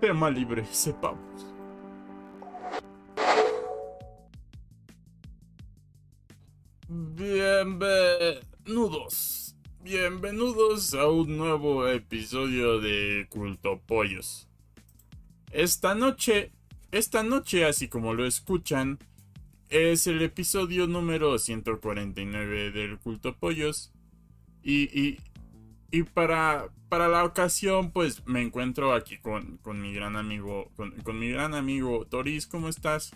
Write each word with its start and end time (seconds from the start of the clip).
Tema 0.00 0.30
libre, 0.30 0.64
sepamos. 0.64 1.46
Bienvenidos. 6.88 9.54
Bienvenidos 9.82 10.94
a 10.94 11.06
un 11.06 11.36
nuevo 11.36 11.86
episodio 11.86 12.80
de 12.80 13.26
Culto 13.28 13.82
Pollos. 13.86 14.48
Esta 15.50 15.94
noche, 15.94 16.50
esta 16.92 17.22
noche, 17.22 17.66
así 17.66 17.88
como 17.88 18.14
lo 18.14 18.24
escuchan, 18.24 18.98
es 19.68 20.06
el 20.06 20.22
episodio 20.22 20.86
número 20.86 21.38
149 21.38 22.70
del 22.70 22.98
Culto 22.98 23.36
Pollos. 23.36 23.92
Y, 24.62 24.84
y, 24.98 25.18
y 25.90 26.04
para, 26.04 26.70
para 26.90 27.08
la 27.08 27.24
ocasión, 27.24 27.92
pues 27.92 28.26
me 28.26 28.42
encuentro 28.42 28.92
aquí 28.92 29.16
con, 29.18 29.58
con 29.58 29.80
mi 29.80 29.94
gran 29.94 30.16
amigo, 30.16 30.70
con, 30.76 30.90
con, 31.02 31.18
mi 31.18 31.30
gran 31.30 31.54
amigo 31.54 32.04
Toris, 32.04 32.46
¿cómo 32.46 32.68
estás? 32.68 33.12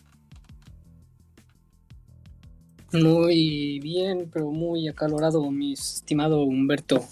Muy 2.93 3.81
bien, 3.81 4.31
pero 4.33 4.53
muy 4.53 4.89
acalorado, 4.89 5.51
mi 5.51 5.73
estimado 5.73 6.45
Humberto. 6.45 7.05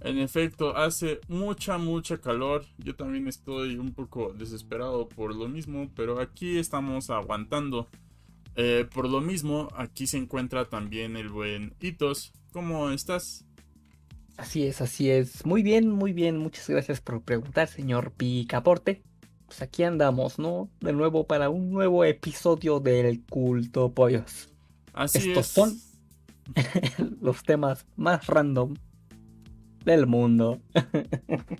En 0.00 0.18
efecto, 0.18 0.76
hace 0.76 1.20
mucha, 1.28 1.78
mucha 1.78 2.18
calor. 2.18 2.64
Yo 2.78 2.96
también 2.96 3.28
estoy 3.28 3.76
un 3.76 3.92
poco 3.92 4.32
desesperado 4.32 5.08
por 5.08 5.34
lo 5.34 5.48
mismo, 5.48 5.88
pero 5.94 6.20
aquí 6.20 6.58
estamos 6.58 7.10
aguantando. 7.10 7.88
Eh, 8.56 8.86
por 8.92 9.08
lo 9.08 9.20
mismo, 9.20 9.68
aquí 9.76 10.08
se 10.08 10.18
encuentra 10.18 10.68
también 10.68 11.16
el 11.16 11.28
buen 11.28 11.74
Hitos. 11.80 12.32
¿Cómo 12.52 12.90
estás? 12.90 13.47
Así 14.38 14.64
es, 14.66 14.80
así 14.80 15.10
es. 15.10 15.44
Muy 15.44 15.62
bien, 15.62 15.90
muy 15.90 16.12
bien. 16.12 16.38
Muchas 16.38 16.70
gracias 16.70 17.00
por 17.00 17.22
preguntar, 17.22 17.66
señor 17.68 18.12
Picaporte. 18.12 19.02
Pues 19.46 19.62
aquí 19.62 19.82
andamos, 19.82 20.38
¿no? 20.38 20.70
De 20.80 20.92
nuevo 20.92 21.26
para 21.26 21.50
un 21.50 21.70
nuevo 21.70 22.04
episodio 22.04 22.78
del 22.80 23.24
Culto 23.26 23.92
Pollos. 23.92 24.48
Así 24.92 25.30
Estos 25.30 25.46
es. 25.46 25.52
son 25.52 25.78
los 27.20 27.42
temas 27.42 27.86
más 27.96 28.26
random 28.28 28.74
del 29.84 30.06
mundo. 30.06 30.60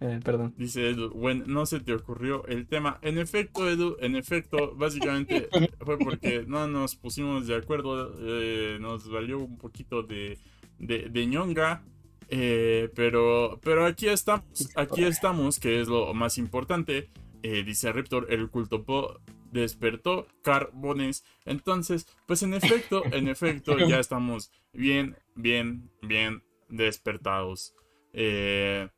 Eh, 0.00 0.20
perdón. 0.22 0.52
Dice 0.58 0.90
Edu, 0.90 1.10
bueno, 1.14 1.44
no 1.46 1.64
se 1.64 1.80
te 1.80 1.94
ocurrió 1.94 2.46
el 2.48 2.66
tema. 2.66 2.98
En 3.00 3.16
efecto, 3.16 3.66
Edu, 3.70 3.96
en 4.00 4.14
efecto, 4.14 4.74
básicamente 4.76 5.48
fue 5.80 5.96
porque 5.98 6.44
no 6.46 6.68
nos 6.68 6.96
pusimos 6.96 7.46
de 7.46 7.56
acuerdo. 7.56 8.14
eh, 8.20 8.76
nos 8.78 9.08
valió 9.08 9.38
un 9.38 9.56
poquito 9.56 10.02
de, 10.02 10.38
de, 10.78 11.08
de 11.10 11.26
ñonga. 11.26 11.84
eh, 12.28 12.90
pero, 12.94 13.60
pero 13.62 13.86
aquí 13.86 14.08
estamos, 14.08 14.44
aquí 14.74 15.04
estamos, 15.04 15.60
que 15.60 15.80
es 15.80 15.88
lo 15.88 16.12
más 16.14 16.38
importante. 16.38 17.10
Eh, 17.42 17.62
dice 17.64 17.92
Raptor, 17.92 18.26
el 18.32 18.50
culto 18.50 18.84
po 18.84 19.20
despertó 19.52 20.26
carbones. 20.42 21.24
Entonces, 21.44 22.06
pues 22.26 22.42
en 22.42 22.54
efecto, 22.54 23.02
en 23.12 23.28
efecto, 23.28 23.78
ya 23.88 24.00
estamos 24.00 24.50
bien, 24.72 25.16
bien, 25.34 25.90
bien 26.02 26.42
despertados. 26.68 27.74
Eh, 28.12 28.88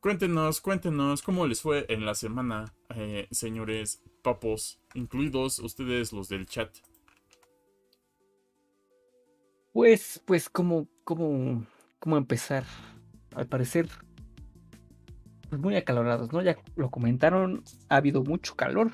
Cuéntenos, 0.00 0.62
cuéntenos 0.62 1.20
cómo 1.20 1.46
les 1.46 1.60
fue 1.60 1.84
en 1.90 2.06
la 2.06 2.14
semana, 2.14 2.72
eh, 2.94 3.28
señores 3.30 4.02
papos, 4.22 4.80
incluidos 4.94 5.58
ustedes 5.58 6.12
los 6.14 6.28
del 6.30 6.46
chat. 6.46 6.74
Pues, 9.72 10.20
pues, 10.24 10.48
¿cómo, 10.48 10.88
cómo, 11.04 11.64
cómo 11.98 12.16
empezar? 12.16 12.64
Al 13.34 13.46
parecer, 13.46 13.88
pues 15.48 15.60
muy 15.60 15.76
acalorados, 15.76 16.32
¿no? 16.32 16.42
Ya 16.42 16.56
lo 16.76 16.90
comentaron, 16.90 17.62
ha 17.88 17.96
habido 17.96 18.24
mucho 18.24 18.56
calor. 18.56 18.90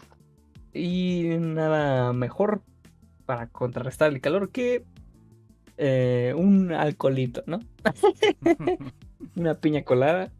Y 0.75 1.28
nada 1.38 2.12
mejor 2.12 2.62
para 3.25 3.48
contrarrestar 3.48 4.12
el 4.12 4.20
calor 4.20 4.50
que 4.50 4.84
eh, 5.78 6.34
un 6.37 6.72
alcoholito, 6.72 7.43
¿no? 7.47 7.60
Una 9.37 9.54
piña 9.54 9.82
colada 9.82 10.32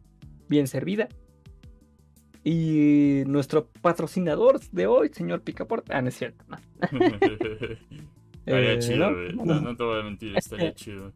bien 0.47 0.67
servida. 0.67 1.09
Y 2.43 3.23
nuestro 3.25 3.67
patrocinador 3.81 4.59
de 4.71 4.87
hoy, 4.87 5.09
señor 5.11 5.41
Picaporte. 5.41 5.93
Ah, 5.93 6.01
no 6.01 6.09
es 6.09 6.15
cierto, 6.15 6.45
no. 6.47 6.57
Estaría 8.47 8.73
Eh, 8.73 8.79
chido, 8.79 9.11
¿no? 9.11 9.45
No, 9.45 9.61
no 9.61 9.75
te 9.75 9.83
voy 9.83 9.99
a 9.99 10.03
mentir, 10.03 10.37
estaría 10.37 10.73
chido. 10.73 11.11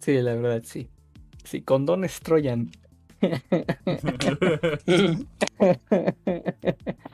Sí, 0.00 0.20
la 0.20 0.34
verdad, 0.34 0.62
sí. 0.64 0.90
Sí, 1.44 1.62
condones 1.62 2.20
Troyan. 2.20 2.70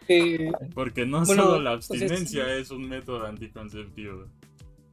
Eh, 0.08 0.50
Porque 0.74 1.06
no 1.06 1.24
Bueno, 1.24 1.42
solo 1.44 1.60
la 1.62 1.70
sea, 1.70 1.76
abstinencia 1.76 2.52
es 2.56 2.70
un 2.72 2.88
método 2.88 3.26
anticonceptivo. 3.26 4.26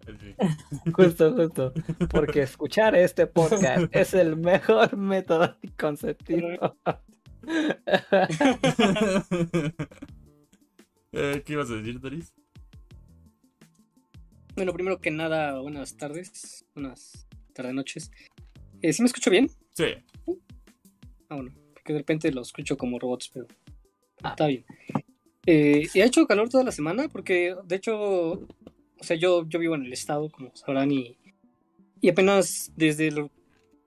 Así. 0.06 0.36
Justo, 0.94 1.34
justo. 1.34 1.74
Porque 2.12 2.42
escuchar 2.44 2.96
este 2.96 3.26
podcast 3.26 3.88
es 3.96 4.14
el 4.14 4.38
mejor 4.38 4.96
método 4.96 5.44
anticonceptivo. 5.46 6.78
Eh, 11.12 11.42
¿Qué 11.46 11.54
ibas 11.54 11.72
a 11.72 11.76
decir, 11.76 12.00
Doris? 12.00 12.34
Bueno, 14.56 14.74
primero 14.74 15.00
que 15.00 15.12
nada, 15.12 15.60
buenas 15.60 15.98
tardes, 15.98 16.66
buenas 16.74 17.28
tarde 17.54 17.74
noches. 17.74 18.12
Eh, 18.82 18.94
¿Sí 18.94 19.02
me 19.02 19.08
escucho 19.08 19.30
bien? 19.30 19.50
Sí. 19.74 19.86
Ah, 21.30 21.36
bueno, 21.36 21.52
porque 21.74 21.94
de 21.94 22.00
repente 22.00 22.32
lo 22.32 22.42
escucho 22.42 22.78
como 22.78 23.00
robots, 23.00 23.30
pero 23.34 23.48
Ah. 24.24 24.30
está 24.30 24.48
bien. 24.48 24.66
Eh, 25.46 25.88
y 25.94 26.02
ha 26.02 26.06
hecho 26.06 26.26
calor 26.26 26.50
toda 26.50 26.64
la 26.64 26.72
semana 26.72 27.08
porque, 27.10 27.56
de 27.66 27.76
hecho, 27.76 27.98
o 28.32 28.48
sea, 29.02 29.16
yo, 29.18 29.48
yo 29.48 29.60
vivo 29.60 29.76
en 29.76 29.86
el 29.86 29.94
estado, 29.94 30.30
como 30.30 30.56
sabrán, 30.56 30.92
y, 30.92 31.18
y 32.02 32.10
apenas 32.10 32.72
desde 32.76 33.10
el 33.10 33.30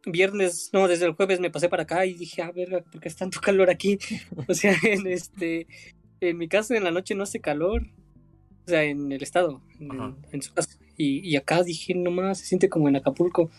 viernes, 0.06 0.70
no, 0.72 0.86
desde 0.86 1.06
el 1.06 1.12
jueves 1.12 1.40
me 1.40 1.50
pasé 1.50 1.68
para 1.68 1.82
acá 1.84 2.06
y 2.06 2.14
dije, 2.14 2.42
a 2.42 2.52
ver, 2.52 2.84
¿por 2.90 3.00
qué 3.00 3.08
es 3.08 3.16
tanto 3.16 3.40
calor 3.42 3.70
aquí? 3.70 3.98
O 4.46 4.54
sea, 4.54 4.76
en 4.82 5.06
este, 5.06 5.66
en 6.20 6.36
mi 6.38 6.46
casa 6.48 6.76
en 6.76 6.84
la 6.84 6.90
noche 6.90 7.14
no 7.14 7.24
hace 7.24 7.40
calor, 7.40 7.86
o 8.68 8.70
sea, 8.70 8.84
en 8.84 9.10
el 9.10 9.22
estado, 9.22 9.62
en, 9.80 10.42
su 10.42 10.52
casa. 10.52 10.78
Y, 10.98 11.26
y 11.26 11.36
acá 11.36 11.62
dije, 11.62 11.94
nomás, 11.94 12.38
se 12.38 12.44
siente 12.44 12.68
como 12.68 12.86
en 12.88 12.96
Acapulco. 12.96 13.50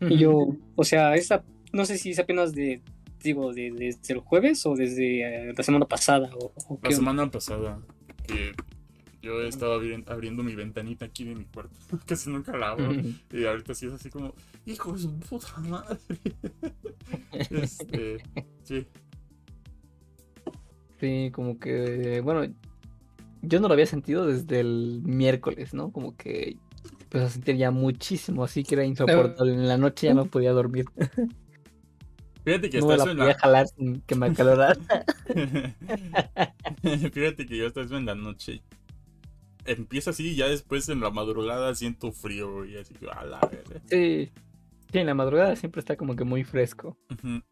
Y 0.00 0.16
yo, 0.16 0.48
o 0.76 0.84
sea, 0.84 1.14
esa, 1.14 1.44
no 1.74 1.84
sé 1.84 1.98
si 1.98 2.10
es 2.12 2.18
apenas 2.18 2.52
de, 2.54 2.80
digo, 3.22 3.52
de, 3.52 3.70
desde 3.70 4.14
el 4.14 4.20
jueves 4.20 4.64
o 4.64 4.74
desde 4.74 5.48
eh, 5.50 5.52
la 5.54 5.62
semana 5.62 5.84
pasada. 5.86 6.30
O, 6.36 6.52
o 6.68 6.74
La 6.76 6.80
qué 6.80 6.86
onda. 6.88 6.96
semana 6.96 7.30
pasada, 7.30 7.80
que 8.26 8.52
yo 9.20 9.42
he 9.42 9.48
estado 9.48 9.78
abri- 9.78 10.04
abriendo 10.06 10.42
mi 10.42 10.54
ventanita 10.54 11.04
aquí 11.04 11.24
de 11.24 11.34
mi 11.34 11.44
cuarto. 11.44 11.76
Casi 12.06 12.30
nunca 12.30 12.56
la 12.56 12.70
abro. 12.70 12.92
Y 13.30 13.44
ahorita 13.44 13.74
sí 13.74 13.86
es 13.86 13.92
así 13.92 14.08
como, 14.08 14.34
hijo 14.64 14.92
de 14.94 14.98
su 15.00 15.18
puta 15.18 15.58
madre. 15.58 15.98
este, 17.50 18.22
sí. 18.62 18.86
Sí, 21.00 21.30
como 21.32 21.58
que, 21.58 22.20
bueno, 22.22 22.50
yo 23.46 23.60
no 23.60 23.68
lo 23.68 23.74
había 23.74 23.86
sentido 23.86 24.26
desde 24.26 24.60
el 24.60 25.02
miércoles, 25.04 25.74
¿no? 25.74 25.90
Como 25.92 26.16
que 26.16 26.56
empezó 27.02 27.26
a 27.26 27.30
sentir 27.30 27.56
ya 27.56 27.70
muchísimo, 27.70 28.44
así 28.44 28.64
que 28.64 28.74
era 28.74 28.84
insoportable. 28.84 29.54
En 29.54 29.68
la 29.68 29.78
noche 29.78 30.08
ya 30.08 30.14
no 30.14 30.26
podía 30.26 30.52
dormir. 30.52 30.86
Fíjate 32.44 32.68
que 32.68 32.78
No 32.80 32.88
me 32.88 32.92
estás 32.94 33.06
la 33.06 33.12
en 33.12 33.18
podía 33.18 33.32
la... 33.32 33.38
jalar 33.38 33.66
sin 33.68 34.00
que 34.02 34.14
me 34.14 34.26
acalorara. 34.26 34.76
Fíjate 36.82 37.46
que 37.46 37.56
yo 37.56 37.66
estás 37.66 37.90
en 37.90 38.04
la 38.06 38.14
noche. 38.14 38.62
Empieza 39.64 40.10
así 40.10 40.32
y 40.32 40.36
ya 40.36 40.46
después 40.48 40.88
en 40.90 41.00
la 41.00 41.10
madrugada 41.10 41.74
siento 41.74 42.12
frío 42.12 42.66
y 42.66 42.76
así 42.76 42.92
que 42.94 43.08
a 43.08 43.24
la 43.24 43.40
verga. 43.40 43.80
Sí. 43.86 44.30
Sí, 44.92 44.98
en 44.98 45.06
la 45.06 45.14
madrugada 45.14 45.56
siempre 45.56 45.80
está 45.80 45.96
como 45.96 46.14
que 46.14 46.24
muy 46.24 46.44
fresco. 46.44 46.98
Ujú. 47.10 47.42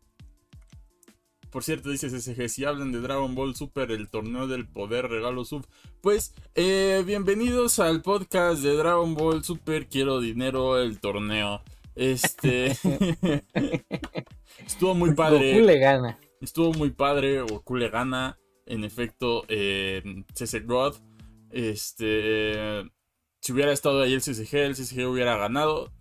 Por 1.52 1.62
cierto, 1.64 1.90
dice 1.90 2.08
SSG, 2.08 2.48
si 2.48 2.64
hablan 2.64 2.92
de 2.92 3.00
Dragon 3.00 3.34
Ball 3.34 3.54
Super, 3.54 3.90
el 3.90 4.08
torneo 4.08 4.46
del 4.46 4.66
poder, 4.66 5.08
regalo 5.08 5.44
sub. 5.44 5.66
Pues, 6.00 6.34
eh, 6.54 7.02
bienvenidos 7.04 7.78
al 7.78 8.00
podcast 8.00 8.62
de 8.62 8.74
Dragon 8.74 9.14
Ball 9.14 9.44
Super, 9.44 9.86
quiero 9.86 10.22
dinero, 10.22 10.78
el 10.80 10.98
torneo. 10.98 11.60
Este... 11.94 12.68
Estuvo 14.66 14.94
muy 14.94 15.14
padre. 15.14 15.52
Goku 15.52 15.66
le 15.66 15.78
gana. 15.78 16.18
Estuvo 16.40 16.72
muy 16.72 16.88
padre, 16.88 17.42
Goku 17.42 17.76
le 17.76 17.90
gana. 17.90 18.38
En 18.64 18.82
efecto, 18.82 19.44
eh, 19.48 20.02
CC 20.32 20.60
God. 20.60 20.94
Este. 21.50 22.82
Si 23.40 23.52
hubiera 23.52 23.72
estado 23.72 24.00
ahí 24.00 24.14
el 24.14 24.22
CCG, 24.22 24.54
el 24.54 24.74
CCG 24.74 25.06
hubiera 25.06 25.36
ganado. 25.36 25.92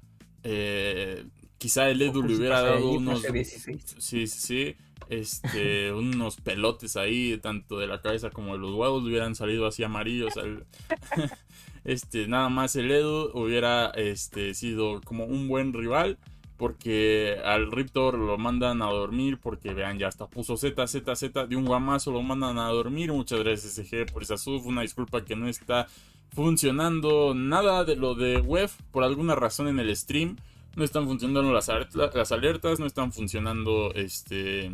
Eh, 0.44 1.26
quizá 1.62 1.90
el 1.92 2.02
Edu 2.02 2.24
le 2.24 2.36
hubiera 2.36 2.62
dado 2.62 2.78
ahí, 2.78 2.84
unos. 2.98 3.22
pase 3.22 3.32
16. 3.34 3.96
Sí, 4.00 4.26
sí, 4.28 4.40
sí. 4.40 4.76
Este, 5.10 5.94
unos 5.94 6.38
pelotes 6.38 6.98
ahí, 6.98 7.38
tanto 7.38 7.78
de 7.78 7.86
la 7.86 8.02
cabeza 8.02 8.32
como 8.32 8.54
de 8.54 8.60
los 8.60 8.74
huevos, 8.74 9.04
le 9.04 9.10
hubieran 9.10 9.36
salido 9.36 9.68
así 9.68 9.84
amarillos. 9.84 10.36
al- 10.38 10.66
este, 11.86 12.28
nada 12.28 12.50
más 12.50 12.76
el 12.76 12.90
Edu 12.90 13.30
hubiera 13.34 13.92
este, 13.92 14.54
sido 14.56 15.02
como 15.02 15.26
un 15.26 15.48
buen 15.48 15.72
rival. 15.74 16.18
porque 16.58 17.38
al 17.44 17.72
Riptor 17.72 18.20
lo 18.20 18.38
mandan 18.38 18.82
a 18.84 18.86
dormir, 18.86 19.40
porque 19.42 19.74
vean, 19.74 19.98
ya 19.98 20.08
hasta 20.08 20.28
puso 20.28 20.58
Z, 20.58 20.86
Z, 20.88 21.16
Z, 21.16 21.48
de 21.48 21.56
un 21.56 21.66
guamazo 21.66 22.12
lo 22.12 22.22
mandan 22.22 22.60
a 22.60 22.68
dormir. 22.70 23.12
Muchas 23.12 23.40
gracias 23.40 23.74
SG 23.76 24.12
por 24.14 24.22
esa 24.24 24.38
sub, 24.38 24.66
una 24.68 24.82
disculpa 24.84 25.26
que 25.26 25.36
no 25.36 25.48
está 25.48 25.88
funcionando 26.36 27.34
nada 27.34 27.84
de 27.84 27.96
lo 27.96 28.14
de 28.16 28.38
web 28.42 28.70
por 28.92 29.04
alguna 29.04 29.36
razón 29.36 29.68
en 29.70 29.80
el 29.80 29.96
stream. 29.96 30.38
No 30.76 30.84
están 30.84 31.06
funcionando 31.06 31.52
las, 31.52 31.70
las 31.94 32.32
alertas, 32.32 32.80
no 32.80 32.86
están 32.86 33.12
funcionando 33.12 33.94
este, 33.94 34.72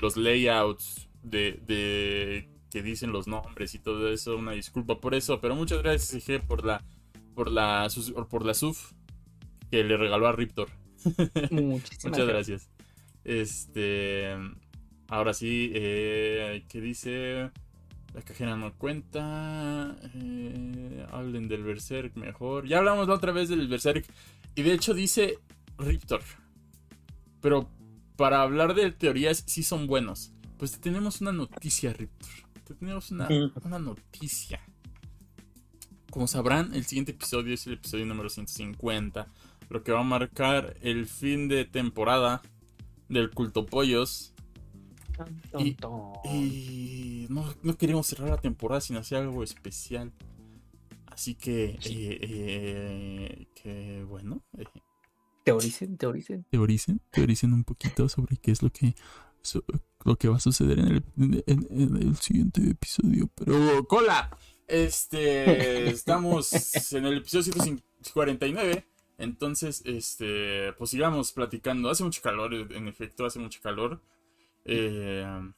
los 0.00 0.16
layouts 0.16 1.08
de, 1.22 1.60
de 1.66 2.48
que 2.70 2.82
dicen 2.82 3.12
los 3.12 3.26
nombres 3.26 3.74
y 3.74 3.78
todo 3.78 4.12
eso. 4.12 4.36
Una 4.36 4.52
disculpa 4.52 5.00
por 5.00 5.14
eso, 5.14 5.40
pero 5.40 5.54
muchas 5.54 5.82
gracias 5.82 6.22
SG 6.22 6.46
por 6.46 6.64
la 6.64 6.84
por 7.34 7.50
la 7.50 7.88
por 8.28 8.44
la 8.44 8.54
sub 8.54 8.76
que 9.70 9.84
le 9.84 9.96
regaló 9.96 10.26
a 10.26 10.32
Riptor. 10.32 10.68
Muchas 11.50 12.26
gracias. 12.26 12.70
Este. 13.24 14.34
Ahora 15.08 15.34
sí, 15.34 15.72
eh, 15.74 16.64
¿qué 16.68 16.80
dice? 16.80 17.50
La 18.14 18.22
cajera 18.22 18.56
no 18.56 18.72
cuenta. 18.74 19.96
Eh, 20.14 21.06
hablen 21.10 21.48
del 21.48 21.64
Berserk 21.64 22.16
mejor. 22.16 22.66
Ya 22.66 22.78
hablamos 22.78 23.08
la 23.08 23.14
otra 23.14 23.32
vez 23.32 23.48
del 23.48 23.66
Berserk. 23.68 24.06
Y 24.54 24.62
de 24.62 24.72
hecho 24.72 24.94
dice 24.94 25.38
Riptor. 25.78 26.22
Pero 27.40 27.68
para 28.16 28.42
hablar 28.42 28.74
de 28.74 28.92
teorías, 28.92 29.44
sí 29.46 29.62
son 29.62 29.86
buenos. 29.86 30.32
Pues 30.58 30.78
tenemos 30.80 31.20
una 31.20 31.32
noticia, 31.32 31.92
Riptor. 31.92 32.28
tenemos 32.78 33.10
una, 33.10 33.28
una 33.64 33.78
noticia. 33.78 34.60
Como 36.10 36.26
sabrán, 36.26 36.74
el 36.74 36.84
siguiente 36.84 37.12
episodio 37.12 37.54
es 37.54 37.66
el 37.66 37.74
episodio 37.74 38.04
número 38.04 38.28
150 38.28 39.28
lo 39.70 39.84
que 39.84 39.92
va 39.92 40.00
a 40.00 40.04
marcar 40.04 40.76
el 40.82 41.06
fin 41.06 41.48
de 41.48 41.64
temporada 41.64 42.42
del 43.08 43.30
culto 43.30 43.64
pollos. 43.64 44.34
Y, 45.58 47.26
no, 47.28 47.54
queremos 47.78 48.06
cerrar 48.08 48.30
la 48.30 48.36
temporada 48.36 48.80
sin 48.80 48.96
hacer 48.96 49.18
algo 49.18 49.42
especial. 49.44 50.12
Así 51.20 51.34
que, 51.34 51.78
eh, 51.84 52.18
eh, 52.22 53.46
que 53.54 54.02
bueno. 54.08 54.42
Eh. 54.56 54.64
Teoricen, 55.44 55.98
teoricen. 55.98 56.46
Teoricen, 56.48 57.02
teoricen 57.10 57.52
un 57.52 57.62
poquito 57.62 58.08
sobre 58.08 58.38
qué 58.38 58.52
es 58.52 58.62
lo 58.62 58.70
que, 58.70 58.94
lo 60.06 60.16
que 60.16 60.28
va 60.28 60.36
a 60.36 60.40
suceder 60.40 60.78
en 60.78 60.88
el, 60.88 61.04
en 61.46 61.96
el 61.98 62.16
siguiente 62.16 62.62
episodio. 62.70 63.28
Pero, 63.34 63.86
cola, 63.86 64.34
este, 64.66 65.90
estamos 65.90 66.54
en 66.94 67.04
el 67.04 67.18
episodio 67.18 67.52
149. 67.52 68.86
Entonces, 69.18 69.82
este, 69.84 70.72
pues 70.78 70.88
sigamos 70.88 71.32
platicando. 71.32 71.90
Hace 71.90 72.02
mucho 72.02 72.22
calor, 72.22 72.54
en 72.54 72.88
efecto, 72.88 73.26
hace 73.26 73.40
mucho 73.40 73.60
calor. 73.62 74.00
Eh, 74.64 75.52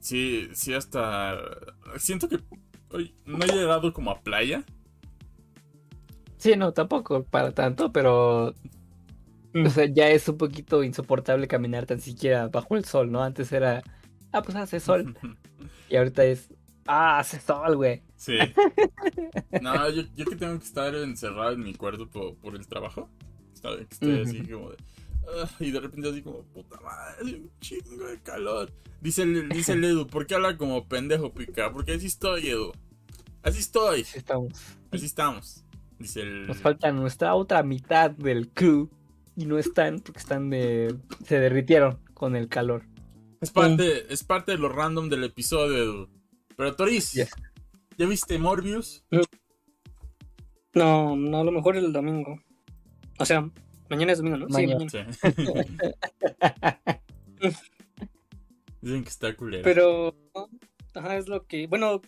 sí, 0.00 0.48
sí, 0.54 0.74
hasta... 0.74 1.38
Siento 1.98 2.28
que 2.28 2.40
no 3.26 3.44
he 3.44 3.48
llegado 3.48 3.92
como 3.92 4.10
a 4.10 4.20
playa. 4.20 4.64
Sí, 6.36 6.56
no, 6.56 6.72
tampoco 6.72 7.24
para 7.24 7.52
tanto, 7.52 7.92
pero... 7.92 8.54
Mm. 9.52 9.66
O 9.66 9.70
sea, 9.70 9.86
ya 9.86 10.08
es 10.10 10.28
un 10.28 10.38
poquito 10.38 10.84
insoportable 10.84 11.48
caminar 11.48 11.86
tan 11.86 12.00
siquiera 12.00 12.48
bajo 12.48 12.76
el 12.76 12.84
sol, 12.84 13.10
¿no? 13.10 13.22
Antes 13.22 13.52
era... 13.52 13.82
Ah, 14.32 14.42
pues 14.42 14.56
hace 14.56 14.78
sol. 14.78 15.16
y 15.88 15.96
ahorita 15.96 16.24
es... 16.24 16.52
Ah, 16.86 17.18
hace 17.18 17.40
sol, 17.40 17.76
güey. 17.76 18.02
Sí. 18.16 18.38
No, 19.62 19.88
yo, 19.90 20.02
yo, 20.14 20.24
que 20.26 20.36
tengo 20.36 20.58
que 20.58 20.64
estar 20.64 20.94
encerrado 20.94 21.52
en 21.52 21.60
mi 21.60 21.74
cuarto 21.74 22.08
por, 22.08 22.54
el 22.54 22.66
trabajo. 22.66 23.08
Estoy 23.52 24.20
así 24.20 24.46
como 24.46 24.70
de. 24.70 24.76
Y 25.60 25.70
de 25.70 25.80
repente 25.80 26.08
así 26.08 26.22
como, 26.22 26.42
puta 26.44 26.80
madre, 26.80 27.36
un 27.36 27.50
chingo 27.60 28.06
de 28.06 28.20
calor. 28.22 28.72
Dice, 29.00 29.24
dice 29.26 29.72
el 29.72 29.84
Edu, 29.84 30.06
¿por 30.06 30.26
qué 30.26 30.34
habla 30.34 30.56
como 30.56 30.88
pendejo, 30.88 31.32
pica? 31.32 31.72
Porque 31.72 31.92
así 31.92 32.06
estoy, 32.06 32.48
Edu. 32.48 32.72
Así 33.42 33.60
estoy. 33.60 34.02
Así 34.02 34.18
estamos. 34.18 34.52
Así 34.90 35.06
estamos. 35.06 35.64
Dice 35.98 36.22
el... 36.22 36.46
Nos 36.46 36.58
falta 36.58 36.90
nuestra 36.92 37.34
otra 37.34 37.62
mitad 37.62 38.10
del 38.10 38.48
crew. 38.50 38.90
Y 39.36 39.46
no 39.46 39.56
están 39.56 40.00
porque 40.00 40.18
están 40.18 40.50
de. 40.50 40.96
se 41.24 41.38
derritieron 41.38 42.00
con 42.12 42.34
el 42.34 42.48
calor. 42.48 42.82
Es 43.40 43.52
parte, 43.52 44.12
es 44.12 44.24
parte 44.24 44.50
de 44.50 44.58
lo 44.58 44.68
random 44.68 45.08
del 45.08 45.22
episodio, 45.22 45.76
Edu. 45.76 46.08
Pero 46.56 46.74
Toris, 46.74 47.12
¿Ya 47.98 48.06
viste 48.06 48.38
Morbius? 48.38 49.04
No, 50.72 51.16
no, 51.16 51.40
a 51.40 51.44
lo 51.44 51.50
mejor 51.52 51.76
el 51.76 51.92
domingo. 51.92 52.40
O 53.18 53.24
sea, 53.24 53.50
mañana 53.88 54.12
es 54.12 54.18
domingo, 54.18 54.36
¿no? 54.38 54.46
Sí, 54.48 54.66
mañana. 54.66 54.86
Dicen 58.80 59.02
que 59.02 59.08
está 59.08 59.34
culero. 59.34 59.64
Pero, 59.64 60.14
ajá, 60.94 61.16
es 61.16 61.28
lo 61.28 61.46
que. 61.46 61.66
Bueno, 61.66 62.00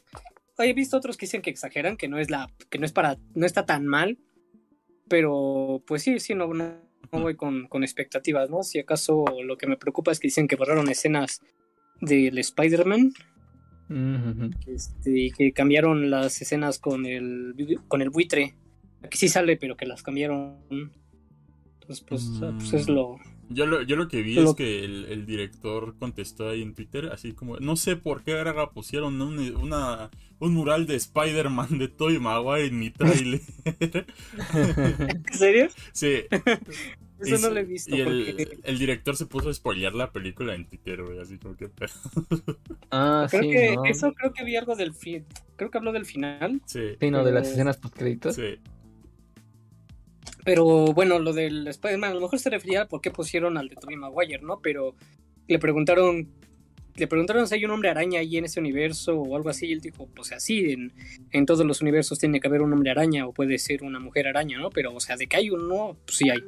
he 0.58 0.72
visto 0.72 0.96
otros 0.96 1.16
que 1.16 1.26
dicen 1.26 1.42
que 1.42 1.50
exageran, 1.50 1.96
que 1.96 2.08
no 2.08 2.18
es 2.18 2.30
la. 2.30 2.50
que 2.68 2.78
no 2.78 2.86
es 2.86 2.92
para. 2.92 3.18
no 3.34 3.46
está 3.46 3.66
tan 3.66 3.86
mal. 3.86 4.18
Pero, 5.08 5.82
pues 5.86 6.02
sí, 6.02 6.20
sí, 6.20 6.34
no, 6.34 6.52
no, 6.54 6.76
voy 7.10 7.34
con, 7.34 7.66
con 7.66 7.82
expectativas, 7.82 8.48
¿no? 8.48 8.62
Si 8.62 8.78
acaso 8.78 9.24
lo 9.42 9.58
que 9.58 9.66
me 9.66 9.76
preocupa 9.76 10.12
es 10.12 10.20
que 10.20 10.28
dicen 10.28 10.46
que 10.46 10.54
borraron 10.54 10.88
escenas 10.88 11.40
del 12.00 12.38
Spider-Man 12.38 13.12
este, 14.66 15.32
que 15.36 15.52
cambiaron 15.52 16.10
las 16.10 16.40
escenas 16.40 16.78
con 16.78 17.06
el, 17.06 17.54
con 17.88 18.02
el 18.02 18.10
buitre. 18.10 18.54
Aquí 19.02 19.18
sí 19.18 19.28
sale, 19.28 19.56
pero 19.56 19.76
que 19.76 19.86
las 19.86 20.02
cambiaron. 20.02 20.58
Pues, 22.06 22.30
ah, 22.42 22.52
pues 22.56 22.72
es 22.72 22.88
mm. 22.88 22.92
lo. 22.92 23.18
Yo 23.52 23.66
lo, 23.66 23.82
yo 23.82 23.96
lo 23.96 24.06
que 24.06 24.22
vi 24.22 24.38
es 24.38 24.54
que 24.54 24.84
el, 24.84 25.26
director 25.26 25.96
contestó 25.98 26.50
ahí 26.50 26.62
en 26.62 26.72
Twitter, 26.72 27.10
así 27.12 27.32
como, 27.32 27.58
no 27.58 27.74
sé 27.74 27.96
por 27.96 28.22
qué 28.22 28.38
ahora 28.38 28.70
pusieron 28.70 29.20
una, 29.20 30.08
un 30.38 30.54
mural 30.54 30.86
de 30.86 30.94
Spider-Man 30.94 31.78
de 31.78 31.88
Toy 31.88 32.20
Maguire 32.20 32.68
en 32.68 32.78
mi 32.78 32.90
trailer. 32.90 33.40
¿En 34.54 35.24
serio? 35.32 35.66
Sí. 35.92 36.26
Eso 37.20 37.48
no 37.48 37.52
lo 37.52 37.60
he 37.60 37.64
visto. 37.64 37.94
Y 37.94 38.00
el, 38.00 38.78
director 38.78 39.16
se 39.16 39.26
puso 39.26 39.50
a 39.50 39.54
spoilear 39.54 39.94
la 39.94 40.12
película 40.12 40.54
en 40.54 40.66
Twitter, 40.66 41.02
güey, 41.02 41.18
así 41.18 41.38
como 41.38 41.56
que 41.56 41.68
Ah, 42.90 43.26
creo 43.28 43.42
sí. 43.42 43.50
Que 43.50 43.90
Eso 43.90 44.12
creo 44.12 44.32
que 44.32 44.44
vi 44.44 44.56
algo 44.56 44.76
del 44.76 44.94
fin. 44.94 45.26
Creo 45.56 45.70
que 45.70 45.78
habló 45.78 45.92
del 45.92 46.06
final. 46.06 46.62
Sí. 46.66 46.96
Sí, 46.98 47.10
no, 47.10 47.24
de 47.24 47.32
las 47.32 47.48
escenas 47.48 47.76
post 47.76 47.96
créditos. 47.96 48.36
Sí. 48.36 48.58
Pero 50.44 50.86
bueno, 50.86 51.18
lo 51.18 51.32
del 51.32 51.68
Spider-Man, 51.68 52.12
a 52.12 52.14
lo 52.14 52.20
mejor 52.20 52.38
se 52.38 52.50
refería 52.50 52.82
a 52.82 52.88
por 52.88 53.00
qué 53.00 53.10
pusieron 53.10 53.56
al 53.58 53.68
de 53.68 53.76
Tobey 53.76 53.96
Maguire, 53.96 54.42
¿no? 54.42 54.60
Pero 54.62 54.94
le 55.46 55.58
preguntaron 55.58 56.28
le 56.96 57.06
preguntaron 57.06 57.46
si 57.46 57.54
hay 57.54 57.64
un 57.64 57.70
hombre 57.70 57.88
araña 57.88 58.20
ahí 58.20 58.36
en 58.36 58.44
ese 58.44 58.60
universo 58.60 59.18
o 59.18 59.36
algo 59.36 59.48
así, 59.48 59.66
y 59.66 59.72
él 59.72 59.80
dijo, 59.80 60.08
pues 60.14 60.32
así, 60.32 60.72
en, 60.72 60.92
en, 61.30 61.46
todos 61.46 61.64
los 61.64 61.80
universos 61.80 62.18
tiene 62.18 62.40
que 62.40 62.48
haber 62.48 62.62
un 62.62 62.72
hombre 62.72 62.90
araña 62.90 63.26
o 63.26 63.32
puede 63.32 63.58
ser 63.58 63.82
una 63.82 63.98
mujer 64.00 64.28
araña, 64.28 64.58
¿no? 64.58 64.70
Pero, 64.70 64.94
o 64.94 65.00
sea, 65.00 65.16
de 65.16 65.26
que 65.26 65.36
hay 65.36 65.50
uno, 65.50 65.96
pues 66.04 66.18
sí 66.18 66.28
hay. 66.28 66.40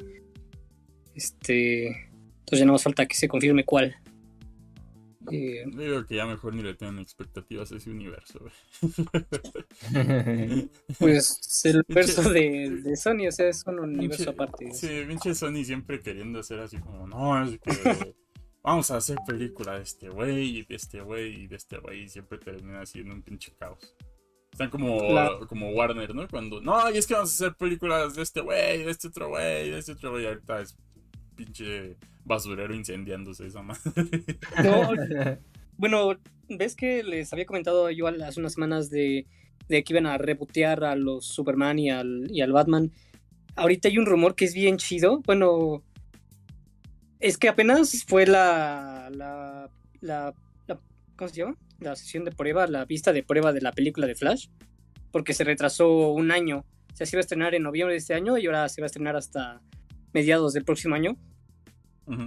Este. 1.15 1.87
Entonces 1.89 2.59
ya 2.59 2.67
no 2.67 2.73
más 2.73 2.83
falta 2.83 3.07
que 3.07 3.15
se 3.15 3.29
confirme 3.29 3.65
cuál. 3.65 3.97
Eh, 5.31 5.65
Digo 5.67 6.05
que 6.07 6.17
ya 6.17 6.27
mejor 6.27 6.55
ni 6.55 6.63
le 6.63 6.75
tengan 6.75 6.99
expectativas 6.99 7.71
a 7.73 7.77
ese 7.77 7.91
universo. 7.91 8.41
pues 10.99 11.63
el 11.65 11.85
universo 11.87 12.31
de, 12.31 12.71
de, 12.83 12.97
Sony, 12.97 13.29
o 13.29 13.33
sea, 13.33 13.49
es 13.49 13.65
un 13.67 13.79
universo 13.79 14.31
aparte. 14.31 14.73
Sí, 14.73 14.89
pinche 15.07 15.35
Sony 15.35 15.65
siempre 15.65 16.01
queriendo 16.01 16.41
hacer 16.41 16.61
así 16.61 16.79
como, 16.79 17.07
no, 17.07 17.45
es 17.45 17.61
que 17.61 17.71
vamos 18.63 18.91
a 18.91 18.97
hacer 18.97 19.19
película 19.27 19.77
de 19.77 19.83
este 19.83 20.09
güey 20.09 20.59
y 20.59 20.63
de 20.65 20.75
este 20.75 21.01
güey 21.01 21.45
y 21.45 21.47
de 21.47 21.57
este 21.57 21.79
güey 21.79 22.03
y 22.03 22.09
siempre 22.09 22.39
termina 22.39 22.81
haciendo 22.81 23.15
un 23.15 23.23
pinche 23.23 23.53
caos. 23.59 23.95
Están 24.51 24.69
como, 24.69 24.99
como 25.49 25.71
Warner, 25.71 26.15
¿no? 26.15 26.29
Cuando, 26.29 26.61
no, 26.61 26.91
y 26.91 26.99
es 26.99 27.07
que 27.07 27.15
vamos 27.15 27.31
a 27.31 27.47
hacer 27.47 27.57
películas 27.57 28.15
de 28.15 28.23
este 28.23 28.43
güey, 28.43 28.83
de 28.85 28.91
este 28.91 29.09
otro 29.09 29.29
güey, 29.31 29.71
de 29.71 29.79
este 29.79 29.93
otro 29.93 30.11
güey, 30.11 30.27
ahorita 30.27 30.61
es 30.61 30.77
pinche 31.45 31.97
basurero 32.25 32.75
incendiándose 32.75 33.47
esa 33.47 33.63
madre. 33.63 34.39
bueno, 35.77 36.17
ves 36.49 36.77
que 36.77 37.03
les 37.03 37.33
había 37.33 37.47
comentado 37.47 37.91
yo 37.91 38.07
hace 38.07 38.41
unas 38.41 38.53
semanas 38.53 38.91
de, 38.91 39.27
de 39.69 39.83
que 39.83 39.93
iban 39.93 40.07
a 40.07 40.19
rebotear 40.19 40.85
a 40.85 40.95
los 40.97 41.27
Superman 41.27 41.79
y 41.79 41.91
al, 41.91 42.31
y 42.31 42.41
al 42.41 42.53
Batman. 42.53 42.93
Ahorita 43.57 43.89
hay 43.89 43.99
un 43.99 44.07
rumor 44.07 44.35
que 44.35 44.45
es 44.45 44.55
bien 44.55 44.77
chido. 44.77 45.21
Bueno, 45.21 45.83
es 47.21 47.39
que 47.39 47.49
apenas 47.49 48.05
fue 48.07 48.27
la, 48.27 49.11
la, 49.13 49.69
la, 50.01 50.35
la, 50.67 50.81
¿Cómo 51.17 51.29
se 51.29 51.37
llama? 51.37 51.57
La 51.81 51.97
sesión 51.97 52.25
de 52.25 52.33
prueba, 52.33 52.67
la 52.67 52.85
vista 52.85 53.13
de 53.13 53.23
prueba 53.23 53.53
de 53.53 53.61
la 53.61 53.73
película 53.73 54.07
de 54.07 54.15
Flash. 54.15 54.49
Porque 55.11 55.35
se 55.35 55.45
retrasó 55.45 56.13
un 56.13 56.31
año. 56.31 56.65
O 56.93 56.97
sea, 56.97 57.07
se 57.07 57.17
iba 57.17 57.21
a 57.21 57.23
estrenar 57.23 57.55
en 57.55 57.65
noviembre 57.65 57.95
de 57.95 57.99
este 57.99 58.15
año 58.15 58.39
y 58.39 58.47
ahora 58.47 58.69
se 58.69 58.81
va 58.81 58.87
a 58.87 58.87
estrenar 58.87 59.17
hasta 59.17 59.61
mediados 60.13 60.53
del 60.53 60.65
próximo 60.65 60.95
año. 60.95 61.17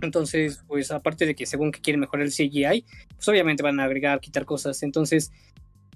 Entonces, 0.01 0.63
pues 0.67 0.89
aparte 0.91 1.25
de 1.25 1.36
que 1.36 1.46
según 1.46 1.72
que 1.72 1.82
quieren 1.82 2.00
mejorar 2.00 2.25
el 2.25 2.32
CGI, 2.32 2.86
pues 3.15 3.27
obviamente 3.27 3.62
van 3.62 3.79
a 3.79 3.84
agregar, 3.84 4.20
quitar 4.20 4.46
cosas. 4.46 4.82
Entonces, 4.84 5.32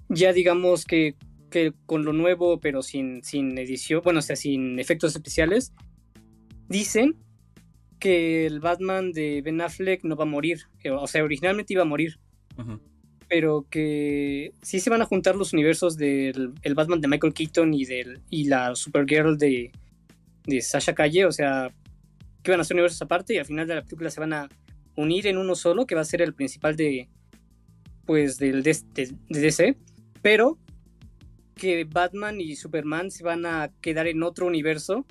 ya 0.08 0.32
digamos 0.32 0.84
que, 0.84 1.14
que 1.50 1.72
con 1.86 2.04
lo 2.04 2.12
nuevo, 2.12 2.60
pero 2.60 2.82
sin, 2.82 3.24
sin 3.24 3.56
edición, 3.58 4.02
bueno, 4.04 4.18
o 4.18 4.22
sea, 4.22 4.36
sin 4.36 4.78
efectos 4.78 5.14
especiales, 5.14 5.72
dicen 6.68 7.16
que 7.98 8.46
el 8.46 8.60
Batman 8.60 9.12
de 9.12 9.42
Ben 9.42 9.60
Affleck 9.60 10.02
no 10.04 10.16
va 10.16 10.24
a 10.24 10.26
morir. 10.26 10.62
O 10.90 11.06
sea, 11.06 11.22
originalmente 11.22 11.74
iba 11.74 11.82
a 11.82 11.86
morir. 11.86 12.18
Pero 13.28 13.66
que 13.70 14.52
sí 14.60 14.80
se 14.80 14.90
van 14.90 15.02
a 15.02 15.06
juntar 15.06 15.36
los 15.36 15.52
universos 15.52 15.96
del 15.96 16.52
el 16.62 16.74
Batman 16.74 17.00
de 17.00 17.08
Michael 17.08 17.32
Keaton 17.32 17.72
y, 17.72 17.84
del, 17.84 18.20
y 18.28 18.44
la 18.44 18.74
Supergirl 18.74 19.38
de, 19.38 19.70
de 20.46 20.60
Sasha 20.60 20.94
Calle. 20.94 21.26
O 21.26 21.32
sea, 21.32 21.72
que 22.42 22.50
van 22.50 22.60
a 22.60 22.64
ser 22.64 22.74
universos 22.74 23.02
aparte 23.02 23.34
y 23.34 23.38
al 23.38 23.46
final 23.46 23.66
de 23.66 23.74
la 23.76 23.82
película 23.82 24.10
se 24.10 24.20
van 24.20 24.32
a 24.32 24.48
unir 24.96 25.26
en 25.26 25.38
uno 25.38 25.54
solo, 25.54 25.86
que 25.86 25.94
va 25.94 26.00
a 26.00 26.04
ser 26.04 26.22
el 26.22 26.34
principal 26.34 26.76
de, 26.76 27.08
pues, 28.06 28.38
del 28.38 28.62
de, 28.62 28.76
de 28.94 29.40
DC. 29.40 29.76
Pero 30.22 30.58
que 31.54 31.84
Batman 31.84 32.40
y 32.40 32.56
Superman 32.56 33.10
se 33.10 33.22
van 33.22 33.44
a 33.46 33.70
quedar 33.80 34.06
en 34.06 34.22
otro 34.22 34.46
universo 34.46 35.06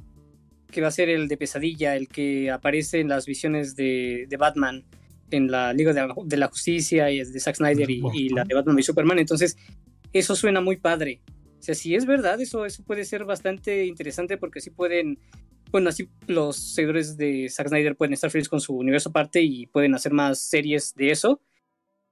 que 0.72 0.82
va 0.82 0.88
a 0.88 0.92
ser 0.92 1.10
el 1.10 1.28
de 1.28 1.38
Pesadilla, 1.38 1.96
el 1.96 2.08
que 2.08 2.52
aparece 2.52 3.00
en 3.00 3.08
las 3.08 3.26
visiones 3.26 3.76
de, 3.76 4.28
Batman 4.38 4.86
en 5.32 5.52
la 5.52 5.74
Liga 5.74 5.94
de 5.94 6.38
la, 6.38 6.48
Justicia 6.48 7.12
y 7.12 7.20
de 7.20 7.40
Zack 7.40 7.56
Snyder 7.56 7.90
y, 7.90 8.30
la 8.30 8.44
de 8.44 8.56
Batman 8.56 8.80
y 8.80 8.84
Superman. 8.84 9.20
Entonces, 9.20 9.58
eso 10.14 10.36
suena 10.36 10.62
muy 10.62 10.78
padre. 10.78 11.22
O 11.60 11.62
sea, 11.62 11.76
si 11.76 11.96
es 11.96 12.06
verdad, 12.06 12.40
eso, 12.40 12.66
eso 12.66 12.84
puede 12.84 13.04
ser 13.04 13.26
bastante 13.26 13.86
interesante 13.86 14.38
porque 14.38 14.60
así 14.60 14.70
pueden, 14.70 15.20
bueno, 15.72 15.90
así 15.90 16.10
los 16.28 16.56
seguidores 16.56 17.18
de 17.18 17.48
Zack 17.50 17.70
Snyder 17.70 17.96
pueden 17.96 18.14
estar 18.14 18.32
felices 18.32 18.50
con 18.50 18.62
su 18.62 18.76
universo 18.76 19.10
aparte 19.10 19.42
y 19.42 19.68
pueden 19.68 19.94
hacer 19.96 20.14
más 20.14 20.40
series 20.40 20.96
de 20.96 21.12
eso. 21.12 21.42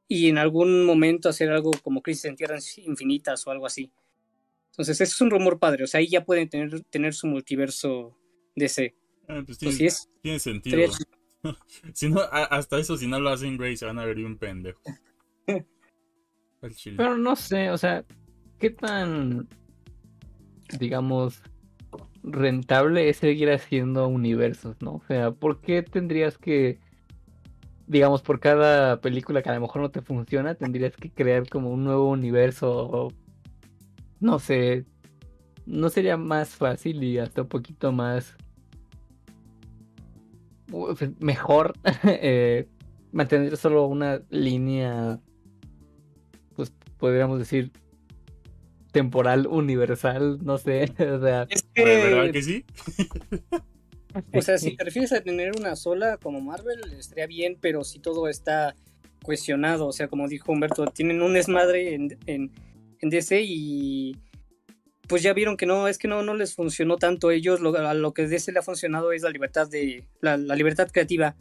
Y 0.08 0.30
en 0.30 0.38
algún 0.38 0.86
momento 0.86 1.28
hacer 1.28 1.50
algo 1.50 1.72
como 1.84 2.02
Crisis 2.02 2.26
en 2.26 2.36
Tierras 2.36 2.78
Infinitas 2.78 3.46
o 3.46 3.52
algo 3.52 3.66
así. 3.66 3.92
Entonces, 4.72 5.02
eso 5.02 5.12
es 5.12 5.22
un 5.22 5.32
rumor 5.32 5.60
padre. 5.60 5.84
O 5.84 5.88
sea, 5.88 6.00
ahí 6.00 6.08
ya 6.08 6.24
pueden 6.24 6.48
tener, 6.50 6.82
tener 6.84 7.14
su 7.14 7.28
multiverso 7.28 8.16
DC. 8.56 8.96
Ah, 9.28 9.42
pues 9.46 9.58
tiene, 9.58 9.90
tiene 10.22 10.40
sentido. 10.40 10.78
si 11.94 12.10
no, 12.10 12.22
hasta 12.32 12.80
eso, 12.80 12.96
si 12.96 13.08
no 13.08 13.20
lo 13.20 13.30
hacen, 13.30 13.58
güey, 13.58 13.76
se 13.76 13.86
van 13.86 14.00
a 14.00 14.06
ver 14.06 14.18
un 14.20 14.38
pendejo. 14.38 14.82
Pero 16.62 17.18
no 17.18 17.36
sé, 17.36 17.70
o 17.70 17.78
sea, 17.78 18.04
¿qué 18.60 18.70
tan, 18.70 19.48
digamos, 20.80 21.42
rentable 22.32 23.10
es 23.10 23.18
seguir 23.18 23.52
haciendo 23.52 24.08
universos, 24.08 24.78
¿no? 24.82 24.96
O 24.96 25.04
sea, 25.08 25.32
¿por 25.32 25.62
qué 25.62 25.84
tendrías 25.84 26.38
que, 26.38 26.80
digamos, 27.88 28.22
por 28.22 28.40
cada 28.40 29.02
película 29.02 29.42
que 29.42 29.50
a 29.50 29.56
lo 29.56 29.62
mejor 29.62 29.82
no 29.82 29.92
te 29.92 30.02
funciona, 30.02 30.56
tendrías 30.56 30.96
que 30.96 31.12
crear 31.12 31.50
como 31.50 31.72
un 31.72 31.84
nuevo 31.84 32.10
universo 32.10 33.10
no 34.20 34.40
sé, 34.40 34.86
no 35.66 35.90
sería 35.90 36.18
más 36.18 36.50
fácil 36.50 37.04
y 37.04 37.20
hasta 37.20 37.44
un 37.44 37.48
poquito 37.48 37.92
más 37.92 38.36
mejor 41.20 41.74
eh, 42.04 42.68
mantener 43.12 43.58
solo 43.58 43.86
una 43.88 44.22
línea, 44.30 45.20
pues 46.56 46.74
podríamos 46.98 47.40
decir, 47.40 47.72
temporal 48.98 49.46
universal, 49.48 50.40
no 50.44 50.58
sé, 50.58 50.86
o 51.00 51.22
sea... 51.22 51.46
Es 51.50 51.64
que... 51.74 51.84
¿Verdad 51.84 52.32
que 52.32 52.42
sí? 52.42 52.66
o 54.34 54.42
sea, 54.42 54.58
si 54.58 54.76
te 54.76 54.84
refieres 54.84 55.14
a 55.14 55.22
tener 55.22 55.52
una 55.56 55.76
sola 55.76 56.18
como 56.18 56.42
Marvel, 56.42 56.82
estaría 56.98 57.28
bien, 57.28 57.58
pero 57.62 57.84
si 57.84 58.00
todo 58.00 58.28
está 58.28 58.76
cuestionado, 59.22 59.88
o 59.88 59.92
sea, 59.92 60.08
como 60.08 60.28
dijo 60.28 60.52
Humberto, 60.52 60.88
tienen 60.88 61.22
un 61.22 61.34
desmadre 61.34 61.94
en, 61.94 62.18
en, 62.26 62.52
en 63.00 63.10
DC 63.10 63.42
y 63.46 64.16
pues 65.08 65.22
ya 65.22 65.34
vieron 65.34 65.58
que 65.58 65.68
no, 65.68 65.88
es 65.88 66.00
que 66.00 66.08
no, 66.08 66.24
no 66.24 66.34
les 66.34 66.56
funcionó 66.56 66.98
tanto. 66.98 67.30
Ellos 67.30 67.60
lo, 67.62 67.76
a 67.78 67.94
lo 67.94 68.14
que 68.14 68.28
DC 68.28 68.52
le 68.52 68.60
ha 68.60 68.64
funcionado 68.64 69.12
es 69.12 69.22
la 69.22 69.30
libertad 69.30 69.68
de, 69.70 70.06
la, 70.22 70.38
libertad 70.38 70.90
creativa. 70.92 71.36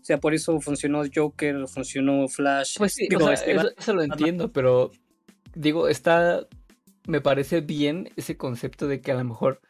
O 0.00 0.04
sea, 0.04 0.18
por 0.18 0.34
eso 0.34 0.60
funcionó 0.60 1.02
Joker, 1.12 1.66
funcionó 1.66 2.28
Flash. 2.28 2.76
Pues 2.78 2.94
sí, 2.94 3.08
este, 3.10 3.56
eso, 3.76 3.92
lo 3.92 4.02
entiendo, 4.02 4.52
pero 4.52 4.92
digo, 5.56 5.88
está, 5.88 6.46
me 7.06 7.20
parece 7.20 7.60
bien 7.60 8.10
ese 8.16 8.36
concepto 8.36 8.88
de 8.88 9.00
que 9.00 9.12
a 9.12 9.16
lo 9.16 9.24
mejor 9.24 9.60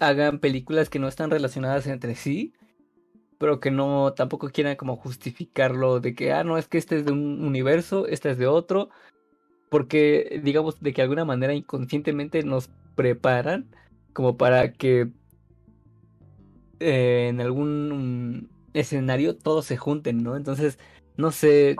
hagan 0.00 0.38
películas 0.38 0.88
que 0.88 0.98
no 0.98 1.08
están 1.08 1.30
relacionadas 1.30 1.86
entre 1.86 2.14
sí, 2.14 2.54
pero 3.38 3.60
que 3.60 3.70
no 3.70 4.12
tampoco 4.14 4.50
quieran 4.50 4.76
como 4.76 4.96
justificarlo 4.96 6.00
de 6.00 6.14
que, 6.14 6.32
ah, 6.32 6.44
no, 6.44 6.58
es 6.58 6.68
que 6.68 6.78
este 6.78 6.96
es 6.96 7.04
de 7.04 7.12
un 7.12 7.44
universo, 7.44 8.06
este 8.06 8.30
es 8.30 8.38
de 8.38 8.46
otro, 8.46 8.90
porque 9.70 10.40
digamos 10.42 10.80
de 10.80 10.92
que 10.92 11.02
alguna 11.02 11.24
manera 11.24 11.54
inconscientemente 11.54 12.42
nos 12.42 12.70
preparan 12.96 13.70
como 14.12 14.36
para 14.36 14.72
que 14.72 15.08
eh, 16.80 17.28
en 17.28 17.40
algún 17.40 18.50
escenario 18.74 19.36
todos 19.36 19.66
se 19.66 19.76
junten, 19.76 20.22
¿no? 20.22 20.36
Entonces, 20.36 20.78
no 21.16 21.30
sé 21.30 21.76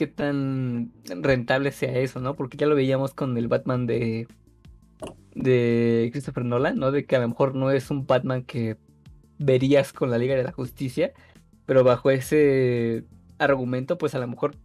qué 0.00 0.06
tan 0.06 0.92
rentable 1.04 1.72
sea 1.72 1.92
eso, 1.98 2.20
¿no? 2.20 2.34
Porque 2.34 2.56
ya 2.56 2.66
lo 2.66 2.74
veíamos 2.74 3.12
con 3.12 3.36
el 3.36 3.48
Batman 3.48 3.86
de 3.86 4.26
de 5.34 6.08
Christopher 6.10 6.46
Nolan, 6.46 6.78
¿no? 6.78 6.90
De 6.90 7.04
que 7.04 7.16
a 7.16 7.18
lo 7.18 7.28
mejor 7.28 7.54
no 7.54 7.70
es 7.70 7.90
un 7.90 8.06
Batman 8.06 8.42
que 8.44 8.78
verías 9.38 9.92
con 9.92 10.10
la 10.10 10.16
Liga 10.16 10.36
de 10.36 10.42
la 10.42 10.52
Justicia, 10.52 11.12
pero 11.66 11.84
bajo 11.84 12.10
ese 12.10 13.04
argumento, 13.36 13.98
pues 13.98 14.14
a 14.14 14.20
lo 14.20 14.26
mejor 14.26 14.56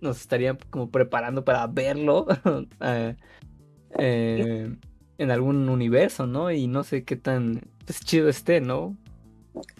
nos 0.00 0.20
estarían 0.20 0.58
como 0.70 0.90
preparando 0.92 1.44
para 1.44 1.66
verlo 1.66 2.28
eh, 2.82 3.16
eh, 3.98 4.76
en 5.18 5.30
algún 5.32 5.68
universo, 5.68 6.28
¿no? 6.28 6.52
Y 6.52 6.68
no 6.68 6.84
sé 6.84 7.02
qué 7.02 7.16
tan 7.16 7.62
pues, 7.84 7.98
chido 8.04 8.28
esté, 8.28 8.60
¿no? 8.60 8.96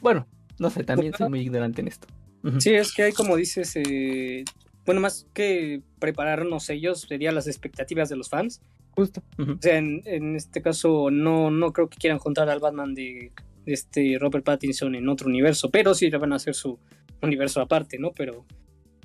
Bueno, 0.02 0.26
no 0.58 0.70
sé, 0.70 0.82
también 0.82 1.12
soy 1.16 1.28
muy 1.28 1.38
ignorante 1.38 1.82
en 1.82 1.86
esto. 1.86 2.08
Sí, 2.58 2.70
es 2.70 2.94
que 2.94 3.02
hay 3.02 3.12
como 3.12 3.36
dices, 3.36 3.76
eh, 3.76 4.44
bueno, 4.86 5.00
más 5.00 5.26
que 5.34 5.82
prepararnos 5.98 6.70
ellos, 6.70 7.02
serían 7.02 7.34
las 7.34 7.46
expectativas 7.46 8.08
de 8.08 8.16
los 8.16 8.30
fans. 8.30 8.62
Justo. 8.92 9.22
O 9.38 9.60
sea, 9.60 9.78
en, 9.78 10.36
este 10.36 10.62
caso 10.62 11.10
no, 11.10 11.50
no 11.50 11.72
creo 11.72 11.88
que 11.88 11.98
quieran 11.98 12.18
juntar 12.18 12.48
al 12.48 12.60
Batman 12.60 12.94
de, 12.94 13.32
este 13.66 14.16
Robert 14.18 14.44
Pattinson 14.44 14.94
en 14.94 15.08
otro 15.08 15.28
universo, 15.28 15.70
pero 15.70 15.94
sí 15.94 16.10
le 16.10 16.18
van 16.18 16.32
a 16.32 16.36
hacer 16.36 16.54
su 16.54 16.78
universo 17.22 17.60
aparte, 17.60 17.98
¿no? 17.98 18.12
Pero 18.12 18.44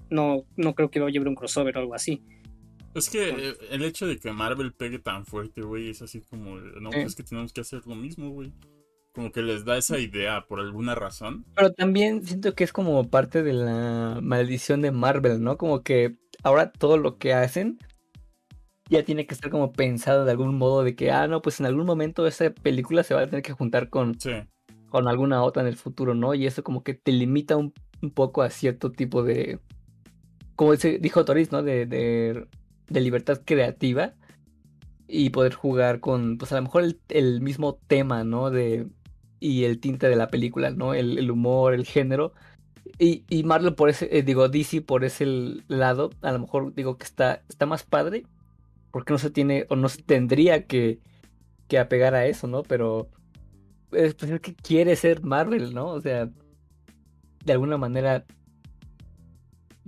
no, 0.10 0.46
no 0.56 0.74
creo 0.74 0.90
que 0.90 1.00
vaya 1.00 1.18
a 1.18 1.20
haber 1.20 1.30
un 1.30 1.36
crossover 1.36 1.78
o 1.78 1.82
algo 1.82 1.94
así. 1.94 2.24
Es 2.94 3.10
que 3.10 3.30
eh, 3.30 3.54
el 3.72 3.84
hecho 3.84 4.08
de 4.08 4.18
que 4.18 4.32
Marvel 4.32 4.74
pegue 4.74 5.00
tan 5.00 5.26
fuerte, 5.26 5.62
güey, 5.62 5.90
es 5.90 6.02
así 6.02 6.22
como, 6.22 6.56
no, 6.58 6.90
es 6.92 7.16
que 7.16 7.24
tenemos 7.24 7.52
que 7.52 7.62
hacer 7.62 7.86
lo 7.86 7.96
mismo, 7.96 8.30
güey. 8.30 8.54
Como 9.16 9.32
que 9.32 9.42
les 9.42 9.66
da 9.66 9.78
esa 9.78 9.98
idea 9.98 10.46
por 10.48 10.60
alguna 10.60 10.94
razón. 10.94 11.46
Pero 11.56 11.72
también 11.74 12.26
siento 12.26 12.54
que 12.54 12.64
es 12.64 12.74
como 12.74 13.10
parte 13.10 13.42
de 13.42 13.54
la 13.54 14.20
maldición 14.22 14.82
de 14.82 14.92
Marvel, 14.92 15.42
¿no? 15.42 15.58
Como 15.58 15.82
que 15.82 16.18
ahora 16.44 16.72
todo 16.72 16.98
lo 16.98 17.18
que 17.18 17.34
hacen 17.34 17.80
ya 18.90 19.04
tiene 19.04 19.26
que 19.26 19.34
estar 19.34 19.50
como 19.50 19.72
pensado 19.72 20.26
de 20.26 20.32
algún 20.32 20.58
modo 20.58 20.84
de 20.84 20.96
que, 20.96 21.10
ah, 21.12 21.28
no, 21.28 21.42
pues 21.42 21.60
en 21.60 21.66
algún 21.66 21.86
momento 21.86 22.28
esa 22.28 22.52
película 22.52 23.04
se 23.04 23.16
va 23.16 23.22
a 23.22 23.26
tener 23.26 23.42
que 23.42 23.54
juntar 23.54 23.90
con, 23.90 24.16
con 24.90 25.08
alguna 25.08 25.42
otra 25.42 25.64
en 25.64 25.70
el 25.70 25.78
futuro, 25.78 26.14
¿no? 26.14 26.36
Y 26.36 26.46
eso 26.46 26.64
como 26.64 26.84
que 26.84 26.94
te 26.94 27.12
limita 27.12 27.56
un 27.56 27.74
poco 28.14 28.44
a 28.44 28.52
cierto 28.52 28.92
tipo 28.92 29.24
de, 29.24 29.60
como 30.56 30.76
dijo 30.76 31.26
Toris, 31.26 31.52
¿no? 31.52 31.64
De, 31.64 31.86
de, 31.86 32.48
libertad 33.02 33.42
creativa 33.44 34.14
y 35.08 35.30
poder 35.30 35.54
jugar 35.54 36.00
con, 36.00 36.38
pues 36.38 36.52
a 36.52 36.56
lo 36.56 36.64
mejor 36.64 36.84
el, 37.10 37.42
mismo 37.42 37.80
tema, 37.88 38.24
¿no? 38.24 38.50
De, 38.50 38.88
y 39.46 39.66
el 39.66 39.80
tinte 39.80 40.10
de 40.10 40.16
la 40.16 40.28
película, 40.30 40.72
¿no? 40.72 40.94
El, 40.94 41.30
humor, 41.30 41.74
el 41.74 41.86
género. 41.86 42.34
Y, 42.98 43.26
y 43.30 43.44
Marvel 43.44 43.76
por 43.76 43.90
ese, 43.90 44.10
eh, 44.18 44.24
digo, 44.24 44.50
DC 44.50 44.82
por 44.82 45.04
ese 45.04 45.26
lado, 45.68 46.12
a 46.22 46.32
lo 46.32 46.40
mejor 46.40 46.74
digo 46.74 46.98
que 46.98 47.06
está, 47.06 47.44
está 47.50 47.66
más 47.66 47.84
padre, 47.84 48.24
porque 48.92 49.14
no 49.14 49.20
se 49.20 49.30
tiene, 49.30 49.66
o 49.70 49.76
no 49.76 49.90
se 49.90 50.02
tendría 50.02 50.66
que, 50.66 51.00
que 51.68 51.80
apegar 51.80 52.16
a 52.16 52.26
eso, 52.26 52.48
¿no? 52.48 52.64
Pero 52.64 53.10
es, 53.92 54.16
pues 54.16 54.32
es 54.32 54.42
que 54.42 54.56
quiere 54.56 54.96
ser 54.96 55.24
Marvel, 55.24 55.74
¿no? 55.74 55.88
O 55.90 56.02
sea, 56.02 56.30
de 57.44 57.54
alguna 57.54 57.78
manera 57.78 58.26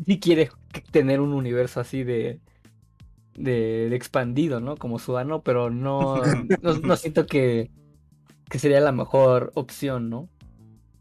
sí 0.05 0.19
quiere 0.19 0.51
tener 0.91 1.19
un 1.19 1.33
universo 1.33 1.79
así 1.79 2.03
de, 2.03 2.39
de, 3.35 3.95
expandido, 3.95 4.59
¿no? 4.59 4.77
Como 4.77 4.99
Suano, 4.99 5.41
pero 5.41 5.69
no, 5.71 6.21
no, 6.61 6.95
siento 6.95 7.25
que, 7.25 7.71
que, 8.49 8.59
sería 8.59 8.79
la 8.79 8.91
mejor 8.91 9.51
opción, 9.55 10.09
¿no? 10.09 10.29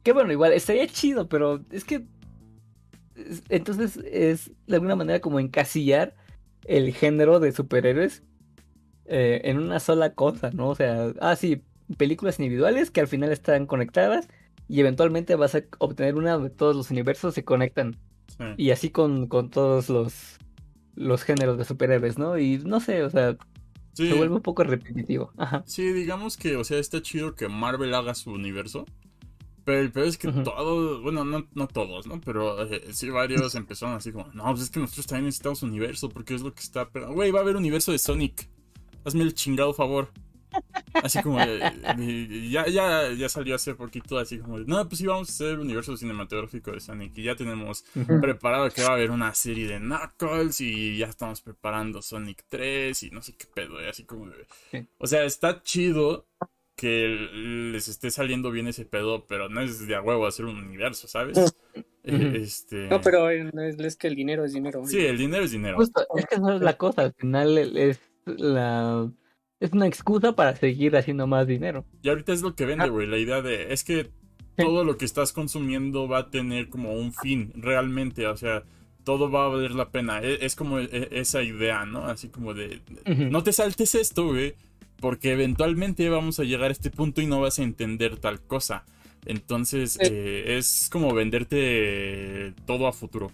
Que 0.03 0.13
bueno, 0.13 0.33
igual 0.33 0.53
estaría 0.53 0.87
chido, 0.87 1.29
pero 1.29 1.61
es 1.71 1.85
que 1.85 2.07
entonces 3.49 3.97
es 4.11 4.53
de 4.67 4.77
alguna 4.77 4.97
manera 4.97 5.21
como 5.21 5.41
encasillar 5.41 6.15
el 6.65 6.93
género 6.93 7.41
de 7.41 7.53
superhéroes 7.53 8.23
eh, 9.07 9.41
en 9.45 9.59
una 9.59 9.81
sola 9.81 10.15
cosa, 10.15 10.51
¿no? 10.51 10.69
O 10.69 10.75
sea, 10.75 11.13
ah, 11.21 11.37
sí, 11.37 11.63
películas 11.97 12.39
individuales 12.39 12.91
que 12.91 13.01
al 13.01 13.09
final 13.09 13.33
están 13.33 13.67
conectadas 13.67 14.29
y 14.69 14.81
eventualmente 14.81 15.35
vas 15.37 15.55
a 15.55 15.63
obtener 15.79 16.17
una 16.17 16.33
donde 16.33 16.51
todos 16.51 16.75
los 16.75 16.91
universos 16.91 17.35
se 17.35 17.45
conectan 17.45 17.97
y 18.57 18.71
así 18.71 18.91
con, 18.91 19.29
todos 19.29 19.89
los, 19.89 20.39
los 20.95 21.23
géneros 21.23 21.57
de 21.57 21.65
superhéroes, 21.65 22.19
¿no? 22.19 22.39
Y 22.39 22.59
no 22.59 22.81
sé, 22.81 23.03
o 23.03 23.11
sea, 23.11 23.37
Se 24.05 24.15
vuelve 24.15 24.35
un 24.35 24.43
poco 24.43 24.63
repetitivo. 24.63 25.33
Ajá. 25.37 25.63
Sí, 25.67 25.93
digamos 25.93 26.37
que, 26.37 26.57
o 26.57 26.65
sea, 26.65 26.79
está 26.79 27.01
chido 27.01 27.35
que 27.35 27.49
Marvel 27.49 27.95
haga 27.95 28.15
su 28.15 28.31
universo. 28.31 28.85
Pero 29.65 29.81
el 29.81 29.91
peor 29.91 30.07
es 30.07 30.17
que 30.17 30.31
todos, 30.31 31.03
bueno, 31.03 31.25
no, 31.25 31.49
no 31.55 31.67
todos, 31.67 32.07
¿no? 32.07 32.21
Pero 32.21 32.63
eh, 32.63 32.85
sí 32.93 33.11
varios 33.11 33.57
empezaron 33.57 33.97
así 33.97 34.13
como, 34.13 34.31
no, 34.33 34.45
pues 34.45 34.63
es 34.63 34.71
que 34.71 34.79
nosotros 34.79 35.07
también 35.07 35.25
necesitamos 35.25 35.63
universo, 35.65 36.09
porque 36.09 36.35
es 36.35 36.43
lo 36.43 36.55
que 36.55 36.61
está... 36.61 36.85
Güey, 36.85 37.33
va 37.33 37.41
a 37.41 37.43
haber 37.43 37.57
universo 37.57 37.91
de 37.91 37.99
Sonic. 37.99 38.49
Hazme 39.05 39.25
el 39.25 39.35
chingado 39.35 39.73
favor. 39.73 40.13
Así 41.03 41.23
como, 41.23 41.39
ya, 41.39 42.67
ya, 42.67 43.13
ya 43.13 43.29
salió 43.29 43.55
hace 43.55 43.75
poquito, 43.75 44.19
así 44.19 44.39
como, 44.39 44.59
no, 44.61 44.89
pues 44.89 44.99
sí, 44.99 45.07
vamos 45.07 45.29
a 45.29 45.33
hacer 45.33 45.49
el 45.49 45.61
universo 45.61 45.97
cinematográfico 45.97 46.73
de 46.73 46.81
Sonic. 46.81 47.17
Y 47.19 47.25
ya 47.25 47.37
tenemos 47.37 47.85
preparado 48.21 48.71
que 48.71 48.83
va 48.83 48.89
a 48.89 48.93
haber 48.93 49.11
una 49.11 49.35
serie 49.35 49.69
de 49.69 49.79
Knuckles 49.79 50.61
y 50.61 50.99
ya 50.99 51.07
estamos 51.07 51.41
preparando 51.41 52.03
Sonic 52.03 52.45
3 52.49 53.03
y 53.03 53.11
no 53.11 53.23
sé 53.23 53.37
qué 53.37 53.47
pedo. 53.47 53.83
Y 53.83 53.87
así 53.87 54.05
como, 54.05 54.31
o 54.99 55.07
sea, 55.07 55.25
está 55.25 55.63
chido 55.63 56.27
que 56.77 57.09
les 57.73 57.89
esté 57.89 58.11
saliendo 58.11 58.51
bien 58.51 58.69
ese 58.69 58.85
pedo, 58.85 59.27
pero 59.27 59.49
no 59.49 59.63
es 59.63 59.87
de 59.87 59.95
a 59.97 60.03
huevo 60.03 60.27
hacer 60.27 60.45
un 60.45 60.59
universo, 60.59 61.09
¿sabes? 61.09 61.39
Eh, 62.05 62.33
este... 62.43 62.89
No, 62.89 63.01
pero 63.01 63.31
es, 63.31 63.97
que 63.97 64.07
el 64.07 64.15
dinero 64.15 64.45
es 64.45 64.53
dinero. 64.53 64.87
Sí, 64.87 65.05
el 65.05 65.19
dinero 65.19 65.43
es 65.45 65.51
dinero. 65.51 65.79
es 65.83 66.27
que 66.27 66.39
no 66.39 66.55
es 66.55 66.63
la 66.63 66.77
cosa, 66.77 67.03
al 67.03 67.15
final 67.15 67.59
es 67.59 67.99
la 68.27 69.11
es 69.61 69.73
una 69.73 69.87
excusa 69.87 70.35
para 70.35 70.57
seguir 70.57 70.97
haciendo 70.97 71.27
más 71.27 71.47
dinero. 71.47 71.85
Y 72.03 72.09
ahorita 72.09 72.33
es 72.33 72.43
lo 72.43 72.55
que 72.55 72.67
vende, 72.67 72.85
ah. 72.85 72.89
güey, 72.89 73.07
la 73.07 73.19
idea 73.19 73.43
de, 73.43 73.73
es 73.73 73.85
que 73.85 74.11
todo 74.57 74.85
lo 74.85 74.97
que 74.97 75.05
estás 75.05 75.33
consumiendo 75.33 76.09
va 76.09 76.19
a 76.19 76.31
tener 76.31 76.69
como 76.69 76.95
un 76.95 77.13
fin, 77.13 77.53
realmente, 77.57 78.27
o 78.27 78.37
sea, 78.37 78.65
todo 79.05 79.31
va 79.31 79.47
a 79.47 79.49
valer 79.49 79.73
la 79.73 79.91
pena. 79.91 80.21
E, 80.23 80.45
es, 80.45 80.57
como 80.57 80.79
e, 80.79 81.09
esa 81.13 81.43
idea, 81.43 81.85
¿no? 81.87 82.07
Así 82.07 82.29
como 82.29 82.55
de, 82.55 82.81
no 83.31 83.43
te 83.43 83.53
saltes 83.53 83.95
esto, 83.95 84.27
güey, 84.27 84.55
porque 85.01 85.33
eventualmente 85.33 86.09
vamos 86.09 86.41
a 86.41 86.45
llegar 86.45 86.71
a 86.71 86.73
este 86.73 86.91
punto 86.91 87.21
y 87.21 87.27
no 87.27 87.41
vas 87.41 87.59
a 87.59 87.63
entender 87.63 88.17
tal 88.17 88.41
cosa. 88.41 88.85
Entonces, 89.25 89.99
eh, 90.01 90.57
es 90.57 90.89
como 90.91 91.13
venderte 91.13 92.55
todo 92.65 92.87
a 92.87 92.93
futuro. 92.93 93.33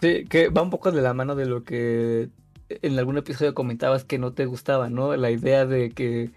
Sí, 0.00 0.24
que 0.28 0.48
va 0.48 0.62
un 0.62 0.70
poco 0.70 0.92
de 0.92 1.02
la 1.02 1.12
mano 1.12 1.34
de 1.34 1.46
lo 1.46 1.64
que 1.64 2.28
en 2.68 2.98
algún 2.98 3.18
episodio 3.18 3.54
comentabas 3.54 4.04
que 4.04 4.18
no 4.18 4.32
te 4.32 4.46
gustaba, 4.46 4.90
¿no? 4.90 5.16
La 5.16 5.30
idea 5.30 5.66
de 5.66 5.90
que 5.90 6.30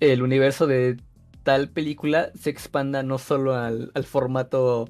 el 0.00 0.22
universo 0.22 0.66
de 0.66 0.96
tal 1.42 1.68
película 1.68 2.32
se 2.34 2.50
expanda 2.50 3.02
no 3.02 3.18
solo 3.18 3.54
al, 3.54 3.92
formato 4.04 4.88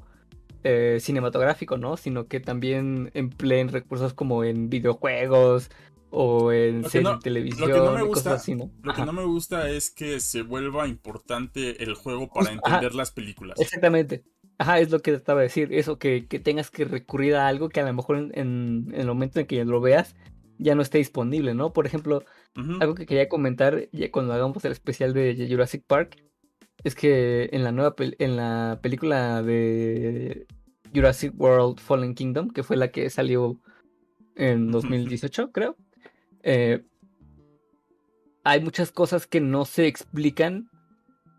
eh, 0.65 0.99
cinematográfico, 1.01 1.77
¿no? 1.77 1.97
Sino 1.97 2.27
que 2.27 2.41
también 2.41 3.11
empleen 3.15 3.69
recursos 3.69 4.15
como 4.15 4.43
en 4.43 4.71
videojuegos 4.71 5.71
o 6.11 6.53
en 6.53 6.83
televisión 7.21 7.69
lo 7.69 7.75
que 7.75 7.81
no 7.81 7.93
me 7.93 8.03
gusta, 8.03 8.31
cosas 8.31 8.43
así, 8.43 8.55
¿no? 8.55 8.71
Lo 8.83 8.95
que 8.95 9.05
no 9.05 9.13
me 9.13 9.25
gusta 9.25 9.69
es 9.69 9.91
que 9.91 10.19
se 10.21 10.43
vuelva 10.43 10.89
importante 10.89 11.83
el 11.83 11.95
juego 11.95 12.31
para 12.33 12.53
entender 12.53 12.95
las 12.95 13.11
películas. 13.11 13.61
Exactamente. 13.61 14.25
Ajá, 14.59 14.79
es 14.79 14.91
lo 14.91 15.01
que 15.01 15.11
te 15.11 15.19
estaba 15.19 15.41
a 15.41 15.43
decir. 15.43 15.75
Eso, 15.75 15.99
que, 15.99 16.23
tengas 16.23 16.71
que 16.71 16.87
recurrir 16.87 17.35
a 17.35 17.49
algo 17.49 17.69
que 17.69 17.81
a 17.81 17.85
lo 17.85 17.93
mejor 17.93 18.17
en, 18.17 18.33
en, 18.35 18.95
el 18.95 19.07
momento 19.07 19.41
en 19.41 19.47
que 19.47 19.63
lo 19.67 19.83
veas 19.83 20.17
ya 20.59 20.75
no 20.75 20.83
esté 20.83 20.99
disponible, 20.99 21.55
¿no? 21.55 21.73
Por 21.73 21.87
ejemplo, 21.87 22.25
algo 22.81 22.95
que 22.95 23.07
quería 23.07 23.29
comentar 23.29 23.89
ya 23.93 24.11
cuando 24.11 24.33
hagamos 24.33 24.65
el 24.65 24.73
especial 24.73 25.13
de 25.13 25.47
Jurassic 25.51 25.85
Park 25.87 26.17
es 26.85 26.95
que 26.95 27.49
en 27.53 27.65
la 27.65 27.73
nueva 27.73 27.95
en 27.99 28.37
la 28.37 28.79
película 28.83 29.43
de 29.43 30.47
Jurassic 30.95 31.33
World 31.39 31.81
Fallen 31.81 32.15
Kingdom, 32.15 32.51
que 32.51 32.63
fue 32.63 32.77
la 32.77 32.89
que 32.89 33.11
salió 33.11 33.61
en 34.37 34.71
2018, 34.71 35.53
creo, 35.53 35.77
eh, 36.43 36.85
hay 38.45 38.61
muchas 38.61 38.93
cosas 38.93 39.27
que 39.27 39.41
no 39.41 39.65
se 39.65 39.87
explican, 39.87 40.71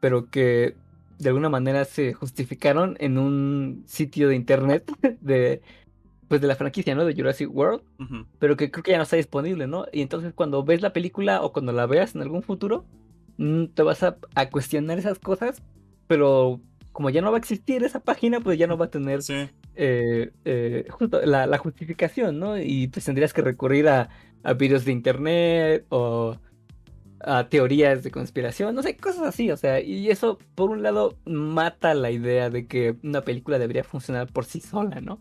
pero 0.01 0.29
que 0.29 0.75
de 1.19 1.29
alguna 1.29 1.49
manera 1.49 1.85
se 1.85 2.13
justificaron 2.13 2.97
en 2.99 3.17
un 3.17 3.83
sitio 3.87 4.27
de 4.27 4.35
internet 4.35 4.91
de 5.21 5.61
pues 6.27 6.41
de 6.41 6.47
la 6.47 6.55
franquicia, 6.55 6.95
¿no? 6.95 7.05
De 7.05 7.15
Jurassic 7.15 7.49
World, 7.53 7.81
pero 8.39 8.57
que 8.57 8.69
creo 8.71 8.83
que 8.83 8.91
ya 8.91 8.97
no 8.97 9.03
está 9.03 9.15
disponible, 9.15 9.67
¿no? 9.67 9.85
Y 9.91 10.01
entonces 10.01 10.33
cuando 10.33 10.63
ves 10.63 10.81
la 10.81 10.93
película 10.93 11.41
o 11.41 11.53
cuando 11.53 11.71
la 11.71 11.85
veas 11.85 12.15
en 12.15 12.21
algún 12.21 12.43
futuro, 12.43 12.85
mm, 13.37 13.67
te 13.67 13.83
vas 13.83 14.03
a, 14.03 14.17
cuestionar 14.51 14.97
esas 14.97 15.19
cosas, 15.19 15.61
pero 16.07 16.59
como 16.91 17.09
ya 17.09 17.21
no 17.21 17.31
va 17.31 17.37
a 17.37 17.39
existir 17.39 17.83
esa 17.83 17.99
página, 17.99 18.39
pues 18.39 18.57
ya 18.57 18.67
no 18.67 18.77
va 18.77 18.85
a 18.85 18.89
tener 18.89 19.19
eh, 19.75 20.31
eh, 20.45 20.85
justo 20.89 21.21
la, 21.23 21.57
justificación, 21.57 22.39
¿no? 22.39 22.57
Y 22.57 22.87
pues 22.87 23.05
tendrías 23.05 23.33
que 23.33 23.41
recurrir 23.41 23.87
a, 23.87 24.09
a 24.43 24.53
videos 24.53 24.83
de 24.85 24.91
internet 24.91 25.85
o 25.89 26.37
a 27.21 27.49
teorías 27.49 28.03
de 28.03 28.11
conspiración, 28.11 28.75
no 28.75 28.83
sé, 28.83 28.95
cosas 28.95 29.23
así, 29.23 29.51
o 29.51 29.57
sea, 29.57 29.81
y 29.81 30.09
eso 30.09 30.37
por 30.55 30.69
un 30.69 30.83
lado 30.83 31.17
mata 31.25 31.93
la 31.93 32.11
idea 32.11 32.49
de 32.49 32.67
que 32.67 32.95
una 33.03 33.21
película 33.21 33.59
debería 33.59 33.83
funcionar 33.83 34.31
por 34.31 34.45
sí 34.45 34.61
sola, 34.61 35.01
¿no? 35.01 35.19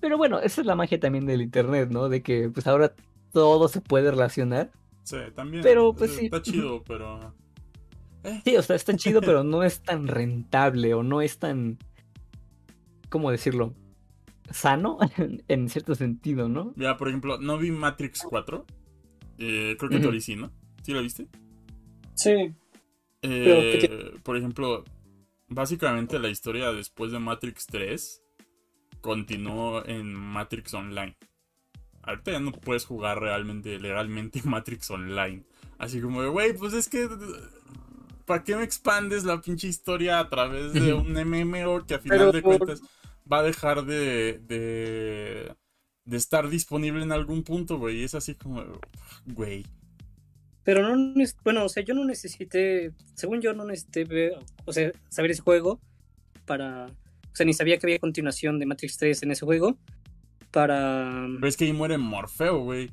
Pero 0.00 0.16
bueno, 0.16 0.40
esa 0.40 0.60
es 0.60 0.66
la 0.66 0.74
magia 0.74 1.00
también 1.00 1.26
del 1.26 1.42
internet, 1.42 1.90
¿no? 1.90 2.08
De 2.08 2.22
que 2.22 2.48
pues 2.48 2.66
ahora 2.66 2.94
todo 3.32 3.68
se 3.68 3.80
puede 3.80 4.10
relacionar. 4.10 4.70
Sí, 5.02 5.16
también. 5.34 5.62
Pero 5.62 5.94
pues 5.94 6.14
sí. 6.14 6.26
Está 6.26 6.42
chido, 6.42 6.82
pero. 6.84 7.34
Eh. 8.24 8.40
Sí, 8.44 8.56
o 8.56 8.62
sea, 8.62 8.76
está 8.76 8.96
chido, 8.96 9.20
pero 9.20 9.44
no 9.44 9.62
es 9.62 9.80
tan 9.80 10.06
rentable 10.06 10.94
o 10.94 11.02
no 11.02 11.20
es 11.20 11.38
tan. 11.38 11.78
¿Cómo 13.08 13.30
decirlo? 13.30 13.74
Sano 14.50 14.98
en 15.48 15.68
cierto 15.68 15.94
sentido, 15.94 16.48
¿no? 16.48 16.74
Ya, 16.76 16.96
por 16.96 17.08
ejemplo, 17.08 17.38
no 17.38 17.58
vi 17.58 17.70
Matrix 17.70 18.22
4. 18.28 18.66
Eh, 19.38 19.76
creo 19.78 19.90
que 19.90 20.06
uh 20.06 20.20
sí, 20.20 20.36
¿no? 20.36 20.50
¿Sí 20.82 20.92
lo 20.92 21.02
viste? 21.02 21.28
Sí. 22.14 22.52
Eh, 23.22 24.14
por 24.22 24.36
ejemplo, 24.36 24.84
básicamente 25.48 26.18
la 26.18 26.28
historia 26.28 26.72
después 26.72 27.12
de 27.12 27.18
Matrix 27.18 27.66
3 27.66 28.22
continuó 29.00 29.84
en 29.86 30.14
Matrix 30.14 30.74
Online. 30.74 31.16
Ahorita 32.02 32.32
ya 32.32 32.40
no 32.40 32.52
puedes 32.52 32.84
jugar 32.84 33.20
realmente, 33.20 33.78
legalmente 33.78 34.40
Matrix 34.44 34.90
Online. 34.90 35.44
Así 35.78 36.00
como 36.00 36.22
de, 36.22 36.28
güey, 36.28 36.52
pues 36.54 36.72
es 36.74 36.88
que. 36.88 37.08
¿Para 38.24 38.44
qué 38.44 38.56
me 38.56 38.62
expandes 38.62 39.24
la 39.24 39.40
pinche 39.40 39.68
historia 39.68 40.18
a 40.18 40.28
través 40.28 40.74
de 40.74 40.92
un 40.92 41.12
MMO 41.12 41.86
que 41.86 41.94
a 41.94 41.98
final 41.98 42.30
de 42.30 42.42
cuentas 42.42 42.82
va 43.30 43.38
a 43.38 43.42
dejar 43.42 43.86
de, 43.86 44.38
de, 44.46 45.54
de 46.04 46.16
estar 46.16 46.50
disponible 46.50 47.02
en 47.02 47.12
algún 47.12 47.42
punto, 47.42 47.78
güey? 47.78 48.04
Es 48.04 48.14
así 48.14 48.34
como, 48.34 48.62
güey. 49.24 49.64
Pero 50.62 50.94
no, 50.94 51.24
bueno, 51.42 51.64
o 51.64 51.68
sea, 51.70 51.82
yo 51.82 51.94
no 51.94 52.04
necesité, 52.04 52.92
según 53.14 53.40
yo 53.40 53.54
no 53.54 53.64
necesité 53.64 54.04
ver, 54.04 54.32
o 54.66 54.74
sea, 54.74 54.92
saber 55.08 55.30
ese 55.30 55.40
juego 55.40 55.80
para 56.44 56.90
sea, 57.38 57.46
ni 57.46 57.54
sabía 57.54 57.78
que 57.78 57.86
había 57.86 57.98
continuación 57.98 58.58
de 58.58 58.66
Matrix 58.66 58.98
3 58.98 59.22
en 59.22 59.30
ese 59.30 59.46
juego. 59.46 59.78
Para. 60.50 61.26
Pero 61.34 61.48
es 61.48 61.56
que 61.56 61.64
ahí 61.64 61.72
muere 61.72 61.98
Morfeo, 61.98 62.58
güey. 62.58 62.90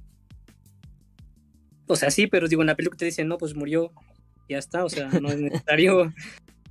O 1.88 1.96
sea, 1.96 2.10
sí, 2.12 2.28
pero 2.28 2.48
digo, 2.48 2.62
en 2.62 2.68
la 2.68 2.76
película 2.76 2.98
te 2.98 3.06
dicen, 3.06 3.28
no, 3.28 3.38
pues 3.38 3.56
murió. 3.56 3.92
Ya 4.48 4.58
está, 4.58 4.86
o 4.86 4.90
sea, 4.90 5.08
no 5.10 5.30
es 5.30 5.40
necesario. 5.40 6.14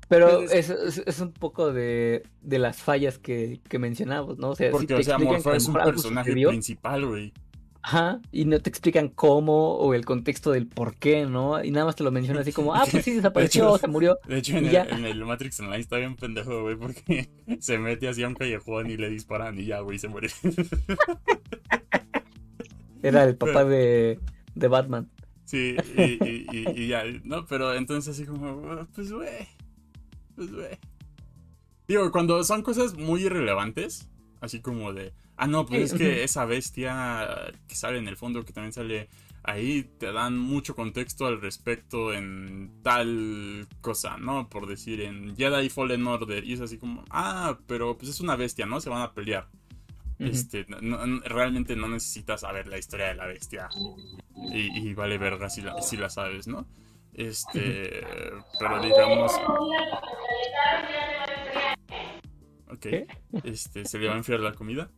Pero 0.06 0.42
es, 0.42 0.68
es, 0.68 1.20
un 1.20 1.32
poco 1.32 1.72
de, 1.72 2.22
de 2.42 2.58
las 2.58 2.76
fallas 2.76 3.18
que, 3.18 3.60
que 3.68 3.78
mencionamos, 3.78 4.36
¿no? 4.38 4.50
O 4.50 4.54
sea, 4.54 4.70
Porque, 4.70 4.94
o 4.94 5.02
sea, 5.02 5.18
Morfeo 5.18 5.54
es 5.54 5.66
un 5.66 5.74
personaje 5.74 6.30
principal, 6.30 7.06
güey. 7.06 7.32
Ajá, 7.86 8.18
y 8.32 8.46
no 8.46 8.58
te 8.60 8.70
explican 8.70 9.10
cómo 9.10 9.74
o 9.74 9.92
el 9.92 10.06
contexto 10.06 10.52
del 10.52 10.66
por 10.66 10.96
qué, 10.96 11.26
¿no? 11.26 11.62
Y 11.62 11.70
nada 11.70 11.84
más 11.84 11.94
te 11.94 12.02
lo 12.02 12.10
mencionan 12.10 12.40
así 12.40 12.50
como, 12.50 12.74
ah, 12.74 12.86
pues 12.90 13.04
sí, 13.04 13.10
desapareció, 13.16 13.76
se 13.76 13.88
murió. 13.88 14.18
De 14.26 14.38
hecho, 14.38 14.56
en, 14.56 14.64
el, 14.64 14.74
en, 14.74 15.04
el, 15.04 15.22
Matrix 15.22 15.60
Online 15.60 15.80
está 15.80 15.98
bien 15.98 16.16
pendejo, 16.16 16.62
güey, 16.62 16.76
porque 16.76 17.28
se 17.60 17.76
mete 17.76 18.08
así 18.08 18.22
a 18.22 18.28
un 18.28 18.36
callejón 18.36 18.90
y 18.90 18.96
le 18.96 19.10
disparan 19.10 19.60
y 19.60 19.66
ya, 19.66 19.80
güey, 19.80 19.98
se 19.98 20.08
muere. 20.08 20.30
Era 23.02 23.24
el 23.24 23.36
papá 23.36 23.66
de, 23.66 24.18
de 24.54 24.68
Batman. 24.68 25.10
Sí, 25.44 25.76
y, 25.98 26.80
y, 26.80 26.88
ya, 26.88 27.04
no, 27.24 27.44
pero 27.44 27.74
entonces 27.74 28.14
así 28.14 28.24
como, 28.24 28.86
pues, 28.94 29.12
güey, 29.12 29.46
pues, 30.36 30.50
güey. 30.50 30.78
Digo, 31.86 32.10
cuando 32.10 32.42
son 32.44 32.62
cosas 32.62 32.94
muy 32.94 33.24
irrelevantes, 33.24 34.08
así 34.40 34.62
como 34.62 34.94
de 34.94 35.12
Ah, 35.36 35.46
no, 35.46 35.66
pues 35.66 35.92
es 35.92 35.98
que 35.98 36.24
esa 36.24 36.44
bestia 36.44 37.52
que 37.66 37.74
sale 37.74 37.98
en 37.98 38.08
el 38.08 38.16
fondo, 38.16 38.44
que 38.44 38.52
también 38.52 38.72
sale 38.72 39.08
ahí, 39.42 39.84
te 39.98 40.12
dan 40.12 40.38
mucho 40.38 40.74
contexto 40.74 41.26
al 41.26 41.40
respecto 41.40 42.12
en 42.12 42.70
tal 42.82 43.66
cosa, 43.80 44.16
¿no? 44.16 44.48
Por 44.48 44.66
decir, 44.66 45.00
en 45.00 45.36
Jedi 45.36 45.68
Fallen 45.68 46.06
Order. 46.06 46.44
Y 46.44 46.54
es 46.54 46.60
así 46.60 46.78
como, 46.78 47.04
ah, 47.10 47.58
pero 47.66 47.96
pues 47.96 48.10
es 48.10 48.20
una 48.20 48.36
bestia, 48.36 48.66
¿no? 48.66 48.80
Se 48.80 48.90
van 48.90 49.02
a 49.02 49.12
pelear. 49.12 49.48
Este, 50.18 50.64
realmente 51.24 51.74
no 51.74 51.88
necesitas 51.88 52.42
saber 52.42 52.68
la 52.68 52.78
historia 52.78 53.06
de 53.06 53.14
la 53.16 53.26
bestia. 53.26 53.68
Y, 54.52 54.94
vale 54.94 55.18
verga 55.18 55.50
si 55.50 55.60
la, 55.60 55.82
si 55.82 55.96
la 55.96 56.08
sabes, 56.08 56.46
¿no? 56.46 56.66
Este, 57.12 58.04
pero 58.58 58.82
digamos. 58.82 59.32
Ok, 62.70 62.86
este, 63.44 63.84
se 63.84 63.98
le 63.98 64.08
va 64.08 64.14
a 64.14 64.16
enfriar 64.16 64.40
la 64.40 64.52
comida. 64.52 64.90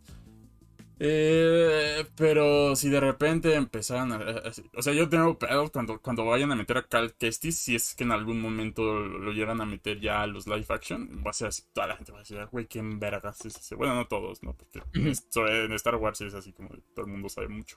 Eh, 0.99 2.07
pero 2.17 2.75
si 2.75 2.89
de 2.89 3.01
repente 3.01 3.55
empezaran 3.55 4.13
a, 4.13 4.17
a- 4.17 4.53
O 4.75 4.83
sea, 4.83 4.95
yo 4.95 5.09
tengo 5.11 5.39
pedo 5.39 5.71
cuando, 5.71 6.01
cuando 6.01 6.25
vayan 6.25 6.51
a 6.53 6.57
meter 6.57 6.79
a 6.79 6.83
Cal 6.87 7.15
Kestis, 7.15 7.59
si 7.59 7.75
es 7.75 7.95
que 7.95 8.05
en 8.05 8.13
algún 8.13 8.41
momento 8.41 8.83
lo, 8.83 9.19
lo 9.19 9.33
llegan 9.33 9.61
a 9.61 9.67
meter 9.67 10.01
ya 10.01 10.23
a 10.23 10.27
los 10.27 10.47
live 10.47 10.65
action, 10.71 11.23
va 11.27 11.31
a 11.31 11.35
ser 11.35 11.49
así, 11.49 11.63
toda 11.75 11.87
la 11.89 11.97
gente 11.97 12.13
va 12.13 12.19
a 12.19 12.23
decir, 12.23 12.39
"Ah, 12.39 12.49
güey, 12.51 12.67
¿quién 12.67 12.99
vergas 12.99 13.45
es 13.45 13.57
ese? 13.57 13.75
Bueno, 13.75 13.95
no 13.95 14.07
todos, 14.07 14.43
¿no? 14.43 14.55
Porque 14.57 14.79
Ujú. 14.99 15.09
es- 15.09 15.27
sobre- 15.31 15.67
en 15.67 15.73
Star 15.73 15.97
Wars 15.97 16.21
es 16.23 16.33
así 16.35 16.53
como 16.53 16.71
todo 16.95 17.05
el 17.05 17.13
mundo 17.13 17.29
sabe 17.29 17.49
mucho. 17.49 17.77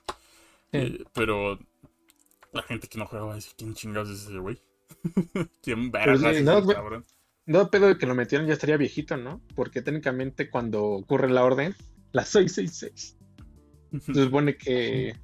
Sí. 0.72 0.78
Eh, 0.78 1.04
pero 1.12 1.58
la 2.52 2.62
gente 2.62 2.88
que 2.88 2.98
no 2.98 3.06
juega 3.06 3.26
va 3.26 3.32
a 3.32 3.36
decir, 3.36 3.52
¿quién 3.56 3.74
chingados 3.74 4.08
es 4.10 4.26
ese 4.28 4.38
güey? 4.38 4.58
¿Quién 5.62 5.90
Pero 5.90 6.18
vergas 6.18 6.20
sí, 6.20 6.26
es 6.26 6.32
ese 6.36 6.44
no, 6.44 6.62
güey. 6.62 6.76
cabrón? 6.76 7.04
No 7.46 7.70
pedo 7.70 7.88
de 7.88 7.98
que 7.98 8.06
lo 8.06 8.14
metieron 8.14 8.46
ya 8.46 8.54
estaría 8.54 8.76
viejito, 8.76 9.16
¿no? 9.16 9.40
Porque 9.54 9.82
técnicamente 9.82 10.50
cuando 10.50 10.84
ocurre 10.84 11.28
la 11.30 11.44
orden, 11.44 11.74
la 12.12 12.24
666, 12.24 13.16
se 14.06 14.14
supone 14.24 14.56
que. 14.56 15.14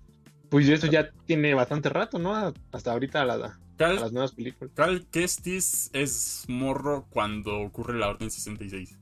Pues 0.48 0.68
eso 0.68 0.86
ya 0.86 1.10
tiene 1.26 1.54
bastante 1.54 1.88
rato, 1.88 2.18
¿no? 2.18 2.34
Hasta 2.72 2.92
ahorita 2.92 3.24
la- 3.24 3.58
a 3.78 3.88
las 3.92 4.12
nuevas 4.12 4.32
películas. 4.32 4.72
Cal 4.74 5.06
Kestis 5.10 5.90
es 5.92 6.44
morro 6.48 7.06
cuando 7.10 7.58
ocurre 7.60 7.98
la 7.98 8.08
Orden 8.08 8.30
66. 8.30 8.96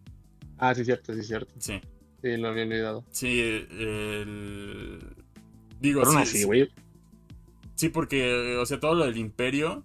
Ah, 0.59 0.75
sí, 0.75 0.85
cierto, 0.85 1.13
sí, 1.15 1.23
cierto. 1.23 1.55
Sí. 1.59 1.81
Sí, 2.23 2.37
lo 2.39 2.49
había 2.49 2.65
olvidado. 2.65 3.05
Sí, 3.11 3.41
el... 3.41 5.01
Digo, 5.81 6.03
Pero 6.03 6.25
sí, 6.25 6.45
güey. 6.45 6.71
sí, 7.75 7.91
porque, 7.91 8.57
o 8.57 8.65
sea, 8.65 8.81
todo 8.81 8.95
lo 8.95 9.05
del 9.05 9.19
imperio, 9.19 9.85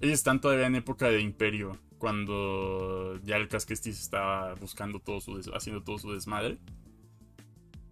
ellos 0.00 0.14
están 0.14 0.40
todavía 0.42 0.66
en 0.66 0.74
época 0.74 1.08
de 1.08 1.20
imperio, 1.20 1.78
cuando 1.98 3.18
ya 3.24 3.36
el 3.36 3.48
Casquestis 3.48 3.98
estaba 4.00 4.54
buscando 4.56 5.00
todo 5.00 5.20
su, 5.20 5.36
des- 5.38 5.50
haciendo 5.54 5.82
todo 5.82 5.96
su 5.98 6.12
desmadre. 6.12 6.58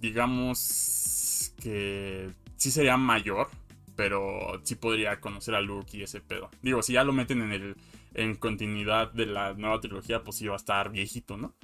Digamos 0.05 1.55
que 1.63 2.29
sí 2.57 2.71
sería 2.71 2.99
mayor, 2.99 3.49
pero 3.97 4.61
sí 4.63 4.75
podría 4.75 5.19
conocer 5.19 5.55
a 5.55 5.63
Luke 5.63 5.97
y 5.97 6.03
ese 6.03 6.21
pedo. 6.21 6.51
Digo, 6.61 6.83
si 6.83 6.93
ya 6.93 7.05
lo 7.05 7.15
meten 7.15 7.41
en 7.41 7.53
el 7.53 7.77
en 8.13 8.35
continuidad 8.35 9.15
de 9.15 9.25
la 9.25 9.55
nueva 9.55 9.81
trilogía, 9.81 10.23
pues 10.23 10.37
sí 10.37 10.47
va 10.47 10.53
a 10.53 10.57
estar 10.57 10.91
viejito, 10.91 11.39
¿no? 11.39 11.55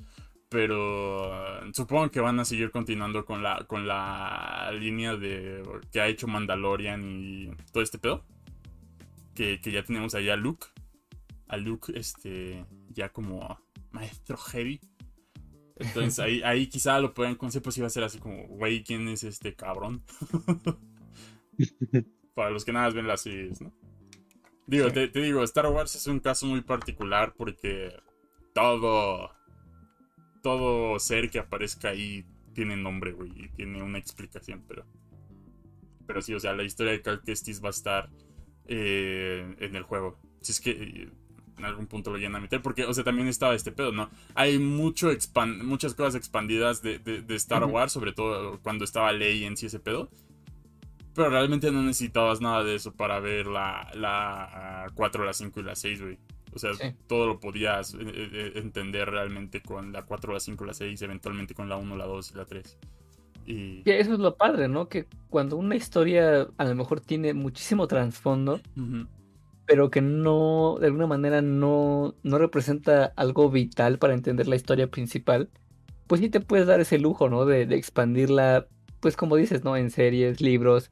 Pero 0.48 1.34
eh, 1.34 1.70
supongo 1.74 2.10
que 2.10 2.20
van 2.20 2.40
a 2.40 2.46
seguir 2.46 2.70
continuando 2.70 3.26
con 3.26 3.42
la, 3.42 3.66
con 3.66 3.86
la 3.86 4.72
línea 4.72 5.16
de 5.16 5.62
que 5.92 6.00
ha 6.00 6.08
hecho 6.08 6.26
Mandalorian 6.26 7.02
y 7.04 7.50
todo 7.72 7.82
este 7.82 7.98
pedo. 7.98 8.24
Que, 9.34 9.60
que 9.60 9.70
ya 9.70 9.82
tenemos 9.82 10.14
ahí 10.14 10.30
a 10.30 10.36
Luke. 10.36 10.66
A 11.46 11.58
Luke, 11.58 11.92
este, 11.94 12.64
ya 12.88 13.10
como 13.10 13.60
maestro 13.90 14.38
heavy. 14.38 14.80
Entonces 15.80 16.18
ahí, 16.18 16.42
ahí 16.42 16.66
quizá 16.68 17.00
lo 17.00 17.14
puedan 17.14 17.36
conocer, 17.36 17.62
pues 17.62 17.78
iba 17.78 17.86
a 17.86 17.90
ser 17.90 18.04
así 18.04 18.18
como, 18.18 18.46
güey, 18.48 18.84
¿quién 18.84 19.08
es 19.08 19.24
este 19.24 19.54
cabrón? 19.54 20.04
Para 22.34 22.50
los 22.50 22.64
que 22.64 22.72
nada 22.72 22.86
más 22.86 22.94
ven 22.94 23.06
las 23.06 23.22
series, 23.22 23.60
¿no? 23.60 23.72
Digo, 24.66 24.88
Sí. 24.88 24.90
te, 24.90 25.08
te 25.08 25.20
digo, 25.20 25.42
Star 25.42 25.66
Wars 25.66 25.94
es 25.94 26.06
un 26.06 26.20
caso 26.20 26.46
muy 26.46 26.60
particular 26.60 27.34
porque 27.36 27.92
todo 28.54 29.30
todo 30.42 30.98
ser 30.98 31.30
que 31.30 31.38
aparezca 31.38 31.90
ahí 31.90 32.24
tiene 32.54 32.76
nombre, 32.76 33.12
güey, 33.12 33.30
y 33.36 33.48
tiene 33.50 33.82
una 33.82 33.98
explicación, 33.98 34.64
pero. 34.66 34.86
Pero 36.06 36.22
sí, 36.22 36.34
o 36.34 36.40
sea, 36.40 36.54
la 36.54 36.64
historia 36.64 36.92
de 36.92 37.02
Cal 37.02 37.22
Kestis 37.22 37.62
va 37.62 37.68
a 37.68 37.70
estar 37.70 38.10
eh, 38.66 39.54
en 39.58 39.76
el 39.76 39.82
juego. 39.82 40.18
Si 40.40 40.52
es 40.52 40.60
que 40.60 40.70
eh, 40.70 41.10
en 41.60 41.66
algún 41.66 41.86
punto 41.86 42.10
lo 42.10 42.16
llegan 42.18 42.34
a 42.36 42.40
meter, 42.40 42.60
porque, 42.62 42.84
o 42.84 42.92
sea, 42.92 43.04
también 43.04 43.28
estaba 43.28 43.54
este 43.54 43.70
pedo, 43.72 43.92
¿no? 43.92 44.10
Hay 44.34 44.58
mucho 44.58 45.10
expan- 45.12 45.62
muchas 45.62 45.94
cosas 45.94 46.14
expandidas 46.16 46.82
de, 46.82 46.98
de- 46.98 47.22
de 47.22 47.34
Star 47.36 47.62
Ujú. 47.64 47.74
Wars, 47.74 47.92
sobre 47.92 48.12
todo 48.12 48.58
cuando 48.62 48.84
estaba 48.84 49.12
Ley 49.12 49.44
en 49.44 49.56
sí 49.56 49.66
ese 49.66 49.78
pedo. 49.78 50.08
Pero 51.14 51.28
realmente 51.30 51.70
no 51.72 51.82
necesitabas 51.82 52.40
nada 52.40 52.62
de 52.64 52.76
eso 52.76 52.92
para 52.92 53.18
ver 53.20 53.46
la, 53.46 53.90
la 53.94 54.86
4, 54.94 55.24
la 55.24 55.32
5 55.32 55.60
y 55.60 55.62
la 55.64 55.74
6, 55.74 56.00
güey. 56.02 56.18
O 56.52 56.58
sea, 56.58 56.74
Sí. 56.74 56.94
todo 57.08 57.26
lo 57.26 57.40
podías 57.40 57.94
eh, 57.94 57.98
eh, 58.00 58.52
entender 58.56 59.08
realmente 59.10 59.60
con 59.60 59.92
la 59.92 60.02
4, 60.02 60.32
la 60.32 60.40
5, 60.40 60.64
la 60.64 60.74
6, 60.74 61.00
eventualmente 61.02 61.54
con 61.54 61.68
la 61.68 61.76
1, 61.76 61.96
la 61.96 62.06
2 62.06 62.30
y 62.32 62.34
la 62.36 62.44
3. 62.44 62.78
Y... 63.46 63.82
Eso 63.84 64.12
es 64.14 64.18
lo 64.20 64.36
padre, 64.36 64.68
¿no? 64.68 64.88
Que 64.88 65.06
cuando 65.28 65.56
una 65.56 65.74
historia 65.74 66.46
a 66.56 66.64
lo 66.64 66.74
mejor 66.76 67.00
tiene 67.00 67.34
muchísimo 67.34 67.86
trasfondo, 67.88 68.60
Ujú, 68.76 69.06
pero 69.70 69.88
que 69.90 70.00
no, 70.00 70.78
de 70.80 70.86
alguna 70.88 71.06
manera 71.06 71.42
no, 71.42 72.16
no 72.24 72.38
representa 72.38 73.06
algo 73.16 73.50
vital 73.50 73.98
para 74.00 74.14
entender 74.14 74.48
la 74.48 74.56
historia 74.56 74.90
principal, 74.90 75.52
pues 76.08 76.20
sí 76.20 76.28
te 76.30 76.40
puedes 76.40 76.66
dar 76.66 76.80
ese 76.80 76.98
lujo, 76.98 77.28
¿no? 77.30 77.46
De, 77.46 77.66
de 77.66 77.76
expandirla, 77.76 78.68
pues 79.00 79.16
como 79.16 79.36
dices, 79.36 79.64
¿no? 79.64 79.76
En 79.76 79.90
series, 79.90 80.40
libros, 80.40 80.90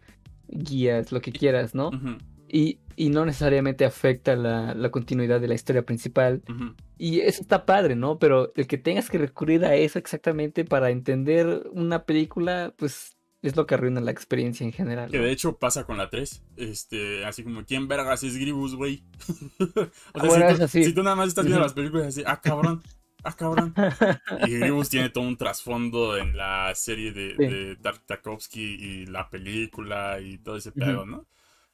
guías, 0.49 1.12
lo 1.12 1.21
que 1.23 1.33
quieras, 1.33 1.75
¿no? 1.75 1.91
ujú, 1.93 2.19
Y, 2.49 2.81
y 2.97 3.11
no 3.11 3.27
necesariamente 3.27 3.85
afecta 3.85 4.37
la, 4.37 4.75
la 4.75 4.91
continuidad 4.93 5.41
de 5.41 5.49
la 5.49 5.55
historia 5.57 5.85
principal. 5.85 6.45
ujú. 6.49 6.75
Y 6.99 7.21
eso 7.21 7.43
está 7.43 7.67
padre, 7.67 7.97
¿no? 7.97 8.19
Pero 8.21 8.53
el 8.57 8.67
que 8.69 8.79
tengas 8.79 9.11
que 9.11 9.19
recurrir 9.19 9.64
a 9.67 9.77
eso 9.77 9.99
exactamente 10.01 10.64
para 10.64 10.91
entender 10.91 11.64
una 11.73 12.05
película, 12.07 12.75
pues 12.79 13.18
es 13.42 13.57
lo 13.57 13.66
que 13.66 13.74
arruina 13.74 14.01
la 14.01 14.11
experiencia 14.11 14.64
en 14.64 14.72
general. 14.72 15.11
Que 15.11 15.18
de 15.18 15.31
hecho 15.31 15.59
pasa 15.59 15.85
con 15.85 15.96
la 15.96 16.11
3. 16.11 16.42
Este, 16.57 17.24
así 17.24 17.44
como, 17.44 17.64
¿quién 17.64 17.87
vergas 17.87 18.22
es 18.24 18.37
Gribus, 18.37 18.74
güey? 18.74 19.05
o 19.59 20.20
sea, 20.20 20.29
bueno, 20.29 20.51
si, 20.51 20.59
tú, 20.61 20.68
sí. 20.68 20.85
si 20.85 20.92
tú 20.92 21.03
nada 21.03 21.16
más 21.16 21.29
estás 21.29 21.44
viendo 21.44 21.62
las 21.62 21.72
películas 21.72 22.09
así, 22.09 22.22
ah, 22.27 22.40
cabrón, 22.40 22.83
ah, 23.22 23.37
cabrón. 23.37 23.74
Y 24.48 24.59
Gribus 24.59 24.88
tiene 24.88 25.11
todo 25.11 25.24
un 25.24 25.37
trasfondo 25.37 26.16
en 26.16 26.37
la 26.37 26.74
serie 26.74 27.12
de, 27.12 27.35
Sí. 27.37 27.46
de 27.46 27.77
Tartakovsky 27.77 28.61
y 28.61 29.07
la 29.07 29.31
película 29.31 30.20
y 30.20 30.38
todo 30.38 30.57
ese 30.57 30.72
pedo, 30.72 31.07
¿no? 31.07 31.27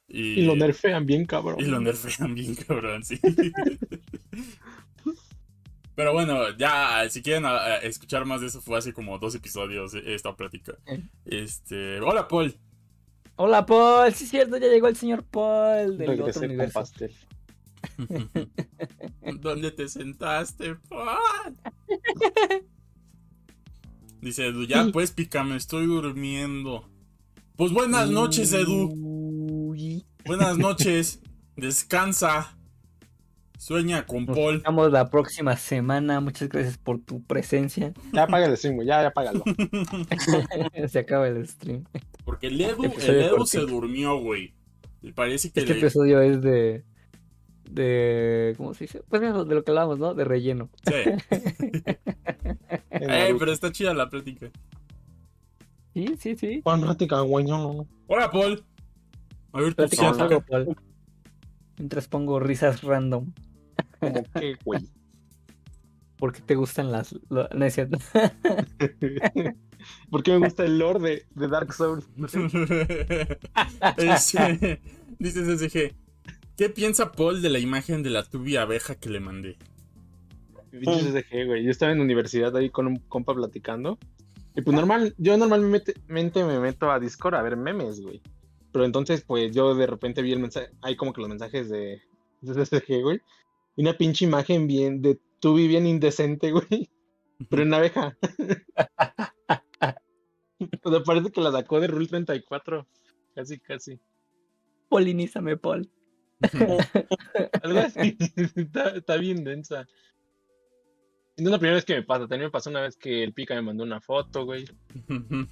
Y 0.07 0.43
lo 0.43 0.55
nerfean 0.55 1.05
bien, 1.05 1.25
cabrón. 1.25 1.59
Y 1.59 1.65
lo 1.65 1.79
nerfean 1.79 2.35
bien, 2.35 2.53
cabrón, 2.55 3.03
sí. 3.03 3.19
Pero 5.95 6.11
bueno, 6.13 6.55
ya, 6.57 7.07
si 7.09 7.21
quieren 7.21 7.45
a- 7.45 7.55
a 7.57 7.77
escuchar 7.77 8.25
más 8.25 8.41
de 8.41 8.47
eso, 8.47 8.61
fue 8.61 8.77
hace 8.77 8.93
como 8.93 9.17
dos 9.17 9.33
episodios 9.35 9.93
eh, 9.93 10.01
esta 10.13 10.35
plática. 10.35 10.73
Eh. 10.87 11.01
Este, 11.25 11.99
hola 12.01 12.27
Paul. 12.27 12.55
Hola 13.37 13.65
Paul, 13.65 14.13
sí 14.13 14.25
es 14.25 14.29
cierto, 14.29 14.57
ya 14.57 14.67
llegó 14.67 14.87
el 14.87 14.95
señor 14.95 15.23
Paul 15.23 15.97
del 15.97 16.09
otro 16.11 16.25
Regresé 16.25 16.39
con 16.39 16.49
universo. 16.49 16.73
pastel. 16.79 17.15
¿Dónde 19.41 19.71
te 19.71 19.87
sentaste, 19.87 20.75
Paul? 20.89 21.55
Dice 24.21 24.47
Edu, 24.47 24.65
ya 24.65 24.87
pues 24.91 25.11
pica, 25.11 25.43
me 25.43 25.55
estoy 25.55 25.85
durmiendo. 25.85 26.89
Pues 27.55 27.71
buenas 27.71 28.09
noches, 28.09 28.51
Edu. 28.53 28.91
Uy. 28.95 30.05
Buenas 30.25 30.57
noches. 30.57 31.21
Descansa. 31.55 32.57
Sueña 33.65 34.05
con 34.05 34.27
Nos 34.27 34.37
Paul. 34.37 34.61
vemos 34.63 34.91
la 34.91 35.09
próxima 35.09 35.57
semana. 35.57 36.19
Muchas 36.19 36.49
gracias 36.49 36.77
por 36.77 36.99
tu 36.99 37.23
presencia. 37.23 37.93
Ya 38.13 38.25
apaga 38.25 38.45
el 38.45 38.55
stream, 38.55 38.75
güey, 38.75 38.87
ya, 38.87 39.01
ya 39.01 39.07
apágalo. 39.07 39.43
Se 40.87 40.99
acaba 40.99 41.27
el 41.27 41.47
stream. 41.47 41.83
Porque 42.23 42.45
el 42.45 42.61
Edu, 42.61 42.83
el 42.83 43.21
Edu 43.23 43.43
se 43.47 43.61
durmió, 43.61 44.19
güey. 44.19 44.53
Y 45.01 45.13
parece 45.13 45.51
que 45.51 45.61
Este 45.61 45.73
le... 45.73 45.79
episodio 45.79 46.21
es 46.21 46.43
de. 46.43 46.83
de. 47.67 48.53
¿Cómo 48.55 48.75
se 48.75 48.83
dice? 48.83 49.01
Pues 49.09 49.23
eso, 49.23 49.45
de 49.45 49.55
lo 49.55 49.63
que 49.63 49.71
hablábamos, 49.71 49.97
¿no? 49.97 50.13
De 50.13 50.25
relleno. 50.25 50.69
Sí. 50.83 50.93
Eh, 52.97 53.07
Naruto. 53.07 53.39
pero 53.39 53.51
está 53.51 53.71
chida 53.73 53.93
la 53.93 54.09
plática. 54.09 54.49
Sí, 55.93 56.15
sí, 56.17 56.37
sí. 56.37 56.61
Juan 56.63 56.81
Rática, 56.81 57.19
güey, 57.21 57.43
no. 57.43 57.85
Hola, 58.07 58.31
Paul. 58.31 58.63
A 59.51 59.59
ver, 59.59 59.75
Paul. 59.75 60.77
Mientras 61.77 62.07
pongo 62.07 62.39
risas 62.39 62.83
random. 62.83 63.33
Como 63.99 64.23
que, 64.23 64.55
güey. 64.63 64.81
Porque 66.17 66.41
te 66.41 66.55
gustan 66.55 66.91
las. 66.91 67.13
lo- 67.29 67.49
no 67.49 67.65
es 67.65 67.73
cierto. 67.73 67.97
Porque 70.09 70.31
me 70.31 70.39
gusta 70.39 70.63
el 70.65 70.79
lore 70.79 70.99
de, 70.99 71.25
de 71.35 71.47
Dark 71.47 71.73
Souls. 71.73 72.07
Este, 73.97 74.81
dice 75.19 75.57
SSG. 75.57 75.95
¿Qué 76.57 76.69
piensa 76.69 77.11
Paul 77.11 77.41
de 77.41 77.49
la 77.49 77.59
imagen 77.59 78.01
de 78.01 78.09
la 78.09 78.23
tubi 78.23 78.55
abeja 78.55 78.95
que 78.95 79.09
le 79.09 79.19
mandé? 79.19 79.57
Pinches 80.71 81.13
SG, 81.25 81.45
güey. 81.45 81.63
Yo 81.63 81.71
estaba 81.71 81.91
en 81.91 81.99
universidad 81.99 82.55
ahí 82.55 82.69
con 82.69 82.87
un 82.87 82.97
compa 82.97 83.33
platicando. 83.33 83.97
Y 84.55 84.61
pues 84.61 84.73
normal, 84.73 85.13
yo 85.17 85.37
normalmente 85.37 85.93
me 86.07 86.59
meto 86.59 86.89
a 86.89 86.99
Discord 86.99 87.35
a 87.35 87.41
ver 87.41 87.57
memes, 87.57 87.99
güey. 87.99 88.21
Pero 88.71 88.85
entonces, 88.85 89.21
pues 89.21 89.53
yo 89.53 89.75
de 89.75 89.85
repente 89.85 90.21
vi 90.21 90.31
el 90.31 90.39
mensaje, 90.39 90.69
hay 90.81 90.95
como 90.95 91.11
que 91.11 91.19
los 91.21 91.29
mensajes 91.29 91.69
de, 91.69 92.01
de 92.41 92.65
SG, 92.65 93.01
güey. 93.01 93.21
Y 93.75 93.81
una 93.81 93.97
pinche 93.97 94.25
imagen 94.25 94.67
bien, 94.67 95.01
de 95.01 95.19
Tubi 95.39 95.67
bien 95.67 95.85
indecente, 95.87 96.51
güey. 96.51 96.89
Pero 97.49 97.63
en 97.63 97.73
abeja. 97.73 98.17
o 100.83 100.91
sea, 100.91 101.03
parece 101.03 101.31
que 101.31 101.41
la 101.41 101.51
sacó 101.51 101.79
de 101.79 101.87
Rule 101.87 102.07
34. 102.07 102.87
Casi, 103.35 103.59
casi. 103.59 103.99
Polinízame, 104.89 105.57
Paul. 105.57 105.89
Algo 107.63 107.79
así. 107.79 108.17
está, 108.55 108.89
está 108.89 109.17
bien 109.17 109.43
densa. 109.43 109.85
No 111.37 111.45
es 111.45 111.51
la 111.51 111.59
primera 111.59 111.75
vez 111.75 111.85
que 111.85 111.95
me 111.95 112.03
pasa. 112.03 112.27
También 112.27 112.47
me 112.47 112.51
pasó 112.51 112.69
una 112.69 112.81
vez 112.81 112.95
que 112.95 113.23
el 113.23 113.33
pica 113.33 113.55
me 113.55 113.61
mandó 113.61 113.83
una 113.83 113.99
foto, 113.99 114.45
güey. 114.45 114.65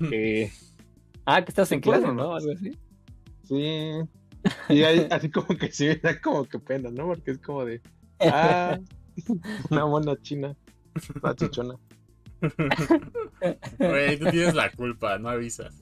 Que 0.09 0.49
Ah, 1.25 1.43
que 1.43 1.51
estás 1.51 1.71
en 1.71 1.81
clase. 1.81 2.11
¿no? 2.11 2.35
Algo 2.35 2.51
así. 2.51 2.77
sí. 3.43 3.91
Y 4.69 4.83
ahí, 4.83 5.07
así 5.09 5.29
como 5.29 5.47
que 5.57 5.71
sí 5.71 5.87
da 5.95 6.19
como 6.21 6.43
que 6.45 6.59
pena, 6.59 6.89
¿no? 6.91 7.07
Porque 7.07 7.31
es 7.31 7.39
como 7.39 7.63
de. 7.65 7.81
Ah, 8.19 8.79
una 9.69 9.85
mona 9.85 10.15
china. 10.21 10.55
Una 11.21 11.35
chichona. 11.35 11.75
Güey, 13.79 14.19
tú 14.19 14.25
tienes 14.31 14.53
la 14.53 14.69
culpa, 14.71 15.17
no 15.17 15.29
avisas. 15.29 15.81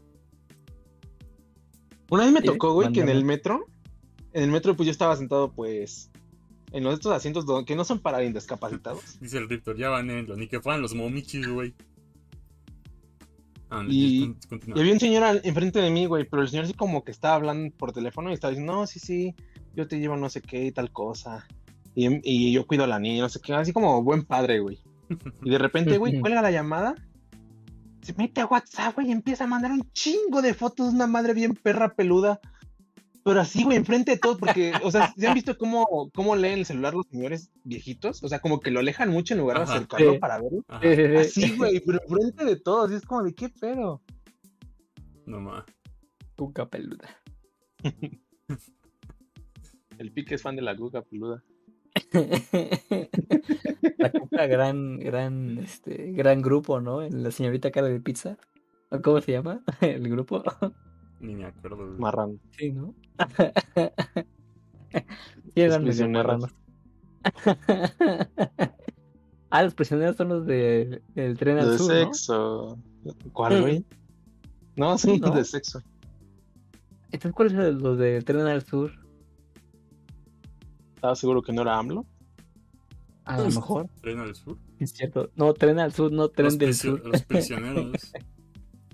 Una 2.10 2.26
vez 2.26 2.34
me 2.34 2.42
tocó, 2.42 2.74
güey, 2.74 2.92
que 2.92 3.02
en 3.02 3.10
el 3.10 3.24
metro. 3.24 3.66
En 4.34 4.44
el 4.44 4.52
metro, 4.52 4.76
pues 4.76 4.86
yo 4.88 4.92
estaba 4.92 5.16
sentado, 5.16 5.52
pues. 5.52 6.12
En 6.72 6.84
los 6.84 6.94
estos 6.94 7.12
asientos 7.14 7.46
que 7.66 7.76
no 7.76 7.84
son 7.84 8.00
para 8.00 8.24
indiscapacitados. 8.24 9.18
Dice 9.22 9.38
el 9.38 9.50
Riptor, 9.50 9.78
ya 9.78 9.90
van 9.90 10.10
en 10.10 10.28
ni 10.38 10.48
que 10.48 10.62
fueran 10.62 10.82
los 10.82 10.94
momichis, 10.94 11.48
güey. 11.48 11.74
Ah, 13.70 13.84
Y-. 13.88 14.36
Y 14.68 14.80
había 14.80 14.94
un 14.94 15.00
señor 15.00 15.24
al- 15.24 15.42
enfrente 15.44 15.80
de 15.80 15.90
mí, 15.90 16.06
güey, 16.06 16.26
pero 16.30 16.42
el 16.42 16.50
señor 16.50 16.68
sí 16.68 16.74
como 16.74 17.04
que 17.04 17.12
estaba 17.12 17.36
hablando 17.36 17.76
por 17.76 17.92
teléfono 17.92 18.30
y 18.30 18.34
estaba 18.34 18.52
diciendo, 18.52 18.74
no, 18.74 18.88
sí, 18.88 19.00
sí, 19.00 19.36
yo 19.74 19.88
te 19.88 20.00
llevo 20.00 20.16
no 20.18 20.30
sé 20.30 20.42
qué 20.42 20.66
y 20.66 20.72
tal 20.72 20.92
cosa. 20.92 21.48
Y, 21.96 22.20
y 22.24 22.54
yo 22.54 22.66
cuido 22.66 22.84
a 22.86 22.88
la 22.88 23.00
niña, 23.00 23.22
no 23.24 23.30
sé 23.30 23.40
qué, 23.42 23.54
así 23.54 23.74
como 23.74 24.02
buen 24.04 24.24
padre, 24.24 24.60
güey. 24.60 24.80
Y 25.44 25.50
de 25.50 25.58
repente, 25.58 25.98
güey, 25.98 26.20
cuelga 26.22 26.42
la 26.42 26.52
llamada, 26.52 26.96
se 28.02 28.14
mete 28.14 28.42
a 28.42 28.46
WhatsApp, 28.46 28.96
güey, 28.96 29.10
y 29.10 29.12
empieza 29.12 29.44
a 29.44 29.48
mandar 29.48 29.72
un 29.72 29.92
chingo 29.92 30.42
de 30.42 30.54
fotos 30.54 30.90
de 30.90 30.96
una 30.96 31.08
madre 31.08 31.34
bien 31.34 31.54
perra 31.54 31.94
peluda. 31.94 32.40
Pero 33.24 33.40
así, 33.40 33.64
güey, 33.64 33.78
enfrente 33.78 34.12
de 34.12 34.18
todos, 34.18 34.38
porque, 34.40 34.74
o 34.84 34.90
sea, 34.90 35.14
¿se 35.16 35.28
han 35.28 35.36
visto 35.36 35.56
cómo, 35.56 36.10
cómo 36.16 36.36
leen 36.36 36.58
el 36.60 36.66
celular 36.66 36.96
los 36.96 37.06
señores 37.06 37.52
viejitos? 37.64 38.24
O 38.24 38.28
sea, 38.28 38.40
como 38.40 38.60
que 38.60 38.72
lo 38.72 38.80
alejan 38.80 39.10
mucho 39.10 39.36
en 39.36 39.42
lugar 39.42 39.58
de 39.58 39.64
Ajá. 39.64 39.74
acercarlo 39.76 40.14
Sí. 40.14 40.18
para 40.20 40.42
verlo. 40.42 40.66
Ajá, 40.68 40.82
Sí, 40.82 40.96
sí, 40.96 41.04
sí. 41.06 41.44
Así, 41.44 41.56
güey, 41.56 41.80
pero 41.86 42.00
enfrente 42.02 42.46
de 42.46 42.56
todos, 42.56 42.92
y 42.92 42.96
es 42.96 43.06
como 43.06 43.22
de 43.22 43.36
qué 43.36 43.50
pedo. 43.50 44.02
no 45.28 45.40
más. 45.40 45.66
Cuca 46.36 46.68
peluda. 46.68 47.08
El 50.00 50.12
pique 50.12 50.34
es 50.34 50.42
fan 50.42 50.56
de 50.56 50.64
la 50.64 50.74
guga 50.74 51.04
peluda. 51.04 51.44
La 53.98 54.12
Cuca, 54.12 54.48
gran, 54.48 55.00
gran, 55.00 55.58
este, 55.60 56.12
gran 56.14 56.42
grupo, 56.42 56.80
¿no? 56.80 57.02
En 57.02 57.24
la 57.24 57.32
señorita 57.32 57.72
cara 57.72 57.88
de 57.88 58.00
pizza. 58.00 58.38
¿O 58.90 59.02
¿Cómo 59.02 59.22
se 59.22 59.32
llama? 59.32 59.64
El 59.82 60.10
grupo. 60.10 60.44
Ni 61.20 61.36
me 61.36 61.46
acuerdo. 61.46 61.86
Marrano. 61.98 62.40
Sí, 62.58 62.72
¿no? 62.72 62.96
Sí, 65.56 65.62
eran 65.62 65.86
marranos. 66.12 66.52
ah, 69.50 69.64
los 69.64 69.74
prisioneros 69.74 70.18
son 70.18 70.30
los 70.30 70.46
de, 70.46 71.02
del 71.16 71.38
tren 71.38 71.60
al 71.60 71.72
de 71.72 71.78
sur, 71.78 71.94
¿no? 71.94 72.04
sexo. 72.04 72.78
¿Cuál, 73.32 73.62
güey? 73.62 73.86
No, 74.76 74.98
son 74.98 75.20
¿No? 75.20 75.32
de 75.32 75.46
sexo. 75.46 75.82
Entonces, 77.06 77.32
¿cuáles 77.34 77.54
son 77.54 77.82
los 77.82 77.98
del 77.98 78.26
tren 78.26 78.42
al 78.42 78.66
sur? 78.66 78.92
¿Estaba 81.02 81.16
seguro 81.16 81.42
que 81.42 81.52
no 81.52 81.64
era 81.64 81.80
AMLO? 81.80 82.06
A 83.26 83.40
lo 83.40 83.46
mejor. 83.50 83.88
¿Tren 84.04 84.20
al 84.20 84.36
sur? 84.36 84.60
Es 84.78 84.92
cierto. 84.92 85.32
No, 85.36 85.52
tren 85.56 85.80
al 85.80 85.92
sur, 85.94 86.12
no 86.12 86.30
tren 86.30 86.46
Los, 86.46 86.60
del 86.60 86.76
sur. 86.76 87.04
los 87.04 87.22
prisioneros. 87.24 88.14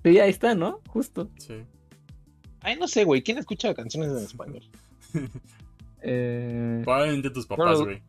Sí, 0.06 0.18
ahí 0.18 0.30
está, 0.30 0.56
¿no? 0.56 0.80
Justo. 0.88 1.30
Sí. 1.38 1.56
Ay, 2.62 2.78
no 2.80 2.88
sé, 2.88 3.04
güey. 3.04 3.24
¿Quién 3.24 3.40
escucha 3.40 3.74
canciones 3.74 4.12
en 4.12 4.20
español? 4.20 4.64
Eh... 6.02 6.82
Probablemente 6.86 7.30
tus 7.32 7.46
papás, 7.48 7.80
No, 7.80 7.86
güey. 7.86 8.02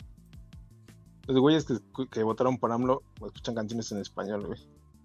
Los 1.26 1.38
güeyes 1.40 1.66
que, 2.12 2.22
votaron 2.22 2.58
por 2.58 2.70
AMLO 2.70 3.02
escuchan 3.26 3.54
canciones 3.56 3.90
en 3.90 3.98
español, 3.98 4.46
güey. 4.46 4.60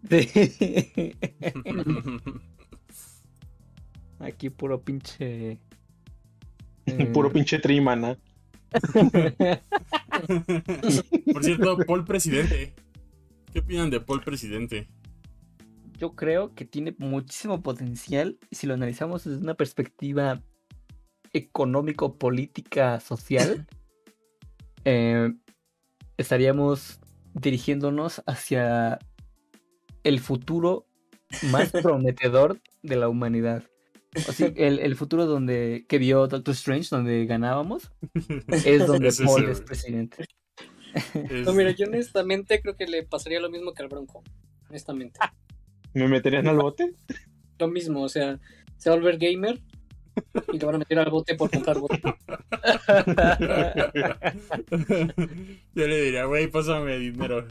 Sí. 0.09 1.15
Aquí 4.19 4.49
puro 4.51 4.79
pinche. 4.81 5.57
eh, 6.85 7.05
Puro 7.13 7.31
pinche 7.31 7.57
trimana. 7.57 8.17
Por 11.33 11.43
cierto, 11.43 11.77
Paul 11.85 12.05
Presidente. 12.05 12.73
¿Qué 13.51 13.59
opinan 13.59 13.89
de 13.89 13.99
Paul 13.99 14.23
Presidente? 14.23 14.87
Yo 15.97 16.15
creo 16.15 16.53
que 16.55 16.65
tiene 16.65 16.95
muchísimo 16.97 17.61
potencial 17.61 18.37
si 18.51 18.67
lo 18.67 18.73
analizamos 18.73 19.23
desde 19.23 19.41
una 19.41 19.53
perspectiva 19.53 20.41
económico, 21.33 22.17
política, 22.17 22.99
social. 22.99 23.67
eh, 24.85 25.33
estaríamos 26.17 26.99
dirigiéndonos 27.33 28.23
hacia 28.25 28.99
el 30.03 30.19
futuro 30.19 30.85
más 31.51 31.71
prometedor 31.83 32.59
de 32.81 32.95
la 32.95 33.09
humanidad. 33.09 33.63
O 34.15 34.31
sea, 34.31 34.51
el, 34.55 34.79
el 34.79 34.95
futuro 34.95 35.25
donde 35.25 35.85
que 35.87 35.97
vio 35.97 36.27
Doctor 36.27 36.53
Strange, 36.53 36.87
donde 36.91 37.25
ganábamos, 37.25 37.91
es 38.65 38.83
donde 38.87 39.07
ese, 39.09 39.25
Paul 39.25 39.49
es 39.49 39.61
presidente. 39.61 40.25
Es- 41.13 41.45
No, 41.45 41.53
mira, 41.53 41.71
yo 41.71 41.87
honestamente 41.87 42.61
creo 42.61 42.75
que 42.75 42.85
le 42.85 43.03
pasaría 43.03 43.39
lo 43.39 43.49
mismo 43.49 43.73
que 43.73 43.83
al 43.83 43.89
Bronco. 43.89 44.23
Honestamente. 44.69 45.19
¿Me 45.93 46.07
meterían 46.07 46.47
al 46.47 46.57
bote? 46.57 46.93
Lo 47.59 47.67
mismo, 47.67 48.01
o 48.03 48.09
sea, 48.09 48.39
se 48.77 48.89
va 48.89 48.95
a 48.95 48.99
volver 48.99 49.17
gamer 49.17 49.59
y 50.51 50.59
lo 50.59 50.67
van 50.67 50.75
a 50.75 50.79
meter 50.79 50.99
al 50.99 51.09
bote 51.09 51.35
por 51.35 51.49
comprar 51.49 51.79
bote. 51.79 52.01
yo 55.73 55.87
le 55.87 56.01
diría, 56.01 56.25
güey, 56.25 56.47
pásame 56.47 56.97
dinero. 56.99 57.47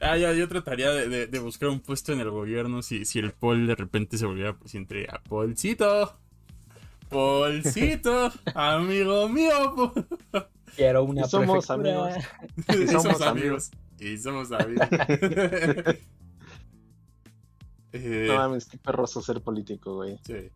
Ah, 0.00 0.16
ya, 0.18 0.32
yo 0.34 0.46
trataría 0.48 0.90
de, 0.90 1.08
de- 1.08 1.26
de 1.26 1.38
buscar 1.38 1.68
un 1.70 1.80
puesto 1.80 2.12
en 2.12 2.20
el 2.20 2.30
gobierno 2.30 2.82
si, 2.82 3.04
si 3.04 3.18
el 3.18 3.32
Paul 3.32 3.66
de 3.66 3.74
repente 3.74 4.18
se 4.18 4.26
volviera 4.26 4.56
presidente. 4.58 5.06
A 5.10 5.22
Paulcito. 5.22 6.18
Paulcito, 7.08 8.32
amigo 8.54 9.28
mío. 9.28 9.74
po". 9.74 9.94
Quiero 10.74 11.04
una 11.04 11.22
Y 11.22 11.24
somos 11.28 11.66
prefectura. 11.66 12.14
amigos. 12.14 12.24
Y 12.68 12.86
somos 12.88 13.20
amigos. 13.22 13.70
Y 13.98 14.18
somos 14.18 14.52
amigos. 14.52 14.88
Eh, 17.92 18.26
No 18.28 18.36
mames, 18.36 18.66
qué 18.66 18.76
perroso 18.78 19.22
ser 19.22 19.40
político, 19.40 19.94
güey. 19.94 20.18
sí. 20.26 20.50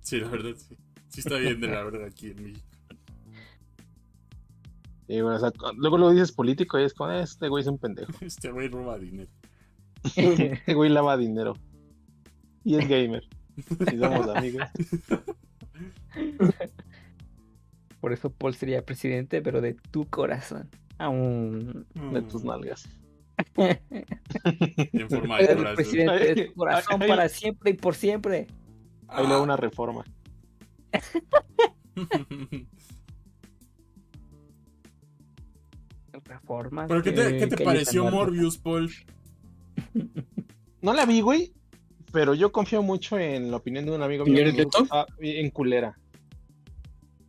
Sí, 0.00 0.18
la 0.18 0.26
verdad, 0.28 0.50
sí. 0.56 0.76
Sí 1.10 1.20
está 1.20 1.36
bien 1.36 1.60
de 1.60 1.68
la 1.68 1.84
verdad 1.84 2.04
aquí 2.06 2.30
en 2.30 2.42
México. 2.42 2.66
Y, 5.12 5.20
bueno, 5.20 5.36
o 5.36 5.40
sea, 5.40 5.50
cu- 5.50 5.72
luego 5.76 5.98
lo 5.98 6.10
dices 6.10 6.32
político 6.32 6.80
y 6.80 6.84
es 6.84 6.94
como, 6.94 7.10
"Eh, 7.10 7.22
este 7.22 7.48
güey 7.48 7.60
es 7.62 7.66
un 7.68 7.78
pendejo. 7.78 8.10
Este 8.22 8.50
güey 8.50 8.68
roba 8.68 8.98
dinero. 8.98 9.30
Este 10.16 10.74
güey 10.74 10.90
lava 10.90 11.16
dinero. 11.16 11.54
Y 12.64 12.76
es 12.76 12.88
gamer. 12.88 13.22
Y 13.92 13.98
somos 13.98 14.28
amigos. 14.34 14.62
Por 18.00 18.12
eso 18.12 18.30
Paul 18.30 18.54
sería 18.54 18.84
presidente, 18.84 19.42
pero 19.42 19.60
de 19.60 19.74
tu 19.90 20.06
corazón. 20.08 20.68
Aún. 20.98 21.86
De 22.12 22.22
tus 22.22 22.42
nalgas. 22.44 22.88
En 23.56 25.08
forma 25.10 25.38
de 25.38 25.54
corazón. 25.56 25.74
presidente 25.76 26.34
de 26.34 26.46
tu 26.46 26.54
corazón 26.54 26.94
Ay, 26.94 26.98
ay. 27.02 27.08
para 27.08 27.28
siempre 27.28 27.70
y 27.70 27.74
por 27.74 27.94
siempre. 27.94 28.46
Ahí 29.08 29.26
luego 29.26 29.42
una 29.42 29.56
reforma. 29.56 30.04
¿Pero 36.88 37.02
qué 37.02 37.12
te, 37.12 37.28
eh, 37.36 37.38
qué 37.38 37.46
te 37.46 37.56
Calle 37.56 37.64
pareció. 37.64 38.04
Morbius, 38.10 38.58
Paul? 38.58 38.90
No 40.82 40.92
la 40.94 41.06
vi, 41.06 41.20
güey. 41.20 41.52
Pero 42.12 42.34
yo 42.34 42.50
confío 42.50 42.82
mucho 42.82 43.16
en 43.18 43.50
la 43.52 43.56
opinión 43.58 43.86
de 43.86 43.92
un 43.92 44.02
amigo 44.02 44.24
mío. 44.24 44.34
gusta- 44.64 44.84
ah, 44.90 45.06
en 45.20 45.50
culera. 45.50 45.96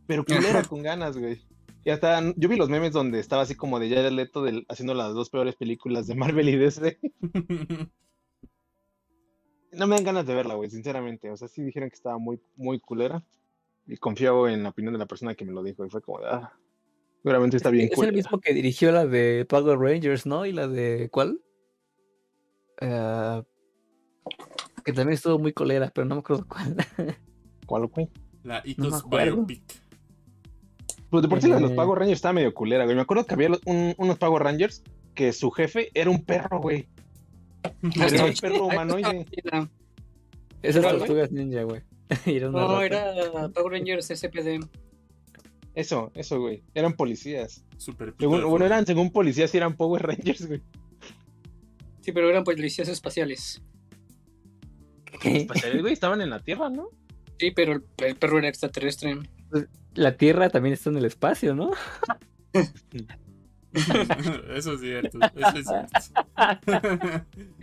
Pero 0.06 0.24
culera 0.24 0.62
con 0.64 0.82
ganas, 0.82 1.16
güey. 1.16 1.40
Y 1.84 1.90
hasta 1.90 2.20
yo 2.36 2.48
vi 2.48 2.56
los 2.56 2.68
memes 2.68 2.92
donde 2.92 3.20
estaba 3.20 3.42
así 3.42 3.54
como 3.54 3.78
de 3.78 3.88
Jared 3.90 4.10
Leto 4.12 4.42
del- 4.42 4.66
haciendo 4.68 4.92
las 4.94 5.14
dos 5.14 5.30
peores 5.30 5.54
películas 5.56 6.06
de 6.08 6.14
Marvel 6.16 6.48
y 6.48 6.56
DC. 6.56 6.98
No 9.72 9.88
me 9.88 9.96
dan 9.96 10.04
ganas 10.04 10.26
de 10.26 10.34
verla, 10.36 10.54
güey, 10.54 10.70
sinceramente. 10.70 11.30
O 11.32 11.36
sea, 11.36 11.48
sí 11.48 11.62
dijeron 11.62 11.88
que 11.90 11.96
estaba 11.96 12.16
muy, 12.18 12.40
muy 12.56 12.78
culera. 12.78 13.24
Y 13.86 13.96
confío 13.96 14.46
en 14.48 14.62
la 14.62 14.68
opinión 14.70 14.92
de 14.94 14.98
la 15.00 15.06
persona 15.06 15.34
que 15.34 15.44
me 15.44 15.52
lo 15.52 15.62
dijo. 15.64 15.84
Y 15.84 15.90
fue 15.90 16.00
como 16.00 16.20
de, 16.20 16.26
ah, 16.28 16.52
seguramente 17.24 17.56
está 17.56 17.70
bien 17.70 17.88
Es 17.90 17.98
el 17.98 18.12
mismo 18.12 18.38
que 18.38 18.52
dirigió 18.54 18.92
la 18.92 19.06
de 19.06 19.46
Power 19.48 19.78
Rangers, 19.78 20.26
¿no? 20.26 20.44
Y 20.46 20.52
la 20.52 20.68
de. 20.68 21.08
¿Cuál? 21.10 21.40
Eh, 22.80 23.42
que 24.84 24.92
también 24.92 25.14
estuvo 25.14 25.38
muy 25.38 25.52
colera, 25.52 25.90
pero 25.94 26.04
no 26.04 26.16
me 26.16 26.20
acuerdo 26.20 26.46
cuál. 26.46 26.76
¿Cuál, 27.66 27.86
güey? 27.86 28.10
La 28.42 28.62
me 28.62 28.70
Itos 28.72 28.94
acuerdo. 29.02 29.36
Biopic. 29.36 29.62
Pues 31.08 31.22
de 31.22 31.28
por 31.28 31.40
sí 31.40 31.48
la 31.48 31.54
de 31.56 31.62
los 31.62 31.70
Eh. 31.70 31.74
Power 31.76 31.98
Rangers 31.98 32.18
estaba 32.18 32.34
medio 32.34 32.52
culera, 32.52 32.84
güey. 32.84 32.94
Me 32.94 33.02
acuerdo 33.02 33.24
que 33.24 33.34
había 33.34 33.48
un- 33.64 33.94
unos 33.96 34.18
Power 34.18 34.42
Rangers 34.42 34.82
que 35.14 35.32
su 35.32 35.50
jefe 35.50 35.90
era 35.94 36.10
un 36.10 36.24
perro, 36.24 36.60
güey. 36.60 36.88
Era 38.20 38.24
un 38.26 38.34
perro 38.34 38.66
humanoide. 38.66 39.24
Esas 40.62 40.82
tortugas 40.82 41.32
ninja, 41.32 41.62
güey. 41.62 41.80
No, 42.50 42.82
rata. 42.82 42.84
era 42.84 43.48
Power 43.48 43.72
Rangers 43.72 44.08
SPD. 44.08 44.60
Eso, 45.74 46.12
eso, 46.14 46.40
güey. 46.40 46.62
Eran 46.74 46.94
policías. 46.94 47.64
Super 47.76 48.14
Según, 48.18 48.48
bueno, 48.48 48.64
eran 48.64 48.86
según 48.86 49.10
policías 49.10 49.52
y 49.54 49.56
eran 49.56 49.76
Power 49.76 50.02
Rangers, 50.02 50.46
güey. 50.46 50.62
Sí, 52.00 52.12
pero 52.12 52.30
eran 52.30 52.44
policías 52.44 52.88
espaciales. 52.88 53.62
Espaciales, 55.22 55.80
güey, 55.80 55.92
estaban 55.92 56.20
en 56.20 56.30
la 56.30 56.40
Tierra, 56.40 56.70
¿no? 56.70 56.88
Sí, 57.38 57.50
pero 57.50 57.72
el, 57.72 57.84
el 57.98 58.16
perro 58.16 58.38
era 58.38 58.48
extraterrestre. 58.48 59.18
La 59.94 60.16
Tierra 60.16 60.50
también 60.50 60.74
está 60.74 60.90
en 60.90 60.98
el 60.98 61.06
espacio, 61.06 61.54
¿no? 61.54 61.70
Eso 64.54 64.74
es 64.74 64.80
cierto. 64.80 65.18
Eso 65.34 65.58
es 65.58 65.66
cierto. 65.66 66.00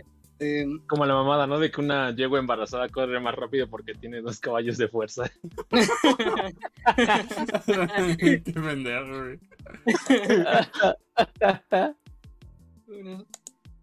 Eh, 0.44 0.66
Como 0.88 1.06
la 1.06 1.14
mamada, 1.14 1.46
¿no? 1.46 1.60
De 1.60 1.70
que 1.70 1.80
una 1.80 2.12
yegua 2.16 2.40
embarazada 2.40 2.88
corre 2.88 3.20
más 3.20 3.36
rápido 3.36 3.68
porque 3.68 3.94
tiene 3.94 4.20
dos 4.20 4.40
caballos 4.40 4.76
de 4.76 4.88
fuerza. 4.88 5.30
Qué 8.18 8.42
pendejo, 8.52 9.06
güey. 9.06 9.38
Bueno, 12.88 13.24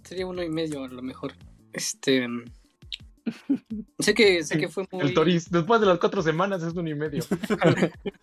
sería 0.04 0.28
uno 0.28 0.44
y 0.44 0.50
medio 0.50 0.84
a 0.84 0.90
lo 0.90 1.02
mejor. 1.02 1.32
Este. 1.72 2.28
Sé 4.00 4.14
que, 4.14 4.44
sé 4.44 4.58
que 4.58 4.68
fue 4.68 4.86
muy. 4.92 5.02
El 5.02 5.14
Toris, 5.14 5.50
después 5.50 5.80
de 5.80 5.88
las 5.88 6.00
cuatro 6.00 6.22
semanas 6.22 6.62
es 6.62 6.74
uno 6.74 6.90
y 6.90 6.96
medio. 6.96 7.24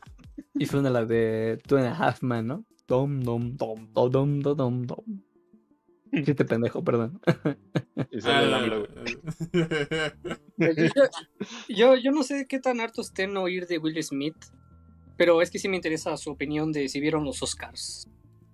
Y 0.59 0.64
suena 0.64 0.88
la 0.88 1.05
de 1.05 1.61
Two 1.66 1.77
and 1.77 1.88
a 1.88 1.94
Half 1.94 2.22
Man, 2.22 2.46
¿no? 2.46 2.64
Dom, 2.88 3.20
dom, 3.20 3.57
dom, 3.57 3.92
dom, 3.92 4.11
dom, 4.11 4.40
dom, 4.40 4.57
dom, 4.57 4.87
dom. 4.87 5.05
Chiste 6.24 6.44
pendejo, 6.44 6.82
perdón. 6.84 7.20
Y 8.10 8.20
sale 8.20 8.46
el 8.46 8.54
AMLO, 8.54 8.86
güey. 8.86 9.18
Yo, 11.68 11.96
yo, 11.96 12.12
no 12.12 12.22
sé 12.22 12.46
qué 12.48 12.58
tan 12.60 12.80
harto 12.80 13.00
estén 13.02 13.36
oír 13.36 13.66
de 13.66 13.78
Will 13.78 14.02
Smith, 14.02 14.36
pero 15.16 15.42
es 15.42 15.50
que 15.50 15.58
sí 15.58 15.68
me 15.68 15.76
interesa 15.76 16.16
su 16.16 16.30
opinión 16.30 16.72
de 16.72 16.88
si 16.88 17.00
vieron 17.00 17.24
los 17.24 17.42
Oscars. 17.42 18.08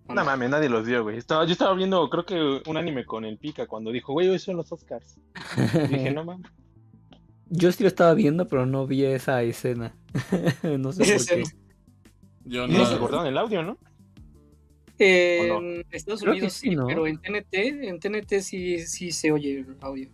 ¿O 0.06 0.14
No 0.14 0.24
mames, 0.24 0.50
nadie 0.50 0.68
los 0.68 0.86
dio, 0.86 1.02
güey. 1.02 1.18
Estaba, 1.18 1.44
yo 1.44 1.52
estaba 1.52 1.74
viendo, 1.74 2.08
creo 2.10 2.24
que 2.24 2.62
un 2.68 2.76
anime 2.76 3.04
con 3.04 3.24
el 3.24 3.38
Pica 3.38 3.66
cuando 3.66 3.92
dijo, 3.92 4.12
güey, 4.12 4.28
hoy 4.28 4.38
son 4.38 4.56
los 4.56 4.72
Oscars. 4.72 5.18
Y 5.56 5.88
dije, 5.88 6.12
no 6.12 6.24
mames. 6.24 6.50
Yo 7.46 7.70
sí 7.70 7.82
lo 7.84 7.88
estaba 7.88 8.14
viendo, 8.14 8.48
pero 8.48 8.64
no 8.66 8.86
vi 8.86 9.04
esa 9.04 9.42
escena. 9.42 9.94
no 10.62 10.92
sé 10.92 11.04
por 11.04 11.26
qué. 11.26 11.44
Yo 12.44 12.64
Y 12.66 12.72
no 12.72 12.86
se 12.86 12.94
no. 12.94 13.00
cortaron 13.00 13.26
el 13.26 13.38
audio, 13.38 13.62
¿no? 13.62 13.78
Eh. 14.98 15.48
En 15.48 15.84
Estados 15.90 16.20
Creo 16.20 16.32
Unidos 16.32 16.52
sí, 16.52 16.70
sí, 16.70 16.76
¿no? 16.76 16.86
pero 16.86 17.06
en 17.06 17.18
TNT, 17.18 17.54
en 17.54 17.98
TNT 17.98 18.40
sí, 18.40 18.78
sí 18.86 19.10
se 19.10 19.32
oye 19.32 19.60
el 19.60 19.76
audio. 19.80 20.08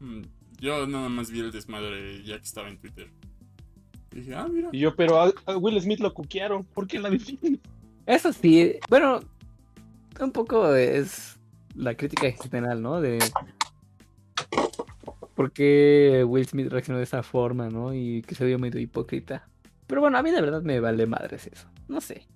Mm, 0.00 0.22
Yo 0.60 0.86
nada 0.86 1.08
más 1.08 1.30
vi 1.30 1.40
el 1.40 1.50
desmadre 1.50 2.22
ya 2.24 2.38
que 2.38 2.44
estaba 2.44 2.68
en 2.68 2.78
Twitter. 2.78 3.08
Dije, 4.10 4.34
ah, 4.34 4.48
mira. 4.48 4.68
Y 4.72 4.78
yo, 4.80 4.94
pero 4.94 5.20
a, 5.20 5.32
a 5.46 5.56
Will 5.56 5.80
Smith 5.80 6.00
lo 6.00 6.14
cuquearon. 6.14 6.64
¿Por 6.64 6.86
qué 6.86 6.98
la 6.98 7.10
defienden? 7.10 7.60
Eso 8.06 8.32
sí, 8.32 8.76
bueno, 8.88 9.20
un 10.20 10.32
poco 10.32 10.74
es 10.74 11.38
la 11.74 11.94
crítica 11.94 12.26
en 12.26 12.36
general, 12.38 12.82
¿no? 12.82 13.00
De 13.00 13.18
por 15.34 15.52
qué 15.52 16.24
Will 16.26 16.46
Smith 16.46 16.68
reaccionó 16.68 16.98
de 16.98 17.04
esa 17.04 17.22
forma, 17.22 17.68
¿no? 17.68 17.94
Y 17.94 18.22
que 18.22 18.34
se 18.34 18.44
vio 18.44 18.58
medio 18.58 18.80
hipócrita. 18.80 19.46
Pero 19.86 20.00
bueno, 20.00 20.18
a 20.18 20.22
mí 20.22 20.30
de 20.30 20.40
verdad 20.40 20.62
me 20.62 20.80
vale 20.80 21.06
madres 21.06 21.46
eso. 21.46 21.68
No 21.86 22.00
sé. 22.00 22.26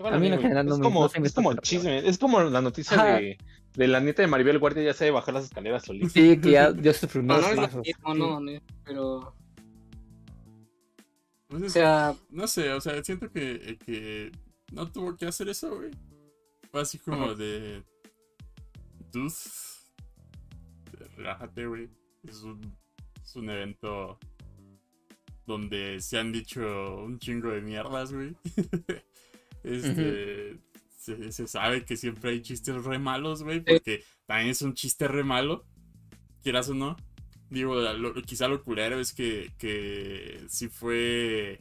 Bueno, 0.00 0.16
A 0.16 0.18
mí 0.18 0.26
en 0.28 0.32
güey, 0.32 0.42
general 0.42 0.66
no 0.66 0.72
es 0.74 0.78
me- 0.78 0.84
como, 0.84 1.02
no 1.02 1.08
se 1.10 1.20
me 1.20 1.26
es 1.26 1.34
como 1.34 1.50
toca, 1.50 1.62
chisme. 1.62 2.08
Es 2.08 2.18
como 2.18 2.40
la 2.40 2.60
noticia 2.62 2.96
Ajá. 2.96 3.16
de, 3.18 3.36
de 3.74 3.86
la 3.88 4.00
nieta 4.00 4.22
de 4.22 4.28
Maribel 4.28 4.58
Guardia 4.58 4.82
ya 4.82 4.94
sabe 4.94 5.10
bajar 5.10 5.34
las 5.34 5.44
escaleras 5.44 5.84
solita. 5.84 6.08
Sí, 6.08 6.40
que 6.40 6.52
ya 6.52 6.72
dio 6.72 6.92
sus 6.94 7.02
No, 7.02 7.08
primeros 7.10 7.56
no 7.56 7.64
es 7.64 7.76
mismo, 7.76 8.14
no, 8.14 8.40
no, 8.40 8.60
pero. 8.84 9.34
Pues 11.48 11.62
O 11.62 11.66
es- 11.66 11.72
sea, 11.72 12.14
no 12.30 12.46
sé, 12.46 12.72
o 12.72 12.80
sea, 12.80 13.02
siento 13.04 13.30
que, 13.30 13.76
que 13.84 14.32
no 14.72 14.90
tuvo 14.90 15.16
que 15.16 15.26
hacer 15.26 15.48
eso, 15.48 15.76
güey. 15.76 15.90
Fue 16.70 16.80
así 16.80 16.98
como 16.98 17.24
Ajá. 17.24 17.34
de. 17.34 17.82
Dude. 19.12 19.32
Relájate, 21.16 21.66
güey. 21.66 21.88
Es 22.26 22.42
un, 22.42 22.76
es 23.22 23.36
un 23.36 23.50
evento 23.50 24.18
donde 25.46 26.00
se 26.00 26.18
han 26.18 26.32
dicho 26.32 26.60
un 27.04 27.18
chingo 27.18 27.50
de 27.50 27.60
mierdas, 27.60 28.12
güey. 28.12 28.34
este. 29.64 30.58
se, 30.96 31.32
se 31.32 31.46
sabe 31.48 31.84
que 31.84 31.96
siempre 31.96 32.30
hay 32.30 32.42
chistes 32.42 32.84
re 32.84 32.98
malos, 32.98 33.42
güey. 33.42 33.60
Porque 33.60 34.02
también 34.26 34.50
es 34.50 34.62
un 34.62 34.74
chiste 34.74 35.08
re 35.08 35.24
malo. 35.24 35.64
Quieras 36.42 36.68
o 36.68 36.74
no. 36.74 36.96
Digo, 37.50 37.74
lo- 37.74 38.14
quizá 38.22 38.46
lo 38.48 38.62
culero 38.62 39.00
es 39.00 39.12
que, 39.12 39.50
que 39.58 40.44
sí 40.48 40.68
fue 40.68 41.60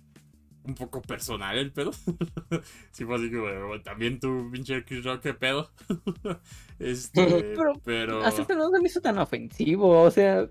un 0.63 0.75
poco 0.75 1.01
personal 1.01 1.57
el 1.57 1.71
pedo. 1.71 1.91
sí 2.91 3.05
fue 3.05 3.15
así 3.15 3.31
como, 3.31 3.43
"Bueno, 3.43 3.81
también 3.81 4.19
tú, 4.19 4.49
pinche 4.51 4.83
Chris 4.85 5.03
Rock, 5.03 5.21
qué 5.21 5.33
pedo. 5.33 5.71
este, 6.79 7.25
Pero- 7.25 7.73
pero... 7.83 8.23
Así 8.23 8.45
que 8.45 8.55
no 8.55 8.69
se 8.69 8.79
me 8.79 8.87
hizo 8.87 9.01
tan 9.01 9.17
ofensivo, 9.17 10.01
o 10.03 10.11
sea. 10.11 10.47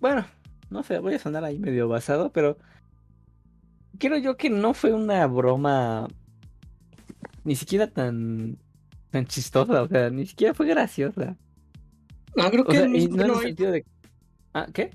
Bueno, 0.00 0.26
no 0.68 0.82
sé, 0.82 0.98
voy 0.98 1.14
a 1.14 1.18
sonar 1.18 1.44
ahí 1.44 1.58
medio 1.58 1.88
basado, 1.88 2.30
pero. 2.32 2.58
Quiero 3.98 4.18
yo 4.18 4.36
que 4.36 4.50
no 4.50 4.74
fue 4.74 4.92
una 4.92 5.26
broma. 5.26 6.08
Ni 7.46 7.56
siquiera 7.56 7.86
tan. 7.90 8.58
tan 9.10 9.26
chistosa, 9.26 9.82
o 9.82 9.88
sea, 9.88 10.10
ni 10.10 10.26
siquiera 10.26 10.52
fue 10.52 10.66
graciosa. 10.66 11.36
no, 12.36 12.50
creo 12.50 12.62
O 12.64 12.66
que 12.66 12.76
sea, 12.76 12.86
no- 12.88 12.92
no 13.16 13.24
en 13.24 13.30
el 13.30 13.40
sentido 13.40 13.70
de. 13.72 13.84
Ah, 14.52 14.66
¿qué? 14.74 14.90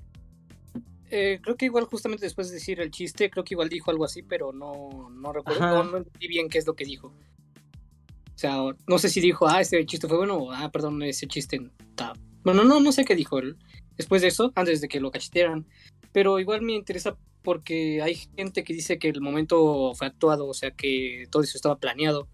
eh, 1.14 1.40
creo 1.42 1.56
que 1.58 1.66
igual 1.66 1.86
justamente 1.86 2.26
después 2.26 2.48
de 2.50 2.54
decir 2.56 2.80
el 2.80 2.90
chiste, 2.92 3.30
creo 3.30 3.44
que 3.44 3.54
igual 3.54 3.68
dijo 3.70 3.92
algo 3.92 4.06
así, 4.06 4.22
pero 4.24 4.54
no, 4.54 5.10
no 5.10 5.34
recuerdo, 5.34 5.84
no 5.84 5.98
entendí 5.98 6.28
bien 6.28 6.48
qué 6.50 6.58
es 6.58 6.66
lo 6.68 6.74
que 6.76 6.86
dijo. 6.86 7.08
O 7.08 8.38
sea, 8.42 8.58
no 8.88 8.98
sé 8.98 9.10
si 9.10 9.20
dijo, 9.22 9.48
ah, 9.48 9.60
este 9.62 9.86
chiste 9.86 10.08
fue 10.08 10.18
bueno, 10.18 10.36
o 10.38 10.52
ah, 10.52 10.70
perdón, 10.72 11.04
ese 11.04 11.28
chiste 11.28 11.60
está... 11.90 12.14
Bueno, 12.44 12.64
no, 12.64 12.80
no 12.80 12.92
sé 12.92 13.04
qué 13.06 13.16
dijo 13.16 13.40
él 13.40 13.56
después 13.98 14.22
de 14.24 14.30
eso, 14.30 14.52
antes 14.56 14.82
de 14.82 14.88
que 14.88 15.00
lo 15.00 15.12
cachetearan. 15.12 15.66
Pero 16.12 16.40
igual 16.40 16.62
me 16.62 16.74
interesa 16.74 17.16
porque 17.44 18.02
hay 18.02 18.16
gente 18.16 18.64
que 18.64 18.74
dice 18.74 18.98
que 18.98 19.10
el 19.10 19.22
momento 19.22 19.94
fue 19.96 20.08
actuado, 20.08 20.48
o 20.48 20.54
sea, 20.54 20.72
que 20.72 21.26
todo 21.30 21.44
eso 21.44 21.58
estaba 21.58 21.78
planeado. 21.78 22.28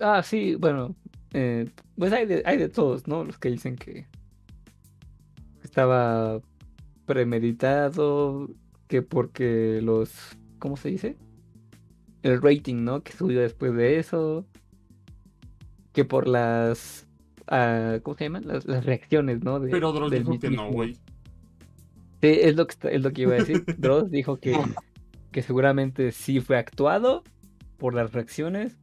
Ah, 0.00 0.22
sí, 0.22 0.54
bueno. 0.56 0.94
eh, 1.32 1.68
pues 1.96 2.12
hay 2.12 2.26
de, 2.26 2.42
hay 2.46 2.58
de 2.58 2.68
todos, 2.68 3.06
¿no? 3.06 3.24
Los 3.24 3.38
que 3.38 3.50
dicen 3.50 3.76
que 3.76 4.06
estaba 5.62 6.40
premeditado, 7.06 8.48
que 8.88 9.02
porque 9.02 9.80
los, 9.82 10.12
¿cómo 10.58 10.76
se 10.76 10.88
dice? 10.90 11.16
El 12.22 12.40
rating, 12.40 12.84
¿no? 12.84 13.02
Que 13.02 13.12
subió 13.12 13.40
después 13.40 13.74
de 13.74 13.98
eso, 13.98 14.46
que 15.92 16.04
por 16.04 16.26
las, 16.26 17.06
ah, 17.46 17.98
¿cómo 18.02 18.16
se 18.16 18.24
llaman? 18.24 18.46
Las, 18.46 18.66
las 18.66 18.84
reacciones, 18.84 19.42
¿no? 19.42 19.60
De- 19.60 19.70
Pero 19.70 19.92
Dross 19.92 20.10
dijo 20.10 20.38
que 20.38 20.50
no, 20.50 20.70
güey. 20.70 20.94
Sí, 22.22 22.38
es 22.40 22.56
lo 22.56 22.66
que, 22.66 22.74
es 22.90 23.02
lo 23.02 23.12
que 23.12 23.22
iba 23.22 23.32
a 23.32 23.38
decir. 23.38 23.64
Dross 23.78 24.10
dijo 24.10 24.38
que, 24.38 24.58
que 25.30 25.42
seguramente 25.42 26.10
sí 26.12 26.40
fue 26.40 26.56
actuado 26.56 27.22
por 27.78 27.94
las 27.94 28.12
reacciones. 28.12 28.78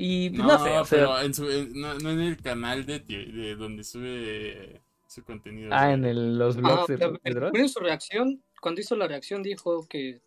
Y 0.00 0.30
No, 0.30 0.44
no, 0.46 0.64
sé, 0.64 0.78
o 0.78 0.84
sea, 0.84 0.98
pero 0.98 1.20
en 1.20 1.34
su, 1.34 1.50
en- 1.50 1.72
no, 1.80 1.94
no 1.98 2.10
en 2.10 2.20
el 2.20 2.36
canal 2.36 2.86
de, 2.86 3.00
de 3.00 3.56
donde 3.56 3.82
sube 3.84 4.80
su 5.08 5.24
contenido. 5.24 5.70
Ah, 5.72 5.86
güey. 5.86 5.94
en 5.94 6.04
el- 6.04 6.38
los 6.38 6.56
Ah, 6.58 6.60
blogs 6.60 6.86
de, 6.88 6.98
pero- 6.98 7.12
de 7.12 7.18
pero 7.22 7.40
Dross. 7.40 7.52
en 7.60 7.68
su 7.68 7.80
reacción, 7.80 8.42
cuando 8.60 8.80
hizo 8.80 8.94
la 8.96 9.08
reacción 9.08 9.42
dijo 9.42 9.86
que, 9.88 10.20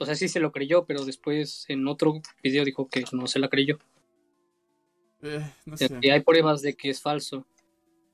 o 0.00 0.06
sea, 0.06 0.14
sí 0.14 0.28
se 0.28 0.40
lo 0.40 0.50
creyó, 0.52 0.84
pero 0.86 1.04
después 1.04 1.66
en 1.68 1.86
otro 1.86 2.20
video 2.42 2.64
dijo 2.64 2.88
que 2.88 3.04
no 3.12 3.26
se 3.26 3.38
la 3.38 3.48
creyó. 3.48 3.78
Eh, 5.22 5.40
no 5.66 5.76
sea, 5.76 5.88
sé. 5.88 6.00
que 6.00 6.12
hay 6.12 6.20
pruebas 6.20 6.62
de 6.62 6.74
que 6.74 6.90
es 6.90 7.00
falso. 7.00 7.46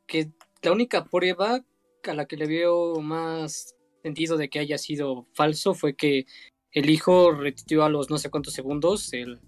Que 0.07 0.31
la 0.63 0.73
única 0.73 1.05
prueba 1.07 1.65
a 2.05 2.15
la 2.15 2.27
que 2.27 2.37
le 2.37 2.47
veo 2.47 3.01
más 3.01 3.75
sentido 4.03 4.37
de 4.37 4.49
que 4.49 4.59
haya 4.59 4.79
sido 4.79 5.27
falso 5.35 5.75
fue 5.75 5.95
que 5.95 6.27
el 6.73 6.91
hijo 6.91 7.33
retuiteó 7.33 7.85
a 7.85 7.89
los 7.89 8.11
no 8.11 8.19
sé 8.19 8.31
cuántos 8.31 8.55
segundos 8.55 9.13
el 9.13 9.41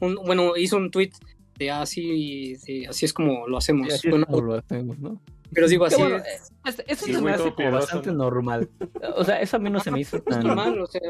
un- 0.00 0.16
bueno 0.26 0.56
hizo 0.56 0.76
un 0.76 0.90
tweet 0.90 1.10
de 1.58 1.70
así 1.70 2.54
de, 2.66 2.86
así 2.88 3.04
es 3.04 3.12
como 3.12 3.46
lo 3.46 3.58
hacemos 3.58 3.86
Sí, 3.88 3.92
así 3.94 4.08
es 4.08 4.10
Bueno, 4.10 4.26
como 4.26 4.42
lo 4.42 4.54
hacemos, 4.54 4.98
¿no? 4.98 5.20
pero 5.52 5.66
digo 5.68 5.84
así 5.84 6.00
bueno, 6.00 6.16
es, 6.16 6.52
eso 6.86 7.06
Sí, 7.06 7.12
se 7.12 7.20
me 7.20 7.32
hace 7.32 7.52
como 7.52 7.70
bastante 7.72 8.10
¿no? 8.12 8.18
normal. 8.18 8.68
O 9.16 9.24
sea, 9.24 9.40
eso 9.40 9.56
a 9.56 9.60
mí 9.60 9.68
no 9.68 9.80
se 9.80 9.90
me 9.90 10.00
hizo 10.00 10.16
es 10.18 10.24
tan... 10.24 10.46
normal 10.46 10.80
o 10.80 10.86
sea 10.86 11.00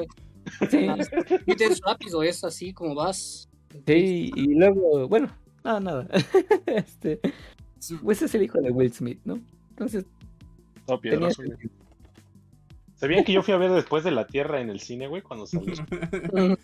Sí, 0.71 0.87
Twitter 1.45 1.71
es 1.73 1.81
rápido 1.87 2.23
es 2.23 2.43
así 2.43 2.73
como 2.73 2.95
vas 2.95 3.49
sí, 3.87 4.33
y 4.35 4.55
luego, 4.55 5.07
bueno, 5.09 5.29
nada, 5.63 5.79
nada. 5.81 6.09
este, 6.67 7.21
pues 8.03 8.21
es 8.23 8.35
el 8.35 8.43
hijo 8.43 8.61
de 8.61 8.71
Will 8.73 8.93
Smith, 8.93 9.21
¿no? 9.25 9.39
Entonces, 9.71 10.05
tenía 11.03 11.31
sentido. 11.31 11.71
¿Sabían 13.01 13.25
que 13.25 13.33
yo 13.33 13.43
fui 13.43 13.55
a 13.55 13.57
ver 13.57 13.71
después 13.71 14.05
de 14.05 14.11
la 14.11 14.27
Tierra 14.27 14.61
en 14.61 14.69
el 14.69 14.79
cine, 14.81 15.07
güey? 15.09 15.23
Cuando 15.23 15.47
salió. 15.47 15.73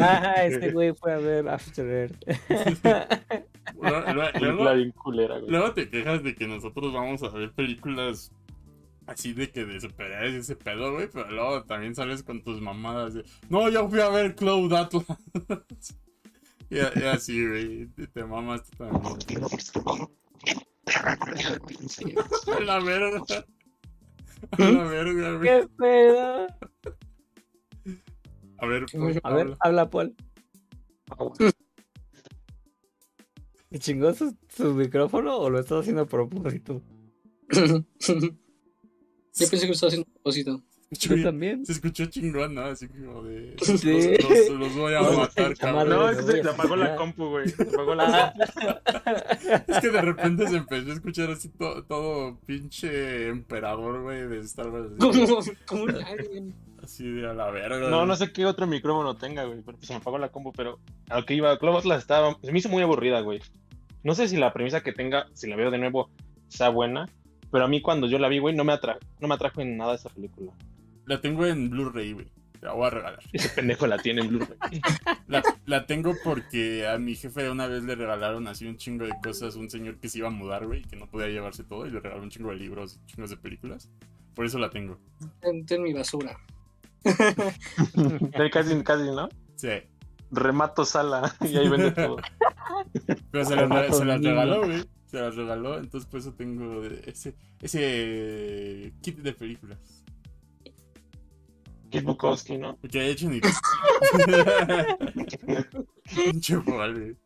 Ah, 0.00 0.44
este 0.44 0.70
güey 0.72 0.94
fue 0.94 1.12
a 1.12 1.18
ver 1.18 1.48
After 1.48 1.84
Earth. 1.86 2.16
Luego- 3.80 4.12
luego- 4.12 4.32
Película 4.32 4.52
luego- 4.54 4.74
bien 4.76 4.90
culera, 4.92 5.38
güey. 5.38 5.50
Luego 5.50 5.72
te 5.74 5.88
quejas 5.90 6.22
de 6.22 6.34
que 6.34 6.46
nosotros 6.46 6.92
vamos 6.92 7.22
a 7.22 7.28
ver 7.30 7.52
películas 7.52 8.32
Así 9.06 9.32
de 9.32 9.50
que 9.50 9.64
de 9.64 9.80
superhéroes 9.80 10.34
ese 10.34 10.54
pedo, 10.54 10.92
güey, 10.92 11.08
pero 11.12 11.28
luego 11.32 11.64
también 11.64 11.96
sales 11.96 12.22
con 12.22 12.44
tus 12.44 12.60
mamadas 12.60 13.14
de, 13.14 13.24
no, 13.48 13.68
yo 13.68 13.88
fui 13.88 13.98
a 13.98 14.08
ver 14.08 14.36
Cloud 14.36 14.72
Atlas. 14.72 15.04
y, 16.70 16.76
y 16.76 17.02
así, 17.04 17.44
güey, 17.44 17.86
te, 17.88 18.06
te 18.06 18.24
mamas 18.24 18.62
tú 18.70 18.76
también. 18.84 19.42
A 22.56 22.60
la 22.60 22.78
verga. 22.80 23.20
A 24.52 24.70
la 24.70 24.84
verga, 24.88 25.36
güey. 25.36 25.48
¿Qué 25.48 25.68
pedo? 25.76 26.46
A 28.58 28.66
ver, 28.66 28.84
A 28.94 28.98
ver, 29.04 29.20
habla. 29.22 29.56
habla, 29.60 29.90
Paul. 29.90 30.14
¿Y 33.70 33.78
chingó 33.78 34.12
su, 34.14 34.36
su 34.48 34.74
micrófono 34.74 35.36
o 35.38 35.48
lo 35.48 35.60
estás 35.60 35.80
haciendo 35.80 36.02
a 36.02 36.06
propósito? 36.06 36.82
Yo 37.50 37.84
pensé 39.48 39.60
que 39.60 39.66
lo 39.68 39.72
estaba 39.72 39.88
haciendo 39.88 40.08
a 40.08 40.12
propósito. 40.14 40.62
Escuchó 40.90 41.14
Yo 41.14 41.22
también. 41.24 41.64
Se 41.64 41.72
escuchó 41.72 42.06
chingón, 42.06 42.54
¿no? 42.54 42.62
Así 42.62 42.88
como 42.88 43.22
de. 43.22 43.54
Sí. 43.62 44.16
Los, 44.20 44.48
los- 44.50 44.58
los 44.58 44.76
voy 44.76 44.94
a 44.94 45.02
matar, 45.02 45.56
cabrón. 45.56 45.88
No, 45.88 46.08
es 46.10 46.16
que 46.18 46.22
se 46.24 46.38
te 46.42 46.48
apagó 46.48 46.74
la 46.74 46.96
compu, 46.96 47.28
güey. 47.28 47.48
Se 47.48 47.62
apagó 47.62 47.94
la 47.94 48.32
compu. 48.34 49.62
Es 49.68 49.78
que 49.80 49.88
de 49.90 50.00
repente 50.02 50.48
se 50.48 50.56
empezó 50.56 50.90
a 50.90 50.94
escuchar 50.94 51.30
así 51.30 51.48
to- 51.50 51.84
todo 51.84 52.38
pinche 52.44 53.28
emperador, 53.28 54.02
güey, 54.02 54.26
de 54.26 54.40
Star 54.40 54.68
Wars. 54.70 54.90
Así, 54.98 54.98
Como, 55.26 55.40
como 55.66 55.82
un 55.84 55.94
alien. 56.02 56.54
así 56.82 57.04
de 57.08 57.28
a 57.30 57.34
la 57.34 57.50
verga. 57.52 57.88
No, 57.88 57.96
güey. 57.98 58.08
no 58.08 58.16
sé 58.16 58.32
qué 58.32 58.44
otro 58.46 58.66
micrófono 58.66 59.16
tenga, 59.16 59.44
güey, 59.44 59.62
pero 59.64 59.78
se 59.80 59.92
me 59.92 59.98
apagó 60.00 60.18
la 60.18 60.30
compu, 60.30 60.52
pero 60.52 60.80
a 61.08 61.20
lo 61.20 61.24
que 61.24 61.34
iba, 61.34 61.56
Cloud 61.58 61.76
Atlas 61.76 62.00
estaba, 62.02 62.36
se 62.42 62.50
me 62.50 62.58
hizo 62.58 62.68
muy 62.68 62.82
aburrida, 62.82 63.20
güey. 63.20 63.40
No 64.02 64.14
sé 64.16 64.26
si 64.26 64.36
la 64.36 64.52
premisa 64.52 64.80
que 64.82 64.92
tenga, 64.92 65.26
si 65.34 65.48
la 65.48 65.54
veo 65.54 65.70
de 65.70 65.78
nuevo, 65.78 66.10
sea 66.48 66.68
buena, 66.70 67.06
pero 67.52 67.64
a 67.64 67.68
mí 67.68 67.80
cuando 67.80 68.08
yo 68.08 68.18
la 68.18 68.28
vi, 68.28 68.40
güey, 68.40 68.56
no 68.56 68.64
me, 68.64 68.72
atra 68.72 68.98
no 69.20 69.28
me 69.28 69.34
atrajo 69.36 69.60
en 69.60 69.76
nada 69.76 69.94
esa 69.94 70.08
película. 70.08 70.52
La 71.06 71.20
tengo 71.20 71.46
en 71.46 71.70
Blu-ray, 71.70 72.12
güey. 72.12 72.32
La 72.60 72.72
voy 72.72 72.86
a 72.86 72.90
regalar. 72.90 73.22
Ese 73.32 73.48
pendejo 73.48 73.86
la 73.86 73.98
tiene 73.98 74.20
en 74.20 74.28
Blu-ray. 74.28 74.82
La, 75.28 75.42
la 75.66 75.86
tengo 75.86 76.14
porque 76.22 76.86
a 76.86 76.98
mi 76.98 77.14
jefe 77.14 77.48
una 77.50 77.66
vez 77.66 77.82
le 77.84 77.94
regalaron 77.94 78.46
así 78.48 78.66
un 78.66 78.76
chingo 78.76 79.06
de 79.06 79.14
cosas. 79.22 79.56
Un 79.56 79.70
señor 79.70 79.98
que 79.98 80.08
se 80.08 80.18
iba 80.18 80.28
a 80.28 80.32
mudar, 80.32 80.66
güey, 80.66 80.82
que 80.82 80.96
no 80.96 81.06
podía 81.06 81.28
llevarse 81.28 81.64
todo. 81.64 81.86
Y 81.86 81.90
le 81.90 82.00
regaló 82.00 82.22
un 82.22 82.30
chingo 82.30 82.50
de 82.50 82.56
libros 82.56 83.00
y 83.02 83.06
chingos 83.06 83.30
de 83.30 83.36
películas. 83.38 83.88
Por 84.34 84.44
eso 84.44 84.58
la 84.58 84.70
tengo. 84.70 84.98
Ten, 85.40 85.64
ten 85.66 85.82
mi 85.82 85.92
basura. 85.92 86.36
Casi, 88.52 88.82
casi, 88.82 89.04
¿no? 89.04 89.28
Sí. 89.56 89.68
Remato 90.30 90.84
sala 90.84 91.34
y 91.40 91.56
ahí 91.56 91.68
vende 91.68 91.90
todo. 91.92 92.18
Pero 93.30 93.44
se 93.44 93.56
las 93.56 93.96
se 93.96 94.04
regaló, 94.04 94.64
güey. 94.64 94.84
Se 95.06 95.20
las 95.20 95.34
regaló. 95.34 95.78
Entonces 95.78 96.08
por 96.08 96.20
eso 96.20 96.34
tengo 96.34 96.84
ese, 96.84 97.34
ese 97.60 98.92
kit 99.00 99.18
de 99.18 99.32
películas. 99.32 99.99
Bukowski, 101.98 102.56
¿no? 102.58 102.78
Hecho 102.82 103.28
ni. 103.28 103.40
Pinche 106.14 106.56
vale. 106.56 107.16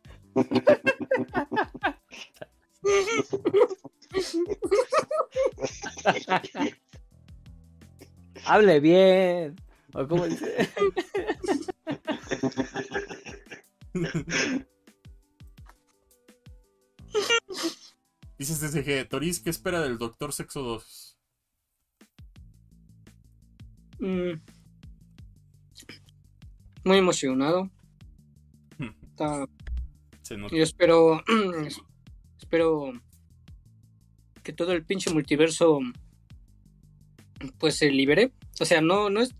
Hable 8.46 8.80
bien. 8.80 9.56
O 9.94 10.08
como 10.08 10.26
dice. 10.26 10.68
Dices 18.38 18.60
TCG, 18.60 19.08
Toris, 19.08 19.40
¿qué 19.40 19.50
espera 19.50 19.80
del 19.80 19.98
Doctor 19.98 20.32
Sexo 20.32 20.62
2? 20.62 21.18
Mm. 24.00 24.32
Muy 26.84 26.98
emocionado. 26.98 27.70
Hmm. 28.78 28.90
Está- 29.02 29.46
Se 30.22 30.36
nota. 30.36 30.54
Yo 30.56 30.62
espero. 30.62 31.22
espero 32.40 32.92
que 34.42 34.52
todo 34.52 34.72
el 34.72 34.84
pinche 34.84 35.10
multiverso 35.12 35.80
pues 37.58 37.76
se 37.76 37.90
libere. 37.90 38.32
O 38.60 38.64
sea, 38.64 38.80
no, 38.80 39.10
no 39.10 39.20
es. 39.20 39.34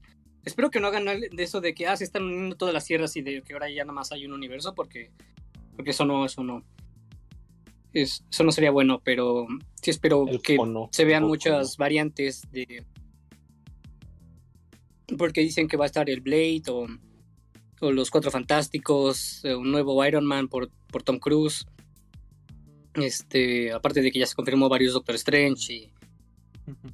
Espero 0.45 0.71
que 0.71 0.81
no 0.81 0.89
hagan 0.89 1.05
de 1.07 1.31
eso 1.43 1.61
de 1.61 1.75
que 1.75 1.87
ah, 1.87 1.97
se 1.97 2.05
están 2.05 2.23
uniendo 2.25 2.57
todas 2.57 2.75
las 2.75 2.85
tierras 2.85 3.17
y 3.17 3.23
de 3.23 3.43
que 3.43 3.55
ahora 3.55 3.71
ya 3.71 3.83
nada 3.85 3.95
más 3.95 4.13
hay 4.13 4.27
un 4.27 4.33
universo, 4.33 4.75
porque. 4.75 5.11
Porque 5.77 5.91
eso 5.91 6.05
no, 6.05 6.25
eso 6.25 6.45
no. 6.45 6.63
Es, 7.93 8.25
eso 8.31 8.45
no 8.45 8.53
sería 8.53 8.71
bueno, 8.71 9.01
pero 9.05 9.47
sí 9.81 9.91
espero 9.91 10.27
El 10.29 10.43
que 10.43 10.57
fono. 10.57 10.89
se 10.93 11.05
vean 11.05 11.25
muchas 11.25 11.75
fono. 11.77 11.85
variantes 11.85 12.43
de. 12.51 12.85
Porque 15.19 15.43
dicen 15.43 15.69
que 15.69 15.77
va 15.77 15.85
a 15.85 15.87
estar 15.87 16.09
el 16.11 16.21
Blade 16.21 16.63
o, 16.71 16.87
o 17.85 17.93
los 17.93 18.11
Cuatro 18.11 18.31
Fantásticos, 18.31 19.45
eh, 19.45 19.55
un 19.55 19.71
nuevo 19.71 20.05
Iron 20.05 20.25
Man 20.25 20.49
por, 20.49 20.71
por 20.91 21.03
Tom 21.03 21.19
Cruise. 21.19 21.67
Este, 22.95 23.73
aparte 23.73 24.01
de 24.01 24.11
que 24.11 24.21
ya 24.21 24.27
se 24.27 24.35
confirmó 24.35 24.69
varios 24.69 24.95
Doctor 24.95 25.17
Strange 25.17 25.73
y. 25.73 25.91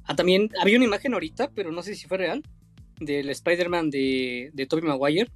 Ah, 0.03 0.15
también 0.15 0.49
había 0.59 0.75
una 0.75 0.85
imagen 0.85 1.13
ahorita, 1.13 1.51
pero 1.51 1.71
no 1.71 1.81
sé 1.81 1.95
si 1.95 2.07
fue 2.07 2.17
real, 2.17 2.43
del 2.99 3.29
Spider-Man 3.29 3.89
de, 3.89 4.51
de 4.53 4.65
Tobey 4.65 4.83
Maguire. 4.83 5.31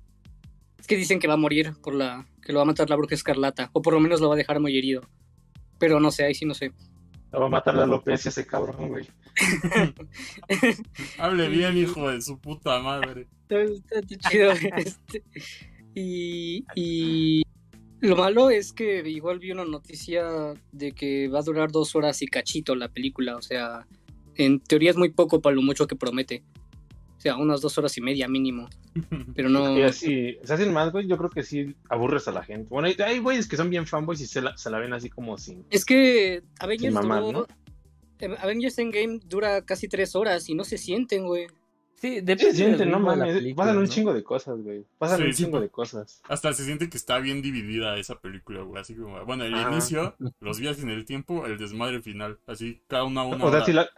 Es 0.78 0.88
que 0.88 0.98
dicen 0.98 1.20
que 1.20 1.28
va 1.28 1.36
a 1.36 1.38
morir 1.38 1.74
por 1.82 1.96
la. 1.96 2.28
que 2.42 2.52
lo 2.52 2.60
va 2.60 2.64
a 2.64 2.66
matar 2.66 2.90
la 2.90 2.96
bruja 2.96 3.16
escarlata, 3.16 3.70
o 3.74 3.82
por 3.82 3.94
lo 3.94 4.00
menos 4.00 4.20
lo 4.20 4.28
va 4.28 4.36
a 4.36 4.38
dejar 4.38 4.60
muy 4.60 4.78
herido. 4.78 5.08
Pero 5.80 6.00
no 6.00 6.12
sé, 6.12 6.26
ahí 6.26 6.36
sí 6.36 6.46
no 6.46 6.54
sé. 6.54 6.72
Va 7.40 7.46
a 7.46 7.50
matar 7.50 7.76
la 7.76 7.84
alopecia 7.84 8.30
ese 8.30 8.46
cabrón, 8.46 8.90
güey. 8.90 9.08
Hable 11.18 11.50
bien, 11.50 11.78
hijo 11.78 12.10
de 12.10 12.22
su 12.22 12.40
puta 12.40 12.80
madre. 12.80 13.28
Está 13.50 14.02
chido. 14.30 14.52
este. 14.78 15.24
y, 15.94 16.66
y 16.76 17.42
lo 18.00 18.16
malo 18.16 18.50
es 18.50 18.72
que 18.72 19.08
igual 19.08 19.40
vi 19.40 19.52
una 19.52 19.66
noticia 19.66 20.54
de 20.72 20.92
que 20.94 21.28
va 21.28 21.40
a 21.40 21.44
durar 21.44 21.72
dos 21.72 21.96
horas 21.96 22.22
y 22.22 22.28
cachito 22.28 22.76
la 22.76 22.90
película. 22.90 23.36
O 23.36 23.42
sea, 23.42 23.86
en 24.36 24.60
teoría 24.60 24.92
es 24.92 24.98
muy 24.98 25.10
poco 25.10 25.42
para 25.42 25.56
lo 25.56 25.62
mucho 25.62 25.88
que 25.88 25.96
promete. 25.96 26.44
Sea, 27.26 27.38
unas 27.38 27.60
dos 27.60 27.76
horas 27.80 27.98
y 27.98 28.02
media 28.02 28.28
mínimo. 28.28 28.70
Pero 29.36 29.50
no. 29.50 29.76
Y 29.76 29.82
así, 29.82 30.38
se 30.44 30.54
hacen 30.54 30.72
más, 30.72 30.92
güey, 30.92 31.08
yo 31.08 31.18
creo 31.18 31.32
que 31.32 31.42
sí 31.42 31.76
aburres 31.90 32.28
a 32.28 32.32
la 32.32 32.44
gente. 32.44 32.68
Bueno, 32.70 32.88
hay- 32.88 32.96
hay 33.04 33.18
güeyes 33.18 33.48
que 33.48 33.58
son 33.58 33.72
bien 33.72 33.88
fanboys 33.88 34.22
y 34.22 34.28
se 34.28 34.42
la, 34.44 34.56
se 34.56 34.70
la 34.70 34.78
ven 34.78 34.94
así 34.94 35.10
como 35.10 35.36
sin... 35.40 35.66
Es 35.72 35.86
que 35.86 36.44
Avengers, 36.60 36.94
Sin 36.94 37.02
mamar, 37.08 37.24
duró- 37.24 37.48
eh, 38.20 38.36
Avengers 38.40 38.78
Endgame 38.78 39.20
dura 39.26 39.64
casi 39.66 39.88
tres 39.88 40.16
horas 40.16 40.48
y 40.50 40.54
no 40.54 40.64
se 40.64 40.78
sienten, 40.78 41.26
güey. 41.26 41.48
Sí, 41.96 42.18
depende 42.22 42.52
se 42.52 42.58
siente, 42.58 42.78
del 42.78 42.92
no 42.92 43.00
mames, 43.00 43.34
película, 43.34 43.56
pasan 43.66 43.78
un 43.80 43.84
¿no? 43.86 43.90
chingo 43.90 44.14
de 44.14 44.24
cosas, 44.24 44.60
güey. 44.62 44.86
Pasan 45.00 45.18
Sí, 45.18 45.24
un 45.24 45.32
chingo 45.34 45.60
de 45.62 45.70
cosas. 45.70 46.22
Hasta 46.30 46.54
se 46.54 46.64
siente 46.66 46.90
que 46.92 46.98
está 46.98 47.18
bien 47.18 47.42
dividida 47.42 47.98
esa 47.98 48.20
película, 48.20 48.62
güey. 48.62 48.80
Así 48.80 48.94
como, 48.94 49.26
bueno, 49.26 49.46
el 49.46 49.56
inicio, 49.56 50.16
los 50.42 50.60
viajes 50.60 50.84
en 50.84 50.92
el 50.92 51.06
tiempo, 51.06 51.48
el 51.48 51.58
desmadre 51.58 52.02
final. 52.04 52.38
Así, 52.46 52.82
cada 52.88 53.04
una 53.06 53.22
a 53.22 53.26
una 53.26 53.38
o 53.38 53.40
sea, 53.40 53.48
hora. 53.48 53.66
si 53.66 53.74
la, 53.74 53.90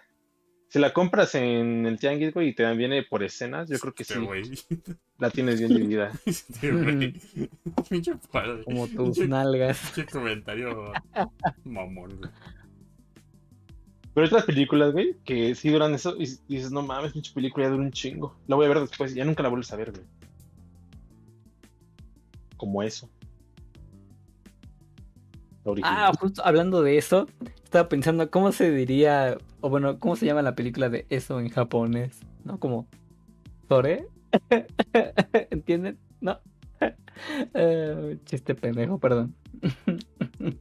si 0.69 0.79
la 0.79 0.91
compras 0.93 1.33
en 1.35 1.85
el 1.85 1.97
tianguis, 1.97 2.33
güey, 2.33 2.49
y 2.49 2.53
te 2.55 2.71
viene 2.75 3.03
por 3.03 3.23
escenas, 3.23 3.69
yo 3.69 3.79
creo 3.79 3.93
que 3.93 4.03
sí, 4.03 4.13
Este 4.13 4.25
güey. 4.25 4.43
la 5.17 5.29
tienes 5.29 5.59
bien 5.59 5.73
dividida. 5.73 6.11
Este 6.25 8.15
padre. 8.31 8.63
Como 8.65 8.87
tus 8.87 9.17
nalgas. 9.19 9.91
Pinche 9.95 10.11
comentario 10.11 10.91
mamón, 11.63 12.17
güey. 12.17 12.31
Pero 14.13 14.25
hay 14.25 14.27
otras 14.27 14.45
películas, 14.45 14.91
güey, 14.93 15.15
que 15.23 15.53
sí 15.55 15.69
duran 15.69 15.93
eso 15.93 16.15
y 16.17 16.25
dices, 16.47 16.71
no 16.71 16.81
mames, 16.81 17.13
pinche 17.13 17.33
película 17.33 17.67
ya 17.67 17.71
dura 17.71 17.83
un 17.83 17.91
chingo. 17.91 18.35
La 18.47 18.55
voy 18.55 18.65
a 18.65 18.69
ver 18.69 18.79
después, 18.79 19.13
ya 19.13 19.23
nunca 19.23 19.43
la 19.43 19.49
vuelves 19.49 19.71
a 19.71 19.75
ver, 19.75 19.91
güey. 19.91 20.03
Como 22.57 22.81
eso. 22.81 23.09
Ah, 25.83 26.11
justo 26.19 26.41
hablando 26.45 26.81
de 26.81 26.97
eso, 26.97 27.27
estaba 27.77 27.89
pensando 27.89 28.31
cómo 28.31 28.51
se 28.51 28.71
diría, 28.71 29.37
o 29.61 29.69
bueno, 29.69 29.99
cómo 29.99 30.15
se 30.15 30.25
llama 30.25 30.41
la 30.41 30.55
película 30.55 30.89
de 30.89 31.05
eso 31.11 31.39
en 31.39 31.49
japonés, 31.49 32.21
¿no? 32.43 32.59
Como 32.59 32.87
Sore. 33.69 34.07
¿Entienden? 35.51 35.99
No. 36.21 36.39
Eh, 37.55 38.19
chiste 38.25 38.53
pendejo, 38.53 38.99
perdón. 38.99 39.33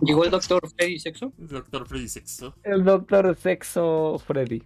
Llegó 0.00 0.24
el 0.24 0.32
Doctor 0.32 0.68
Freddy 0.76 0.98
Sexo. 0.98 1.32
Doctor 1.36 1.86
Freddy 1.86 2.08
Sexo. 2.08 2.56
El 2.64 2.82
Doctor 2.82 3.36
Sexo 3.36 4.18
Freddy. 4.26 4.64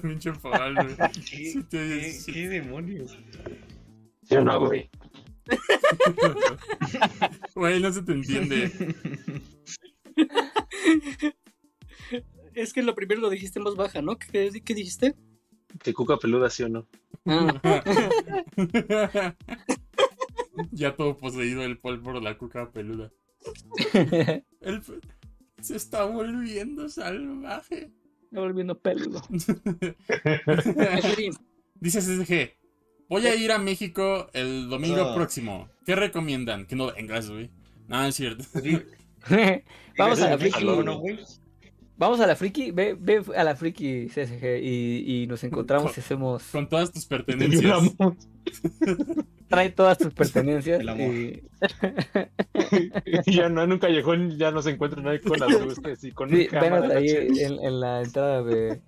Pinche 0.00 0.30
güey. 0.30 0.96
Te- 1.68 2.12
sí. 2.12 2.44
demonios? 2.44 3.18
¿Sí 4.22 4.36
o 4.36 4.44
no, 4.44 4.60
güey? 4.60 4.88
Güey, 7.54 7.80
no 7.80 7.92
se 7.92 8.02
te 8.02 8.12
entiende. 8.12 8.72
Es 12.54 12.72
que 12.72 12.82
lo 12.82 12.94
primero 12.94 13.20
lo 13.20 13.30
dijiste 13.30 13.58
en 13.58 13.64
voz 13.64 13.76
baja, 13.76 14.00
¿no? 14.02 14.18
¿Qué, 14.18 14.50
qué 14.64 14.74
dijiste? 14.74 15.14
Que 15.82 15.92
cuca 15.92 16.16
peluda, 16.16 16.48
¿sí 16.48 16.62
o 16.62 16.68
no? 16.68 16.88
Ah, 17.26 17.60
ya 20.70 20.94
todo 20.96 21.18
poseído 21.18 21.64
el 21.64 21.78
Paul 21.78 22.00
por 22.00 22.22
la 22.22 22.38
cuca 22.38 22.70
peluda. 22.70 23.12
El 24.60 24.82
se 25.60 25.76
está 25.76 26.04
volviendo 26.04 26.88
salvaje. 26.88 27.92
Me 28.30 28.40
volviendo 28.40 28.78
peludo. 28.78 29.22
Dice 31.74 32.00
SSG, 32.00 32.56
voy 33.08 33.26
a 33.26 33.34
ir 33.34 33.52
a 33.52 33.58
México 33.58 34.28
el 34.32 34.68
domingo 34.68 35.14
próximo. 35.14 35.68
¿Qué 35.84 35.94
recomiendan? 35.96 36.66
Que 36.66 36.76
no 36.76 36.92
vengas, 36.92 37.30
güey. 37.30 37.50
No, 37.88 38.04
es 38.04 38.14
cierto. 38.14 38.44
Vamos 39.98 40.20
a 40.20 40.30
la 40.30 40.38
friki. 40.38 40.64
Vamos 41.98 42.20
a 42.20 42.26
la 42.26 42.36
friki. 42.36 42.70
Ve, 42.72 42.94
ve 42.98 43.22
a 43.36 43.42
la 43.42 43.56
friki 43.56 44.06
CSG 44.08 44.60
y, 44.62 45.22
y 45.22 45.26
nos 45.26 45.42
encontramos 45.44 45.96
y 45.96 46.00
hacemos. 46.00 46.42
Con 46.52 46.68
todas 46.68 46.92
tus 46.92 47.06
pertenencias. 47.06 47.80
Trae 49.48 49.70
todas 49.70 49.96
tus 49.98 50.12
pertenencias. 50.12 50.80
El 50.80 50.88
amor. 50.88 51.14
y- 51.14 51.42
Y 53.26 53.32
ya 53.34 53.48
no, 53.48 53.62
en 53.62 53.72
un 53.72 53.78
callejón 53.78 54.36
ya 54.36 54.50
no 54.50 54.60
se 54.62 54.70
encuentra 54.70 55.00
nadie 55.00 55.20
con 55.20 55.38
las 55.38 55.50
luces 55.50 56.04
y 56.04 56.10
con 56.12 56.28
Sí, 56.30 56.46
cámara. 56.48 56.98
ahí 56.98 57.08
en, 57.08 57.58
en 57.64 57.80
la 57.80 58.02
entrada 58.02 58.42
de, 58.42 58.80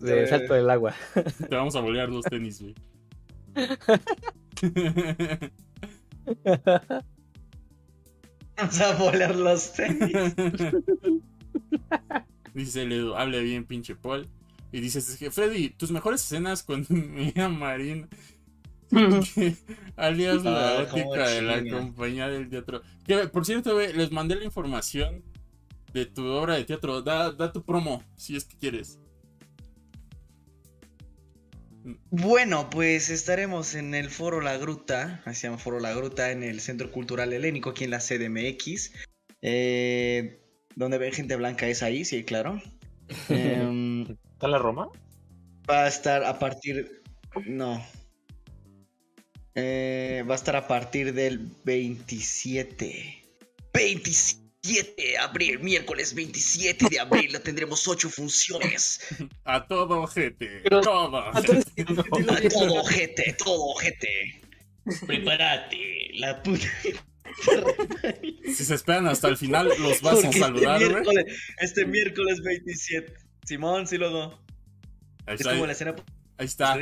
de 0.00 0.14
De- 0.14 0.26
Salto 0.26 0.54
del 0.54 0.68
Agua. 0.70 0.94
Te 1.14 1.54
vamos 1.54 1.76
a 1.76 1.80
bolear 1.80 2.08
los 2.08 2.24
tenis, 2.24 2.60
güey. 2.62 2.74
Vamos 8.56 8.80
a 8.80 8.94
volar 8.96 9.34
los 9.34 9.72
tenis. 9.74 10.12
Dice 12.54 12.82
el 12.82 12.92
Edu, 12.92 13.14
hable 13.14 13.42
bien, 13.42 13.66
pinche 13.66 13.94
Paul. 13.96 14.26
Y 14.72 14.80
dice 14.80 15.00
SSG, 15.00 15.30
Freddy, 15.30 15.70
tus 15.70 15.90
mejores 15.90 16.22
escenas 16.24 16.62
con 16.62 16.86
Mia 16.88 17.48
Marín. 17.48 18.08
alias 19.96 20.42
la 20.42 20.78
Ah, 20.78 20.82
ética 20.82 21.28
de 21.28 21.42
la 21.42 21.62
compañía 21.70 22.28
del 22.28 22.48
teatro. 22.48 22.82
Que, 23.06 23.28
por 23.28 23.44
cierto, 23.44 23.78
les 23.78 24.10
mandé 24.10 24.36
la 24.36 24.44
información 24.44 25.22
de 25.92 26.06
tu 26.06 26.24
obra 26.26 26.54
de 26.54 26.64
teatro. 26.64 27.02
Da, 27.02 27.30
da 27.32 27.52
tu 27.52 27.62
promo, 27.62 28.02
si 28.16 28.36
es 28.36 28.44
que 28.44 28.56
quieres. 28.56 28.98
Bueno, 32.10 32.68
pues 32.70 33.10
estaremos 33.10 33.74
en 33.74 33.94
el 33.94 34.10
Foro 34.10 34.40
La 34.40 34.56
Gruta, 34.56 35.22
así 35.24 35.42
se 35.42 35.46
llama 35.46 35.58
Foro 35.58 35.78
La 35.78 35.94
Gruta, 35.94 36.32
en 36.32 36.42
el 36.42 36.60
Centro 36.60 36.90
Cultural 36.90 37.32
Helénico, 37.32 37.70
aquí 37.70 37.84
en 37.84 37.90
la 37.90 38.00
CDMX. 38.00 38.92
Eh, 39.42 40.40
donde 40.74 40.98
ve 40.98 41.12
gente 41.12 41.36
blanca 41.36 41.68
es 41.68 41.82
ahí, 41.82 42.04
sí, 42.04 42.24
claro. 42.24 42.60
Em, 43.28 44.02
¿Está 44.32 44.48
la 44.48 44.58
Roma? 44.58 44.90
va 45.68 45.84
a 45.84 45.88
estar 45.88 46.24
a 46.24 46.38
partir. 46.38 47.02
No. 47.46 47.84
Eh, 49.54 50.24
va 50.28 50.34
a 50.34 50.36
estar 50.36 50.56
a 50.56 50.68
partir 50.68 51.14
del 51.14 51.50
27. 51.64 53.22
27 53.72 54.45
de 54.74 55.16
abril, 55.18 55.58
miércoles 55.60 56.14
27 56.14 56.88
de 56.90 57.00
abril. 57.00 57.32
Lo 57.32 57.40
tendremos 57.40 57.86
ocho 57.88 58.10
funciones. 58.10 59.00
A 59.44 59.66
todo 59.66 60.00
ojete. 60.02 60.60
Pero- 60.64 60.80
todo. 60.80 61.18
A 61.18 61.42
todo 61.42 62.74
ojete, 62.80 63.36
todo 63.38 63.64
ojete. 63.66 64.42
Prepárate, 65.06 66.10
la 66.14 66.42
puta. 66.42 66.66
Si 68.44 68.64
se 68.64 68.74
esperan 68.74 69.06
hasta 69.08 69.28
el 69.28 69.36
final, 69.36 69.68
los 69.80 70.00
vas 70.00 70.18
a 70.18 70.22
Porque 70.22 70.38
saludar, 70.38 70.80
este, 70.80 70.92
güey. 70.92 71.02
miércoles, 71.04 71.42
este 71.60 71.84
miércoles 71.86 72.40
27. 72.42 73.12
Simón, 73.44 73.86
sí, 73.86 73.96
luego. 73.98 74.40
Ahí 75.26 75.34
Es 75.34 75.40
está. 75.40 75.52
como 75.52 75.66
la 75.66 75.72
escena 75.72 75.94
Ahí 76.38 76.46
está. 76.46 76.76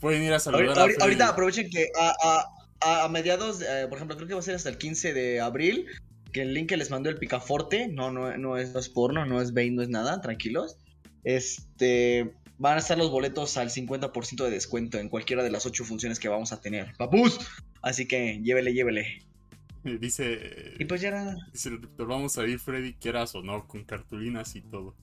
Pueden 0.00 0.22
ir 0.22 0.32
a 0.32 0.40
saludar 0.40 0.78
Ahorita, 0.78 1.00
a 1.00 1.04
ahorita- 1.04 1.28
aprovechen 1.28 1.70
que 1.70 1.88
a, 1.98 2.14
a- 2.22 2.46
a- 2.80 3.04
a 3.04 3.08
mediados, 3.08 3.60
eh, 3.62 3.86
por 3.88 3.96
ejemplo, 3.98 4.16
creo 4.16 4.28
que 4.28 4.34
va 4.34 4.40
a 4.40 4.42
ser 4.42 4.54
hasta 4.54 4.68
el 4.68 4.78
15 4.78 5.12
de 5.14 5.40
abril, 5.40 5.86
que 6.32 6.42
el 6.42 6.54
link 6.54 6.68
que 6.68 6.76
les 6.76 6.90
mandó 6.90 7.10
el 7.10 7.16
Picaforte, 7.16 7.88
no, 7.88 8.10
no, 8.10 8.36
no, 8.36 8.56
es, 8.56 8.72
no 8.72 8.80
es 8.80 8.88
porno, 8.88 9.24
no 9.26 9.40
es 9.40 9.52
Bane, 9.54 9.72
no 9.72 9.82
es 9.82 9.88
nada, 9.88 10.20
tranquilos. 10.20 10.76
Este, 11.24 12.34
van 12.58 12.76
a 12.76 12.78
estar 12.80 12.98
los 12.98 13.10
boletos 13.10 13.56
al 13.56 13.70
50% 13.70 14.44
de 14.44 14.50
descuento 14.50 14.98
en 14.98 15.08
cualquiera 15.08 15.42
de 15.42 15.50
las 15.50 15.66
ocho 15.66 15.84
funciones 15.84 16.18
que 16.18 16.28
vamos 16.28 16.52
a 16.52 16.60
tener. 16.60 16.92
¡Papus! 16.96 17.38
Así 17.82 18.06
que 18.06 18.40
llévele, 18.42 18.72
llévele. 18.72 19.24
Dice, 19.84 20.74
Y 20.78 20.84
pues 20.84 21.00
ya 21.00 21.10
nada. 21.12 21.36
dice 21.52 21.70
el 21.70 21.80
doctor, 21.80 22.08
vamos 22.08 22.36
a 22.36 22.46
ir, 22.46 22.58
Freddy, 22.58 22.94
quieras 22.94 23.34
o 23.34 23.42
no, 23.42 23.66
con 23.66 23.84
cartulinas 23.84 24.54
y 24.56 24.60
todo. 24.62 24.94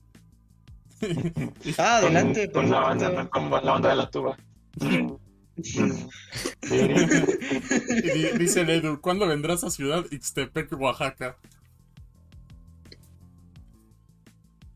Ah, 1.78 1.98
adelante, 1.98 2.50
con, 2.50 2.62
con 2.62 2.70
la 2.70 2.80
banda. 2.80 3.28
Con 3.28 3.50
la 3.50 3.60
banda 3.60 3.88
de 3.90 3.96
la 3.96 4.10
tuba. 4.10 4.36
Dice 8.38 8.60
el 8.60 8.70
Edu, 8.70 9.00
¿cuándo 9.00 9.26
vendrás 9.26 9.64
a 9.64 9.70
Ciudad 9.70 10.04
Ixtepec, 10.10 10.70
Oaxaca? 10.78 11.38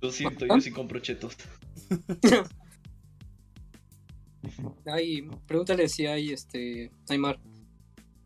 Lo 0.01 0.11
siento, 0.11 0.47
yo 0.47 0.59
sí 0.61 0.71
compro 0.71 0.99
chetos. 1.01 1.37
Ay, 4.87 5.29
pregúntale 5.47 5.87
si 5.89 6.07
hay 6.07 6.33
este 6.33 6.91
Aymar 7.09 7.39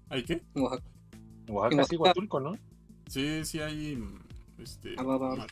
¿Hay 0.08 0.22
qué? 0.22 0.40
en 0.54 0.62
Oaxaca. 0.62 0.84
Oaxaca, 1.48 1.84
sí, 1.84 1.96
Huatulco, 1.96 2.38
¿no? 2.38 2.56
Sí, 3.08 3.44
sí 3.44 3.58
hay. 3.60 3.98
Este. 4.58 4.94
Ah, 4.96 5.02
va, 5.02 5.18
va. 5.18 5.34
mar. 5.36 5.48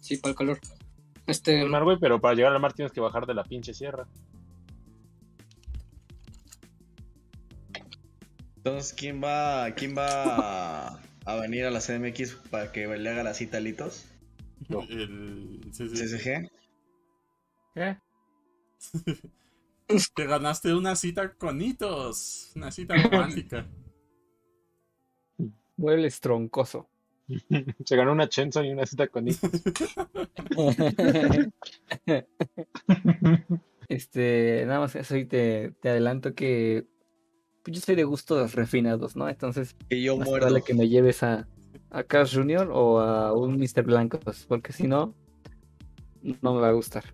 Sí, 0.00 0.16
para 0.16 0.30
el 0.30 0.36
calor. 0.36 0.58
Este, 1.30 1.62
El 1.62 1.68
mar, 1.68 1.84
güey, 1.84 1.96
pero 2.00 2.20
para 2.20 2.34
llegar 2.34 2.52
al 2.52 2.60
mar 2.60 2.72
tienes 2.72 2.90
que 2.90 3.00
bajar 3.00 3.24
de 3.24 3.34
la 3.34 3.44
pinche 3.44 3.72
sierra. 3.72 4.08
Entonces, 8.56 8.92
¿quién 8.92 9.22
va, 9.22 9.72
quién 9.76 9.96
va 9.96 10.88
a, 11.24 11.36
venir 11.40 11.66
a 11.66 11.70
la 11.70 11.78
CDMX 11.78 12.34
para 12.50 12.72
que 12.72 12.86
le 12.86 13.08
haga 13.08 13.22
la 13.22 13.32
cita 13.32 13.58
a 13.58 13.60
Litos? 13.60 14.06
No. 14.68 14.82
El, 14.82 15.60
sí. 15.72 15.88
¿CSG? 15.88 16.50
¿Eh? 17.76 17.96
Te 20.14 20.26
ganaste 20.26 20.74
una 20.74 20.96
cita 20.96 21.32
con 21.34 21.62
hitos. 21.62 22.52
Una 22.56 22.72
cita 22.72 22.96
romántica. 22.96 23.66
Muebles 25.76 26.20
troncoso. 26.20 26.89
Se 27.84 27.96
ganó 27.96 28.12
una 28.12 28.28
Chenson 28.28 28.64
y 28.64 28.72
una 28.72 28.86
cita 28.86 29.08
con 29.08 29.28
él. 29.28 29.36
este, 33.88 34.64
nada 34.66 34.80
más 34.80 34.96
eso 34.96 35.16
y 35.16 35.24
te, 35.24 35.72
te 35.80 35.90
adelanto 35.90 36.34
que 36.34 36.86
pues, 37.62 37.76
yo 37.76 37.82
soy 37.82 37.94
de 37.94 38.04
gustos 38.04 38.54
refinados, 38.54 39.16
¿no? 39.16 39.28
Entonces, 39.28 39.76
Que 39.88 40.02
yo 40.02 40.16
más 40.16 40.28
muerdo. 40.28 40.46
vale 40.46 40.62
que 40.62 40.74
me 40.74 40.88
lleves 40.88 41.22
a, 41.22 41.46
a 41.90 42.02
Carl 42.04 42.28
Jr. 42.28 42.70
o 42.72 43.00
a 43.00 43.32
un 43.32 43.58
Mr. 43.58 43.82
Blancos, 43.82 44.46
porque 44.48 44.72
si 44.72 44.86
no, 44.86 45.14
no 46.22 46.54
me 46.54 46.60
va 46.60 46.68
a 46.68 46.72
gustar. 46.72 47.04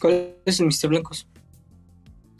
¿cuál 0.00 0.34
es 0.46 0.60
el 0.60 0.66
Mr. 0.66 0.88
Blancos? 0.88 1.28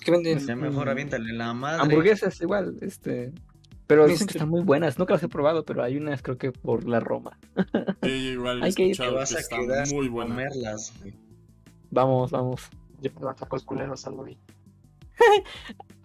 ¿Qué 0.02 0.10
venden? 0.10 0.38
Ya 0.38 0.56
mejor 0.56 0.88
aviéntale 0.88 1.32
la 1.32 1.52
madre. 1.52 1.82
Hamburguesas 1.82 2.40
igual, 2.40 2.76
este. 2.80 3.32
Pero 3.90 4.06
dicen 4.06 4.28
que 4.28 4.34
están 4.34 4.48
muy 4.48 4.62
buenas, 4.62 5.00
nunca 5.00 5.14
las 5.14 5.22
he 5.24 5.28
probado, 5.28 5.64
pero 5.64 5.82
hay 5.82 5.96
unas 5.96 6.22
creo 6.22 6.38
que 6.38 6.52
por 6.52 6.86
la 6.86 7.00
Roma. 7.00 7.36
Sí, 8.04 8.08
igual 8.08 8.62
Hay 8.62 8.72
que 8.72 8.84
ir. 8.84 8.96
Te 8.96 9.10
vas 9.10 9.34
que 9.34 9.40
a 9.40 9.58
quedar 9.58 9.88
muy 9.88 10.04
sin 10.04 10.12
buena. 10.12 10.30
comerlas. 10.30 10.92
güey. 11.00 11.18
Vamos, 11.90 12.30
vamos. 12.30 12.70
Yo 13.00 13.12
por 13.12 13.34
tacos 13.34 13.64
culeros 13.64 14.06
algo. 14.06 14.24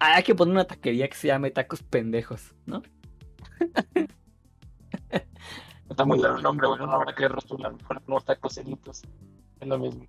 hay 0.16 0.24
que 0.24 0.34
poner 0.34 0.52
una 0.52 0.64
taquería 0.64 1.08
que 1.08 1.14
se 1.14 1.28
llame 1.28 1.52
Tacos 1.52 1.84
Pendejos, 1.84 2.56
¿no? 2.66 2.82
Está 5.88 6.04
muy 6.04 6.18
largo 6.18 6.38
el 6.38 6.42
nombre, 6.42 6.66
güey. 6.66 6.80
No 6.80 6.90
habrá 6.90 7.14
que 7.14 7.28
rostular 7.28 7.72
mejor 7.72 8.02
unos 8.08 8.24
tacos 8.24 8.54
celitos. 8.54 9.02
Es 9.60 9.68
lo 9.68 9.78
mismo. 9.78 10.04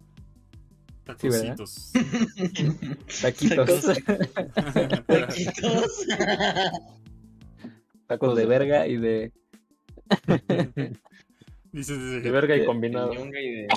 Sí, 1.19 1.29
¿verdad? 1.29 1.55
Tacositos. 1.55 1.91
Taquitos. 3.21 3.85
Taquitos. 5.05 6.07
Tacos 8.07 8.35
de 8.37 8.45
verga 8.45 8.87
y 8.87 8.97
de. 8.97 9.31
Dice 11.71 11.93
desde 11.93 12.15
De 12.17 12.21
que- 12.21 12.31
verga 12.31 12.55
y 12.55 12.61
De 12.61 12.65
combinado. 12.65 13.13
y 13.13 13.17
de, 13.17 13.31
de. 13.31 13.67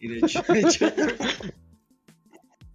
Y 0.00 0.08
de 0.08 0.20
de. 0.20 1.52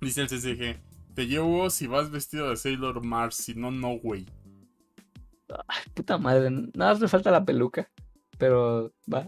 Dice 0.01 0.21
el 0.21 0.27
CCG. 0.27 0.79
Te 1.13 1.27
llevo 1.27 1.69
si 1.69 1.87
vas 1.87 2.09
vestido 2.09 2.49
de 2.49 2.55
Sailor 2.57 3.05
Mars, 3.05 3.35
si 3.35 3.53
no, 3.53 3.69
no, 3.69 3.97
güey. 3.99 4.25
Puta 5.93 6.17
madre, 6.17 6.49
nada 6.49 6.93
más 6.93 6.99
me 7.01 7.07
falta 7.09 7.29
la 7.29 7.43
peluca. 7.45 7.89
Pero 8.37 8.91
va. 9.13 9.27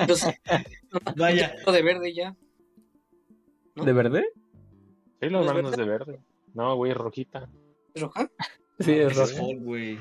Entonces, 0.00 0.34
Vaya. 1.16 1.54
todo 1.64 1.74
de 1.74 1.82
verde 1.82 2.12
ya. 2.14 2.34
¿De 3.76 3.92
verde? 3.92 4.24
Sí, 5.20 5.28
los 5.28 5.46
¿Es 5.46 5.52
manos 5.52 5.76
de 5.76 5.84
verde. 5.84 6.20
No, 6.54 6.74
güey, 6.76 6.94
rojita. 6.94 7.48
¿Es 7.94 8.02
roja? 8.02 8.28
Sí, 8.80 8.92
es 8.92 9.12
Ese 9.12 9.22
es 9.22 9.30
roja. 9.32 9.42
Hulk, 9.48 9.62
güey. 9.62 9.98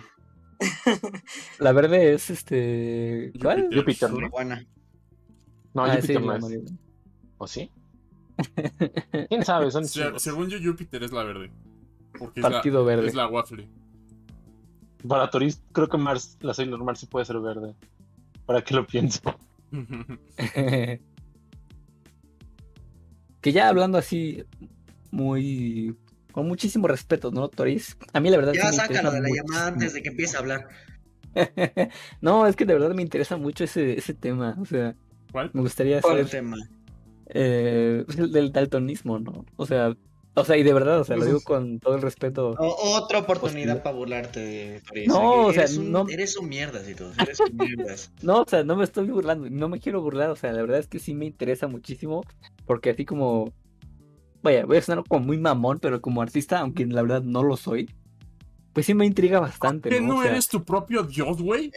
La 1.60 1.72
verde 1.72 2.14
es 2.14 2.30
este. 2.30 3.32
¿Cuál? 3.42 3.70
Júpiter. 3.74 4.12
¿no? 4.12 4.30
No, 5.74 5.84
Ah, 5.84 5.96
sí, 6.02 6.14
Júpiter 6.14 6.22
no 6.22 6.28
la 6.32 6.38
es. 6.38 6.44
amarilla. 6.44 6.72
¿O 7.38 7.48
sí? 7.48 7.72
¿Quién 9.30 9.44
sabe? 9.46 9.70
Son 9.72 9.86
Se- 9.86 10.04
chingos. 10.04 10.22
según 10.22 10.48
yo, 10.50 10.58
Júpiter 10.64 11.04
es 11.04 11.12
la 11.12 11.24
verde. 11.24 11.52
Porque 12.18 12.40
es 12.40 12.44
la, 12.44 12.50
Partido 12.50 12.84
verde. 12.86 13.08
es 13.08 13.14
la 13.16 13.28
waffle. 13.28 13.68
Para 15.08 15.30
Toris, 15.30 15.62
creo 15.72 15.88
que 15.88 15.98
Mars, 15.98 16.38
la 16.42 16.54
Sailor 16.56 16.84
Mars 16.84 17.00
sí 17.02 17.06
puede 17.06 17.26
ser 17.26 17.40
verde. 17.40 17.76
¿Para 18.46 18.64
qué 18.64 18.74
lo 18.74 18.86
pienso? 18.88 19.22
que 23.42 23.52
ya 23.52 23.70
hablando 23.70 23.98
así, 23.98 24.44
muy. 25.12 25.96
Con 26.38 26.48
muchísimo 26.48 26.88
respeto, 26.88 27.32
¿no, 27.32 27.48
Toris? 27.50 27.98
A 28.14 28.20
mí 28.20 28.30
la 28.30 28.38
verdad 28.38 28.54
Ya 28.54 28.70
sí 28.70 28.76
sácalo 28.76 29.10
de 29.10 29.22
la 29.22 29.28
llamada 29.28 29.70
antes 29.70 29.96
de 29.96 30.04
que 30.04 30.10
empiece 30.10 30.38
a 30.38 30.40
hablar. 30.42 30.68
no, 32.22 32.46
es 32.46 32.56
que 32.56 32.64
de 32.64 32.76
verdad 32.76 32.92
me 32.94 33.02
interesa 33.02 33.38
mucho 33.38 33.64
ese, 33.64 33.98
ese 33.98 34.14
tema. 34.14 34.56
O 34.62 34.66
sea, 34.66 34.96
¿Cuál? 35.32 35.50
me 35.56 35.62
gustaría 35.62 36.00
¿Cuál 36.00 36.18
saber 36.18 36.30
tema? 36.30 36.58
eh, 37.30 38.06
el 38.20 38.32
del 38.32 38.52
daltonismo, 38.52 39.18
¿no? 39.18 39.46
O 39.56 39.66
sea, 39.66 39.98
o 40.36 40.46
sea, 40.46 40.58
y 40.58 40.62
de 40.62 40.74
verdad, 40.74 41.00
o 41.00 41.04
sea, 41.04 41.18
lo 41.18 41.26
digo 41.26 41.42
con 41.42 41.80
todo 41.80 41.96
el 41.96 42.04
respeto. 42.04 42.52
O- 42.60 42.98
otra 43.02 43.18
oportunidad 43.18 43.78
Posible. 43.78 43.82
para 43.84 43.96
burlarte, 43.96 44.82
Toris. 44.88 45.08
No, 45.08 45.48
o 45.48 45.54
sea, 45.54 45.64
eres 45.64 45.78
un, 45.78 45.92
no- 45.92 46.06
Eres 46.08 46.38
un 46.38 46.50
mierdas 46.50 46.88
y 46.88 46.94
todo. 46.94 47.14
Eres 47.20 47.40
un 47.40 47.58
mierdas. 47.58 48.12
No, 48.22 48.42
o 48.44 48.46
sea, 48.48 48.64
no 48.64 48.76
me 48.76 48.84
estoy 48.84 49.10
burlando, 49.10 49.50
no 49.50 49.70
me 49.70 49.80
quiero 49.80 50.02
burlar, 50.04 50.30
o 50.30 50.36
sea, 50.36 50.52
la 50.54 50.62
verdad 50.62 50.78
es 50.78 50.88
que 50.88 51.00
sí 51.00 51.16
me 51.16 51.26
interesa 51.26 51.68
muchísimo, 51.68 52.24
porque 52.68 52.92
así 52.92 53.06
como, 53.06 53.52
vaya, 54.42 54.66
voy 54.66 54.78
a 54.78 54.82
sonar 54.82 55.04
como 55.08 55.26
muy 55.26 55.38
mamón, 55.38 55.80
pero 55.80 56.02
como 56.02 56.22
artista, 56.22 56.60
aunque 56.60 56.86
la 56.86 57.02
verdad 57.02 57.22
no 57.22 57.44
lo 57.44 57.58
soy, 57.58 57.90
pues 58.74 58.86
sí 58.86 58.94
me 58.94 59.06
intriga 59.06 59.40
bastante, 59.40 59.90
¿Que 59.90 60.00
¿no? 60.02 60.08
no 60.08 60.20
O 60.20 60.22
sea, 60.24 60.32
eres 60.32 60.48
tu 60.48 60.64
propio 60.64 61.04
dios, 61.04 61.42
güey? 61.42 61.72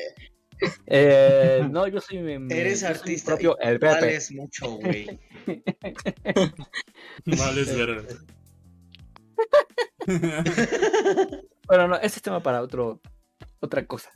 eh, 0.86 1.66
no, 1.70 1.86
yo 1.88 2.00
soy, 2.00 2.18
mi- 2.18 2.38
mi- 2.38 2.52
Eres 2.54 2.82
artista. 2.84 3.32
propio, 3.32 3.56
y 3.62 3.66
el 3.66 3.78
Pepe. 3.80 3.92
vales 3.94 4.32
mucho, 4.32 4.70
güey. 4.72 5.18
Vales 7.26 7.76
ver. 7.76 8.06
Bueno, 11.66 11.86
no, 11.88 11.96
ese 11.96 12.16
es 12.16 12.22
tema 12.22 12.42
para 12.42 12.62
otro, 12.62 13.00
otra 13.60 13.86
cosa. 13.86 14.10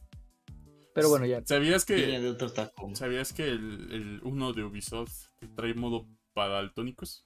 Pero 0.93 1.09
bueno, 1.09 1.25
ya. 1.25 1.41
¿Sabías 1.45 1.85
que, 1.85 1.95
de 1.95 2.29
otro 2.29 2.53
taco. 2.53 2.95
¿sabías 2.97 3.33
que 3.33 3.45
el, 3.45 3.89
el 3.93 4.21
uno 4.25 4.53
de 4.53 4.65
Ubisoft 4.65 5.27
trae 5.55 5.73
modo 5.75 6.07
para 6.33 6.55
daltónicos? 6.55 7.25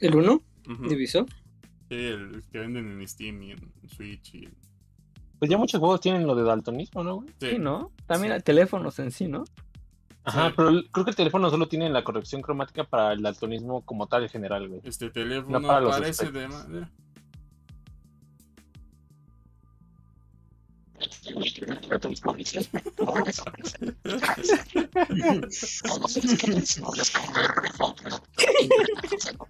¿El 0.00 0.14
1? 0.14 0.32
Ujú. 0.70 0.88
¿De 0.88 0.94
Ubisoft? 0.96 1.30
Sí, 1.88 1.94
el 1.96 2.42
que 2.52 2.58
venden 2.58 3.00
en 3.00 3.08
Steam 3.08 3.42
y 3.42 3.50
en 3.52 3.72
Switch 3.88 4.34
y. 4.34 4.48
Pues 5.38 5.50
ya 5.50 5.56
muchos 5.56 5.78
juegos 5.80 6.00
tienen 6.00 6.26
lo 6.26 6.34
de 6.34 6.42
daltonismo, 6.42 7.04
¿no, 7.04 7.16
güey? 7.16 7.28
Sí, 7.40 7.58
¿no? 7.58 7.92
También 8.06 8.32
hay 8.32 8.40
teléfonos 8.42 8.98
en 8.98 9.10
sí, 9.12 9.28
¿no? 9.28 9.44
Ajá, 10.24 10.48
Sí. 10.48 10.54
pero 10.56 10.70
creo 10.92 11.04
que 11.04 11.10
el 11.10 11.16
teléfono 11.16 11.48
solo 11.48 11.68
tiene 11.68 11.88
la 11.88 12.04
corrección 12.04 12.42
cromática 12.42 12.84
para 12.84 13.12
el 13.12 13.22
daltonismo 13.22 13.82
como 13.82 14.06
tal 14.08 14.24
en 14.24 14.28
general, 14.28 14.68
güey. 14.68 14.80
Este 14.84 15.10
teléfono 15.10 15.60
No 15.60 15.66
para 15.66 15.80
los 15.80 15.92
parece 15.96 16.24
aspectos. 16.26 16.34
de 16.34 16.48
madera. 16.48 16.90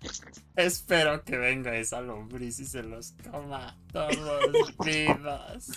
Espero 0.59 1.23
que 1.23 1.37
venga 1.39 1.77
esa 1.77 2.01
lombriz 2.01 2.59
y 2.59 2.65
se 2.65 2.83
los 2.83 3.13
coma 3.31 3.79
todos 3.93 4.75
vivos. 4.85 5.71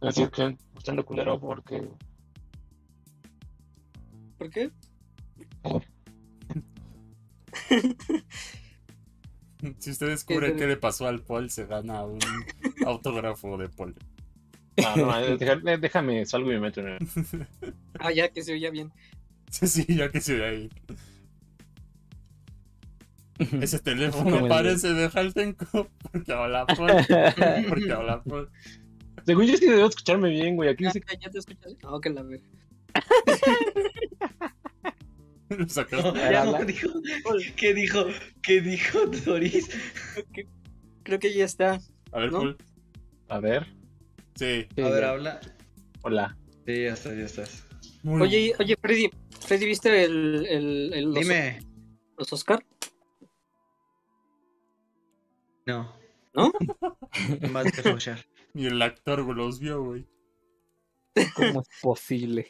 Así 0.00 0.26
que, 0.28 0.56
estando 0.78 1.04
culero 1.04 1.38
porque... 1.38 1.86
¿Por 4.38 4.50
qué? 4.50 4.70
Si 9.78 9.90
usted 9.90 10.08
descubre 10.08 10.54
qué 10.54 10.66
le 10.66 10.76
pasó 10.76 11.06
al 11.08 11.22
Paul, 11.22 11.50
se 11.50 11.66
gana 11.66 12.04
un 12.04 12.18
autógrafo 12.86 13.56
de 13.58 13.68
Paul. 13.68 13.94
No, 14.76 14.96
no, 14.96 15.18
eh, 15.18 15.36
deja- 15.38 15.60
eh, 15.72 15.78
déjame, 15.78 16.24
salgo 16.26 16.50
y 16.50 16.54
me 16.54 16.60
meto 16.60 16.80
en 16.80 16.86
el... 16.88 16.98
Ah, 17.98 18.12
ya, 18.12 18.28
que 18.30 18.42
se 18.42 18.52
oía 18.52 18.70
bien. 18.70 18.92
Sí, 19.50 19.84
ya 19.88 20.10
que 20.10 20.20
se 20.20 20.34
ve 20.36 20.44
ahí. 20.46 20.70
Ese 23.60 23.78
teléfono 23.80 24.48
parece 24.48 24.94
de 24.94 25.10
Haltenco 25.12 25.88
porque 26.12 26.32
habla 26.32 26.66
Paul. 26.76 26.90
Porque 27.68 27.92
habla 27.92 28.22
Paul. 28.22 28.50
Según 29.24 29.46
yo 29.46 29.56
sí 29.56 29.66
debo 29.66 29.88
escucharme 29.88 30.30
bien, 30.30 30.56
güey. 30.56 30.68
Aquí 30.70 30.84
Ah, 30.86 30.92
dice 30.94 31.04
¿Ya 31.20 31.30
te 31.30 31.38
escuchas? 31.38 31.74
No, 31.82 32.00
que 32.00 32.10
la 32.10 32.22
ver. 32.22 32.40
Lo 35.48 35.68
sacaste. 35.68 36.12
No, 36.44 36.64
dijo. 36.64 36.88
¿Qué 37.56 37.74
dijo? 37.74 38.06
¿Qué 38.42 38.60
dijo 38.60 39.06
Doris? 39.24 39.68
Creo 41.02 41.18
que 41.18 41.32
ya 41.32 41.44
está. 41.44 41.80
A 42.12 42.18
ver, 42.18 42.32
¿No? 42.32 42.38
Paul. 42.38 42.56
A 43.28 43.40
ver, 43.40 43.66
Sí. 44.34 44.66
A 44.82 44.88
ver, 44.88 45.04
habla. 45.04 45.40
hola. 46.02 46.36
Sí, 46.66 46.82
ya 46.82 46.92
estás, 46.92 47.16
ya 47.16 47.24
estás. 47.24 47.64
Muy 48.02 48.20
Oye, 48.22 48.52
oye, 48.58 48.76
Freddy, 48.80 49.10
Freddy, 49.40 49.66
¿viste 49.66 50.04
el, 50.04 50.46
el, 50.46 50.92
el- 50.94 51.04
los, 51.06 51.14
Dime. 51.20 51.58
los 52.18 52.32
Oscar? 52.32 52.64
No. 55.66 55.92
¿No? 56.34 56.52
Más 57.50 57.70
que 57.72 57.80
escuchar. 57.80 58.24
Ni 58.54 58.66
el 58.66 58.80
actor 58.80 59.20
los 59.36 59.58
vio, 59.58 59.82
güey. 59.84 60.06
¿Cómo 61.34 61.60
es 61.62 61.68
posible? 61.82 62.46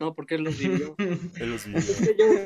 No, 0.00 0.14
porque 0.14 0.34
él 0.36 0.42
los 0.42 0.58
vivió. 0.58 0.96
Él 0.98 1.50
los. 1.50 1.64
Yo 1.64 1.74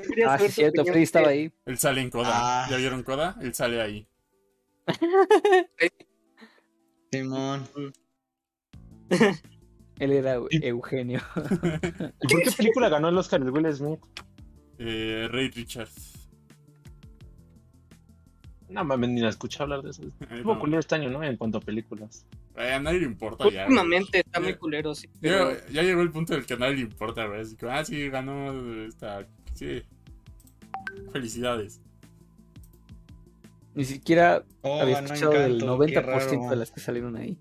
quería 0.09 0.33
Ah, 0.35 0.39
sí, 0.39 0.49
cierto, 0.51 0.85
Freddy 0.85 1.03
estaba 1.05 1.29
de- 1.29 1.33
ahí. 1.35 1.53
Él 1.65 1.79
sale 1.79 2.03
en 2.03 2.11
Coda. 2.11 2.31
Ah. 2.35 2.67
¿Ya 2.71 2.77
vieron 2.77 3.03
Coda? 3.03 3.37
Él 3.41 3.55
sale 3.55 3.81
ahí. 3.81 4.07
Simón. 7.13 7.67
Él 9.99 10.13
era 10.13 10.35
Eugenio. 10.51 11.21
¿Y 12.21 12.29
por 12.29 12.43
qué 12.43 12.51
película 12.55 12.89
ganó 12.91 13.09
el 13.09 13.17
Oscar 13.17 13.41
el 13.41 13.51
Will 13.51 13.73
Smith? 13.75 14.01
Eh, 14.79 15.27
Ray 15.31 15.49
Richard. 15.51 15.89
No 18.69 18.85
mames, 18.85 19.11
ni 19.11 19.21
la 19.21 19.29
escuché 19.29 19.63
hablar 19.63 19.83
de 19.83 19.91
eso. 19.91 20.03
Eh, 20.21 20.27
Estuvo 20.37 20.55
no. 20.55 20.61
culero 20.61 20.81
este 20.81 20.95
año, 20.97 21.11
¿no? 21.11 21.23
En 21.23 21.37
cuanto 21.37 21.59
a 21.59 21.61
películas. 21.61 22.27
Eh, 22.57 22.73
a 22.73 22.81
nadie 22.81 23.01
le 23.01 23.07
importa 23.07 23.49
ya. 23.51 23.63
Últimamente 23.65 24.21
está 24.21 24.41
muy 24.41 24.55
culero, 24.55 24.95
sí. 24.95 25.09
Ya, 25.21 25.21
pero- 25.21 25.69
ya 25.71 25.83
llegó 25.83 26.03
el 26.03 26.11
punto 26.11 26.33
del 26.35 26.45
que 26.47 26.55
a 26.55 26.57
nadie 26.57 26.75
le 26.77 26.81
importa, 26.83 27.27
güey. 27.27 27.41
Así 27.43 27.57
que, 27.57 27.67
ah, 27.71 27.85
sí, 27.85 28.09
ganó 28.09 28.53
esta. 28.87 29.27
Sí. 29.55 29.83
Felicidades. 31.13 31.81
Ni 33.75 33.85
siquiera 33.85 34.43
Oh, 34.63 34.81
había 34.81 34.99
escuchado 35.01 35.33
del 35.33 35.57
Encanto, 35.63 35.79
qué 35.87 35.95
90% 35.95 36.03
raro. 36.03 36.51
de 36.51 36.57
las 36.57 36.71
que 36.71 36.81
salieron 36.81 37.17
ahí. 37.17 37.39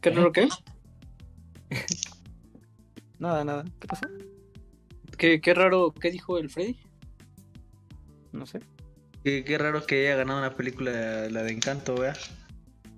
¿Qué 0.00 0.10
raro 0.10 0.32
qué? 0.32 0.48
Nada, 3.18 3.44
nada. 3.44 3.64
¿Qué 3.78 3.86
pasó? 3.86 4.06
¿Qué, 5.18 5.40
qué 5.42 5.52
raro, 5.54 5.92
¿qué 5.92 6.10
dijo 6.10 6.38
el 6.38 6.48
Freddy? 6.48 6.78
No 8.32 8.46
sé. 8.46 8.60
Qué, 9.24 9.44
qué 9.44 9.58
raro 9.58 9.84
que 9.86 10.06
haya 10.06 10.16
ganado 10.16 10.38
una 10.38 10.56
película, 10.56 11.28
la 11.28 11.42
de 11.42 11.52
Encanto, 11.52 11.94
¿vea? 11.94 12.14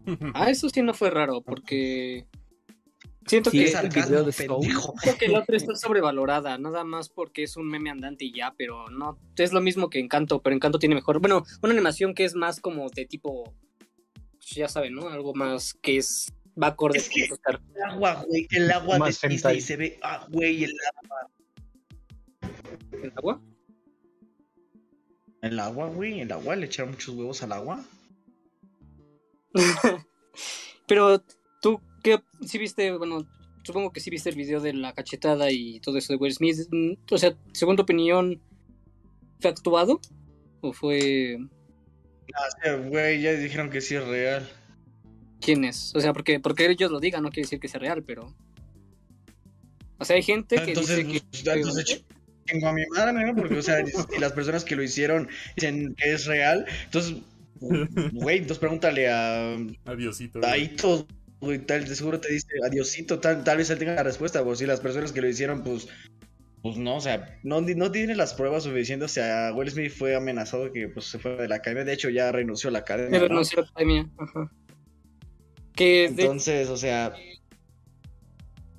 Ah, 0.35 0.51
eso 0.51 0.69
sí 0.69 0.83
no 0.83 0.95
fue 0.95 1.11
raro, 1.11 1.43
porque 1.43 2.27
siento 3.27 3.51
Sí, 3.51 3.59
que, 3.59 3.65
es 3.65 3.75
el 3.75 3.89
video 3.89 4.25
de 4.25 4.33
pendejo. 4.33 4.95
siento 5.03 5.19
que 5.19 5.29
la 5.29 5.41
otra 5.41 5.57
está 5.57 5.75
sobrevalorada, 5.77 6.59
nada 6.59 6.85
más 6.85 7.09
porque 7.09 7.45
es 7.45 7.57
un 7.57 7.69
meme 7.69 7.91
andante 7.91 8.25
y 8.25 8.35
ya, 8.35 8.55
pero 8.57 8.89
no, 8.89 9.19
es 9.37 9.53
lo 9.53 9.61
mismo 9.61 9.91
que 9.91 10.01
Encanto, 10.01 10.43
pero 10.43 10.57
Encanto 10.57 10.79
tiene 10.79 10.95
mejor, 10.95 11.21
bueno, 11.21 11.45
una 11.63 11.73
animación 11.73 12.15
que 12.15 12.25
es 12.25 12.35
más 12.35 12.61
como 12.61 12.89
de 12.91 13.07
tipo, 13.07 13.55
pues, 14.33 14.51
ya 14.51 14.69
saben, 14.69 14.95
¿no? 14.95 15.09
Algo 15.09 15.35
más 15.35 15.75
que 15.75 15.99
es, 15.99 16.33
va 16.61 16.69
acorde 16.69 16.99
Es 16.99 17.09
que-. 17.09 17.25
El 17.25 17.83
agua, 17.85 18.25
güey, 18.27 18.47
el 18.51 18.71
agua 18.71 18.99
Más 18.99 19.21
de 19.21 19.29
Disney 19.29 19.61
se 19.61 19.77
ve, 19.77 19.99
ah, 20.03 20.27
güey, 20.31 20.65
el, 20.65 20.75
¿El 23.03 23.13
agua? 23.17 23.41
El 25.43 25.59
agua, 25.59 25.89
güey, 25.89 26.21
el 26.21 26.33
agua, 26.33 26.57
le 26.57 26.67
echaron 26.67 26.93
muchos 26.93 27.15
huevos 27.15 27.43
al 27.43 27.53
agua. 27.53 27.85
Pero 30.87 31.23
tú, 31.61 31.81
¿qué? 32.03 32.23
Si 32.47 32.59
viste, 32.59 32.97
bueno, 32.97 33.27
supongo 33.65 33.93
que 33.93 34.01
sí 34.01 34.09
viste 34.09 34.31
el 34.31 34.37
video 34.37 34.61
de 34.61 34.73
la 34.73 34.93
cachetada 34.95 35.51
y 35.51 35.81
todo 35.81 35.99
eso 35.99 36.13
de 36.13 36.19
Will 36.19 36.33
Smith. 36.33 36.59
mm, 36.71 36.93
O 37.11 37.19
sea, 37.19 37.37
según 37.53 37.77
tu 37.77 37.83
opinión, 37.83 38.41
¿fue 39.41 39.51
actuado? 39.51 40.01
¿O 40.61 40.73
fue... 40.73 41.39
Ah, 42.35 42.49
sí, 42.63 42.71
güey, 42.89 43.21
ya 43.21 43.33
dijeron 43.33 43.69
que 43.69 43.81
sí 43.81 43.97
es 43.97 44.07
real. 44.07 44.49
¿Quién 45.41 45.65
es? 45.65 45.93
O 45.97 46.01
sea, 46.01 46.13
porque, 46.13 46.39
porque 46.39 46.71
ellos 46.71 46.91
lo 46.93 47.01
digan 47.01 47.23
no 47.25 47.31
quiere 47.31 47.47
decir 47.47 47.59
que 47.59 47.69
sea 47.69 47.81
real, 47.81 48.05
pero... 48.05 48.33
O 49.99 50.05
sea, 50.05 50.17
hay 50.17 50.23
gente 50.23 50.57
que 50.57 50.71
Entonces, 50.71 51.05
dice 51.07 51.23
que... 51.43 51.51
entonces 51.51 52.05
chingo 52.47 52.69
a 52.69 52.73
mi 52.73 52.85
madre, 52.87 53.13
¿no? 53.27 53.35
Porque, 53.35 53.57
o 53.59 53.63
sea, 53.63 53.85
si 53.87 54.19
las 54.19 54.33
personas 54.33 54.65
que 54.65 54.77
lo 54.77 54.83
hicieron 54.83 55.29
dicen 55.57 55.95
que 55.97 56.13
es 56.13 56.27
real, 56.27 56.67
entonces, 56.85 57.17
güey, 58.13 58.39
entonces 58.39 58.59
pregúntale 58.59 59.09
a 59.11 59.57
Adiosito. 59.85 60.41
a. 60.45 60.57
Ito, 60.57 61.07
güey, 61.41 61.59
tal, 61.59 61.85
de 61.89 61.95
seguro 61.97 62.21
te 62.21 62.33
dice 62.33 62.47
adiosito, 62.65 63.19
tal, 63.21 63.43
tal 63.45 63.59
vez 63.59 63.71
él 63.71 63.79
tenga 63.79 63.95
la 63.95 64.03
respuesta, 64.03 64.43
o 64.43 64.55
si 64.55 64.67
las 64.67 64.81
personas 64.81 65.13
que 65.13 65.21
lo 65.21 65.29
hicieron, 65.29 65.63
pues, 65.63 65.89
pues 66.63 66.77
no, 66.77 66.97
o 66.97 67.01
sea, 67.01 67.39
no, 67.43 67.61
no 67.61 67.91
tiene 67.91 68.15
las 68.15 68.35
pruebas 68.35 68.63
suficientes. 68.63 69.11
O 69.11 69.13
sea, 69.15 69.53
Will 69.53 69.69
Smith 69.71 69.91
fue 69.91 70.15
amenazado 70.15 70.71
que 70.73 70.87
pues, 70.89 71.07
se 71.07 71.19
fue 71.19 71.37
de 71.37 71.49
la 71.49 71.57
academia. 71.57 71.85
De 71.85 71.93
hecho, 71.93 72.09
ya 72.09 72.31
renunció 72.31 72.69
a 72.69 72.73
la 72.73 72.79
academia. 72.81 73.19
Renunció 73.19 73.59
a 73.59 73.63
la 73.63 73.69
academia. 73.69 74.09
Ajá. 74.19 74.53
Que 75.75 76.09
de- 76.15 76.23
Entonces, 76.23 76.69
o 76.69 76.77
sea, 76.77 77.15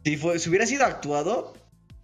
si, 0.05 0.15
fue, 0.15 0.39
si 0.39 0.49
hubiera 0.49 0.65
sido 0.65 0.85
actuado, 0.85 1.53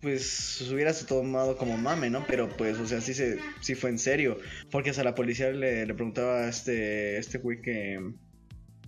pues 0.02 0.28
se 0.30 0.74
hubiera 0.74 0.94
tomado 0.94 1.58
como 1.58 1.78
mame, 1.78 2.10
¿no? 2.10 2.26
Pero 2.28 2.50
pues, 2.50 2.78
o 2.80 2.88
sea, 2.88 3.02
sí, 3.02 3.14
se, 3.14 3.40
sí 3.62 3.76
fue 3.76 3.90
en 3.90 4.00
serio. 4.00 4.38
Porque 4.72 4.92
hasta 4.92 5.04
la 5.04 5.16
policía 5.16 5.52
le, 5.52 5.86
le 5.86 5.94
preguntaba 5.94 6.46
a 6.46 6.50
este, 6.50 7.18
este 7.18 7.38
güey 7.40 7.62
que... 7.62 8.00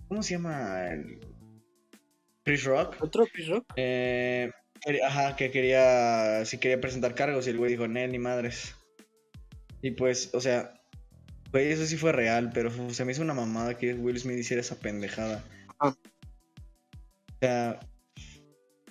¿Cómo 0.08 0.22
se 0.22 0.34
llama? 0.34 0.88
El- 0.90 1.20
Chris 2.44 2.64
Rock. 2.64 2.96
otro 3.00 3.26
Chris 3.32 3.48
Rock. 3.48 3.64
Eh, 3.76 4.50
ajá, 5.04 5.36
que 5.36 5.50
quería, 5.50 6.44
si 6.44 6.58
quería 6.58 6.80
presentar 6.80 7.14
cargos 7.14 7.46
y 7.46 7.50
el 7.50 7.58
güey 7.58 7.70
dijo, 7.70 7.86
Nel, 7.86 8.10
ni 8.10 8.18
madres. 8.18 8.74
Y 9.80 9.92
pues, 9.92 10.30
o 10.32 10.40
sea, 10.40 10.74
güey, 11.52 11.70
eso 11.70 11.86
sí 11.86 11.96
fue 11.96 12.12
real, 12.12 12.50
pero 12.52 12.70
se 12.92 13.04
me 13.04 13.12
hizo 13.12 13.22
una 13.22 13.34
mamada 13.34 13.76
que 13.78 13.94
Will 13.94 14.18
Smith 14.18 14.38
hiciera 14.38 14.60
esa 14.60 14.76
pendejada. 14.76 15.44
Ajá. 15.78 15.96
O 17.30 17.38
sea, 17.40 17.80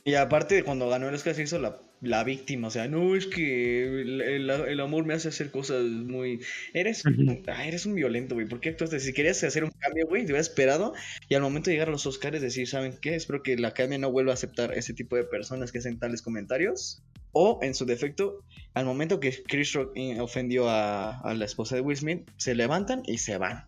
y 0.04 0.16
aparte 0.16 0.56
de 0.56 0.64
cuando 0.64 0.90
ganó 0.90 1.10
el 1.10 1.16
Oscar 1.16 1.36
se 1.36 1.44
hizo 1.44 1.60
la, 1.60 1.78
la 2.02 2.24
víctima, 2.24 2.68
o 2.68 2.72
sea, 2.72 2.88
no, 2.88 3.16
es 3.16 3.28
que 3.28 3.84
el, 4.02 4.22
el- 4.22 4.50
el 4.50 4.80
amor 4.80 5.06
me 5.06 5.14
hace 5.14 5.28
hacer 5.28 5.52
cosas 5.52 5.84
muy... 5.84 6.40
Eres, 6.74 7.04
ah, 7.48 7.66
eres 7.68 7.86
un 7.86 7.94
violento, 7.94 8.34
güey, 8.34 8.48
¿por 8.48 8.60
qué 8.60 8.70
actuaste? 8.70 9.00
Si 9.00 9.14
querías 9.14 9.44
hacer 9.44 9.64
un 9.64 9.70
cambio, 9.70 10.08
güey, 10.08 10.24
te 10.26 10.32
hubieras 10.32 10.48
esperado 10.50 10.94
y 11.30 11.36
al 11.36 11.44
momento 11.44 11.70
de 11.70 11.76
llegar 11.76 11.90
a 11.90 11.92
los 11.92 12.06
Oscars 12.08 12.42
decir, 12.42 12.68
¿saben 12.68 12.98
qué? 13.00 13.14
Espero 13.16 13.44
que 13.44 13.56
la 13.56 13.68
academia 13.68 14.00
no 14.00 14.12
vuelva 14.12 14.32
a 14.32 14.34
aceptar 14.34 14.74
ese 14.76 14.94
tipo 14.96 15.16
de 15.16 15.24
personas 15.26 15.72
que 15.72 15.78
hacen 15.78 16.00
tales 16.00 16.22
comentarios. 16.24 17.04
O, 17.34 17.60
en 17.62 17.76
su 17.76 17.86
defecto, 17.86 18.44
al 18.74 18.86
momento 18.86 19.20
que 19.22 19.32
Chris 19.44 19.72
Rock 19.74 19.92
eh, 19.96 20.20
ofendió 20.20 20.68
a, 20.70 21.20
a 21.20 21.34
la 21.34 21.46
esposa 21.46 21.76
de 21.76 21.82
Will 21.82 21.96
Smith, 21.98 22.30
se 22.36 22.56
levantan 22.56 23.04
y 23.06 23.20
se 23.20 23.38
van. 23.38 23.64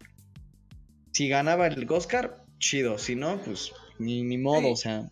Si 1.12 1.30
ganaba 1.30 1.68
el 1.68 1.88
Oscar, 1.90 2.44
chido. 2.58 2.98
Si 2.98 3.16
no, 3.16 3.40
pues 3.42 3.72
ni, 4.00 4.24
ni 4.24 4.38
modo, 4.38 4.62
Sí. 4.62 4.72
o 4.72 4.76
sea. 4.76 5.12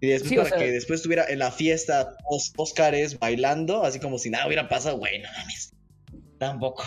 Y 0.00 0.06
después 0.08 0.28
Sí, 0.30 0.38
o 0.38 0.42
para 0.42 0.56
sea- 0.56 0.58
que 0.66 0.72
después 0.72 1.00
estuviera 1.00 1.24
en 1.28 1.38
la 1.38 1.50
fiesta 1.50 2.16
post 2.28 2.54
Oscars 2.56 3.18
bailando, 3.18 3.84
así 3.84 4.00
como 4.00 4.18
si 4.18 4.30
nada 4.30 4.46
hubiera 4.46 4.68
pasado, 4.68 4.96
güey, 4.98 5.20
no 5.20 5.28
mames. 5.38 5.72
Tampoco. 6.38 6.84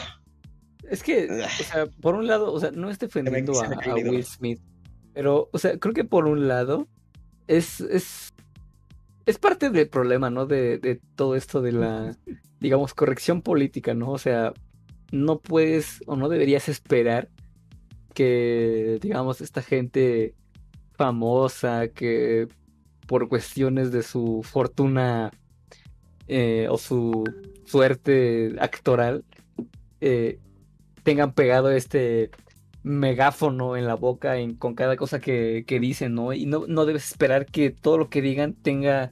Es 0.89 1.03
que, 1.03 1.29
o 1.29 1.63
sea, 1.63 1.85
por 2.01 2.15
un 2.15 2.27
lado, 2.27 2.51
o 2.51 2.59
sea, 2.59 2.71
no 2.71 2.89
es 2.89 2.99
defendiendo 2.99 3.53
se 3.53 3.65
a, 3.65 3.69
me 3.69 3.75
a. 3.75 3.93
Will 3.95 4.25
Smith, 4.25 4.59
pero, 5.13 5.49
o 5.53 5.57
sea, 5.59 5.77
creo 5.77 5.93
que 5.93 6.03
por 6.03 6.25
un 6.27 6.47
lado 6.47 6.87
es, 7.47 7.79
es, 7.81 8.33
es 9.25 9.37
parte 9.37 9.69
del 9.69 9.87
problema, 9.89 10.29
¿no? 10.29 10.45
De, 10.45 10.79
de 10.79 10.99
todo 11.15 11.35
esto 11.35 11.61
de 11.61 11.71
la, 11.71 12.17
digamos, 12.59 12.93
corrección 12.93 13.41
política, 13.43 13.93
¿no? 13.93 14.11
O 14.11 14.17
sea, 14.17 14.53
no 15.11 15.39
puedes 15.39 16.01
o 16.07 16.15
no 16.15 16.29
deberías 16.29 16.67
esperar 16.67 17.29
que, 18.13 18.99
digamos, 19.01 19.39
esta 19.41 19.61
gente 19.61 20.33
famosa 20.95 21.87
que 21.89 22.47
por 23.07 23.29
cuestiones 23.29 23.91
de 23.91 24.03
su 24.03 24.41
fortuna 24.43 25.31
eh, 26.27 26.67
o 26.69 26.77
su 26.77 27.23
suerte 27.65 28.55
actoral 28.59 29.23
eh, 30.01 30.39
tengan 31.03 31.33
pegado 31.33 31.71
este 31.71 32.31
megáfono 32.83 33.77
en 33.77 33.87
la 33.87 33.95
boca 33.95 34.35
con 34.57 34.75
cada 34.75 34.97
cosa 34.97 35.19
que, 35.19 35.63
que 35.65 35.79
dicen, 35.79 36.13
¿no? 36.13 36.33
Y 36.33 36.45
no, 36.45 36.65
no 36.67 36.85
debes 36.85 37.09
esperar 37.09 37.45
que 37.45 37.71
todo 37.71 37.97
lo 37.97 38.09
que 38.09 38.21
digan 38.21 38.53
tenga 38.53 39.11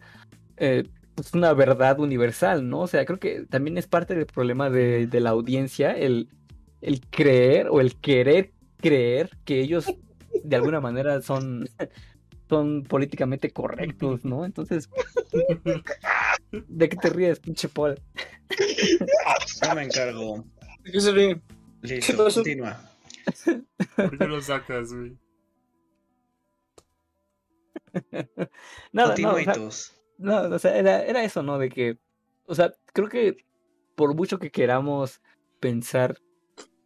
eh, 0.58 0.88
pues 1.16 1.34
una 1.34 1.54
verdad 1.54 2.00
universal, 2.00 2.68
¿no? 2.70 2.82
O 2.82 2.88
sea, 2.88 3.06
creo 3.06 3.20
que 3.20 3.46
también 3.50 3.78
es 3.78 3.88
parte 3.88 4.16
del 4.16 4.26
problema 4.26 4.70
de, 4.70 5.08
de 5.08 5.20
la 5.20 5.32
audiencia 5.32 5.92
el, 5.92 6.30
el 6.82 7.02
creer 7.10 7.68
o 7.70 7.80
el 7.80 7.96
querer 7.96 8.52
creer 8.78 9.30
que 9.46 9.62
ellos 9.62 9.86
de 10.44 10.56
alguna 10.56 10.82
manera 10.82 11.22
son, 11.22 11.70
son 12.52 12.84
políticamente 12.84 13.50
correctos, 13.52 14.26
¿no? 14.26 14.44
Entonces, 14.44 14.90
¿de 16.52 16.90
qué 16.90 16.98
te 16.98 17.10
ríes, 17.10 17.40
pinche 17.40 17.70
Paul? 17.70 17.98
No 19.66 19.76
me 19.76 19.84
encargo. 19.84 20.44
¿De 20.84 20.92
qué 20.92 21.00
se 21.00 21.12
ríe? 21.14 21.42
Listo, 21.82 22.26
pasó? 22.26 22.42
continúa. 22.42 22.92
¿Por 23.96 24.18
qué 24.18 24.28
lo 24.28 24.42
sacas, 24.42 24.94
güey? 24.94 25.18
Nada, 28.92 29.08
no, 29.08 29.14
o 29.14 29.16
sea, 29.16 29.26
Continuitos. 29.26 29.94
No, 30.18 30.42
o 30.42 30.60
sea, 30.60 30.76
era, 30.78 31.06
era 31.06 31.24
eso, 31.24 31.44
¿no? 31.44 31.58
De 31.58 31.70
que, 31.70 32.00
o 32.48 32.54
sea, 32.54 32.74
creo 32.92 33.08
que 33.08 33.46
por 33.96 34.14
mucho 34.14 34.40
que 34.40 34.52
queramos 34.52 35.22
pensar 35.62 36.18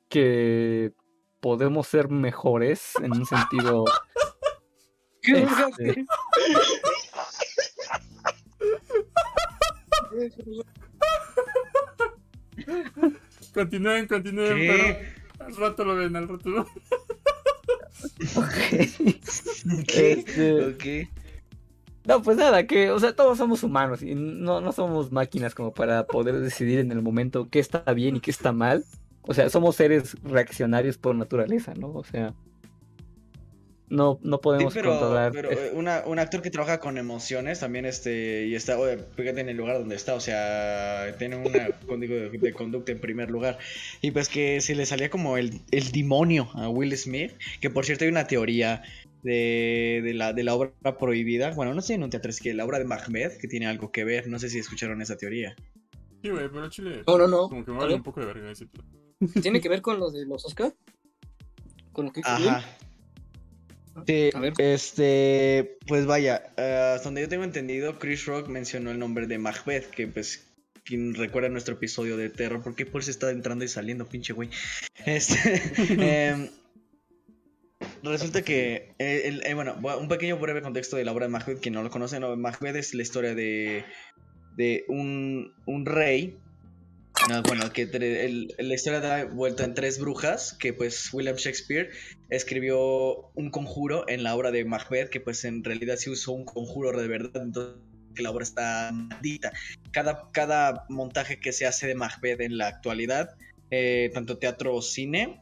que 0.09 0.93
podemos 1.39 1.87
ser 1.87 2.09
mejores 2.09 2.93
en 3.01 3.13
un 3.13 3.25
sentido, 3.25 3.85
¿Qué 3.85 3.91
este, 5.27 6.05
Continúen, 13.53 14.07
continúen, 14.07 14.55
¿Qué? 14.55 15.13
pero 15.37 15.45
al 15.47 15.55
rato 15.55 15.85
lo 15.85 15.95
ven, 15.95 16.15
al 16.15 16.27
rato 16.27 16.49
lo 16.49 16.65
¿Qué? 19.87 20.11
este, 20.11 20.65
Ok. 20.65 20.85
no, 22.05 22.21
pues 22.21 22.37
nada, 22.37 22.67
que, 22.67 22.91
o 22.91 22.99
sea, 22.99 23.15
todos 23.15 23.37
somos 23.37 23.63
humanos 23.63 24.01
y 24.01 24.15
no, 24.15 24.61
no 24.61 24.71
somos 24.71 25.11
máquinas 25.11 25.55
como 25.55 25.73
para 25.73 26.05
poder 26.05 26.39
decidir 26.39 26.79
en 26.79 26.91
el 26.91 27.01
momento 27.01 27.47
qué 27.49 27.59
está 27.59 27.81
bien 27.93 28.17
y 28.17 28.19
qué 28.19 28.31
está 28.31 28.51
mal. 28.51 28.83
O 29.21 29.33
sea, 29.33 29.49
somos 29.49 29.75
seres 29.75 30.15
reaccionarios 30.23 30.97
por 30.97 31.15
naturaleza, 31.15 31.73
¿no? 31.75 31.87
O 31.89 32.03
sea, 32.03 32.33
no, 33.89 34.19
no 34.23 34.37
Sí, 34.37 34.41
podemos 34.43 34.73
pero, 34.73 34.89
controlar. 34.91 35.31
pero 35.31 35.51
eh, 35.51 35.71
una- 35.73 36.03
un 36.05 36.17
actor 36.19 36.41
que 36.41 36.49
trabaja 36.49 36.79
con 36.79 36.97
emociones 36.97 37.59
también 37.59 37.85
este 37.85 38.45
y 38.47 38.55
está, 38.55 38.79
oye, 38.79 38.97
fíjate 39.15 39.41
en 39.41 39.49
el 39.49 39.57
lugar 39.57 39.77
donde 39.77 39.95
está, 39.95 40.15
o 40.15 40.19
sea, 40.19 41.15
tiene 41.19 41.35
una 41.35 41.67
código 41.87 42.15
de, 42.15 42.29
de 42.29 42.53
conducta 42.53 42.91
en 42.91 42.99
primer 42.99 43.29
lugar. 43.29 43.57
Y 44.01 44.11
pues 44.11 44.27
que 44.29 44.59
se 44.61 44.75
le 44.75 44.85
salía 44.85 45.09
como 45.09 45.37
el, 45.37 45.61
el 45.71 45.91
demonio 45.91 46.49
a 46.55 46.69
Will 46.69 46.95
Smith, 46.97 47.31
que 47.61 47.69
por 47.69 47.85
cierto 47.85 48.03
hay 48.05 48.09
una 48.11 48.27
teoría 48.27 48.81
de, 49.23 50.01
de 50.03 50.13
la, 50.13 50.33
de 50.33 50.43
la 50.43 50.53
obra 50.55 50.71
prohibida, 50.99 51.51
bueno, 51.51 51.73
no 51.73 51.81
sé 51.81 51.93
en 51.95 52.03
un 52.03 52.09
teatro, 52.09 52.29
es 52.29 52.39
que 52.39 52.53
la 52.53 52.65
obra 52.65 52.79
de 52.79 52.85
Macbeth, 52.85 53.37
que 53.39 53.47
tiene 53.47 53.65
algo 53.67 53.91
que 53.91 54.03
ver, 54.03 54.27
no 54.27 54.37
sé 54.39 54.49
si 54.49 54.59
escucharon 54.59 55.01
esa 55.01 55.17
teoría. 55.17 55.55
Sí, 56.23 56.29
güey, 56.29 56.49
pero 56.49 56.69
Chile. 56.69 57.03
No, 57.05 57.17
no, 57.19 57.27
no. 57.27 57.49
Como 57.49 57.63
que 57.65 57.71
me 57.71 57.77
vale 57.77 57.93
un 57.95 58.03
poco 58.03 58.19
de 58.19 58.25
verga 58.25 58.51
ese. 58.51 58.67
¿Tiene 59.41 59.61
que 59.61 59.69
ver 59.69 59.81
con 59.81 59.99
lo 59.99 60.09
de 60.11 60.25
los 60.25 60.43
Oscar? 60.45 60.73
¿Con 61.91 62.05
lo 62.05 62.11
que 62.11 62.21
Will? 62.21 62.49
Ajá. 63.95 64.03
Sí, 64.05 64.29
A 64.33 64.39
ver. 64.39 64.53
este, 64.57 65.77
pues 65.87 66.05
vaya, 66.05 66.43
eh, 66.57 66.93
hasta 66.95 67.05
donde 67.05 67.21
yo 67.21 67.29
tengo 67.29 67.43
entendido, 67.43 67.97
Chris 67.97 68.25
Rock 68.25 68.47
mencionó 68.49 68.91
el 68.91 68.99
nombre 68.99 69.25
de 69.27 69.37
Macbeth, 69.37 69.89
que 69.89 70.07
pues 70.07 70.47
quien 70.83 71.15
recuerda 71.15 71.49
nuestro 71.49 71.75
episodio 71.75 72.15
de 72.17 72.29
terror, 72.29 72.61
porque 72.63 72.85
por 72.85 73.01
eso 73.01 73.09
está 73.11 73.31
entrando 73.31 73.65
y 73.65 73.67
saliendo, 73.67 74.05
pinche 74.07 74.33
güey. 74.33 74.49
Este, 75.05 75.61
em, 76.33 76.49
resulta 78.03 78.41
que, 78.43 78.93
eh, 78.99 79.21
el- 79.25 79.45
eh, 79.45 79.53
bueno, 79.53 79.75
un 79.99 80.07
pequeño 80.07 80.37
breve 80.37 80.61
contexto 80.61 80.95
de 80.97 81.05
la 81.05 81.11
obra 81.11 81.25
de 81.25 81.31
Macbeth, 81.31 81.59
quien 81.61 81.73
no 81.73 81.83
lo 81.83 81.89
conoce, 81.89 82.19
no, 82.19 82.35
Macbeth 82.35 82.75
es 82.75 82.93
la 82.93 83.01
historia 83.01 83.33
de, 83.35 83.83
de 84.57 84.83
un, 84.87 85.53
un 85.65 85.85
rey 85.85 86.37
no, 87.27 87.41
bueno, 87.43 87.71
que 87.73 87.83
el- 87.83 88.53
la 88.57 88.73
historia 88.75 88.99
da 88.99 89.25
vuelta 89.25 89.63
en 89.63 89.73
tres 89.73 89.99
brujas, 89.99 90.53
que 90.59 90.73
pues 90.73 91.11
William 91.13 91.35
Shakespeare 91.35 91.89
escribió 92.29 93.31
un 93.33 93.49
conjuro 93.51 94.07
en 94.07 94.23
la 94.23 94.35
obra 94.35 94.51
de 94.51 94.63
Macbeth, 94.65 95.09
que 95.09 95.19
pues 95.19 95.43
en 95.45 95.63
realidad 95.63 95.95
sí 95.97 96.09
usó 96.09 96.33
un 96.33 96.45
conjuro 96.45 96.99
de 96.99 97.07
verdad, 97.07 97.41
entonces 97.43 97.81
la 98.17 98.31
obra 98.31 98.43
está 98.43 98.91
maldita. 98.93 99.51
Cada, 99.91 100.29
cada 100.31 100.85
montaje 100.89 101.39
que 101.39 101.51
se 101.51 101.65
hace 101.65 101.87
de 101.87 101.95
Macbeth 101.95 102.41
en 102.41 102.57
la 102.57 102.67
actualidad, 102.67 103.35
eh, 103.71 104.11
tanto 104.13 104.37
teatro 104.37 104.75
o 104.75 104.81
cine, 104.81 105.41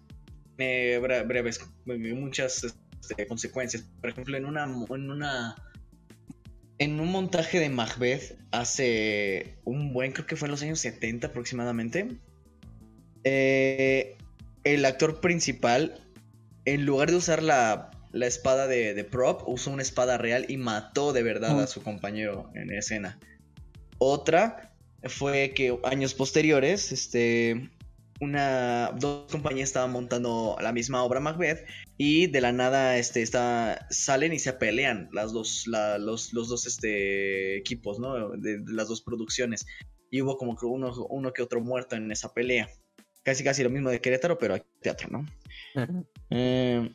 eh, 0.57 0.99
bre- 1.01 1.27
breves, 1.27 1.59
muchas 1.85 2.63
este, 3.01 3.27
consecuencias. 3.27 3.83
Por 4.01 4.09
ejemplo, 4.09 4.37
en 4.37 4.45
una, 4.45 4.63
en 4.63 5.11
una 5.11 5.55
en 6.83 6.99
un 6.99 7.11
montaje 7.11 7.59
de 7.59 7.69
Macbeth 7.69 8.37
hace 8.51 9.55
un 9.63 9.93
buen, 9.93 10.11
creo 10.11 10.25
que 10.27 10.35
fue 10.35 10.47
en 10.47 10.51
los 10.51 10.61
años 10.63 10.79
70 10.79 11.27
aproximadamente, 11.27 12.17
eh, 13.23 14.17
el 14.65 14.83
actor 14.85 15.21
principal, 15.21 16.01
en 16.65 16.85
lugar 16.85 17.09
de 17.09 17.17
usar 17.17 17.41
la, 17.41 17.91
la 18.11 18.27
espada 18.27 18.67
de, 18.67 18.93
de 18.93 19.03
prop, 19.05 19.47
usó 19.47 19.71
una 19.71 19.81
espada 19.81 20.17
real 20.17 20.45
y 20.49 20.57
mató 20.57 21.13
de 21.13 21.23
verdad 21.23 21.59
a 21.59 21.63
Mm. 21.63 21.67
su 21.67 21.81
compañero 21.81 22.51
en 22.53 22.69
escena. 22.71 23.17
Otra 23.97 24.73
fue 25.05 25.53
que 25.55 25.79
años 25.85 26.13
posteriores, 26.13 26.91
este, 26.91 27.69
una 28.23 28.91
dos 28.99 29.31
compañías 29.31 29.69
estaban 29.69 29.91
montando 29.91 30.55
la 30.61 30.71
misma 30.71 31.03
obra 31.03 31.19
Macbeth 31.19 31.65
y 31.97 32.27
de 32.27 32.41
la 32.41 32.51
nada 32.51 32.97
este 32.97 33.21
está 33.21 33.85
salen 33.89 34.33
y 34.33 34.39
se 34.39 34.53
pelean 34.53 35.09
las 35.11 35.31
dos 35.33 35.65
la- 35.67 35.97
los, 35.97 36.33
los 36.33 36.47
dos 36.49 36.65
este 36.65 37.57
equipos 37.57 37.99
no 37.99 38.29
de, 38.31 38.59
de 38.59 38.73
las 38.73 38.87
dos 38.87 39.01
producciones. 39.01 39.65
Y 40.09 40.21
hubo 40.21 40.37
como 40.37 40.55
que 40.55 40.65
uno 40.65 40.93
uno 41.09 41.33
que 41.33 41.41
otro 41.41 41.59
muerto 41.61 41.95
en 41.95 42.11
esa 42.11 42.33
pelea. 42.33 42.69
Casi 43.23 43.43
casi 43.43 43.63
lo 43.63 43.69
mismo 43.69 43.89
de 43.89 44.01
Querétaro 44.01 44.37
pero 44.37 44.53
hay 44.55 44.61
teatro 44.81 45.09
no 45.09 45.25
eh, 46.29 46.91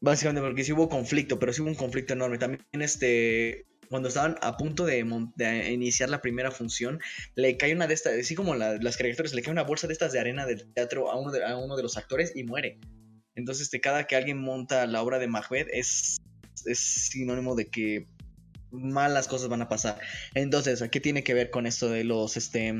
básicamente 0.00 0.46
porque 0.46 0.64
sí 0.64 0.72
hubo 0.72 0.88
conflicto, 0.88 1.38
pero 1.38 1.52
sí 1.52 1.62
hubo 1.62 1.70
un 1.70 1.74
conflicto 1.76 2.12
enorme. 2.14 2.38
También 2.38 2.62
este, 2.72 3.66
cuando 3.88 4.08
estaban 4.08 4.36
a 4.42 4.56
punto 4.56 4.84
de, 4.84 4.98
iniciar 5.70 6.10
la 6.10 6.20
primera 6.20 6.50
función, 6.50 7.00
le 7.34 7.56
cae 7.56 7.74
una 7.74 7.86
de 7.86 7.94
estas, 7.94 8.14
así 8.18 8.34
como 8.34 8.54
la- 8.54 8.76
las 8.76 8.96
caricaturas, 8.96 9.34
le 9.34 9.42
cae 9.42 9.52
una 9.52 9.62
bolsa 9.62 9.86
de 9.86 9.92
estas 9.92 10.12
de 10.12 10.20
arena 10.20 10.46
del 10.46 10.72
teatro 10.72 11.10
a 11.10 11.16
uno 11.18 11.32
de, 11.32 11.44
a 11.44 11.56
uno 11.56 11.76
de 11.76 11.82
los 11.82 11.96
actores 11.96 12.32
y 12.34 12.44
muere. 12.44 12.78
Entonces, 13.34 13.64
este, 13.64 13.80
cada 13.80 14.06
que 14.06 14.16
alguien 14.16 14.38
monta 14.38 14.86
la 14.86 15.02
obra 15.02 15.18
de 15.18 15.28
Macbeth 15.28 15.68
es, 15.72 16.18
es 16.64 16.78
sinónimo 16.78 17.54
de 17.54 17.66
que 17.66 18.06
malas 18.70 19.28
cosas 19.28 19.48
van 19.48 19.62
a 19.62 19.68
pasar. 19.68 20.00
Entonces, 20.34 20.82
¿qué 20.90 21.00
tiene 21.00 21.22
que 21.22 21.34
ver 21.34 21.50
con 21.50 21.66
esto 21.66 21.88
de 21.88 22.04
los, 22.04 22.36
este, 22.36 22.74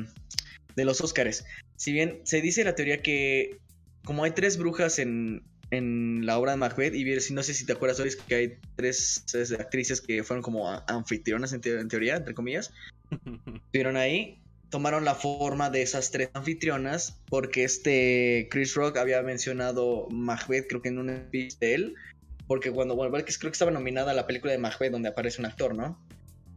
de 0.75 0.85
los 0.85 1.01
Óscares? 1.01 1.45
Si 1.77 1.93
bien 1.93 2.21
se 2.25 2.41
dice 2.41 2.65
la 2.65 2.75
teoría 2.75 3.03
que 3.03 3.59
como 4.05 4.25
hay 4.25 4.33
tres 4.33 4.57
brujas 4.59 4.99
en, 4.99 5.43
en 5.71 6.25
la 6.25 6.39
obra 6.39 6.53
de 6.53 6.57
Macbeth, 6.59 6.95
y 6.95 7.21
si 7.21 7.35
no 7.35 7.43
sé 7.43 7.53
si 7.55 7.67
te 7.67 7.73
acuerdas, 7.73 7.99
Doris, 7.99 8.17
que 8.17 8.35
hay 8.35 8.59
tres 8.77 9.25
actrices 9.59 10.01
que 10.01 10.23
fueron 10.25 10.43
como 10.43 10.69
anfitrionas 10.87 11.53
en, 11.53 11.61
teo- 11.61 11.81
en 11.81 11.89
teoría, 11.89 12.17
entre 12.17 12.35
comillas, 12.35 12.73
estuvieron 13.67 13.97
ahí, 13.97 14.41
tomaron 14.71 15.05
la 15.05 15.15
forma 15.15 15.71
de 15.71 15.83
esas 15.83 16.11
tres 16.11 16.31
anfitrionas, 16.35 17.21
porque 17.29 17.65
este 17.65 18.49
Chris 18.51 18.75
Rock 18.75 18.97
había 18.97 19.23
mencionado 19.23 20.09
Macbeth, 20.11 20.67
creo 20.69 20.81
que 20.83 20.89
en 20.89 20.99
un 20.99 21.09
speech 21.29 21.59
de 21.59 21.75
él, 21.75 21.95
porque 22.47 22.71
cuando, 22.71 22.97
bueno, 22.97 23.13
creo 23.13 23.25
que 23.27 23.49
estaba 23.49 23.71
nominada 23.71 24.13
a 24.13 24.15
la 24.15 24.27
película 24.27 24.53
de 24.53 24.59
Macbeth, 24.59 24.93
donde 24.93 25.11
aparece 25.11 25.41
un 25.41 25.47
actor, 25.47 25.75
¿no? 25.75 26.03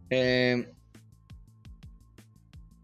Eh, 0.09 0.72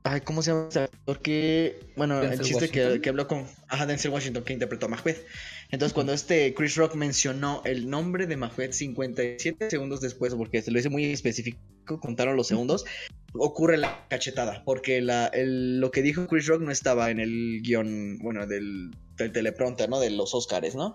Ay, 0.04 0.22
¿cómo 0.22 0.42
se 0.42 0.52
llama 0.52 0.68
este 0.70 0.80
actor 0.80 1.22
que... 1.22 1.80
Bueno, 1.98 2.22
el 2.22 2.40
chiste 2.40 2.70
que 3.02 3.10
habló 3.10 3.28
con... 3.28 3.46
Ajá, 3.68 3.86
Denzel 3.86 4.12
Washington, 4.12 4.44
que 4.46 4.54
interpretó 4.54 4.86
a 4.86 4.90
Macbeth. 4.90 5.26
Entonces, 5.70 5.94
cuando 5.94 6.14
este 6.14 6.54
Chris 6.54 6.76
Rock 6.76 6.96
mencionó 6.96 7.62
el 7.66 7.90
nombre 7.90 8.26
de 8.26 8.38
Macbeth 8.38 8.72
57 8.72 9.70
segundos 9.70 10.02
después, 10.02 10.34
porque 10.36 10.62
se 10.62 10.72
lo 10.72 10.80
hice 10.80 10.90
muy 10.90 11.06
específico, 11.06 11.60
contaron 12.00 12.36
los 12.36 12.48
segundos, 12.48 12.86
ocurre 13.34 13.78
la 13.78 14.08
cachetada, 14.10 14.64
porque 14.64 15.02
lo 15.02 15.92
que 15.92 16.02
dijo 16.02 16.28
Chris 16.28 16.48
Rock 16.48 16.62
no 16.62 16.72
estaba 16.72 17.12
en 17.12 17.20
el 17.20 17.62
guion, 17.62 18.18
bueno, 18.20 18.48
del, 18.48 18.92
del 19.18 19.32
teleprompter, 19.32 19.90
¿no? 19.90 20.00
De 20.00 20.10
los 20.10 20.34
Oscars, 20.34 20.76
¿no? 20.76 20.94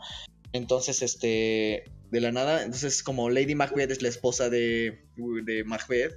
Entonces, 0.52 1.02
este, 1.02 1.84
de 2.10 2.20
la 2.20 2.32
nada, 2.32 2.62
entonces 2.62 3.02
como 3.02 3.30
Lady 3.30 3.54
Macbeth 3.54 3.90
es 3.90 4.02
la 4.02 4.08
esposa 4.08 4.50
de, 4.50 5.06
de 5.16 5.64
Macbeth, 5.64 6.14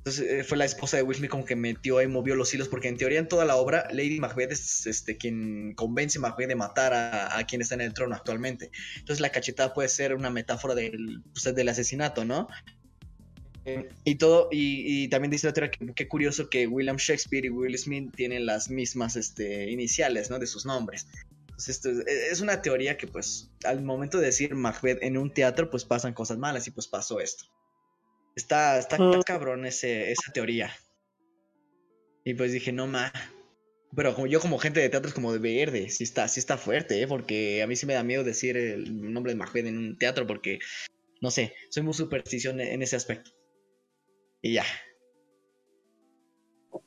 entonces 0.00 0.30
eh, 0.30 0.44
fue 0.44 0.56
la 0.56 0.64
esposa 0.64 0.96
de 0.96 1.02
Will 1.02 1.18
Smith 1.18 1.30
como 1.30 1.44
que 1.44 1.56
metió 1.56 2.00
y 2.00 2.06
movió 2.06 2.34
los 2.34 2.54
hilos, 2.54 2.68
porque 2.68 2.88
en 2.88 2.96
teoría 2.96 3.18
en 3.18 3.28
toda 3.28 3.44
la 3.44 3.56
obra, 3.56 3.86
Lady 3.90 4.18
Macbeth 4.18 4.50
es 4.50 4.86
este, 4.86 5.18
quien 5.18 5.74
convence 5.74 6.16
a 6.16 6.22
Macbeth 6.22 6.48
de 6.48 6.54
matar 6.54 6.94
a, 6.94 7.46
quien 7.46 7.60
está 7.60 7.74
en 7.74 7.82
el 7.82 7.92
trono 7.92 8.14
actualmente. 8.14 8.70
Entonces 8.96 9.20
la 9.20 9.28
cachetada 9.28 9.74
puede 9.74 9.90
ser 9.90 10.14
una 10.14 10.30
metáfora 10.30 10.74
del, 10.74 11.22
pues, 11.34 11.54
del 11.54 11.68
asesinato, 11.68 12.24
¿no? 12.24 12.48
Eh, 13.66 13.90
y 14.04 14.14
todo, 14.14 14.48
y, 14.50 15.04
y 15.04 15.08
también 15.08 15.30
dice 15.30 15.48
la 15.48 15.52
teoría 15.52 15.70
que 15.70 15.92
qué 15.92 16.08
curioso 16.08 16.48
que 16.48 16.66
William 16.66 16.96
Shakespeare 16.96 17.44
y 17.44 17.50
Will 17.50 17.76
Smith 17.76 18.10
tienen 18.16 18.46
las 18.46 18.70
mismas 18.70 19.16
este, 19.16 19.70
iniciales, 19.70 20.30
¿no? 20.30 20.38
De 20.38 20.46
sus 20.46 20.64
nombres. 20.64 21.08
Entonces 21.42 21.76
esto 21.76 21.90
es, 21.90 21.98
es 22.06 22.40
una 22.40 22.62
teoría 22.62 22.96
que 22.96 23.06
pues 23.06 23.50
al 23.64 23.82
momento 23.82 24.16
de 24.16 24.24
decir 24.24 24.54
Macbeth 24.54 25.02
en 25.02 25.18
un 25.18 25.30
teatro 25.30 25.68
pues 25.68 25.84
pasan 25.84 26.14
cosas 26.14 26.38
malas 26.38 26.66
y 26.68 26.70
pues 26.70 26.88
pasó 26.88 27.20
esto. 27.20 27.44
Está, 28.36 28.78
está, 28.78 28.96
está 28.96 29.18
Mm. 29.18 29.22
cabrón 29.22 29.66
ese, 29.66 30.10
esa 30.12 30.32
teoría. 30.32 30.72
Y 32.24 32.34
pues 32.34 32.52
dije, 32.52 32.72
no 32.72 32.86
ma. 32.86 33.12
Pero 33.94 34.14
como 34.14 34.26
yo 34.28 34.40
como 34.40 34.58
gente 34.58 34.80
de 34.80 34.88
teatro 34.88 35.08
es 35.08 35.14
como 35.14 35.32
de 35.32 35.38
verde, 35.38 35.88
sí 35.90 36.04
está, 36.04 36.28
sí 36.28 36.38
está 36.38 36.56
fuerte, 36.56 37.02
¿eh? 37.02 37.08
porque 37.08 37.60
a 37.62 37.66
mí 37.66 37.74
sí 37.74 37.86
me 37.86 37.94
da 37.94 38.04
miedo 38.04 38.22
decir 38.22 38.56
el 38.56 39.12
nombre 39.12 39.32
de 39.32 39.38
Macbeth 39.38 39.66
en 39.66 39.76
un 39.76 39.98
teatro 39.98 40.28
porque, 40.28 40.60
no 41.20 41.30
sé, 41.32 41.54
soy 41.70 41.82
muy 41.82 41.94
superstición 41.94 42.60
en 42.60 42.82
ese 42.82 42.94
aspecto. 42.94 43.32
Y 44.42 44.52
ya. 44.54 44.64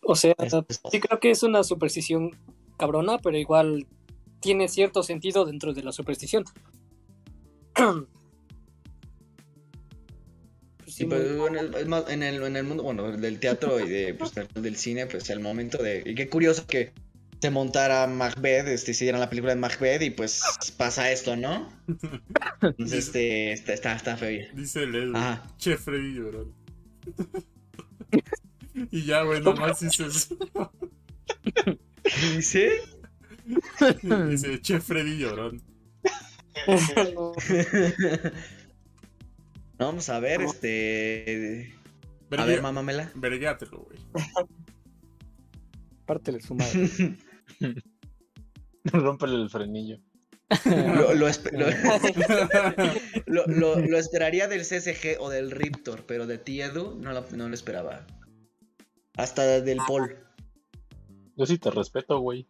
O 0.06 0.16
sea, 0.16 0.34
sí 0.92 1.00
creo 1.00 1.20
que 1.20 1.32
es 1.32 1.44
una 1.44 1.64
superstición 1.64 2.32
cabrona, 2.78 3.18
pero 3.18 3.38
igual 3.38 3.86
tiene 4.40 4.68
cierto 4.70 5.04
sentido 5.04 5.46
dentro 5.46 5.74
de 5.74 5.84
la 5.84 5.92
superstición. 5.92 6.46
Sí, 10.94 11.06
pues, 11.06 11.28
muy- 11.30 11.38
bueno, 11.38 11.62
es 11.78 11.88
más, 11.88 12.10
en 12.10 12.22
el, 12.24 12.42
en 12.44 12.56
el 12.56 12.64
mundo, 12.64 12.84
bueno, 12.84 13.12
del 13.16 13.40
teatro 13.40 13.80
y 13.80 13.90
de, 13.90 14.14
pues, 14.14 14.32
del 14.54 14.76
cine, 14.76 15.06
pues 15.08 15.30
el 15.30 15.40
momento 15.40 15.82
de... 15.82 16.04
Y 16.06 16.14
qué 16.16 16.30
curioso 16.30 16.68
que 16.68 16.94
se 17.42 17.50
montara 17.50 18.08
Macbeth, 18.08 18.68
este, 18.68 18.92
hicieran 18.92 19.20
la 19.20 19.30
película 19.30 19.54
de 19.54 19.60
Macbeth 19.60 20.02
y 20.02 20.12
pues 20.12 20.42
pasa 20.78 21.12
esto, 21.12 21.36
¿no? 21.36 21.68
Entonces, 22.62 23.08
este, 23.08 23.52
está, 23.52 23.74
está, 23.74 23.96
está 23.96 24.16
feo. 24.16 24.46
Dice 24.54 24.84
el 24.84 24.96
Edu, 24.96 25.18
Ajá. 25.18 25.44
che 25.58 25.76
Freddy 25.76 26.14
llorón. 26.14 26.54
y 28.92 29.04
ya, 29.06 29.24
güey, 29.24 29.42
nomás 29.42 29.80
dice 29.82 30.06
eso. 30.06 30.38
¿Qué 31.44 32.28
dice? 32.36 32.72
Dice, 34.30 34.62
che 34.62 34.80
Freddy 34.80 35.18
llorón. 35.18 35.62
Vamos 39.78 40.10
a 40.10 40.20
ver, 40.20 40.42
este... 40.42 41.74
A 42.38 42.46
ver, 42.46 42.62
mámamela. 42.62 43.12
Verguéatelo, 43.16 43.80
güey. 43.84 44.00
Pártele 46.06 46.42
su 46.42 46.56
madre. 46.56 46.90
Rómpele 48.86 49.36
el 49.36 49.50
frenillo. 49.50 49.98
Lo, 50.66 51.14
lo, 51.14 51.14
lo- 51.16 51.28
lo- 53.26 53.48
lo- 53.48 53.80
lo 53.80 53.98
esperaría 53.98 54.48
del 54.48 54.62
CSG 54.62 55.18
o 55.20 55.30
del 55.30 55.50
Riptor, 55.52 56.06
pero 56.06 56.28
de 56.28 56.38
ti, 56.38 56.62
Edu, 56.62 57.00
no 57.00 57.12
lo, 57.14 57.26
no 57.32 57.48
lo 57.50 57.56
esperaba. 57.56 58.06
Hasta 59.16 59.62
del 59.62 59.78
Paul. 59.88 60.16
Yo 61.36 61.46
sí 61.48 61.58
te 61.58 61.72
respeto, 61.72 62.20
güey. 62.20 62.46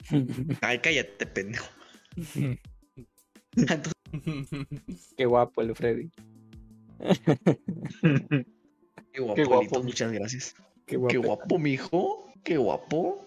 Ay, 0.62 0.80
cállate, 0.80 1.26
pendejo. 1.28 1.66
Entonces, 3.56 3.94
Qué 5.16 5.26
guapo 5.26 5.62
el 5.62 5.76
Freddy. 5.76 6.10
Qué 9.12 9.20
guapo, 9.20 9.36
Qué 9.36 9.44
guapo, 9.44 9.84
muchas 9.84 10.12
gracias. 10.12 10.56
Qué 10.86 10.98
guapo. 10.98 11.12
Qué 11.12 11.18
guapo, 11.18 11.60
mijo. 11.60 12.30
Qué 12.44 12.58
guapo. 12.58 13.26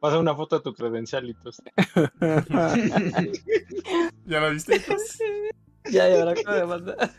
Pasa 0.00 0.18
una 0.18 0.34
foto 0.34 0.56
de 0.58 0.62
tu 0.62 0.74
credencialitos. 0.74 1.60
¿Ya 4.26 4.40
la 4.40 4.48
viste? 4.50 4.80
ya, 5.90 6.08
ya, 6.08 6.18
ahora 6.20 6.32
acabo 6.32 6.56
de 6.56 6.66
mandar. 6.66 7.10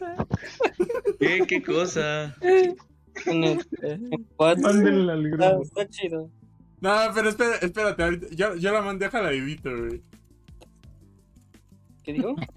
¿Qué, 1.19 1.43
qué 1.47 1.63
cosa? 1.63 2.35
Mándenla 4.37 5.13
al 5.13 5.25
Está, 5.25 5.49
grupo. 5.49 5.63
está 5.63 5.87
chido. 5.89 6.29
No, 6.79 6.91
pero 7.15 7.29
espera, 7.29 7.55
espérate, 7.55 8.03
ahorita. 8.03 8.27
Yo, 8.31 8.55
yo 8.55 8.71
la 8.71 8.81
mandé 8.81 9.07
a 9.07 9.21
la 9.21 9.31
güey. 9.31 10.03
¿Qué 12.07 12.13
digo? 12.13 12.35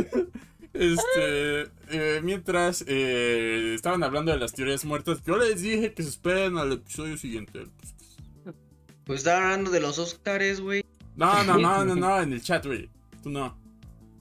Este, 0.72 1.62
eh, 1.90 2.20
mientras 2.22 2.84
eh, 2.86 3.72
estaban 3.74 4.04
hablando 4.04 4.30
de 4.30 4.38
las 4.38 4.52
teorías 4.52 4.84
muertas, 4.84 5.20
yo 5.26 5.36
les 5.36 5.62
dije 5.62 5.92
que 5.94 6.02
se 6.04 6.10
esperen 6.10 6.58
al 6.58 6.72
episodio 6.72 7.16
siguiente. 7.16 7.64
Pues 9.04 9.18
estaba 9.20 9.42
hablando 9.44 9.70
de 9.72 9.80
los 9.80 9.98
Oscars, 9.98 10.60
güey. 10.60 10.84
No, 11.16 11.42
no, 11.42 11.58
no, 11.58 11.84
no, 11.84 11.96
no, 11.96 12.20
en 12.22 12.32
el 12.32 12.40
chat, 12.42 12.64
güey. 12.64 12.88
Tú 13.22 13.30
no. 13.30 13.58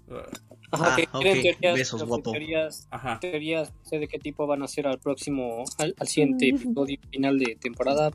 Ah, 0.10 0.26
Ajá, 0.72 0.94
Ah, 0.94 0.96
que 0.96 1.06
quieren 1.08 1.38
ok. 1.38 1.44
teorías, 1.44 1.76
Besos, 1.76 2.04
guapo. 2.04 2.32
teorías, 2.32 2.88
Ajá. 2.90 3.20
teorías, 3.20 3.72
sé 3.84 4.00
de 4.00 4.08
qué 4.08 4.18
tipo 4.18 4.48
van 4.48 4.64
a 4.64 4.68
ser 4.68 4.88
al 4.88 5.00
próximo, 5.00 5.64
al, 5.78 5.94
al 6.00 6.08
siguiente 6.08 6.50
episodio 6.50 6.98
final 7.12 7.38
de 7.40 7.56
temporada. 7.62 8.12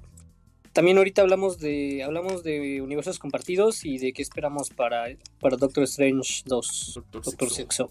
También 0.74 0.98
ahorita 0.98 1.22
hablamos 1.22 1.60
de 1.60 2.02
hablamos 2.02 2.42
de 2.42 2.82
universos 2.82 3.20
compartidos 3.20 3.84
y 3.84 3.98
de 3.98 4.12
qué 4.12 4.22
esperamos 4.22 4.70
para, 4.70 5.04
para 5.40 5.56
Doctor 5.56 5.84
Strange 5.84 6.42
2, 6.46 6.92
Doctor 6.96 7.22
Doctor 7.22 7.50
Sexo. 7.50 7.90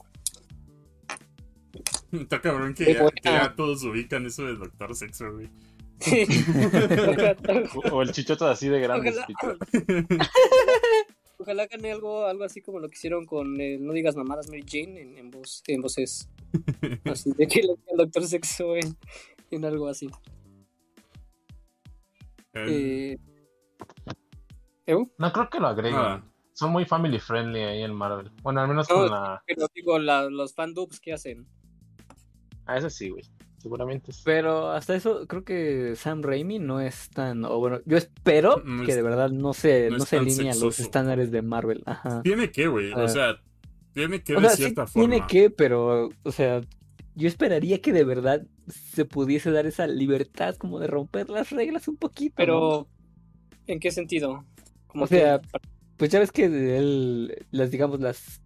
Está 2.11 2.41
cabrón 2.41 2.73
que 2.73 2.93
ya, 2.93 3.01
buena. 3.01 3.21
que 3.21 3.29
ya 3.29 3.55
todos 3.55 3.83
ubican 3.85 4.25
eso 4.25 4.43
del 4.43 4.59
Doctor 4.59 4.95
Sexo, 4.95 5.31
güey. 5.31 5.49
O 7.93 8.01
el 8.01 8.11
chichote 8.11 8.43
así 8.43 8.67
de 8.67 8.81
grandes. 8.81 9.15
Ojalá, 9.17 9.57
ojalá 11.37 11.67
gane 11.67 11.89
algo, 11.89 12.25
algo 12.25 12.43
así 12.43 12.59
como 12.59 12.79
lo 12.79 12.89
que 12.89 12.95
hicieron 12.95 13.25
con 13.25 13.61
el 13.61 13.81
No 13.85 13.93
digas 13.93 14.17
mamadas 14.17 14.49
Mary 14.49 14.65
Jane 14.67 14.99
en, 15.01 15.17
en, 15.17 15.31
voz, 15.31 15.63
en 15.67 15.81
voces. 15.81 16.27
Así 17.05 17.31
de 17.31 17.47
que 17.47 17.61
le 17.61 17.69
el 17.69 17.97
Doctor 17.97 18.27
Sexo 18.27 18.75
en, 18.75 18.97
en 19.51 19.63
algo 19.63 19.87
así. 19.87 20.09
Eh, 22.53 23.17
Eh. 24.85 24.95
No 25.17 25.31
creo 25.31 25.49
que 25.49 25.59
lo 25.59 25.67
agreguen. 25.67 25.99
Ah. 25.99 26.23
Son 26.53 26.71
muy 26.71 26.85
family 26.85 27.19
friendly 27.19 27.61
ahí 27.61 27.81
en 27.83 27.93
Marvel. 27.95 28.31
Bueno, 28.43 28.61
al 28.61 28.67
menos 28.67 28.87
No, 28.89 28.95
con 28.95 29.09
la. 29.09 29.41
Pero 29.47 29.65
digo, 29.73 29.97
la- 29.97 30.29
los 30.29 30.53
fandubs 30.53 30.99
que 30.99 31.13
hacen. 31.13 31.47
Ah, 32.65 32.77
eso 32.77 32.89
sí, 32.89 33.09
güey. 33.09 33.23
Seguramente 33.57 34.11
sí. 34.11 34.21
Pero 34.25 34.71
hasta 34.71 34.93
eso, 34.93 35.25
creo 35.25 35.45
que 35.45 35.95
Sam 35.95 36.21
Raimi 36.21 36.59
no 36.59 36.81
es 36.81 37.09
tan. 37.09 37.45
O 37.45 37.59
bueno, 37.59 37.79
yo 37.85 37.97
espero 37.97 38.57
No 38.63 38.83
que 38.83 38.91
es- 38.91 38.97
de 38.97 39.01
verdad 39.03 39.29
no 39.31 39.53
se, 39.53 39.89
no 39.89 40.01
se 40.01 40.17
alinee 40.17 40.51
a 40.51 40.55
los 40.55 40.79
estándares 40.79 41.31
de 41.31 41.41
Marvel. 41.41 41.81
Ajá. 41.85 42.21
Tiene 42.21 42.51
que, 42.51 42.67
güey. 42.67 42.91
O 42.93 43.07
sea, 43.07 43.37
tiene 43.93 44.21
que 44.21 44.35
O 44.35 44.41
de 44.41 44.47
sea, 44.47 44.55
sí 44.57 44.63
cierta 44.63 44.85
forma. 44.85 45.09
tiene 45.09 45.27
que, 45.27 45.49
pero, 45.49 46.09
o 46.23 46.31
sea, 46.31 46.59
yo 47.15 47.27
esperaría 47.27 47.81
que 47.81 47.93
de 47.93 48.03
verdad 48.03 48.45
se 48.67 49.05
pudiese 49.05 49.51
dar 49.51 49.65
esa 49.65 49.87
libertad 49.87 50.55
como 50.55 50.79
de 50.79 50.87
romper 50.87 51.29
las 51.29 51.49
reglas 51.51 51.87
un 51.87 51.97
poquito. 51.97 52.33
¿no? 52.33 52.35
Pero, 52.37 52.87
¿en 53.67 53.79
qué 53.79 53.91
sentido? 53.91 54.45
Como 54.87 55.03
O 55.05 55.07
sea, 55.07 55.39
que- 55.39 55.59
Pues 55.97 56.11
ya 56.11 56.19
ves 56.19 56.31
que 56.31 56.45
él, 56.45 57.45
las, 57.51 57.71
digamos, 57.71 57.99
las, 57.99 58.41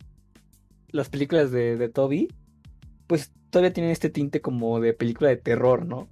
las 0.89 1.09
películas 1.09 1.51
de, 1.51 1.78
de 1.78 1.89
Toby, 1.89 2.28
pues 3.07 3.32
todavía 3.49 3.72
tienen 3.74 3.91
este 3.91 4.09
tinte 4.09 4.41
como 4.41 4.80
de 4.82 4.93
película 4.93 5.30
de 5.30 5.38
terror, 5.38 5.86
¿no? 5.86 6.09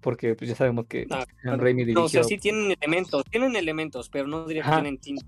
Porque 0.00 0.34
pues 0.34 0.48
ya 0.50 0.56
sabemos 0.56 0.86
que 0.86 1.06
Ah, 1.10 1.24
Sam 1.44 1.60
Raimi 1.60 1.84
no, 1.92 2.04
o 2.04 2.08
sea, 2.08 2.24
sí 2.24 2.38
tienen 2.38 2.70
elementos, 2.72 3.24
tienen 3.30 3.54
elementos, 3.54 4.08
pero 4.08 4.26
no 4.26 4.46
diría 4.46 4.62
que 4.62 4.68
Ajá. 4.68 4.80
tienen 4.80 4.98
tinta. 4.98 5.24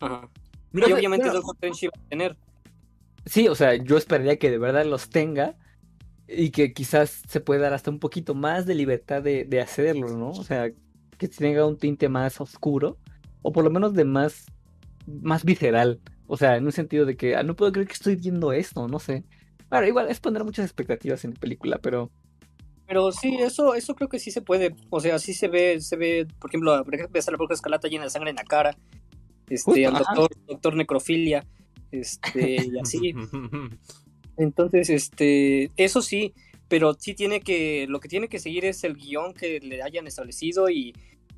Ajá. 0.00 0.28
Mira, 0.72 0.86
y 0.86 0.90
pero- 0.90 0.96
obviamente 0.96 1.26
pero- 1.26 1.34
Doctor 1.34 1.54
Strange 1.54 1.86
iba 1.86 1.92
a 1.94 2.08
tener. 2.08 2.36
Sí, 3.26 3.48
o 3.48 3.54
sea, 3.54 3.74
yo 3.76 3.96
esperaría 3.96 4.38
que 4.38 4.50
de 4.50 4.58
verdad 4.58 4.84
los 4.84 5.08
tenga 5.08 5.56
y 6.28 6.50
que 6.50 6.72
quizás 6.74 7.22
se 7.28 7.40
pueda 7.40 7.62
dar 7.62 7.74
hasta 7.74 7.90
un 7.90 8.00
poquito 8.00 8.34
más 8.34 8.66
de 8.66 8.74
libertad 8.74 9.22
de, 9.22 9.44
de 9.44 9.60
hacerlo, 9.60 10.08
¿no? 10.16 10.36
O 10.36 10.44
sea, 10.44 10.70
que 11.18 11.28
tenga 11.28 11.66
un 11.66 11.78
tinte 11.78 12.08
más 12.08 12.40
oscuro 12.40 12.98
o 13.42 13.52
por 13.52 13.64
lo 13.64 13.70
menos 13.70 13.94
de 13.94 14.04
más, 14.04 14.46
más 15.06 15.44
visceral. 15.44 16.02
O 16.26 16.36
sea, 16.36 16.56
en 16.56 16.66
un 16.66 16.72
sentido 16.72 17.06
de 17.06 17.16
que 17.16 17.36
ah, 17.36 17.42
no 17.42 17.56
puedo 17.56 17.72
creer 17.72 17.88
que 17.88 17.94
estoy 17.94 18.16
viendo 18.16 18.52
esto, 18.52 18.88
no 18.88 18.98
sé. 18.98 19.24
Bueno, 19.70 19.86
igual 19.86 20.10
es 20.10 20.20
poner 20.20 20.44
muchas 20.44 20.66
expectativas 20.66 21.24
en 21.24 21.32
la 21.32 21.40
película, 21.40 21.78
pero 21.80 22.12
Pero 22.86 23.12
sí, 23.12 23.36
eso, 23.40 23.74
eso 23.74 23.94
creo 23.94 24.08
que 24.08 24.18
sí 24.18 24.30
se 24.30 24.42
puede. 24.42 24.74
O 24.90 25.00
sea, 25.00 25.18
sí 25.18 25.32
se 25.34 25.48
ve, 25.48 25.80
se 25.80 25.96
ve, 25.96 26.26
por 26.38 26.50
ejemplo, 26.50 26.84
ves 27.10 27.28
a 27.28 27.30
la 27.30 27.36
bruja 27.38 27.54
escarlata 27.54 27.88
llena 27.88 28.04
de 28.04 28.10
sangre 28.10 28.30
en 28.30 28.36
la 28.36 28.44
cara. 28.44 28.76
Este, 29.48 29.72
Justo, 29.72 29.88
al 29.88 29.96
ajá. 29.96 30.14
doctor, 30.14 30.30
doctor 30.46 30.76
necrofilia. 30.76 31.46
Este, 32.00 32.56
y 32.66 32.78
así. 32.80 33.14
Entonces, 34.36 34.90
este, 34.90 35.70
eso 35.76 36.02
sí, 36.02 36.34
pero 36.68 36.94
sí 36.94 37.14
tiene 37.14 37.40
que, 37.40 37.86
lo 37.88 38.00
que 38.00 38.08
tiene 38.08 38.28
que 38.28 38.38
seguir 38.40 38.64
es 38.64 38.82
el 38.84 38.96
guion 38.96 39.32
que 39.32 39.60
le 39.60 39.82
hayan 39.82 40.06
establecido 40.06 40.68
y 40.70 40.92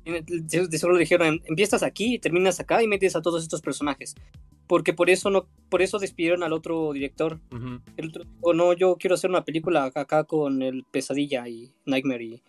de 0.05 0.23
le 0.27 0.99
dijeron, 0.99 1.41
empiezas 1.45 1.83
aquí 1.83 2.15
y 2.15 2.19
terminas 2.19 2.59
acá 2.59 2.81
y 2.81 2.87
metes 2.87 3.15
a 3.15 3.21
todos 3.21 3.43
estos 3.43 3.61
personajes. 3.61 4.15
Porque 4.65 4.93
por 4.93 5.09
eso 5.09 5.29
no, 5.29 5.47
por 5.69 5.81
eso 5.81 5.99
despidieron 5.99 6.43
al 6.43 6.53
otro 6.53 6.91
director. 6.91 7.39
Ujú. 7.53 7.79
El 7.97 8.07
otro 8.09 8.23
dijo, 8.23 8.53
no, 8.53 8.73
yo 8.73 8.95
quiero 8.97 9.13
hacer 9.15 9.29
una 9.29 9.45
película 9.45 9.85
acá 9.85 10.23
con 10.23 10.61
el 10.61 10.83
Pesadilla 10.91 11.47
y 11.47 11.71
Nightmare 11.85 12.23
y 12.23 12.43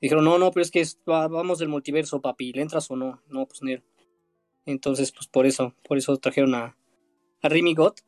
dijeron, 0.00 0.24
no, 0.24 0.38
no, 0.38 0.50
pero 0.52 0.62
es 0.62 0.70
que 0.70 0.80
es- 0.80 0.98
va- 1.08 1.28
vamos 1.28 1.58
del 1.58 1.68
multiverso, 1.68 2.20
papi, 2.20 2.52
¿le 2.52 2.62
entras 2.62 2.90
o 2.90 2.96
no? 2.96 3.20
No, 3.28 3.46
pues 3.46 3.62
ni. 3.62 3.76
Entonces, 4.64 5.12
pues 5.12 5.26
por 5.26 5.44
eso, 5.46 5.74
por 5.86 5.98
eso 5.98 6.16
trajeron 6.16 6.54
a, 6.54 6.76
a 7.42 7.48
Remy 7.48 7.74
Gott. 7.74 8.00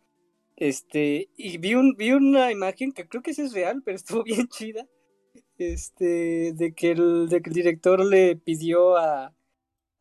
Este, 0.56 1.28
y 1.36 1.58
vi, 1.58 1.74
un, 1.74 1.94
vi 1.96 2.12
una 2.12 2.52
imagen 2.52 2.92
que 2.92 3.08
creo 3.08 3.22
que 3.22 3.34
sí 3.34 3.42
es 3.42 3.52
real, 3.52 3.82
pero 3.84 3.96
estuvo 3.96 4.22
bien 4.22 4.48
chida. 4.48 4.86
Este, 5.58 6.52
de 6.52 6.72
que 6.74 6.92
el, 6.92 7.28
de 7.28 7.40
que 7.40 7.50
el 7.50 7.54
director 7.54 8.04
le 8.04 8.36
pidió 8.36 8.96
a, 8.96 9.32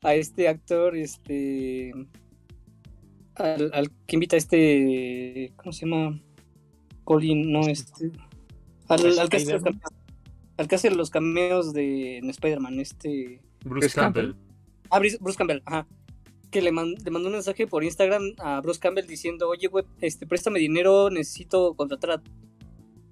a 0.02 0.16
este 0.16 0.48
actor, 0.48 0.96
este, 0.96 1.92
al, 3.36 3.72
al 3.74 3.92
que 4.08 4.16
invita 4.16 4.36
a 4.36 4.40
este, 4.40 5.54
¿cómo 5.58 5.72
se 5.72 5.86
llama? 5.86 6.20
Colin, 7.04 7.52
no, 7.52 7.68
este, 7.68 8.12
al, 8.88 9.20
al 9.20 9.30
que 9.30 9.38
hace 9.38 9.54
los 9.54 9.64
cameos, 9.64 9.92
al 10.58 10.68
que 10.68 10.76
hace 10.76 10.92
los 10.92 11.10
cameos 11.10 11.74
de 11.74 12.18
en 12.18 12.30
Spider-Man, 12.30 12.80
este, 12.80 13.42
Bruce 13.64 13.88
Bruce 13.88 13.96
Campbell. 13.96 14.36
Ah, 14.90 15.00
Bruce, 15.00 15.18
Bruce 15.20 15.38
Campbell, 15.38 15.62
ajá. 15.66 15.88
Que 16.54 16.62
le, 16.62 16.72
man- 16.72 16.93
le 17.04 17.10
mandó 17.10 17.30
un 17.30 17.34
mensaje 17.34 17.66
por 17.66 17.84
Instagram 17.84 18.34
a 18.38 18.62
Bruce 18.62 18.80
Campbell 18.80 19.08
diciendo, 19.08 19.49
oye, 19.49 19.68
güey, 19.68 19.86
este, 20.01 20.28
préstame 20.28 20.60
dinero, 20.60 21.10
necesito 21.10 21.74
contratar 21.74 22.12
a, 22.12 22.22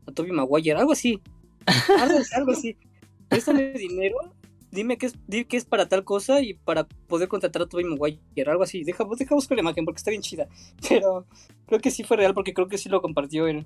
a 0.06 0.12
Toby 0.12 0.32
Maguire, 0.32 0.74
algo 0.78 0.92
así. 0.92 1.20
Algo, 2.00 2.20
así, 2.20 2.36
algo 2.36 2.52
así. 2.52 2.78
Préstame 3.30 3.74
dinero, 3.74 4.18
dime 4.72 4.98
qué 5.00 5.08
es, 5.08 5.16
di 5.28 5.46
que 5.46 5.58
es 5.58 5.66
para 5.66 5.88
tal 5.90 6.04
cosa 6.04 6.40
y 6.42 6.54
para 6.54 6.84
poder 6.86 7.30
contratar 7.30 7.64
a 7.64 7.66
Toby 7.66 7.84
Maguire, 7.86 8.20
algo 8.52 8.62
así. 8.62 8.84
Deja, 8.84 9.06
deja 9.18 9.34
buscar 9.34 9.56
la 9.58 9.62
imagen 9.64 9.86
porque 9.86 9.98
está 9.98 10.12
bien 10.12 10.22
chida. 10.22 10.48
Pero 10.88 11.26
creo 11.66 11.80
que 11.80 11.90
sí 11.90 12.04
fue 12.04 12.18
real 12.18 12.36
porque 12.36 12.54
creo 12.54 12.68
que 12.68 12.78
sí 12.78 12.90
lo 12.90 13.02
compartió 13.02 13.48
él. 13.48 13.66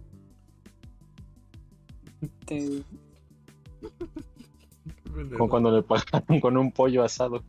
Este, 2.21 2.81
Como 5.37 5.49
cuando 5.49 5.69
le 5.75 5.83
pagaron 5.83 6.39
con 6.39 6.55
un 6.55 6.71
pollo 6.71 7.03
asado. 7.03 7.43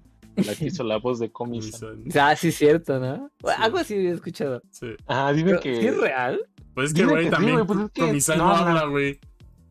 La 0.45 0.55
que 0.55 0.67
hizo 0.67 0.85
la 0.85 0.99
voz 0.99 1.19
de 1.19 1.31
Comis. 1.33 1.83
ah, 2.21 2.37
sí 2.37 2.49
es 2.49 2.57
cierto, 2.57 2.99
¿no? 3.01 3.31
Sí. 3.43 3.51
Algo 3.59 3.79
así 3.79 3.95
he 3.95 4.11
escuchado. 4.11 4.63
Sí. 4.71 4.89
Ah, 5.07 5.33
dime 5.35 5.51
Pero, 5.51 5.61
que. 5.63 5.81
¿sí 5.81 5.87
es 5.87 5.97
real? 5.99 6.41
Pues 6.75 6.89
es 6.89 6.95
que, 6.95 7.05
güey, 7.07 7.17
que 7.19 7.25
sí, 7.25 7.31
también 7.31 7.55
güey, 7.55 7.67
pues 7.67 7.79
es 7.81 7.91
que- 7.91 8.01
Comisar 8.03 8.37
no, 8.39 8.45
no, 8.49 8.55
habla, 8.55 8.85
güey. 8.87 9.19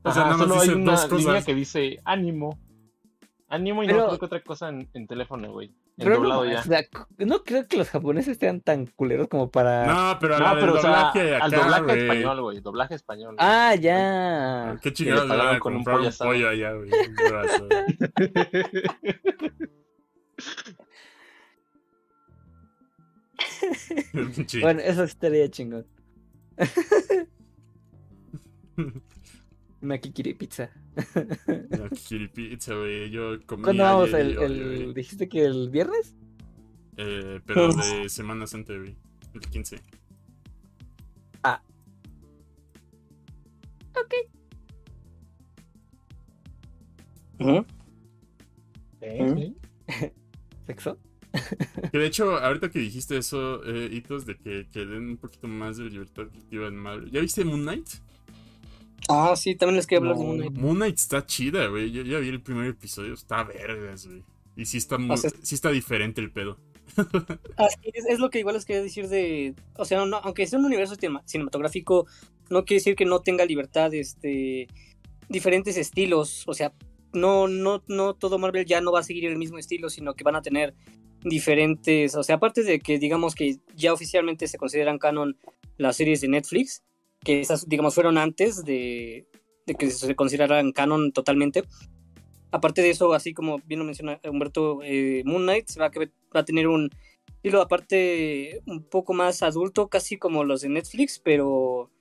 O 0.04 0.12
sea, 0.12 0.22
Ajá, 0.24 0.32
nada 0.32 0.38
más 0.38 0.48
solo 0.48 0.62
hay 0.62 0.68
dice 0.70 0.82
una 0.82 0.92
dos 0.94 1.12
línea 1.12 1.26
cosas. 1.34 1.46
que 1.46 1.56
dice 1.56 2.00
ánimo. 2.06 2.60
Ánimo 3.48 3.84
y 3.84 3.88
no 3.88 3.94
creo 3.94 4.20
que 4.20 4.26
otra 4.26 4.44
cosa 4.44 4.70
en, 4.70 4.90
en 4.94 5.08
teléfono, 5.08 5.52
güey. 5.52 5.72
Pero 5.98 6.10
no, 6.10 6.16
doblado 6.18 6.46
ya. 6.46 6.60
o 6.60 6.64
sea, 6.64 6.82
no 7.20 7.44
creo 7.44 7.68
que 7.68 7.78
los 7.78 7.90
japoneses 7.90 8.38
sean 8.38 8.60
tan 8.60 8.86
culeros 8.88 9.30
como 9.30 9.50
para... 9.50 9.86
No, 9.86 10.18
pero 10.20 10.36
a 10.36 10.40
No, 10.40 10.44
la 10.46 10.56
del 10.56 10.60
pero 10.60 10.74
o 10.74 10.82
sea, 10.82 10.90
doblaje 10.90 11.36
al 11.36 11.42
acá, 11.54 11.58
doblaje 11.64 12.02
español, 12.02 12.42
güey. 12.42 12.60
Doblaje 12.60 12.96
español. 12.96 13.36
Ah, 13.40 13.76
ya. 13.76 14.78
Qué 14.82 14.92
chingados 14.92 15.24
le 15.24 15.30
pagaron 15.30 15.56
a 15.56 15.60
con 15.60 15.74
un 15.74 15.78
comprar 15.84 15.96
un 15.96 16.00
pollo 16.02 16.10
asado. 16.10 16.32
pollo 16.32 16.50
allá, 16.50 16.74
güey. 16.74 16.90
Sí. 24.48 24.62
Bueno, 24.62 24.82
eso 24.82 25.04
estaría 25.04 25.50
chingón. 25.50 25.86
Makikiri 29.82 30.34
pizza. 30.34 30.70
Kikiri 31.94 32.28
Pizza, 32.30 32.74
güey. 32.76 33.10
Yo 33.10 33.38
comí 33.46 33.64
¿Cuándo 33.64 33.84
vamos? 33.84 34.14
ayer 34.14 34.38
El, 34.38 34.38
el-. 34.40 34.94
¿Dijiste 34.94 35.30
que 35.30 35.46
el 35.46 35.70
viernes? 35.70 36.16
Eh, 36.98 37.42
pero 37.46 37.70
de 37.74 38.10
Semana 38.10 38.48
Santa, 38.48 38.74
güey. 38.74 38.96
El 39.34 39.42
15. 39.42 39.82
ujú. 47.40 47.66
Sí, 49.02 49.08
sí. 49.36 50.16
¿Sexo? 50.66 50.98
Que 51.92 51.98
de 51.98 52.06
hecho, 52.08 52.38
ahorita 52.38 52.70
que 52.70 52.80
dijiste 52.80 53.18
eso, 53.18 53.62
eh, 53.66 53.90
hitos 53.92 54.26
de 54.26 54.38
que, 54.38 54.68
que 54.72 54.86
den 54.86 55.10
un 55.10 55.18
poquito 55.18 55.48
más 55.48 55.78
de 55.78 55.86
libertad 55.90 56.28
creativa 56.30 56.68
en 56.68 56.76
Marvel. 56.78 57.12
¿Ya 57.12 57.20
viste 57.20 57.44
Moon 57.44 57.62
Knight? 57.64 57.88
Ah, 59.10 59.36
sí, 59.36 59.54
también 59.56 59.76
les 59.76 59.86
quería 59.86 60.00
hablar 60.00 60.18
de. 60.18 60.24
Moon 60.24 60.38
Knight. 60.38 60.54
Moon 60.58 60.76
Knight 60.78 60.96
está 60.98 61.26
chida, 61.26 61.68
güey. 61.68 61.92
Yo 61.92 62.04
ya 62.04 62.20
vi 62.20 62.30
el 62.30 62.42
primer 62.42 62.68
episodio, 62.68 63.14
está 63.14 63.44
vergas, 63.44 64.08
güey. 64.08 64.24
Y 64.56 64.66
sí 64.66 64.78
está, 64.78 64.98
muy, 64.98 65.14
O 65.14 65.18
sea- 65.18 65.30
sí 65.42 65.56
está 65.56 65.70
diferente 65.72 66.22
el 66.22 66.32
pedo. 66.32 66.58
Es, 67.84 68.06
es 68.06 68.20
lo 68.20 68.30
que 68.30 68.40
igual 68.40 68.56
les 68.56 68.64
quería 68.66 68.82
decir 68.82 69.10
de. 69.10 69.54
O 69.76 69.84
sea, 69.86 70.06
no- 70.06 70.18
aunque 70.18 70.48
sea 70.48 70.58
un 70.60 70.66
universo 70.66 70.96
cinema- 70.96 71.24
cinematográfico, 71.26 72.08
no 72.50 72.64
quiere 72.64 72.80
decir 72.80 72.96
que 72.96 73.06
no 73.06 73.20
tenga 73.20 73.44
libertad, 73.46 73.94
este. 73.94 74.68
diferentes 75.28 75.76
estilos. 75.78 76.44
O 76.48 76.54
sea, 76.54 76.74
no, 77.16 77.48
no, 77.48 77.84
no 77.88 78.14
todo 78.14 78.38
Marvel 78.38 78.66
ya 78.66 78.82
no 78.82 78.92
va 78.92 79.00
a 79.00 79.04
seguir 79.04 79.26
el 79.26 79.38
mismo 79.38 79.58
estilo, 79.58 79.90
sino 79.90 80.14
que 80.14 80.24
van 80.24 80.36
a 80.36 80.42
tener 80.42 80.74
diferentes. 81.24 82.16
O 82.16 82.24
sea, 82.24 82.36
aparte 82.36 82.64
de 82.64 82.80
que 82.80 83.00
digamos 83.00 83.36
que 83.36 83.58
ya 83.76 83.94
oficialmente 83.94 84.48
se 84.48 84.58
consideran 84.58 85.00
canon 85.00 85.38
las 85.78 85.98
series 85.98 86.22
de 86.22 86.28
Netflix, 86.28 86.84
que 87.24 87.42
esas, 87.42 87.68
digamos, 87.68 87.96
fueron 87.96 88.18
antes 88.18 88.64
de, 88.64 89.26
de 89.66 89.76
que 89.76 89.90
se 89.90 90.16
consideraran 90.16 90.72
canon 90.72 91.12
totalmente. 91.12 91.64
Aparte 92.52 92.82
de 92.82 92.92
eso, 92.92 93.14
así 93.14 93.34
como 93.34 93.58
bien 93.66 93.80
lo 93.80 93.86
menciona 93.86 94.20
Humberto, 94.24 94.82
eh, 94.84 95.24
Moon 95.26 95.44
Knight 95.44 95.70
va 95.80 95.92
va 96.34 96.40
a 96.40 96.46
tener 96.46 96.68
un 96.68 96.90
estilo 97.46 97.62
aparte 97.62 98.62
un 98.66 98.84
poco 98.84 99.14
más 99.14 99.44
adulto, 99.44 99.88
casi 99.88 100.18
como 100.18 100.44
los 100.44 100.62
de 100.62 100.70
Netflix, 100.70 101.20
pero 101.20 101.92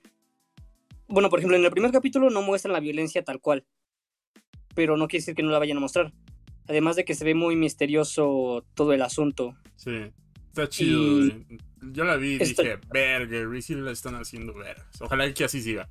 bueno, 1.07 1.29
por 1.29 1.39
ejemplo, 1.39 1.55
en 1.57 1.63
el 1.63 1.71
primer 1.71 1.91
capítulo 1.91 2.29
no 2.29 2.41
muestran 2.41 2.73
la 2.73 2.79
violencia 2.79 3.23
tal 3.23 3.39
cual, 3.39 3.63
pero 4.75 4.97
no 4.97 5.07
quiere 5.07 5.21
decir 5.21 5.35
que 5.35 5.43
no 5.43 5.49
la 5.49 5.59
vayan 5.59 5.77
a 5.77 5.81
mostrar. 5.81 6.13
Además 6.67 6.95
de 6.95 7.05
que 7.05 7.15
se 7.15 7.25
ve 7.25 7.33
muy 7.33 7.55
misterioso 7.55 8.63
todo 8.75 8.93
el 8.93 9.01
asunto. 9.01 9.55
Sí. 9.75 10.11
Está 10.49 10.69
chido, 10.69 11.25
Y-. 11.25 11.57
Yo 11.91 12.03
la 12.03 12.15
vi 12.15 12.35
y 12.35 12.37
dije, 12.39 12.79
verga, 12.91 13.37
la 13.81 13.91
están 13.91 14.15
haciendo 14.15 14.53
vergas. 14.53 14.87
Ojalá 15.01 15.31
que 15.33 15.43
así 15.43 15.61
siga. 15.61 15.87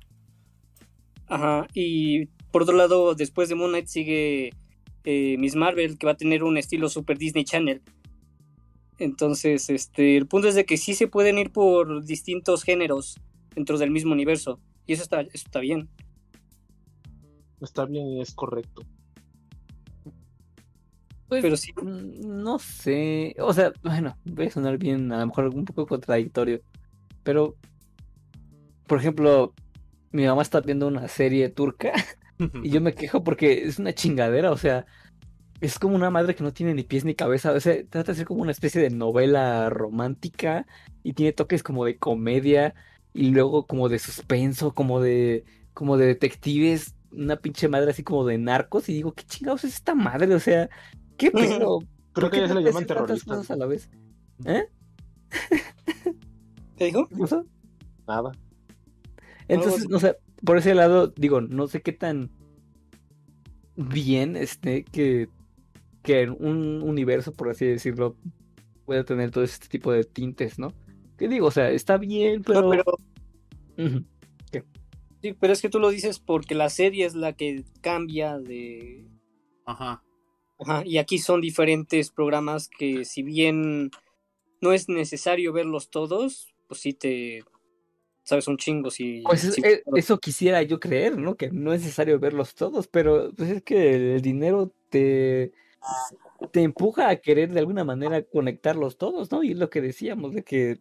Ajá, 1.27 1.67
y 1.73 2.25
por 2.51 2.63
otro 2.63 2.75
lado, 2.75 3.15
después 3.15 3.49
de 3.49 3.55
Moon 3.55 3.71
Knight 3.71 3.87
sigue 3.87 4.53
eh, 5.03 5.37
Miss 5.37 5.55
Marvel, 5.55 5.97
que 5.97 6.05
va 6.05 6.13
a 6.13 6.17
tener 6.17 6.43
un 6.43 6.57
estilo 6.57 6.89
Super 6.89 7.17
Disney 7.17 7.45
Channel. 7.45 7.81
Entonces, 8.97 9.69
este, 9.69 10.17
el 10.17 10.27
punto 10.27 10.47
es 10.47 10.55
de 10.55 10.65
que 10.65 10.77
sí 10.77 10.93
se 10.93 11.07
pueden 11.07 11.37
ir 11.37 11.51
por 11.51 12.03
distintos 12.03 12.63
géneros 12.63 13.19
dentro 13.53 13.77
del 13.77 13.91
mismo 13.91 14.13
universo. 14.13 14.59
Y 14.85 14.93
eso 14.93 15.03
está, 15.03 15.21
eso 15.21 15.29
está 15.33 15.59
bien. 15.59 15.89
Está 17.61 17.85
bien 17.85 18.07
y 18.07 18.21
es 18.21 18.33
correcto. 18.33 18.83
Pues, 21.27 21.41
Pero 21.41 21.57
sí. 21.57 21.73
mm, 21.81 22.43
no 22.43 22.59
sé. 22.59 23.35
O 23.39 23.53
sea, 23.53 23.73
bueno, 23.83 24.17
voy 24.25 24.47
a 24.47 24.51
sonar 24.51 24.77
bien, 24.77 25.11
a 25.11 25.19
lo 25.19 25.27
mejor 25.27 25.47
un 25.55 25.65
poco 25.65 25.87
contradictorio. 25.87 26.61
Pero, 27.23 27.57
por 28.87 28.99
ejemplo, 28.99 29.53
mi 30.11 30.25
mamá 30.25 30.41
está 30.41 30.61
viendo 30.61 30.87
una 30.87 31.07
serie 31.07 31.49
turca 31.49 31.93
y 32.63 32.69
yo 32.71 32.81
me 32.81 32.95
quejo 32.95 33.23
porque 33.23 33.65
es 33.65 33.79
una 33.79 33.93
chingadera, 33.93 34.51
o 34.51 34.57
sea, 34.57 34.85
es 35.61 35.79
como 35.79 35.95
una 35.95 36.11
madre 36.11 36.35
que 36.35 36.43
no 36.43 36.53
tiene 36.53 36.73
ni 36.75 36.83
pies 36.83 37.05
ni 37.05 37.15
cabeza, 37.15 37.53
o 37.53 37.59
sea, 37.61 37.75
trata 37.89 38.13
de 38.13 38.17
ser 38.19 38.27
como 38.27 38.41
una 38.41 38.51
especie 38.51 38.81
de 38.81 38.89
novela 38.91 39.69
romántica 39.69 40.67
y 41.03 41.13
tiene 41.13 41.33
toques 41.33 41.63
como 41.63 41.85
de 41.85 41.97
comedia 41.99 42.75
y 43.13 43.31
luego 43.31 43.67
como 43.67 43.89
de 43.89 43.99
suspenso, 43.99 44.73
como 44.73 45.01
de 45.01 45.45
como 45.73 45.97
de 45.97 46.07
detectives, 46.07 46.94
una 47.11 47.37
pinche 47.37 47.67
madre 47.67 47.91
así 47.91 48.03
como 48.03 48.25
de 48.25 48.37
narcos 48.37 48.89
y 48.89 48.93
digo, 48.93 49.13
¿qué 49.13 49.23
chingados 49.23 49.63
es 49.63 49.75
esta 49.75 49.95
madre? 49.95 50.33
O 50.33 50.39
sea, 50.39 50.69
¿qué 51.17 51.31
pedo? 51.31 51.79
Creo 52.13 52.29
¿Por 52.29 52.31
que 52.31 52.37
qué 52.37 52.41
ya 52.41 52.47
se 52.47 52.55
le 52.55 52.63
llaman 52.63 52.85
terroristas. 52.85 53.25
cosas 53.25 53.51
a 53.51 53.55
la 53.57 53.65
vez? 53.65 53.89
¿Eh? 54.45 54.65
¿Te 56.75 56.85
dijo? 56.85 57.07
¿Qué 57.07 57.15
pasó? 57.17 57.45
Nada. 58.07 58.31
Entonces, 59.47 59.89
no 59.89 59.99
sé, 59.99 60.17
por 60.43 60.57
ese 60.57 60.75
lado, 60.75 61.07
digo, 61.07 61.41
no 61.41 61.67
sé 61.67 61.81
qué 61.81 61.93
tan 61.93 62.31
bien 63.75 64.35
esté 64.35 64.83
que, 64.83 65.29
que 66.01 66.29
un 66.29 66.81
universo, 66.81 67.33
por 67.33 67.49
así 67.49 67.65
decirlo, 67.65 68.17
pueda 68.85 69.03
tener 69.03 69.31
todo 69.31 69.43
este 69.43 69.67
tipo 69.67 69.91
de 69.91 70.03
tintes, 70.03 70.59
¿no? 70.59 70.73
Que 71.17 71.27
digo, 71.27 71.47
o 71.47 71.51
sea, 71.51 71.69
está 71.69 71.97
bien, 71.97 72.43
pero... 72.43 72.61
No, 72.61 72.69
pero, 72.69 72.83
Ujú. 73.77 74.05
Sí, 75.29 75.33
pero 75.39 75.53
es 75.53 75.61
que 75.61 75.69
tú 75.69 75.79
lo 75.79 75.89
dices 75.89 76.19
porque 76.19 76.55
la 76.55 76.69
serie 76.69 77.05
es 77.05 77.15
la 77.15 77.33
que 77.33 77.63
cambia 77.81 78.37
de... 78.37 79.05
Ajá. 79.65 80.03
Ajá, 80.59 80.83
y 80.85 80.97
aquí 80.99 81.17
son 81.17 81.41
diferentes 81.41 82.11
programas 82.11 82.69
que 82.69 83.03
si 83.05 83.23
bien 83.23 83.91
no 84.61 84.71
es 84.71 84.87
necesario 84.87 85.51
verlos 85.51 85.89
todos, 85.89 86.53
pues 86.67 86.81
sí 86.81 86.93
te... 86.93 87.43
Sabes 88.23 88.47
un 88.47 88.57
chingo 88.57 88.89
si... 88.89 89.21
Pues 89.23 89.41
si- 89.41 89.61
eh, 89.61 89.83
eso 89.95 90.19
quisiera 90.19 90.61
yo 90.63 90.79
creer, 90.79 91.17
¿no? 91.17 91.35
Que 91.35 91.51
no 91.51 91.73
es 91.73 91.81
necesario 91.81 92.19
verlos 92.19 92.55
todos, 92.55 92.87
pero 92.87 93.31
pues 93.35 93.49
es 93.49 93.63
que 93.63 94.15
el 94.15 94.21
dinero 94.21 94.71
te, 94.89 95.51
te 96.51 96.61
empuja 96.61 97.09
a 97.09 97.15
querer 97.17 97.51
de 97.51 97.59
alguna 97.59 97.83
manera 97.83 98.23
conectarlos 98.23 98.97
todos, 98.97 99.31
¿no? 99.31 99.43
Y 99.43 99.51
es 99.51 99.57
lo 99.57 99.69
que 99.69 99.81
decíamos, 99.81 100.33
de 100.33 100.43
que 100.43 100.79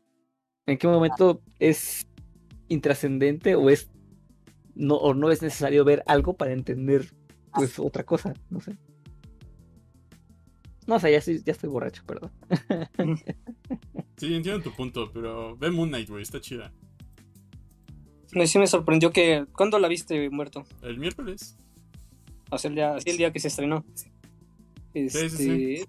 en 0.66 0.78
qué 0.78 0.86
momento 0.86 1.42
es 1.58 2.06
intrascendente 2.68 3.56
o 3.56 3.68
es 3.68 3.90
no, 4.74 4.96
o 4.96 5.14
no 5.14 5.30
es 5.30 5.42
necesario 5.42 5.84
ver 5.84 6.02
algo 6.06 6.36
para 6.36 6.52
entender 6.52 7.12
pues 7.52 7.78
otra 7.78 8.04
cosa, 8.04 8.34
no 8.50 8.60
sé. 8.60 8.76
No 10.86 10.98
sé, 11.00 11.12
ya 11.12 11.18
estoy, 11.18 11.42
ya 11.44 11.52
estoy 11.52 11.70
borracho, 11.70 12.02
perdón. 12.06 12.30
Sí, 14.16 14.32
entiendo 14.32 14.62
tu 14.62 14.72
punto, 14.76 15.10
pero 15.12 15.56
ve 15.56 15.70
Moon 15.72 15.88
Knight, 15.88 16.08
güey, 16.08 16.22
está 16.22 16.40
chida. 16.40 16.72
Me- 18.32 18.46
sí 18.46 18.58
me 18.60 18.66
sorprendió 18.68 19.10
que... 19.10 19.44
¿Cuándo 19.52 19.78
la 19.80 19.88
viste 19.88 20.30
muerto? 20.30 20.64
El 20.82 20.98
miércoles. 20.98 21.56
O 22.50 22.56
sea, 22.58 22.68
el 22.68 22.74
día, 22.76 22.96
el 23.04 23.16
día 23.16 23.32
que 23.32 23.40
se 23.40 23.48
estrenó. 23.48 23.84
Este, 24.94 25.28
sí, 25.30 25.36
sí, 25.36 25.84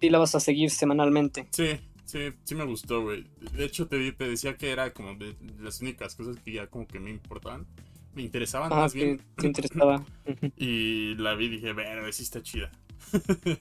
sí. 0.00 0.10
la 0.10 0.18
vas 0.18 0.34
a 0.34 0.40
seguir 0.40 0.70
semanalmente. 0.70 1.48
Sí, 1.52 1.80
sí, 2.04 2.18
sí 2.44 2.54
me 2.54 2.64
gustó, 2.64 3.00
güey. 3.02 3.24
De 3.54 3.64
hecho, 3.64 3.88
te, 3.88 4.12
te 4.12 4.28
decía 4.28 4.56
que 4.58 4.70
era 4.70 4.92
como 4.92 5.14
de 5.14 5.34
las 5.58 5.80
únicas 5.80 6.14
cosas 6.14 6.36
que 6.44 6.52
ya 6.52 6.66
como 6.66 6.86
que 6.86 7.00
me 7.00 7.10
importaban. 7.10 7.66
Me 8.14 8.22
interesaban 8.22 8.72
Ah, 8.72 8.76
más 8.76 8.92
que 8.92 9.04
bien. 9.04 9.20
te 9.36 9.46
interesaba. 9.46 10.04
Ujú. 10.26 10.52
Y 10.56 11.14
la 11.16 11.34
vi 11.34 11.46
y 11.46 11.48
dije, 11.50 11.72
ver, 11.72 12.12
sí 12.12 12.22
está 12.24 12.42
chida. 12.42 12.70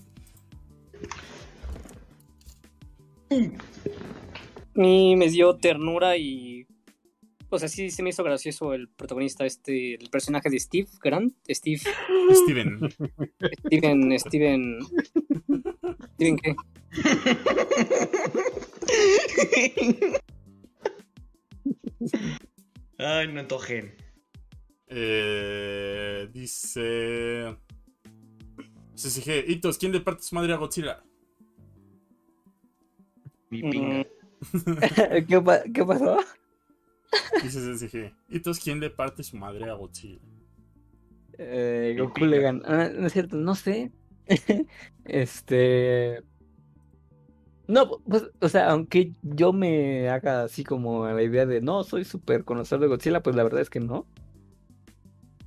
A 4.76 4.82
mí 4.82 5.16
me 5.16 5.30
dio 5.30 5.56
ternura 5.58 6.18
y. 6.18 6.66
O 7.52 7.58
sea, 7.58 7.68
sí 7.68 7.90
se 7.90 8.04
me 8.04 8.10
hizo 8.12 8.24
gracioso 8.24 8.74
el 8.74 8.88
protagonista, 8.90 9.46
este, 9.46 9.96
el 9.96 10.10
personaje 10.10 10.50
de 10.50 10.60
Steve 10.60 10.88
Grant. 11.02 11.34
Steve. 11.50 11.82
Steven. 12.34 12.80
Steven. 13.68 14.20
Steven. 14.20 14.80
¿Steven 16.16 16.38
qué? 16.38 16.56
Ay, 22.98 23.28
no 23.32 23.40
antojen. 23.40 23.94
Eh, 24.90 26.28
dice. 26.34 27.56
CCG, 28.96 29.50
Hitos, 29.50 29.78
¿quién 29.78 29.92
le 29.92 30.02
parte 30.02 30.24
su 30.24 30.36
madre 30.36 30.54
a 30.54 30.58
Godzilla? 30.58 31.04
Mi 33.50 33.64
Mm, 33.64 33.70
pinga. 33.70 34.06
¿Qué, 35.28 35.42
pa- 35.42 35.64
qué 35.74 35.86
pasó? 35.86 36.18
Dice 37.42 37.60
CCG, 37.62 38.14
Hitos, 38.30 38.60
¿quién 38.60 38.80
le 38.80 38.90
parte 38.90 39.24
su 39.24 39.38
madre 39.38 39.70
a 39.70 39.74
Godzilla? 39.74 40.20
Eh, 41.38 41.96
Goku 41.98 42.26
le 42.26 42.42
ganó. 42.42 42.62
Ah, 42.66 42.90
no 42.94 43.08
es 43.08 43.14
cierto, 43.14 43.38
no 43.38 43.56
sé. 43.56 43.92
este. 45.06 46.24
No, 47.68 48.00
pues, 48.10 48.24
o 48.42 48.50
sea, 48.50 48.72
aunque 48.72 49.14
yo 49.22 49.54
me 49.54 50.10
haga 50.10 50.44
así 50.44 50.64
como 50.64 51.08
la 51.08 51.22
idea 51.24 51.46
de 51.46 51.62
no, 51.62 51.84
soy 51.84 52.04
súper 52.04 52.44
conocedor 52.44 52.82
de 52.82 52.88
Godzilla, 52.88 53.22
pues 53.24 53.36
la 53.36 53.44
verdad 53.44 53.62
es 53.62 53.70
que 53.70 53.80
no. 53.80 54.06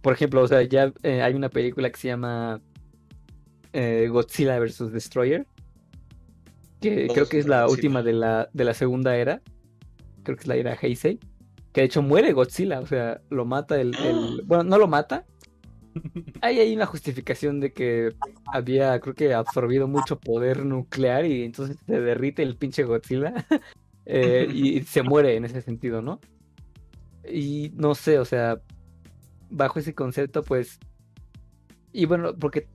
Por 0.03 0.13
ejemplo, 0.13 0.43
o 0.43 0.49
sea, 0.49 0.63
ya 0.63 0.93
eh, 1.03 1.23
hay 1.23 1.35
una 1.35 1.49
película 1.49 1.91
que 1.91 1.99
se 1.99 2.09
llama 2.09 2.61
eh, 3.73 4.09
Godzilla 4.11 4.59
vs. 4.59 4.93
Destroyer. 4.93 5.47
Que 6.81 7.07
creo 7.07 7.29
que 7.29 7.39
es 7.39 7.47
la 7.47 7.69
última 7.69 8.03
de 8.03 8.13
la, 8.13 8.49
de 8.53 8.65
la 8.65 8.75
segunda 8.75 9.17
era. 9.17 9.41
Creo 10.25 10.37
que 10.37 10.43
es 10.43 10.49
la 10.49 10.57
era 10.57 10.77
Heisei. 10.81 11.21
Que 11.73 11.83
de 11.83 11.87
hecho 11.87 12.03
muere 12.03 12.33
Godzilla, 12.33 12.81
o 12.81 12.87
sea, 12.87 13.21
lo 13.31 13.45
mata 13.45 13.81
el. 13.81 13.95
el- 13.97 14.43
Bueno, 14.47 14.65
no 14.65 14.79
lo 14.79 14.89
mata. 14.89 15.25
Ahí 16.41 16.59
hay 16.59 16.75
una 16.75 16.87
justificación 16.87 17.61
de 17.61 17.73
que 17.73 18.15
había, 18.47 18.99
creo 18.99 19.15
que, 19.15 19.35
absorbido 19.35 19.87
mucho 19.87 20.19
poder 20.19 20.65
nuclear 20.65 21.27
y 21.27 21.45
entonces 21.45 21.77
se 21.87 22.01
derrite 22.01 22.43
el 22.43 22.57
pinche 22.57 22.85
Godzilla 22.85 23.35
eh, 24.07 24.49
y 24.53 24.83
se 24.83 25.03
muere 25.03 25.37
en 25.37 25.45
ese 25.45 25.61
sentido, 25.61 26.03
¿no? 26.03 26.19
Y 27.31 27.73
no 27.75 27.95
sé, 27.95 28.19
o 28.19 28.25
sea, 28.25 28.61
bajo 29.53 29.79
ese 29.79 29.95
concepto, 29.95 30.43
pues. 30.43 30.79
Y 31.93 32.07
bueno, 32.07 32.35
porque 32.37 32.69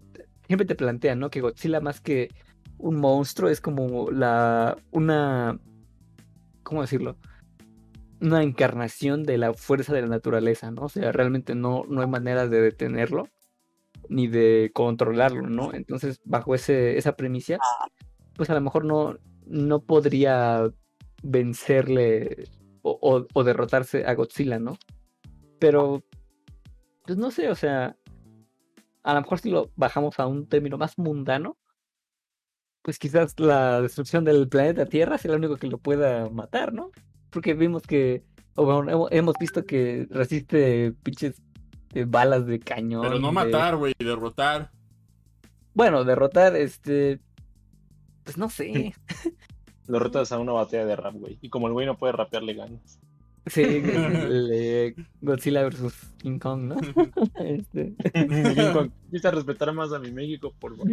siempre 0.46 0.66
te 0.66 0.76
plantean, 0.76 1.20
¿no? 1.20 1.30
Que 1.30 1.42
Godzilla 1.42 1.82
más 1.82 2.00
que 2.02 2.30
un 2.78 2.96
monstruo 3.00 3.50
es 3.50 3.60
como 3.62 4.12
la. 4.12 4.78
una. 4.92 5.60
¿Cómo 6.64 6.82
decirlo? 6.82 7.18
Una 8.20 8.44
encarnación 8.44 9.24
de 9.24 9.38
la 9.38 9.54
fuerza 9.54 9.94
de 9.94 10.02
la 10.02 10.08
naturaleza, 10.08 10.72
¿no? 10.72 10.84
O 10.84 10.90
sea, 10.90 11.12
realmente 11.12 11.56
no, 11.56 11.84
no 11.88 12.02
hay 12.02 12.08
manera 12.08 12.48
de 12.48 12.62
detenerlo 12.62 13.28
ni 14.10 14.28
de 14.28 14.72
controlarlo, 14.74 15.50
¿no? 15.50 15.74
Entonces, 15.74 16.20
bajo 16.24 16.56
ese, 16.56 16.98
esa 16.98 17.16
premisa, 17.16 17.58
pues 18.36 18.50
a 18.50 18.54
lo 18.54 18.62
mejor 18.62 18.86
no, 18.86 19.18
no 19.46 19.82
podría 19.82 20.70
vencerle 21.24 22.46
o, 22.82 22.98
o- 23.02 23.28
o 23.34 23.44
derrotarse 23.44 24.06
a 24.06 24.14
Godzilla, 24.14 24.60
¿no? 24.60 24.78
Pero, 25.60 26.04
pues 27.08 27.18
no 27.18 27.32
sé, 27.32 27.50
o 27.50 27.56
sea, 27.56 27.96
a 29.02 29.14
lo 29.14 29.22
mejor 29.22 29.40
si 29.40 29.50
lo 29.50 29.72
bajamos 29.76 30.20
a 30.20 30.28
un 30.28 30.46
término 30.48 30.78
más 30.78 30.98
mundano, 31.00 31.58
pues 32.84 33.00
quizás 33.00 33.40
la 33.40 33.82
destrucción 33.82 34.24
del 34.26 34.48
planeta 34.48 34.86
Tierra 34.86 35.18
sea 35.18 35.32
lo 35.32 35.38
único 35.38 35.56
que 35.58 35.68
lo 35.68 35.78
pueda 35.78 36.30
matar, 36.30 36.74
¿no? 36.74 36.92
Porque 37.30 37.54
vimos 37.54 37.84
que, 37.84 38.24
o 38.56 38.66
bueno, 38.66 39.08
hemos- 39.10 39.36
visto 39.40 39.66
que 39.66 40.08
resiste 40.10 40.94
pinches 41.04 41.42
eh, 41.94 42.06
balas 42.08 42.46
de 42.46 42.60
cañón. 42.60 43.02
Pero 43.02 43.20
no 43.20 43.28
de- 43.28 43.34
matar, 43.34 43.78
güey, 43.78 43.94
derrotar. 43.98 44.72
Bueno, 45.74 46.04
derrotar, 46.04 46.56
este. 46.56 47.20
Pues 48.24 48.38
no 48.38 48.50
sé. 48.50 48.94
Lo 49.88 50.00
retas 50.00 50.32
a 50.34 50.40
una 50.40 50.52
batalla 50.52 50.86
de 50.86 50.96
rap, 50.98 51.16
güey. 51.16 51.40
Y 51.42 51.50
como 51.50 51.68
el 51.68 51.74
güey 51.74 51.86
no 51.86 51.98
puede 51.98 52.12
rapear, 52.14 52.44
le 52.44 52.54
ganas. 52.54 53.00
Sí, 53.50 53.62
el, 53.64 54.50
eh, 54.54 54.96
Godzilla 55.22 55.64
vs 55.68 55.94
King 56.18 56.40
Kong, 56.40 56.62
¿no? 56.64 56.76
Este, 57.46 57.94
Lincoln, 58.56 58.92
Quise 59.12 59.32
respetar 59.32 59.74
más 59.74 59.94
a 59.94 60.00
mi 60.00 60.12
México, 60.12 60.54
por 60.60 60.76
favor. 60.78 60.92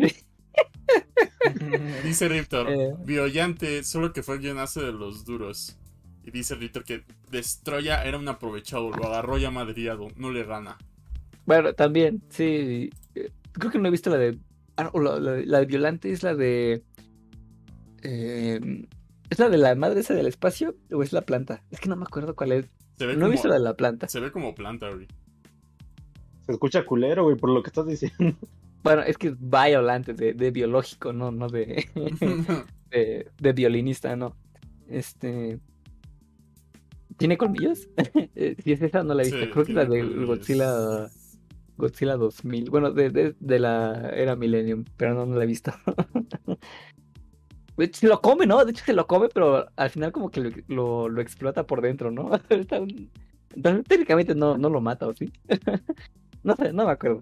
Dice 2.05 2.29
Riptor, 2.29 2.71
Eh. 2.71 2.95
Biollante, 3.05 3.83
solo 3.85 4.13
que 4.13 4.23
fue 4.23 4.37
el 4.37 4.41
guionazo 4.43 4.83
de 4.83 4.93
los 4.93 5.25
duros. 5.25 5.77
Y 6.25 6.31
dice 6.31 6.55
Riptor 6.55 6.85
que 6.85 7.05
Destroya 7.31 8.03
era 8.05 8.19
un 8.19 8.29
aprovechado, 8.29 8.91
lo 8.91 9.07
agarró 9.07 9.37
ya 9.39 9.51
madriado, 9.51 10.09
no 10.17 10.31
le 10.31 10.45
gana. 10.45 10.79
Bueno, 11.47 11.75
también, 11.75 12.23
sí. 12.31 12.91
eh, 13.15 13.31
Creo 13.53 13.71
que 13.71 13.79
no 13.79 13.89
he 13.89 13.91
visto 13.91 14.11
la 14.11 14.17
de 14.17 14.39
Ah, 14.77 14.91
no, 14.93 15.01
la, 15.01 15.21
la- 15.21 15.43
la 15.45 15.59
de 15.61 15.67
Violante 15.67 16.11
es 16.11 16.23
la 16.25 16.35
de. 16.35 16.83
eh, 18.03 18.61
¿Es 19.35 19.41
la 19.41 19.49
de 19.49 19.59
la 19.59 19.75
madre 19.75 19.99
esa 19.99 20.15
del 20.15 20.29
espacio 20.29 20.77
o 20.93 21.03
es 21.03 21.13
la 21.13 21.23
planta? 21.23 21.65
Es 21.73 21.81
que 21.81 21.89
no 21.89 21.97
me 21.97 22.05
acuerdo 22.05 22.37
cuál 22.37 22.53
es. 22.53 22.71
Se 22.97 23.05
ve 23.05 23.17
No 23.17 23.27
he 23.27 23.31
visto 23.31 23.49
la 23.49 23.55
de 23.55 23.63
la 23.63 23.75
planta. 23.75 24.07
se 24.07 24.21
ve 24.21 24.31
como 24.31 24.55
planta, 24.55 24.89
güey. 24.91 25.09
Se 26.47 26.53
escucha 26.53 26.87
culero, 26.87 27.25
güey, 27.25 27.37
por 27.37 27.51
lo 27.51 27.61
que 27.61 27.71
estás 27.71 27.85
diciendo. 27.85 28.37
Bueno, 28.85 29.03
es 29.03 29.19
que 29.19 29.29
es 29.29 29.35
Violante, 29.41 30.15
de, 30.15 30.35
de 30.35 30.51
biológico, 30.53 31.13
no, 31.13 31.33
no 31.33 31.49
de, 31.49 31.85
de, 32.93 33.29
de 33.37 33.53
violinista, 33.53 34.15
no. 34.15 34.37
Este. 34.89 35.59
¿Tiene 37.17 37.37
colmillos? 37.37 37.89
Eh, 38.37 38.55
si 38.63 38.71
es 38.71 38.83
esa, 38.83 39.03
no 39.03 39.15
la 39.15 39.23
he 39.23 39.27
visto. 39.27 39.41
Sí, 39.41 39.51
Creo 39.51 39.65
que 39.65 39.73
es 39.73 39.77
la 39.77 39.85
de 39.85 39.99
colmillos. 39.99 40.27
Godzilla. 40.29 41.09
Godzilla 41.77 42.17
2000. 42.17 42.71
Bueno, 42.71 42.93
de, 42.93 43.11
de, 43.11 43.35
de 43.41 43.59
la 43.59 44.11
era 44.11 44.37
Millennium, 44.37 44.85
pero 44.97 45.15
no, 45.15 45.27
no 45.27 45.35
la 45.35 45.43
he 45.43 45.49
visto. 45.49 45.73
De 47.77 47.87
hecho, 47.87 48.01
se 48.01 48.09
lo 48.09 48.21
come, 48.21 48.47
¿no? 48.47 48.65
De 48.65 48.71
hecho, 48.71 48.85
se 48.85 48.93
lo 48.93 49.07
come, 49.07 49.29
pero 49.29 49.67
al 49.75 49.91
final, 49.91 50.13
como 50.13 50.31
que 50.31 50.41
lo, 50.41 50.51
lo, 50.69 51.09
lo 51.09 51.21
explota 51.21 51.67
por 51.67 51.81
dentro, 51.81 52.11
¿no? 52.11 52.31
Entonces, 52.51 53.09
técnicamente 53.89 54.35
no, 54.35 54.57
no 54.59 54.69
lo 54.69 54.81
mata, 54.81 55.07
¿o 55.09 55.15
sí? 55.15 55.33
no 56.43 56.57
sé, 56.57 56.73
no 56.73 56.87
me 56.87 56.93
acuerdo. 56.93 57.21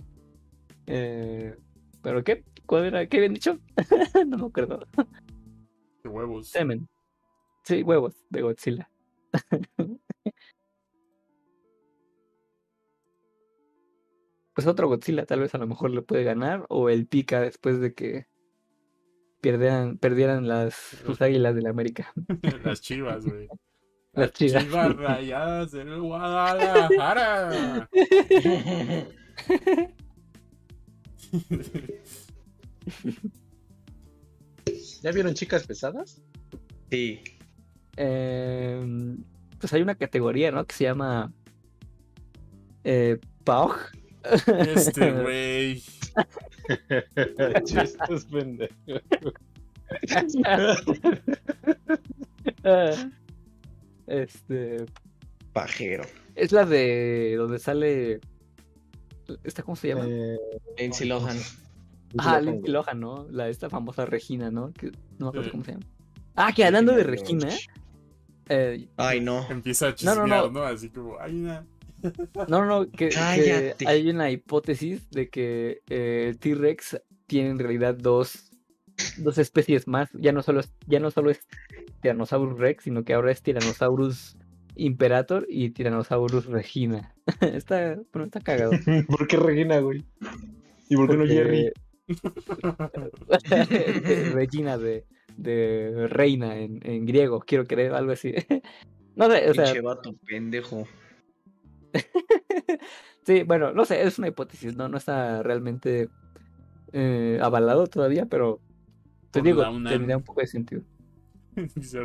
Eh, 0.87 1.57
¿Pero 2.03 2.25
qué? 2.25 2.45
¿Cuál 2.67 2.87
era? 2.87 3.07
¿Qué 3.07 3.19
habían 3.19 3.35
dicho? 3.35 3.59
no 4.27 4.39
me 4.39 4.47
acuerdo. 4.47 4.87
Huevos. 6.05 6.49
Semen. 6.49 6.89
Sí, 7.65 7.83
huevos 7.83 8.15
de 8.29 8.43
Godzilla. 8.43 8.91
pues 14.55 14.67
otro 14.67 14.89
Godzilla 14.89 15.25
tal 15.25 15.41
vez 15.41 15.55
a 15.55 15.59
lo 15.59 15.67
mejor 15.67 15.91
le 15.91 16.03
puede 16.03 16.25
ganar 16.25 16.67
o 16.69 16.89
el 16.89 17.07
Pika 17.07 17.41
después 17.41 17.81
de 17.81 17.95
que 17.95 18.27
perdieran, 19.43 19.99
perdieran 19.99 20.49
las 20.49 20.75
sus 21.05 21.21
águilas 21.21 21.55
de 21.55 21.61
la 21.63 21.69
América. 21.71 22.11
Las 22.65 22.81
chivas, 22.81 23.27
güey. 23.27 23.49
Las 24.15 24.33
chivas. 24.33 24.65
Chivas 24.65 24.97
rayadas 24.97 25.73
del 25.73 26.01
Guadalajara. 26.01 27.89
¿Ya 35.03 35.11
vieron 35.11 35.35
chicas 35.35 35.67
pesadas? 35.67 36.23
Sí. 36.91 37.21
Em, 37.97 39.25
pues 39.59 39.73
hay 39.73 39.83
una 39.83 39.97
categoría, 39.97 40.53
¿no? 40.53 40.65
Que 40.67 40.75
se 40.75 40.85
llama 40.85 41.33
eh. 42.85 43.19
Este 44.47 45.11
güey. 45.11 45.83
Chistes 47.65 48.25
pendejos. 48.27 49.03
Este 54.07 54.85
Pajero. 55.53 56.05
es 56.35 56.53
la 56.53 56.65
de 56.65 57.35
donde 57.37 57.59
sale 57.59 58.21
esta 59.45 59.63
cómo 59.63 59.77
se 59.77 59.89
llama 59.89 60.05
Eh, 60.09 60.37
Lindsay 60.79 61.07
Lohan. 61.09 61.37
ah 62.19 62.41
Lindsay 62.41 62.71
Lohan 62.73 63.01
no 63.01 63.27
la 63.31 63.49
esta 63.49 63.71
famosa 63.71 64.05
Regina 64.07 64.51
no 64.51 64.73
que 64.73 64.91
no 65.19 65.27
me 65.27 65.29
acuerdo 65.29 65.51
cómo 65.53 65.65
se 65.65 65.73
llama 65.73 65.87
ah 66.37 66.53
que 66.55 66.65
hablando 66.65 66.93
de 66.95 67.05
Regina 67.05 67.49
eh, 68.49 68.89
Ay, 68.97 69.21
no. 69.21 69.47
Empieza 69.49 69.87
a 69.87 69.91
No, 69.91 69.95
chismear, 69.95 70.19
no, 70.19 70.27
¿no? 70.27 70.51
no. 70.51 70.63
Así 70.65 70.91
como, 70.91 71.19
hay 71.21 71.33
una. 71.33 71.65
No 72.49 72.65
no 72.65 72.67
no 72.67 72.91
que, 72.91 73.11
hay 73.87 74.09
una 74.09 74.31
hipótesis 74.31 75.09
de 75.11 75.29
que 75.29 75.81
eh, 75.89 76.27
el 76.29 76.39
T-Rex 76.39 77.01
tiene 77.27 77.51
en 77.51 77.59
realidad 77.59 77.95
dos 77.95 78.51
dos 79.19 79.39
especies 79.39 79.89
más 79.89 80.11
ya 80.13 80.33
no 80.33 80.43
solo 80.43 80.61
es, 80.61 80.73
ya 80.87 81.01
no 81.01 81.11
solo 81.11 81.31
es 81.31 81.41
Tyrannosaurus 82.03 82.59
Rex 82.59 82.85
sino 82.85 83.05
que 83.05 83.15
ahora 83.15 83.33
es 83.33 83.43
Tyrannosaurus 83.43 84.37
Imperator 84.77 85.47
y 85.49 85.71
Tyrannosaurus 85.71 86.47
Regina 86.47 87.15
está 87.41 87.99
bueno, 88.13 88.27
está 88.27 88.41
cagado 88.41 88.73
¿Por 89.09 89.27
qué 89.27 89.37
Regina, 89.37 89.79
güey? 89.81 90.05
¿Y 90.89 90.97
por 90.97 91.09
qué 91.09 91.17
no 91.17 91.21
Porque- 91.21 91.35
Jerry? 91.35 91.63
de 91.63 91.73
Regina 94.35 94.77
de, 94.79 95.05
de 95.37 96.07
reina 96.09 96.57
en, 96.59 96.81
en 96.85 97.07
griego, 97.07 97.41
quiero 97.41 97.65
creer, 97.65 97.95
algo 97.95 98.13
así. 98.13 98.35
no 99.17 99.31
sé, 99.31 99.51
o 99.51 99.55
sea, 99.55 99.65
Pinche 99.65 99.81
vato 99.81 100.15
pendejo. 100.27 100.87
sí, 103.27 103.43
bueno, 103.43 103.73
no 103.73 103.85
sé, 103.85 104.03
es 104.03 104.19
una 104.19 104.29
hipótesis, 104.29 104.77
no, 104.77 104.89
no 104.89 104.97
está 104.97 105.43
realmente 105.43 106.09
eh, 106.93 107.39
avalado 107.43 107.87
todavía, 107.87 108.27
pero 108.27 108.61
te 109.31 109.41
Por 109.41 109.47
digo, 109.47 109.63
tendría 109.89 110.17
un 110.17 110.25
poco 110.25 110.41
de 110.41 110.47
sentido. 110.47 110.83
Dice 111.75 112.01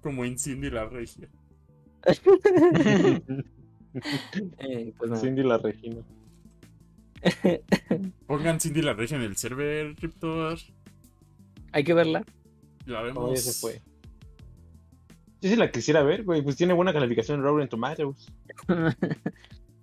como 0.00 0.24
en 0.24 0.38
Cindy 0.38 0.70
la 0.70 0.86
regia. 0.86 1.28
Eh, 4.58 4.92
pues 4.98 5.10
nada. 5.10 5.22
Cindy 5.22 5.42
la 5.42 5.56
Regina. 5.56 6.02
Pongan 8.26 8.60
Cindy 8.60 8.82
la 8.82 8.92
regia 8.92 9.16
en 9.16 9.22
el 9.22 9.36
server, 9.36 9.94
Cryptor. 9.96 10.58
Hay 11.72 11.82
que 11.82 11.94
verla. 11.94 12.22
La 12.84 13.02
vemos. 13.02 13.30
No, 13.30 13.34
ya 13.34 13.40
se 13.40 13.52
fue. 13.52 13.80
Yo 15.40 15.50
sí 15.50 15.56
la 15.56 15.70
quisiera 15.70 16.02
ver, 16.02 16.24
güey. 16.24 16.42
Pues 16.42 16.56
tiene 16.56 16.72
buena 16.72 16.92
calificación 16.92 17.38
en 17.38 17.44
Rotten 17.44 17.68
Tomatoes. 17.68 18.32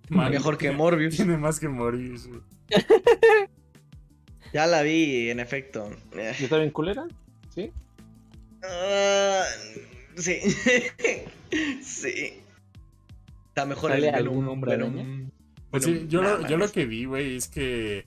Man, 0.08 0.30
Mejor 0.30 0.58
que 0.58 0.70
Morbius. 0.70 1.16
Tiene 1.16 1.36
más 1.36 1.60
que 1.60 1.68
morir. 1.68 2.18
güey. 2.28 2.40
Ya 4.52 4.66
la 4.66 4.82
vi, 4.82 5.30
en 5.30 5.40
efecto. 5.40 5.90
Eh, 6.12 6.32
¿Y 6.38 6.44
está 6.44 6.58
bien 6.58 6.70
culera? 6.70 7.06
¿Sí? 7.54 7.72
ah, 8.62 9.42
sí. 10.16 10.38
sí. 11.82 12.34
Está 13.48 13.66
mejor 13.66 13.90
¿Sale 13.92 14.08
el 14.08 14.14
algún 14.14 14.48
hombre? 14.48 14.78
Pues 15.70 15.84
sí, 15.84 16.06
yo, 16.08 16.22
nah, 16.22 16.34
lo, 16.34 16.42
yo 16.42 16.50
lo 16.50 16.58
mames. 16.58 16.72
que 16.72 16.86
vi, 16.86 17.04
güey, 17.04 17.36
es 17.36 17.48
que 17.48 18.06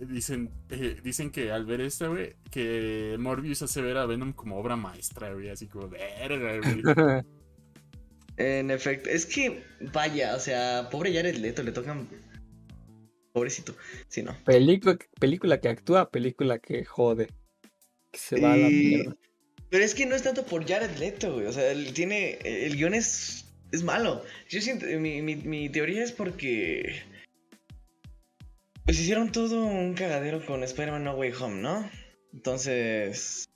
dicen, 0.00 0.50
eh, 0.70 0.96
dicen 1.02 1.30
que 1.30 1.50
al 1.50 1.64
ver 1.64 1.80
esta, 1.80 2.08
güey, 2.08 2.34
que 2.50 3.16
Morbius 3.18 3.62
hace 3.62 3.82
ver 3.82 3.96
a 3.96 4.06
Venom 4.06 4.32
como 4.32 4.58
obra 4.58 4.76
maestra, 4.76 5.32
güey, 5.32 5.48
así 5.48 5.66
como, 5.66 5.88
verga, 5.88 6.58
güey. 6.58 6.82
En 8.38 8.70
efecto, 8.70 9.08
es 9.08 9.24
que, 9.24 9.62
vaya, 9.94 10.36
o 10.36 10.38
sea, 10.38 10.88
pobre 10.90 11.14
Jared 11.14 11.36
Leto, 11.36 11.62
le 11.62 11.72
tocan. 11.72 12.06
Pobrecito, 13.32 13.74
sí, 14.08 14.22
no. 14.22 14.36
película, 14.44 14.98
película 15.18 15.58
que 15.58 15.68
actúa, 15.68 16.10
película 16.10 16.58
que 16.58 16.84
jode. 16.84 17.28
Que 18.10 18.18
se 18.18 18.40
va 18.40 18.52
a 18.52 18.56
la 18.58 18.68
mierda. 18.68 19.16
Pero 19.70 19.84
es 19.84 19.94
que 19.94 20.06
no 20.06 20.14
es 20.14 20.22
tanto 20.22 20.44
por 20.44 20.66
Jared 20.66 20.96
Leto, 20.98 21.34
güey. 21.34 21.46
O 21.46 21.52
sea, 21.52 21.70
él 21.70 21.92
tiene. 21.92 22.38
El 22.44 22.76
guion 22.76 22.94
es. 22.94 23.46
Es 23.72 23.82
malo. 23.82 24.22
Yo 24.48 24.60
siento. 24.60 24.86
Mi, 24.86 25.22
mi, 25.22 25.36
mi 25.36 25.68
teoría 25.68 26.04
es 26.04 26.12
porque. 26.12 27.02
Pues 28.86 29.00
hicieron 29.00 29.32
todo 29.32 29.64
un 29.64 29.94
cagadero 29.94 30.46
con 30.46 30.62
Spider-Man 30.62 31.02
No 31.02 31.14
Way 31.14 31.32
Home, 31.40 31.60
¿no? 31.60 31.90
Entonces. 32.32 33.48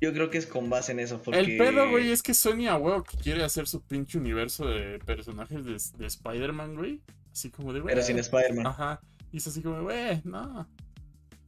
Yo 0.00 0.12
creo 0.12 0.30
que 0.30 0.38
es 0.38 0.46
con 0.46 0.68
base 0.68 0.90
en 0.92 0.98
eso. 0.98 1.22
Porque... 1.22 1.38
El 1.38 1.56
pedo, 1.56 1.88
güey, 1.90 2.10
es 2.10 2.22
que 2.22 2.34
Sony 2.34 2.66
a 2.68 2.76
huevo 2.76 3.04
que 3.04 3.16
quiere 3.18 3.44
hacer 3.44 3.68
su 3.68 3.80
pinche 3.82 4.18
universo 4.18 4.66
de 4.66 4.98
personajes 4.98 5.64
de, 5.64 5.76
de 5.96 6.06
Spider-Man, 6.06 6.74
güey. 6.74 7.00
Así 7.32 7.50
como 7.50 7.72
de, 7.72 7.80
güey. 7.80 7.94
Pero 7.94 8.04
sin 8.04 8.18
Spider-Man. 8.18 8.66
Ajá. 8.66 9.00
Y 9.30 9.36
es 9.36 9.46
así 9.46 9.62
como, 9.62 9.82
güey, 9.82 10.20
no. 10.24 10.68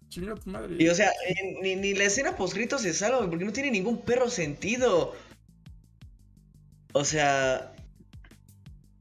Chinga 0.09 0.37
tu 0.37 0.49
madre. 0.51 0.77
Y 0.79 0.89
o 0.89 0.95
sea, 0.95 1.11
ni, 1.63 1.75
ni 1.75 1.95
la 1.95 2.05
escena 2.05 2.37
postcrito 2.37 2.79
se 2.79 2.95
salva, 2.95 3.19
güey, 3.19 3.31
porque 3.31 3.45
no 3.45 3.53
tiene 3.53 3.73
ningún 3.73 4.03
perro 4.03 4.31
sentido. 4.31 5.17
O 6.93 7.05
sea. 7.05 7.73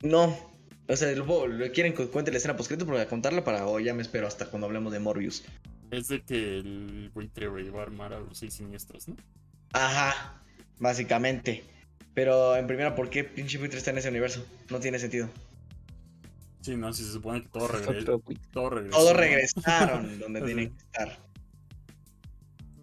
No. 0.01 0.48
O 0.89 0.95
sea, 0.95 1.11
lo, 1.15 1.47
lo 1.47 1.71
quieren 1.71 1.93
que 1.93 2.07
cuente 2.07 2.31
la 2.31 2.37
escena 2.37 2.57
postcrito 2.57 2.85
para 2.87 3.07
contarla 3.07 3.43
para. 3.43 3.67
O 3.67 3.79
ya 3.79 3.93
me 3.93 4.01
espero 4.01 4.25
hasta 4.25 4.47
cuando 4.47 4.65
hablemos 4.65 4.91
de 4.91 4.99
Morbius. 4.99 5.43
Es 5.91 6.07
de 6.07 6.21
que 6.21 6.57
el 6.57 7.11
buitre, 7.13 7.47
va 7.47 7.79
a 7.79 7.83
armar 7.83 8.13
a 8.13 8.19
los 8.19 8.39
seis 8.39 8.55
siniestros, 8.55 9.07
¿no? 9.07 9.15
Ajá. 9.73 10.41
Básicamente. 10.79 11.63
Pero 12.15 12.55
en 12.55 12.65
primera, 12.65 12.95
¿por 12.95 13.11
qué 13.11 13.23
pinche 13.23 13.59
buitre 13.59 13.77
está 13.77 13.91
en 13.91 13.99
ese 13.99 14.09
universo? 14.09 14.43
No 14.71 14.79
tiene 14.79 14.97
sentido. 14.97 15.29
Sí, 16.61 16.75
no, 16.75 16.91
si 16.91 17.03
se 17.03 17.11
supone 17.13 17.43
que 17.43 17.49
todo 17.49 17.65
Es 17.65 17.71
regresa. 17.71 18.01
otro 18.01 18.19
güey. 18.19 18.37
Todo 18.51 18.69
regresa. 18.71 18.97
Todos 18.97 19.15
regresaron 19.15 20.19
donde 20.19 20.41
tienen 20.41 20.69
que 20.71 20.83
estar. 20.85 21.19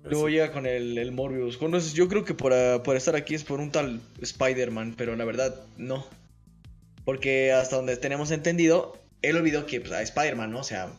Luego 0.05 0.29
llega 0.29 0.53
con 0.53 0.67
el, 0.67 0.97
el 0.97 1.11
Morbius. 1.11 1.59
Bueno, 1.59 1.81
yo 1.81 2.07
creo 2.07 2.25
que 2.25 2.35
por, 2.35 2.53
ah, 2.53 2.83
por 2.85 2.95
estar 2.95 3.17
aquí 3.17 3.35
es 3.35 3.43
por 3.43 3.59
un 3.59 3.73
tal 3.73 4.01
Spider-Man, 4.21 4.95
pero 4.97 5.17
la 5.17 5.25
verdad 5.25 5.61
no. 5.77 6.07
Porque 7.07 7.53
hasta 7.53 7.77
donde 7.77 7.97
tenemos 7.97 8.33
entendido, 8.33 9.01
él 9.23 9.37
olvidó 9.37 9.65
que 9.65 9.81
pues, 9.81 9.93
a 9.93 10.03
Spider-Man, 10.03 10.51
¿no? 10.51 10.59
O 10.59 10.65
sea, 10.65 10.93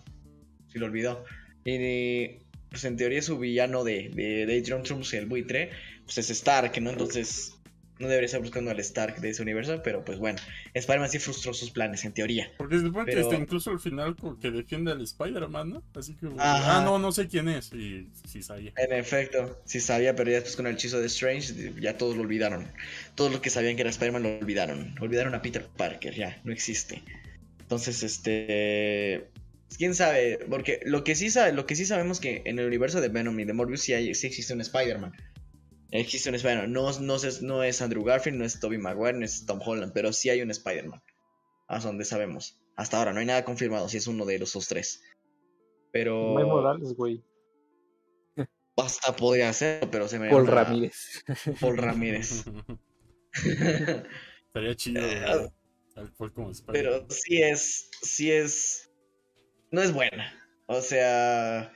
sí 0.72 0.80
lo 0.80 0.86
olvidó. 0.86 1.26
Y 1.66 2.40
pues 2.70 2.86
en 2.86 2.96
teoría 2.96 3.22
su 3.22 3.38
villano 3.38 3.84
de, 3.84 4.10
de, 4.14 4.46
de 4.46 4.58
Adrian 4.58 4.84
Trumps, 4.84 5.14
el 5.14 5.26
buitre, 5.26 5.72
pues 6.06 6.18
es 6.18 6.30
Stark, 6.30 6.82
¿no? 6.82 6.92
Entonces, 6.92 7.57
No 8.00 8.08
debería 8.08 8.28
estar 8.28 8.42
buscando 8.42 8.70
al 8.72 8.80
Stark 8.80 9.20
de 9.22 9.30
ese 9.30 9.42
universo, 9.42 9.82
pero 9.84 10.06
pues 10.06 10.20
bueno. 10.20 10.40
Spider-Man 10.74 11.10
sí 11.10 11.20
frustró 11.20 11.54
sus 11.54 11.72
planes, 11.72 12.06
en 12.06 12.14
teoría. 12.14 12.52
Porque 12.58 12.78
que 12.78 12.92
Pero- 13.06 13.22
este, 13.22 13.36
incluso 13.36 13.72
al 13.72 13.80
final 13.80 14.16
que 14.40 14.52
defiende 14.52 14.92
al 14.92 15.02
Spider-Man, 15.02 15.70
¿no? 15.70 15.84
Así 15.96 16.14
que, 16.16 16.28
Ajá. 16.38 16.78
ah, 16.78 16.84
no, 16.86 17.00
no 17.00 17.12
sé 17.12 17.28
quién 17.28 17.50
es. 17.50 17.74
Y 17.74 18.08
sí 18.26 18.44
sabía. 18.44 18.72
En 18.78 18.94
efecto, 18.94 19.60
sí 19.66 19.80
sabía, 19.80 20.16
pero 20.16 20.30
ya 20.30 20.36
después 20.36 20.56
con 20.56 20.68
el 20.68 20.76
hechizo 20.76 21.00
de 21.00 21.08
Strange, 21.08 21.74
ya 21.80 21.98
todos 21.98 22.16
lo 22.16 22.22
olvidaron. 22.22 22.68
Todos 23.16 23.32
los 23.32 23.42
que 23.42 23.50
sabían 23.50 23.76
que 23.76 23.82
era 23.82 23.90
Spider-Man 23.90 24.24
lo 24.24 24.38
olvidaron. 24.38 24.96
Olvidaron 25.00 25.34
a 25.34 25.42
Peter 25.42 25.66
Parker, 25.76 26.14
ya, 26.14 26.40
no 26.44 26.54
existe. 26.54 27.02
Entonces, 27.62 28.04
este. 28.04 29.28
Quién 29.78 29.96
sabe, 29.96 30.40
porque 30.50 30.80
lo 30.86 31.04
que 31.04 31.14
sí 31.14 31.30
sabe, 31.30 31.52
lo 31.52 31.66
que 31.66 31.76
sí 31.76 31.86
sabemos 31.86 32.22
que 32.22 32.42
en 32.46 32.58
el 32.58 32.66
universo 32.68 33.02
de 33.02 33.10
Venom 33.10 33.38
y 33.40 33.44
de 33.44 33.52
Morbius 33.52 33.82
sí, 33.82 33.94
hay, 33.94 34.16
sí 34.16 34.28
existe 34.28 34.54
un 34.54 34.62
Spider-Man. 34.62 35.14
Existe 35.92 36.30
un 36.30 36.36
Spider-Man. 36.36 36.72
No, 36.72 37.00
no, 37.00 37.16
es, 37.16 37.42
no 37.42 37.64
es 37.64 37.82
Andrew 37.82 38.04
Garfield, 38.04 38.38
no 38.38 38.46
es 38.46 38.60
Tobey 38.60 38.78
Maguire, 38.78 39.18
no 39.18 39.26
es 39.26 39.46
Tom 39.46 39.60
Holland, 39.64 39.94
pero 39.94 40.12
sí 40.12 40.30
hay 40.30 40.42
un 40.42 40.52
Spider-Man. 40.52 41.02
Hasta 41.68 41.88
donde 41.88 42.06
sabemos. 42.06 42.60
Hasta 42.76 42.98
ahora, 42.98 43.14
no 43.14 43.20
hay 43.20 43.26
nada 43.26 43.44
confirmado 43.46 43.88
si 43.90 43.98
es 43.98 44.08
uno 44.08 44.26
de 44.26 44.36
esos 44.36 44.68
tres. 44.68 45.02
Pero. 45.92 46.34
No 46.34 46.38
hay 46.40 46.46
Morales, 46.46 46.94
güey. 46.94 47.24
Hasta 48.78 49.16
podría 49.16 49.52
ser, 49.54 49.90
pero 49.90 50.08
se 50.08 50.20
me. 50.20 50.30
Paul 50.30 50.44
una- 50.44 50.64
Ramírez. 50.64 51.24
Paul 51.60 51.78
Ramírez. 51.78 52.44
Estaría 54.48 54.76
chido. 54.76 55.02
Güey. 55.02 55.50
Tal 55.96 56.14
cual 56.14 56.34
como 56.34 56.52
Spider-Man. 56.52 57.06
Pero 57.08 57.08
sí 57.10 57.42
es. 57.42 57.90
Sí 58.02 58.32
es. 58.32 58.92
No 59.72 59.82
es 59.82 59.92
buena. 59.94 60.34
O 60.68 60.82
sea. 60.82 61.74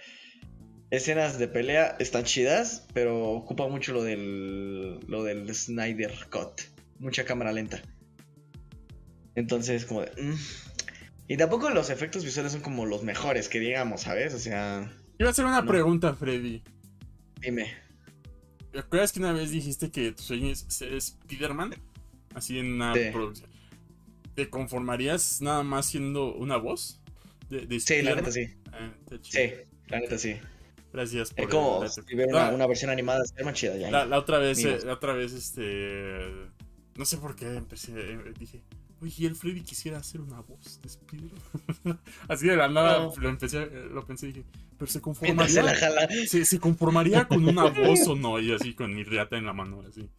Escenas 0.92 1.40
de 1.40 1.48
pelea 1.48 1.96
están 2.00 2.26
chidas, 2.26 2.86
pero 2.94 3.30
ocupa 3.32 3.68
mucho 3.68 3.94
lo 3.94 4.04
del. 4.04 5.00
Lo 5.08 5.24
del 5.24 5.54
Snyder 5.56 6.12
Cut. 6.30 6.62
Mucha 7.00 7.26
cámara 7.26 7.52
lenta. 7.54 7.82
Entonces, 9.36 9.86
como 9.86 10.02
de. 10.02 10.12
mm. 10.22 10.36
Y 11.30 11.38
tampoco 11.38 11.70
los 11.70 11.90
efectos 11.90 12.26
visuales 12.26 12.52
son 12.52 12.62
como 12.62 12.86
los 12.86 13.04
mejores 13.04 13.48
que 13.48 13.60
digamos, 13.60 14.02
¿sabes? 14.02 14.34
O 14.34 14.40
sea. 14.40 14.92
Iba 15.18 15.30
a 15.30 15.32
hacer 15.32 15.46
una 15.46 15.62
No. 15.62 15.68
pregunta, 15.68 16.14
Freddy. 16.14 16.62
Dime. 17.40 17.72
¿Te 18.74 18.80
acuerdas 18.80 19.12
que 19.14 19.20
una 19.20 19.32
vez 19.34 19.52
dijiste 19.52 19.92
que 19.92 20.12
tu 20.12 20.24
sueño 20.24 20.50
es 20.50 20.66
ser 20.68 20.94
Spider-Man? 20.94 21.76
Así 22.36 22.60
en 22.60 22.74
una 22.74 22.94
Sí. 22.94 23.10
producción. 23.14 23.50
¿Te 24.36 24.50
conformarías 24.50 25.42
nada 25.42 25.64
más 25.64 25.86
siendo 25.86 26.34
una 26.36 26.58
voz? 26.58 27.02
De, 27.50 27.66
de 27.66 27.80
Sí, 27.80 28.02
la 28.02 28.16
neta 28.16 28.32
sí. 28.32 28.48
Ah. 28.72 28.94
Sí, 29.22 29.52
la 29.88 30.00
neta 30.00 30.18
sí. 30.18 30.36
Gracias 30.94 31.32
por 31.34 31.46
Es 31.46 31.50
como 31.50 31.84
el 31.84 31.90
dato. 31.90 32.04
si 32.08 32.16
ver 32.16 32.28
una, 32.30 32.68
versión 32.68 32.92
animada 32.92 33.20
de 33.20 33.26
Spider-Man 33.26 33.54
chida 33.54 33.78
ya. 33.78 33.92
La, 33.92 34.06
la 34.06 34.18
otra 34.20 34.40
vez, 34.40 34.64
eh, 34.66 34.80
la 34.86 34.94
otra 34.94 35.14
vez, 35.14 35.32
este. 35.34 36.20
No 36.96 37.06
sé 37.06 37.18
por 37.18 37.36
qué 37.36 37.46
empecé. 37.56 37.94
eh, 37.96 38.34
dije, 38.38 38.62
oye, 39.02 39.14
¿y 39.18 39.26
el 39.26 39.36
Freddy 39.36 39.62
quisiera 39.62 39.98
hacer 40.00 40.20
una 40.22 40.42
voz 40.42 40.82
de 40.82 40.88
Spider-Man. 40.90 42.00
Así 42.28 42.48
de 42.48 42.56
la 42.58 42.68
nada 42.68 43.00
No. 43.00 43.14
lo, 43.18 43.30
empecé, 43.30 43.64
eh, 43.64 43.88
lo 43.92 44.06
pensé 44.06 44.28
y 44.28 44.34
dije, 44.34 44.46
pero 44.78 44.88
se 44.88 44.94
se 44.94 45.00
la 45.00 45.04
conformaría. 45.04 45.76
jala. 45.76 46.08
¿Se, 46.28 46.44
se 46.46 46.60
conformaría 46.60 47.26
con 47.28 47.48
una 47.48 47.64
voz 47.70 48.06
o 48.08 48.16
no? 48.16 48.40
Y 48.40 48.52
así 48.54 48.74
con 48.74 48.94
mi 48.94 49.04
riata 49.04 49.38
en 49.38 49.46
la 49.46 49.54
mano, 49.54 49.82
así. 49.88 50.10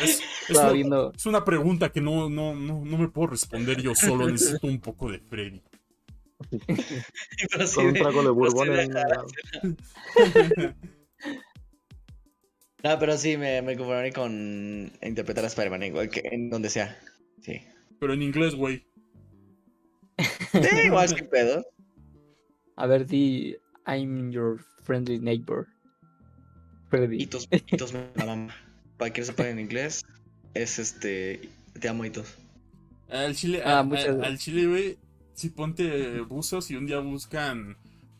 Es, 0.00 0.20
es 0.48 0.56
una, 0.56 0.72
viendo, 0.72 1.12
es 1.14 1.26
una 1.26 1.44
pregunta 1.44 1.92
que 1.92 2.00
no, 2.00 2.28
no, 2.30 2.54
no, 2.54 2.84
no 2.84 2.98
me 2.98 3.08
puedo 3.08 3.28
responder 3.28 3.80
yo 3.82 3.94
solo. 3.94 4.28
Necesito 4.28 4.66
un 4.66 4.80
poco 4.80 5.10
de 5.10 5.18
Freddy. 5.20 5.62
Con 7.74 7.86
un 7.86 7.94
trago 7.94 8.22
de 8.22 8.30
bourbon 8.30 8.78
en. 8.78 8.94
No, 12.82 12.98
pero 12.98 13.16
sí, 13.16 13.36
me, 13.38 13.62
me 13.62 13.76
conformaré 13.78 14.12
con 14.12 14.92
interpretar 15.02 15.44
a 15.44 15.46
Spider-Man 15.46 15.84
igual 15.84 16.10
que 16.10 16.20
en 16.30 16.50
donde 16.50 16.68
sea. 16.68 16.98
Sí. 17.40 17.62
Pero 17.98 18.12
en 18.12 18.20
inglés, 18.22 18.54
güey. 18.54 18.84
Sí, 20.18 20.60
igual 20.84 21.08
sin 21.08 21.26
pedo. 21.28 21.64
a 22.76 22.86
ver, 22.86 23.06
di 23.06 23.56
I'm 23.86 24.30
your 24.30 24.62
friendly 24.82 25.18
neighbor. 25.18 25.66
Freddy. 26.90 27.22
Hitos, 27.22 27.48
hitos 27.50 27.94
me 27.94 28.06
la 28.16 28.26
mama. 28.26 28.54
Para 28.98 29.12
quien 29.12 29.24
sepa 29.26 29.48
en 29.48 29.58
inglés, 29.60 30.04
es 30.52 30.78
este. 30.78 31.40
Te 31.80 31.88
amo, 31.88 32.04
hitos. 32.04 32.36
Al 33.08 33.34
chile, 33.34 33.62
Ah, 33.64 33.76
a- 33.76 33.78
a- 33.78 33.82
muchas- 33.82 34.20
al 34.22 34.38
chile, 34.38 34.66
güey, 34.66 34.98
si 35.34 35.50
ponte 35.50 36.20
buzos 36.20 36.70
y 36.70 36.76
un 36.76 36.86
día 36.86 36.98
buscan 36.98 37.76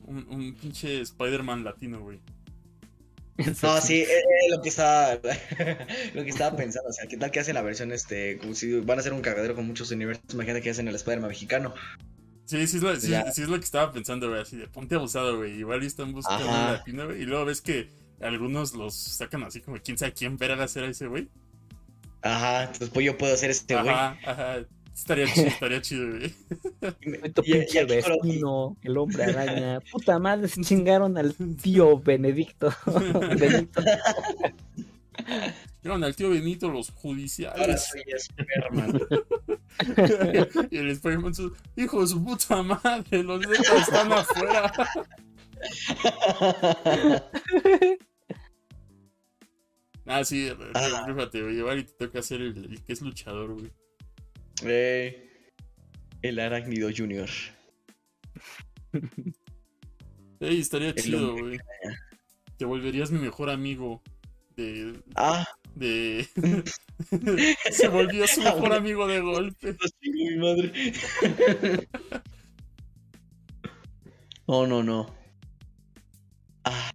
un, 0.06 0.26
un 0.28 0.54
pinche 0.54 1.00
Spider-Man 1.00 1.64
latino, 1.64 2.00
güey. 2.00 2.20
No, 3.36 3.80
sí, 3.80 4.02
eh, 4.02 4.06
eh, 4.06 4.50
lo 4.50 4.62
que 4.62 4.68
estaba. 4.68 5.14
lo 6.14 6.22
que 6.22 6.30
estaba 6.30 6.56
pensando. 6.56 6.88
O 6.88 6.92
sea, 6.92 7.06
¿qué 7.06 7.16
tal 7.16 7.30
que 7.32 7.40
hacen 7.40 7.54
la 7.54 7.62
versión 7.62 7.90
este? 7.90 8.38
Como 8.38 8.54
si 8.54 8.78
van 8.80 8.98
a 8.98 9.00
hacer 9.00 9.12
un 9.12 9.22
cagadero 9.22 9.56
con 9.56 9.66
muchos 9.66 9.90
universos. 9.90 10.34
Imagínate 10.34 10.62
que 10.62 10.70
hacen 10.70 10.86
el 10.86 10.94
Spider-Man 10.94 11.30
mexicano. 11.30 11.74
Sí, 12.44 12.64
sí 12.66 12.76
es, 12.76 12.82
lo, 12.82 12.94
sí, 13.00 13.12
sí 13.32 13.42
es 13.42 13.48
lo 13.48 13.58
que 13.58 13.64
estaba 13.64 13.90
pensando, 13.90 14.28
güey, 14.28 14.42
así 14.42 14.56
de 14.56 14.68
ponte 14.68 14.94
abusado, 14.94 15.38
güey. 15.38 15.58
Igual 15.58 15.82
están 15.82 16.12
buscando 16.12 16.46
un 16.46 16.52
latino, 16.52 17.06
güey, 17.06 17.22
y 17.22 17.24
luego 17.24 17.46
ves 17.46 17.62
que 17.62 17.88
algunos 18.20 18.74
los 18.74 18.94
sacan 18.94 19.42
así 19.42 19.60
como 19.60 19.78
quién 19.78 19.98
sabe 19.98 20.12
quién 20.12 20.36
verá 20.36 20.62
hacer 20.62 20.84
a 20.84 20.88
ese 20.88 21.06
güey. 21.06 21.28
Ajá, 22.22 22.64
entonces 22.64 22.90
pues 22.90 23.04
yo 23.04 23.18
puedo 23.18 23.34
hacer 23.34 23.50
este 23.50 23.74
güey. 23.74 23.88
Ajá, 23.88 24.18
ajá. 24.24 24.66
Estaría 24.94 25.26
chido, 25.26 25.46
estaría 25.48 25.82
chido, 25.82 26.08
güey. 26.10 26.34
Y- 27.00 27.42
pinche 27.42 27.84
vecino, 27.84 28.76
el 28.82 28.96
hombre 28.96 29.24
araña. 29.24 29.80
Puta 29.92 30.18
madre, 30.18 30.48
se 30.48 30.62
chingaron 30.62 31.18
al 31.18 31.34
tío 31.60 31.98
Benedicto. 31.98 32.72
Benito. 33.38 33.82
Llevan 35.82 36.04
al 36.04 36.14
tío 36.16 36.30
Benito 36.30 36.70
los 36.70 36.90
Ahora 36.90 37.00
judiciales. 37.00 37.84
soy 37.90 38.02
Spider-Man. 38.06 39.00
y 40.70 40.76
el 40.78 40.90
Spider-Man, 40.90 41.34
su- 41.34 41.54
hijo 41.76 42.00
de 42.00 42.06
su 42.06 42.24
puta 42.24 42.62
madre, 42.62 43.22
los 43.22 43.40
dedos 43.40 43.68
están 43.82 44.12
afuera. 44.12 44.72
Ah, 50.06 50.22
sí, 50.24 50.50
Ah. 50.74 51.04
rífate, 51.06 51.42
güey. 51.42 51.58
Igual 51.58 51.78
y 51.80 51.84
te 51.84 51.92
toca 52.06 52.18
hacer 52.18 52.40
el, 52.42 52.56
el 52.72 52.82
que 52.82 52.92
es 52.92 53.00
luchador, 53.00 53.54
güey. 53.54 53.72
El 54.64 56.38
Arácnido 56.38 56.88
Junior. 56.96 57.28
Ey, 60.40 60.60
estaría 60.60 60.88
El 60.88 60.94
chido, 60.94 61.36
güey. 61.36 61.58
Te 62.56 62.64
volverías 62.64 63.10
mi 63.10 63.18
mejor 63.18 63.50
amigo. 63.50 64.02
De. 64.56 65.02
Ah, 65.16 65.46
de... 65.74 66.26
Se 67.72 67.88
volvió 67.88 68.26
su 68.26 68.40
mejor 68.42 68.72
amigo 68.72 69.06
de 69.06 69.20
golpe. 69.20 69.76
mi 70.02 70.36
madre. 70.36 70.94
no, 74.46 74.66
no, 74.66 74.82
no. 74.82 75.14
Ah. 76.64 76.90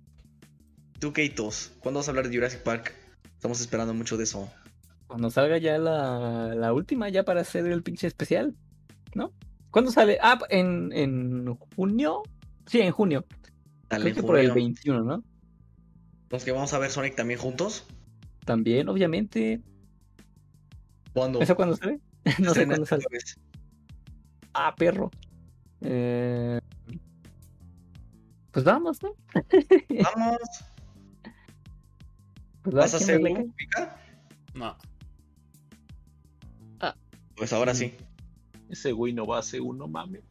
Tú, 1.00 1.14
Keitos, 1.14 1.72
¿cuándo 1.80 2.00
vas 2.00 2.08
a 2.08 2.12
hablar 2.12 2.28
de 2.28 2.36
Jurassic 2.36 2.64
Park? 2.64 2.94
Estamos 3.36 3.62
esperando 3.62 3.94
mucho 3.94 4.18
de 4.18 4.24
eso. 4.24 4.52
Cuando 5.10 5.32
salga 5.32 5.58
ya 5.58 5.80
la, 5.80 6.54
la 6.54 6.72
última, 6.72 7.10
ya 7.10 7.24
para 7.26 7.42
hacer 7.42 7.66
el 7.66 7.82
pinche 7.82 8.06
especial, 8.06 8.56
¿no? 9.16 9.34
¿Cuándo 9.72 9.92
sale? 9.92 10.20
Ah, 10.22 10.38
en, 10.50 10.92
en 10.94 11.48
junio. 11.76 12.22
Sí, 12.68 12.80
en 12.80 12.92
junio. 12.92 13.26
Dale, 13.90 14.04
Creo 14.04 14.16
que 14.16 14.22
por 14.22 14.38
el 14.38 14.52
junio. 14.52 14.66
21, 14.66 15.04
¿no? 15.04 15.24
¿Los 16.30 16.44
que 16.46 16.52
vamos 16.52 16.72
a 16.76 16.78
ver 16.80 16.92
Sonic 16.92 17.16
también 17.16 17.40
juntos? 17.40 17.88
También, 18.46 18.88
obviamente. 18.88 19.62
¿Cuándo? 21.12 21.42
¿Eso 21.42 21.56
cuándo 21.56 21.76
sale? 21.76 22.00
no 22.40 22.54
sé 22.54 22.68
cuándo 22.68 22.86
sale. 22.86 23.06
vez. 23.12 23.36
Ah, 24.54 24.74
perro. 24.76 25.12
Eh, 25.82 26.60
Pues 28.52 28.66
vamos, 28.66 29.02
¿no? 29.02 29.16
Vamos. 30.04 30.38
Pues 32.62 32.76
¿Vas 32.76 32.94
a 32.94 32.98
¿quién 32.98 33.10
hacer 33.10 33.38
un 33.46 33.54
pica? 33.54 33.98
No. 34.54 34.76
Pues 37.40 37.52
ahora 37.54 37.74
sí. 37.74 37.94
Ese 38.70 38.92
güey 38.92 39.14
no 39.14 39.26
va 39.26 39.38
a 39.38 39.40
hacer 39.40 39.62
uno, 39.62 39.88
mame. 39.88 40.22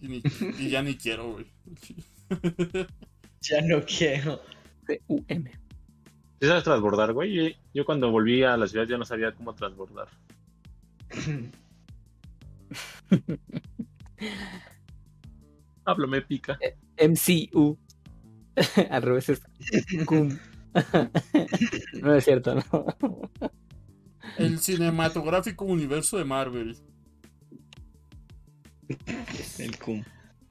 Y, 0.00 0.06
ni- 0.08 0.22
y 0.60 0.68
ya 0.70 0.80
ni 0.82 0.96
quiero, 0.96 1.32
güey. 1.32 1.46
Ya 3.40 3.60
no 3.60 3.82
quiero. 3.84 4.40
C-U-M. 4.86 5.50
¿Sí 6.40 6.46
sabes 6.48 6.64
transbordar, 6.64 7.12
güey? 7.12 7.34
Yo- 7.34 7.56
Yo 7.74 7.84
cuando 7.84 8.10
volví 8.10 8.42
a 8.42 8.56
la 8.56 8.66
ciudad 8.66 8.86
ya 8.86 8.96
no 8.96 9.04
sabía 9.04 9.32
cómo 9.32 9.54
transbordar. 9.54 10.08
Háblame, 15.84 16.22
pica. 16.22 16.58
MCU. 16.98 17.78
Al 18.90 19.02
revés 19.02 19.28
es 19.28 19.40
cum. 20.06 20.36
no 22.02 22.14
es 22.14 22.24
cierto, 22.24 22.54
¿no? 22.54 22.62
El 24.38 24.58
cinematográfico 24.58 25.64
universo 25.64 26.18
de 26.18 26.24
Marvel. 26.24 26.76
El 29.58 29.78
cum. 29.78 30.04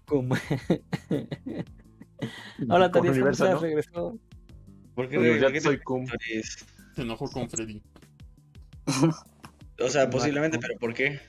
cum. 0.05 0.29
Hola, 2.69 2.91
Taría 2.91 3.11
universo, 3.11 3.49
¿no? 3.49 3.59
regresó. 3.59 4.17
¿Por 4.95 5.09
qué 5.09 5.17
Pues 5.17 5.31
por 5.31 5.39
ya 5.39 5.51
qué 5.51 5.61
soy 5.61 5.79
cum. 5.81 6.05
Se 6.95 7.01
enojó 7.01 7.29
con 7.29 7.49
Freddy. 7.49 7.81
O 9.79 9.89
sea, 9.89 10.09
posiblemente, 10.09 10.59
pero 10.59 10.77
¿por 10.79 10.93
qué? 10.93 11.19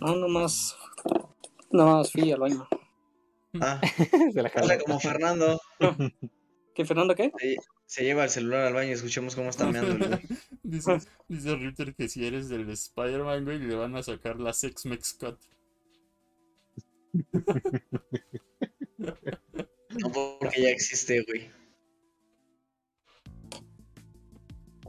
No, 0.00 0.16
nomás. 0.16 0.76
Nomás 1.70 2.10
fui 2.10 2.32
al 2.32 2.40
baño. 2.40 2.66
Ah, 3.60 3.80
Se 4.32 4.42
la 4.42 4.48
o 4.48 4.52
jaló. 4.52 4.66
sea, 4.66 4.78
como 4.78 4.98
Fernando 4.98 5.60
¿Qué, 6.74 6.84
Fernando, 6.84 7.14
qué? 7.14 7.30
se, 7.38 7.56
se 7.86 8.02
lleva 8.02 8.24
el 8.24 8.30
celular 8.30 8.66
al 8.66 8.74
baño 8.74 8.90
y 8.90 8.92
escuchemos 8.92 9.34
cómo 9.34 9.50
está 9.50 9.66
meando 9.66 9.92
el 9.92 9.98
güey. 9.98 10.20
Dice, 10.62 10.98
dice 11.28 11.56
Ritter 11.56 11.94
que 11.94 12.08
si 12.08 12.26
eres 12.26 12.48
del 12.48 12.68
Spider-Man, 12.70 13.44
güey, 13.44 13.58
le 13.58 13.74
van 13.74 13.94
a 13.96 14.02
sacar 14.02 14.40
la 14.40 14.54
Sex 14.54 14.86
Mex 14.86 15.12
Cut. 15.14 15.38
No 19.98 20.10
porque 20.10 20.62
ya 20.62 20.70
existe, 20.70 21.22
güey. 21.22 21.50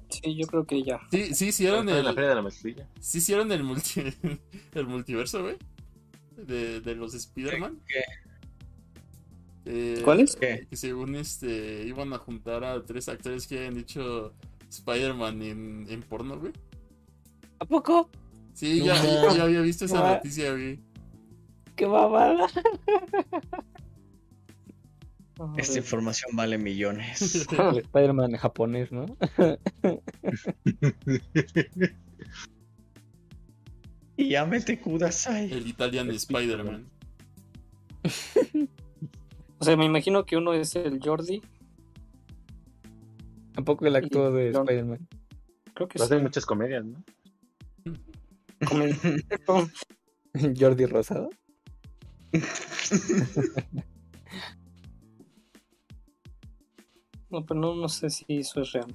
Sí, 0.10 0.36
yo 0.36 0.48
creo 0.48 0.66
que 0.66 0.84
ya. 0.84 1.02
Sí, 1.12 1.36
sí 1.36 1.48
hicieron 1.48 1.86
la 1.88 2.00
el, 2.00 2.16
feria 2.16 2.30
de 2.30 2.36
la 2.36 2.42
mezclilla. 2.42 2.90
sí 3.02 3.18
hicieron 3.18 3.52
el, 3.52 3.64
multi, 3.64 4.02
el 4.74 4.88
multiverso, 4.88 5.44
güey. 5.44 5.58
De, 6.38 6.80
de 6.80 6.96
los 6.96 7.14
Spider-Man. 7.14 7.82
¿Qué? 7.86 8.02
Eh, 9.66 10.02
¿Cuáles? 10.04 10.36
¿Qué? 10.36 10.68
Que 10.70 10.76
según 10.76 11.16
este 11.16 11.84
iban 11.88 12.14
a 12.14 12.18
juntar 12.20 12.64
a 12.64 12.84
tres 12.86 13.10
actores 13.10 13.48
que 13.48 13.58
hayan 13.60 13.78
hecho 13.78 14.34
Spider-Man 14.70 15.42
en, 15.42 15.88
en 15.90 16.02
porno, 16.04 16.38
güey. 16.40 16.54
¿A 17.60 17.66
poco? 17.66 18.10
Sí, 18.54 18.80
No 18.80 18.86
ya, 18.86 19.34
ya 19.36 19.44
había 19.44 19.62
visto 19.62 19.86
esa 19.86 20.00
No. 20.02 20.10
noticia, 20.16 20.52
güey. 20.52 20.80
¡Qué 21.76 21.86
babada! 21.86 22.48
Esta 25.58 25.80
información 25.80 26.32
vale 26.34 26.58
millones. 26.58 27.46
El 27.52 27.80
Spider-Man 27.84 28.32
en 28.32 28.38
japonés, 28.38 28.90
¿no? 28.94 29.06
y 34.18 34.30
llámete 34.30 34.80
Kudasai. 34.80 35.52
El 35.52 35.68
Italian 35.68 36.10
Spider-Man. 36.12 36.88
O 39.60 39.64
sea, 39.66 39.78
me 39.78 39.86
imagino 39.86 40.26
que 40.26 40.38
uno 40.38 40.54
es 40.54 40.76
el 40.76 41.00
Jordi. 41.04 41.42
Tampoco 43.54 43.86
el 43.86 43.96
actor 43.96 44.34
de. 44.34 44.50
Spider-Man. 44.50 45.08
Creo 45.74 45.88
que 45.88 46.00
Lo 46.00 46.06
sí. 46.06 46.14
hacen 46.14 46.24
muchas 46.24 46.46
comedias, 46.46 46.84
¿no? 46.86 47.04
Como- 48.68 48.86
Jordi 50.60 50.86
Rosado. 50.86 51.30
No, 57.30 57.46
pero 57.46 57.60
no, 57.60 57.76
no 57.76 57.90
sé 57.90 58.10
si 58.10 58.26
eso 58.30 58.62
es 58.62 58.72
real. 58.72 58.94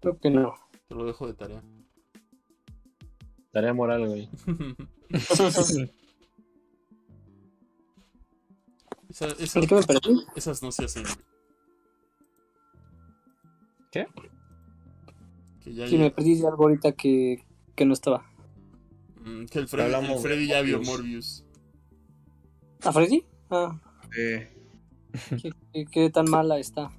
Creo 0.00 0.18
que 0.18 0.30
no. 0.30 0.54
Te 0.88 0.94
lo 0.94 1.04
dejo 1.06 1.26
de 1.26 1.34
tarea. 1.34 1.62
Tarea 3.52 3.72
moral, 3.74 4.06
güey. 4.06 4.28
Esa- 9.10 9.28
¿Por 9.28 9.40
esas, 9.42 9.66
qué 9.66 9.74
me 9.74 9.82
perdí? 9.82 10.24
esas 10.36 10.62
no 10.62 10.70
se 10.72 10.84
hacen. 10.84 11.04
¿Qué? 13.90 14.06
Que 15.64 15.74
ya, 15.74 15.88
Sí, 15.88 15.96
me 15.96 16.10
perdí 16.10 16.34
de 16.36 16.46
algo 16.46 16.64
ahorita 16.64 16.92
que, 16.92 17.44
que 17.74 17.84
no 17.86 17.94
estaba. 17.94 18.26
Mm, 19.24 19.46
que 19.46 19.58
el 19.60 19.68
Freddy, 19.68 19.86
Hablamos 19.94 20.16
el 20.16 20.22
Freddy 20.22 20.46
ya 20.48 20.60
vio 20.62 20.80
Morbius. 20.82 21.44
¿A 22.84 22.92
Freddy? 22.92 23.24
Ah, 23.50 23.78
Eh, 24.16 24.48
¿qué, 25.42 25.52
qué- 25.72 25.86
qué 25.90 26.10
tan 26.10 26.28
mala 26.30 26.58
está? 26.58 26.90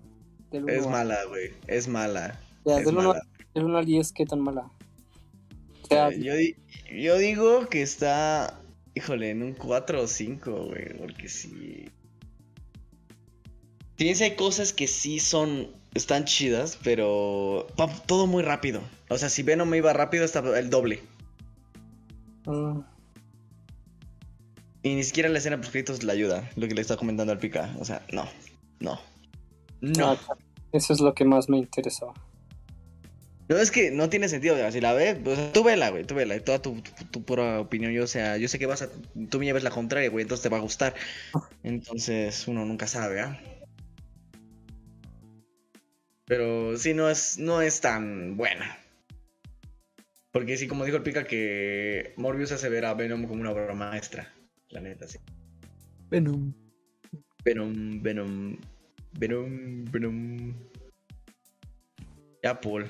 Es 0.52 0.86
a- 0.86 0.90
mala, 0.90 1.18
güey. 1.26 1.52
Es 1.68 1.88
mala. 1.88 2.40
ya, 2.66 2.80
es 2.80 2.86
del, 2.86 2.98
uno, 2.98 3.10
mala. 3.10 3.22
del 3.54 3.64
uno 3.66 3.78
al 3.78 3.86
10, 3.86 4.12
¿qué 4.14 4.26
tan 4.26 4.40
mala? 4.42 4.72
O 5.84 5.88
sea, 5.88 6.10
Eh, 6.10 6.56
yo, 6.90 6.96
yo 6.96 7.18
digo 7.18 7.68
que 7.70 7.82
está, 7.84 8.60
híjole, 8.96 9.30
en 9.30 9.44
un 9.44 9.54
4 9.54 10.02
o 10.04 10.08
5, 10.08 10.66
güey, 10.66 10.98
porque 10.98 11.30
sí. 11.30 11.90
Tienes 14.00 14.22
hay 14.22 14.38
cosas 14.38 14.72
que 14.72 14.88
sí 14.88 15.20
son, 15.20 15.68
están 15.94 16.24
chidas, 16.24 16.80
pero 16.82 17.68
va 17.78 17.94
todo 18.06 18.28
muy 18.28 18.44
rápido. 18.44 18.82
O 19.10 19.18
sea, 19.18 19.28
si 19.28 19.44
Venom 19.44 19.76
iba 19.76 19.92
rápido, 19.92 20.24
está 20.24 20.40
el 20.58 20.70
doble. 20.70 21.02
mm, 22.46 22.80
Y 24.84 24.96
ni 24.96 25.04
siquiera 25.04 25.28
la 25.28 25.40
escena 25.40 25.58
post 25.58 25.74
créditos 25.74 26.04
le 26.04 26.14
ayuda, 26.14 26.50
lo 26.56 26.70
que 26.70 26.76
le 26.76 26.80
está 26.80 26.96
comentando 26.96 27.34
al 27.34 27.40
Pica. 27.40 27.76
O 27.78 27.84
sea, 27.84 28.02
no, 28.14 28.26
no. 28.80 29.02
No. 29.82 30.12
ah, 30.12 30.18
eso 30.72 30.94
es 30.94 31.02
lo 31.02 31.14
que 31.14 31.26
más 31.26 31.50
me 31.50 31.58
interesaba. 31.58 32.14
No, 33.50 33.58
es 33.58 33.70
que 33.70 33.92
no 33.92 34.10
tiene 34.10 34.30
sentido, 34.30 34.56
o 34.56 34.58
sea, 34.58 34.72
si 34.72 34.80
la 34.80 34.94
ves, 34.94 35.18
o 35.26 35.36
sea, 35.36 35.52
tú 35.52 35.66
vela, 35.66 35.90
güey, 35.90 36.06
tú 36.06 36.16
vela, 36.16 36.38
y 36.38 36.40
toda 36.40 36.62
tu, 36.62 36.82
tu, 36.82 37.06
tu 37.12 37.24
pura 37.26 37.60
opinión, 37.60 37.92
yo, 37.92 38.06
o 38.06 38.08
sea, 38.08 38.38
yo 38.38 38.48
sé 38.48 38.60
que 38.60 38.66
vas 38.66 38.82
a, 38.84 38.90
tú 39.30 39.40
me 39.40 39.46
lleves 39.46 39.64
la 39.64 39.72
contraria, 39.72 40.10
güey, 40.10 40.22
entonces 40.22 40.44
te 40.44 40.50
va 40.50 40.58
a 40.58 40.62
gustar. 40.62 40.96
Entonces, 41.64 42.48
uno 42.48 42.64
nunca 42.64 42.88
sabe, 42.88 43.20
¿ah? 43.22 43.42
Pero 46.30 46.78
sí, 46.78 46.94
no 46.94 47.10
es, 47.10 47.38
no 47.40 47.60
es 47.60 47.82
tan 47.82 48.38
buena. 48.38 48.78
Porque 50.32 50.58
sí, 50.58 50.68
como 50.68 50.86
dijo 50.86 50.98
el 50.98 51.04
Pica, 51.04 51.24
que 51.24 52.14
Morbius 52.18 52.52
hace 52.52 52.70
ver 52.70 52.86
a 52.86 52.94
Venom 52.94 53.26
como 53.26 53.42
una 53.42 53.50
obra 53.50 53.74
maestra, 53.74 54.32
la 54.70 54.80
neta, 54.80 55.08
sí. 55.08 55.18
Venom. 56.12 56.54
Venom, 57.44 58.04
Venom, 58.04 58.58
Venom, 59.14 59.86
Venom. 59.86 60.54
Ya, 62.44 62.62
Paul. 62.62 62.86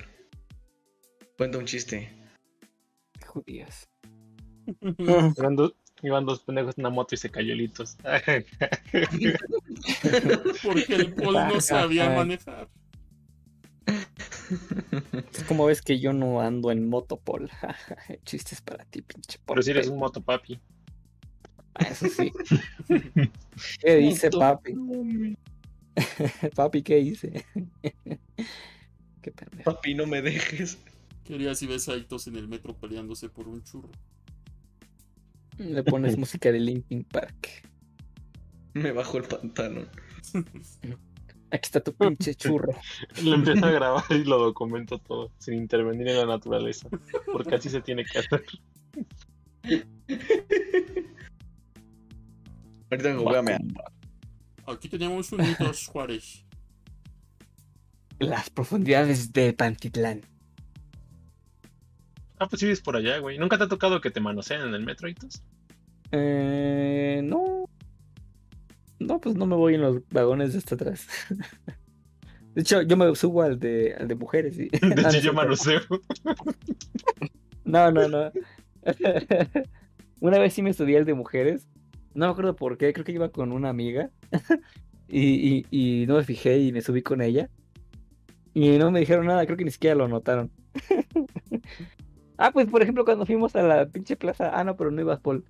Cuenta 1.38 1.56
un 1.56 1.64
chiste. 1.64 2.10
Judías. 3.26 3.88
Iban 4.98 5.56
dos, 5.56 5.72
iban 6.02 6.26
dos 6.26 6.42
pendejos 6.42 6.76
en 6.76 6.82
una 6.82 6.90
moto 6.90 7.14
y 7.14 7.18
se 7.18 7.30
cayó 7.30 7.54
litos. 7.54 7.96
Porque 10.62 10.94
el 10.94 11.14
Paul 11.14 11.34
no 11.34 11.58
sabía 11.62 12.10
manejar. 12.10 12.68
¿Cómo 15.48 15.66
ves 15.66 15.82
que 15.82 15.98
yo 15.98 16.12
no 16.12 16.40
ando 16.40 16.70
en 16.70 16.88
motopol? 16.88 17.50
Chistes 18.24 18.60
para 18.60 18.84
ti, 18.84 19.02
pinche 19.02 19.38
Paul. 19.38 19.56
Pero 19.56 19.62
si 19.62 19.70
eres 19.70 19.88
un 19.88 19.98
motopapi. 19.98 20.60
Ah, 21.74 21.86
Eso 21.90 22.08
sí. 22.08 22.32
¿Qué 23.80 23.96
dice 23.96 24.30
papi? 24.30 24.74
papi, 26.54 26.82
¿qué 26.82 26.96
dice? 26.96 27.44
Qué 29.22 29.30
pendejo. 29.32 29.72
Papi, 29.72 29.94
no 29.94 30.06
me 30.06 30.22
dejes. 30.22 30.78
Quería 31.24 31.54
si 31.54 31.66
ves 31.66 31.88
a 31.88 31.92
Aitos 31.92 32.26
en 32.26 32.36
el 32.36 32.48
metro 32.48 32.76
peleándose 32.76 33.28
por 33.28 33.46
un 33.48 33.62
churro. 33.62 33.90
Le 35.58 35.82
pones 35.84 36.16
música 36.16 36.50
de 36.50 36.58
Linkin 36.58 37.04
Park. 37.04 37.68
Me 38.72 38.92
bajo 38.92 39.18
el 39.18 39.24
pantalón. 39.24 39.88
Aquí 41.52 41.66
está 41.66 41.80
tu 41.80 41.92
pinche 41.92 42.34
churro. 42.34 42.72
Lo 43.24 43.34
empiezo 43.34 43.66
a 43.66 43.70
grabar 43.70 44.04
y 44.10 44.24
lo 44.24 44.38
documento 44.38 44.98
todo, 44.98 45.32
sin 45.38 45.54
intervenir 45.54 46.08
en 46.08 46.18
la 46.18 46.26
naturaleza. 46.26 46.88
Porque 47.26 47.56
así 47.56 47.68
se 47.68 47.80
tiene 47.80 48.04
que 48.04 48.18
hacer. 48.18 48.44
Ahorita 52.90 53.08
me 53.08 53.16
voy 53.16 53.36
a 53.36 53.42
mear. 53.42 53.60
Aquí 54.66 54.88
teníamos 54.88 55.32
un 55.32 55.44
hito 55.44 55.70
Juárez. 55.92 56.44
Las 58.18 58.50
profundidades 58.50 59.32
de 59.32 59.52
Pantitlán. 59.52 60.20
Ah, 62.38 62.48
pues 62.48 62.62
vives 62.62 62.80
por 62.80 62.96
allá, 62.96 63.18
güey. 63.18 63.38
¿Nunca 63.38 63.58
te 63.58 63.64
ha 63.64 63.68
tocado 63.68 64.00
que 64.00 64.10
te 64.10 64.20
manoseen 64.20 64.62
en 64.62 64.74
el 64.74 64.84
metro, 64.84 65.08
Hitos? 65.08 65.42
Eh, 66.12 67.20
no. 67.24 67.69
No, 69.00 69.18
pues 69.20 69.34
no 69.34 69.46
me 69.46 69.56
voy 69.56 69.74
en 69.74 69.80
los 69.80 70.08
vagones 70.10 70.52
de 70.52 70.58
hasta 70.58 70.74
atrás. 70.76 71.06
De 72.54 72.62
hecho, 72.62 72.82
yo 72.82 72.96
me 72.96 73.14
subo 73.14 73.42
al 73.42 73.58
de, 73.58 73.94
al 73.94 74.08
de 74.08 74.14
mujeres. 74.14 74.56
¿sí? 74.56 74.68
De 74.80 75.02
hecho, 75.02 75.18
yo 75.18 75.32
manoseo. 75.32 75.80
No, 77.64 77.90
no, 77.90 78.08
no. 78.08 78.30
Una 80.20 80.38
vez 80.38 80.52
sí 80.52 80.62
me 80.62 80.74
subí 80.74 80.96
al 80.96 81.04
de 81.04 81.14
mujeres. 81.14 81.68
No 82.14 82.26
me 82.26 82.32
acuerdo 82.32 82.56
por 82.56 82.76
qué, 82.76 82.92
creo 82.92 83.04
que 83.04 83.12
iba 83.12 83.30
con 83.30 83.52
una 83.52 83.70
amiga. 83.70 84.10
y, 85.08 85.64
y, 85.70 86.02
y 86.02 86.06
no 86.06 86.16
me 86.16 86.24
fijé 86.24 86.58
y 86.58 86.72
me 86.72 86.82
subí 86.82 87.02
con 87.02 87.22
ella. 87.22 87.48
Y 88.52 88.76
no 88.78 88.90
me 88.90 89.00
dijeron 89.00 89.26
nada, 89.26 89.46
creo 89.46 89.56
que 89.56 89.64
ni 89.64 89.70
siquiera 89.70 89.94
lo 89.94 90.08
notaron. 90.08 90.50
ah, 92.36 92.50
pues 92.52 92.66
por 92.66 92.82
ejemplo, 92.82 93.04
cuando 93.04 93.24
fuimos 93.24 93.54
a 93.56 93.62
la 93.62 93.86
pinche 93.86 94.16
plaza. 94.16 94.50
Ah, 94.52 94.64
no, 94.64 94.76
pero 94.76 94.90
no 94.90 95.00
ibas, 95.00 95.20
Paul. 95.20 95.44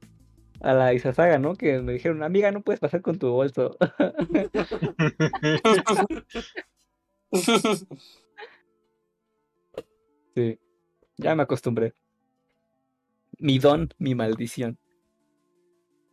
A 0.60 0.74
la 0.74 0.92
Izazaga, 0.92 1.38
¿no? 1.38 1.54
Que 1.54 1.80
me 1.80 1.92
dijeron, 1.94 2.22
amiga, 2.22 2.50
no 2.52 2.60
puedes 2.62 2.80
pasar 2.80 3.00
con 3.02 3.18
tu 3.18 3.30
bolso. 3.30 3.76
sí. 10.34 10.58
Ya 11.16 11.34
me 11.34 11.42
acostumbré. 11.42 11.94
Mi 13.38 13.58
don, 13.58 13.92
mi 13.98 14.14
maldición. 14.14 14.78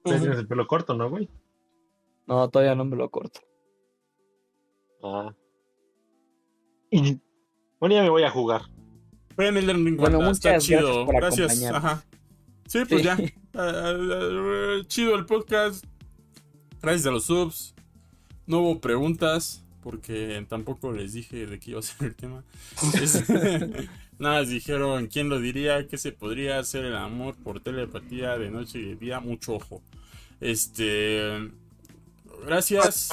Tienes 0.03 0.37
el 0.37 0.47
pelo 0.47 0.67
corto, 0.67 0.93
¿no, 0.93 1.09
güey? 1.09 1.29
No, 2.27 2.49
todavía 2.49 2.75
no 2.75 2.85
me 2.85 2.95
lo 2.95 3.09
corto. 3.09 3.41
Ah. 5.03 5.33
Bueno, 7.79 7.95
ya 7.95 8.01
me 8.03 8.09
voy 8.09 8.23
a 8.23 8.29
jugar. 8.31 8.61
El 9.37 9.55
Ring 9.67 9.97
Bueno, 9.97 10.19
está 10.31 10.49
muchas 10.49 10.65
chido. 10.65 11.05
gracias 11.05 11.05
por 11.05 11.15
Gracias. 11.59 11.71
Ajá. 11.73 12.03
Sí, 12.65 12.79
pues 12.87 13.01
Sí. 13.01 13.07
ya. 13.07 13.17
Ah, 13.59 13.95
ah, 13.95 14.81
chido 14.87 15.15
el 15.15 15.25
podcast. 15.25 15.83
Gracias 16.81 17.07
a 17.07 17.11
los 17.11 17.23
subs. 17.25 17.73
No 18.45 18.59
hubo 18.59 18.79
preguntas. 18.79 19.63
Porque 19.81 20.45
tampoco 20.49 20.91
les 20.91 21.13
dije 21.13 21.47
de 21.47 21.59
qué 21.59 21.71
iba 21.71 21.79
a 21.79 21.83
ser 21.83 22.07
el 22.09 22.15
tema. 22.15 22.43
Es- 23.01 23.23
Nada, 24.19 24.39
más 24.41 24.49
dijeron 24.49 25.07
quién 25.07 25.29
lo 25.29 25.39
diría, 25.39 25.87
que 25.87 25.97
se 25.97 26.11
podría 26.11 26.57
hacer 26.59 26.83
el 26.85 26.95
amor 26.95 27.35
por 27.35 27.59
telepatía 27.61 28.37
de 28.37 28.49
noche 28.49 28.79
y 28.79 28.85
de 28.89 28.95
día. 28.95 29.19
Mucho 29.19 29.53
ojo. 29.55 29.81
Este. 30.41 31.49
Gracias. 32.45 33.09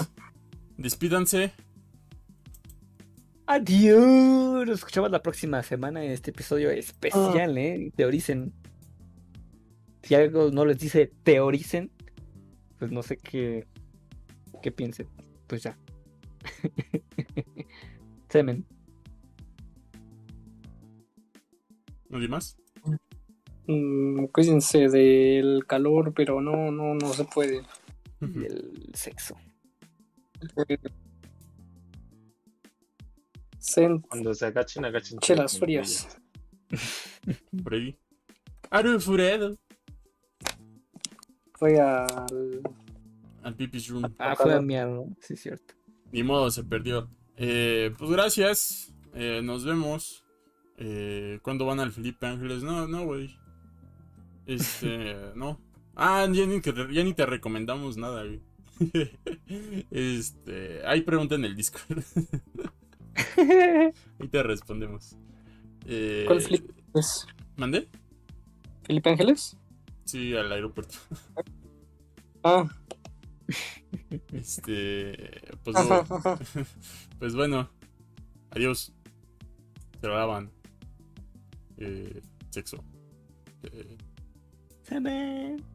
Despídanse. 0.77 1.53
Adiós. 3.47 4.67
Nos 4.67 4.79
escuchamos 4.79 5.11
la 5.11 5.23
próxima 5.23 5.63
semana 5.63 6.03
en 6.05 6.11
este 6.11 6.31
episodio 6.31 6.71
especial, 6.71 7.57
¿eh? 7.59 7.93
Teoricen. 7.95 8.53
Si 10.05 10.15
algo 10.15 10.51
no 10.51 10.67
les 10.67 10.79
dice 10.79 11.11
teoricen, 11.23 11.91
pues 12.79 12.93
no 12.93 13.03
sé 13.03 13.17
qué, 13.17 13.67
qué 14.63 14.71
piensen. 14.71 15.09
Pues 15.47 15.63
ya. 15.63 15.79
Semen. 18.29 18.67
¿Nadie 22.11 22.29
más? 22.29 22.59
Mm, 23.67 24.27
cuídense 24.27 24.89
del 24.91 25.65
calor, 25.67 26.13
pero 26.15 26.43
no, 26.43 26.71
no, 26.71 26.95
no 26.95 27.13
se 27.15 27.25
puede. 27.25 27.63
Y 28.21 28.45
el 28.45 28.91
sexo. 28.93 29.37
Cuando 34.09 34.35
se 34.35 34.47
agachen, 34.47 34.85
agachen. 34.85 35.19
chelas 35.21 35.59
frías. 35.59 36.21
Freddy. 37.65 37.99
Alfredo. 38.71 39.57
Fue 41.55 41.81
al. 41.81 42.63
Al 43.43 43.55
Pipis 43.55 43.89
Room. 43.89 44.15
Ah, 44.19 44.35
fue 44.37 44.55
a 44.55 44.61
miar, 44.61 44.89
¿no? 44.89 45.15
Sí, 45.21 45.35
es 45.35 45.41
cierto. 45.43 45.75
Ni 46.13 46.23
modo, 46.23 46.51
se 46.51 46.65
perdió. 46.65 47.09
Eh, 47.37 47.93
pues 47.99 48.11
gracias. 48.11 48.95
Eh, 49.15 49.41
nos 49.43 49.65
vemos. 49.65 50.25
Eh, 50.79 51.39
¿Cuándo 51.43 51.67
van 51.67 51.81
al 51.81 51.93
Felipe 51.93 52.27
Ángeles? 52.27 52.63
No, 52.63 52.89
no, 52.89 53.05
güey. 53.05 53.37
Este, 54.47 55.17
no. 55.37 55.61
Ah, 55.95 56.27
ya 56.31 56.47
ni, 56.47 56.61
te, 56.61 56.73
ya 56.93 57.05
ni 57.05 57.15
te 57.15 57.27
recomendamos 57.27 57.97
nada, 57.97 58.25
güey. 58.25 58.41
Este, 59.91 60.85
hay 60.85 61.03
pregunta 61.03 61.37
en 61.37 61.45
el 61.45 61.55
Discord. 61.55 62.03
Ahí 64.19 64.29
te 64.29 64.43
respondemos. 64.43 65.17
Eh, 65.87 66.25
¿Cuál 66.27 66.41
Felipe? 66.41 66.73
Ángeles? 66.79 67.27
¿Mandé? 67.57 67.89
¿Felipe 68.83 69.11
Ángeles? 69.11 69.57
Sí, 70.05 70.35
al 70.37 70.53
aeropuerto. 70.53 70.95
Ah, 72.43 72.69
Este, 74.33 75.41
pues, 75.63 75.77
ajá, 75.77 76.03
bueno, 76.03 76.17
ajá. 76.17 76.39
pues 77.19 77.35
bueno. 77.35 77.71
Adiós. 78.51 78.93
Se 80.01 80.07
lo 80.07 80.15
lavan. 80.15 80.51
Eh, 81.79 82.23
sexo. 82.51 82.85
Eh, 83.63 83.97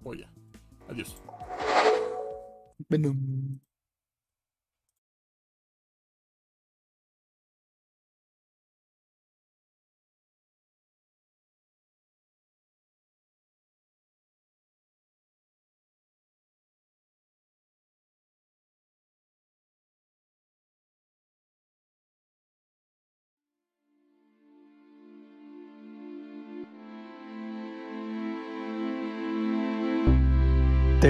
polla. 0.03 0.29
Adiós. 0.87 1.15
Venom. 2.87 3.59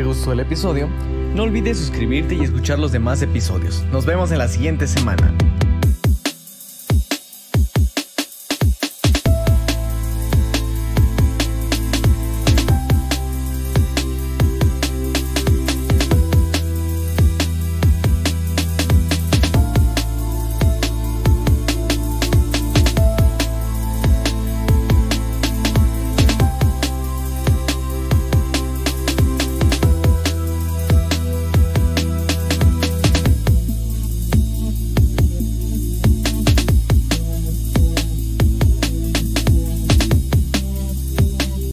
Gustó 0.10 0.32
el 0.32 0.40
episodio? 0.40 0.90
No 1.36 1.44
olvides 1.44 1.78
suscribirte 1.78 2.34
y 2.34 2.42
escuchar 2.42 2.80
los 2.80 2.92
demás 2.92 3.22
episodios. 3.22 3.86
Nos 3.92 4.08
vemos 4.08 4.32
en 4.32 4.40
la 4.40 4.48
siguiente 4.48 4.88
semana. 4.88 5.36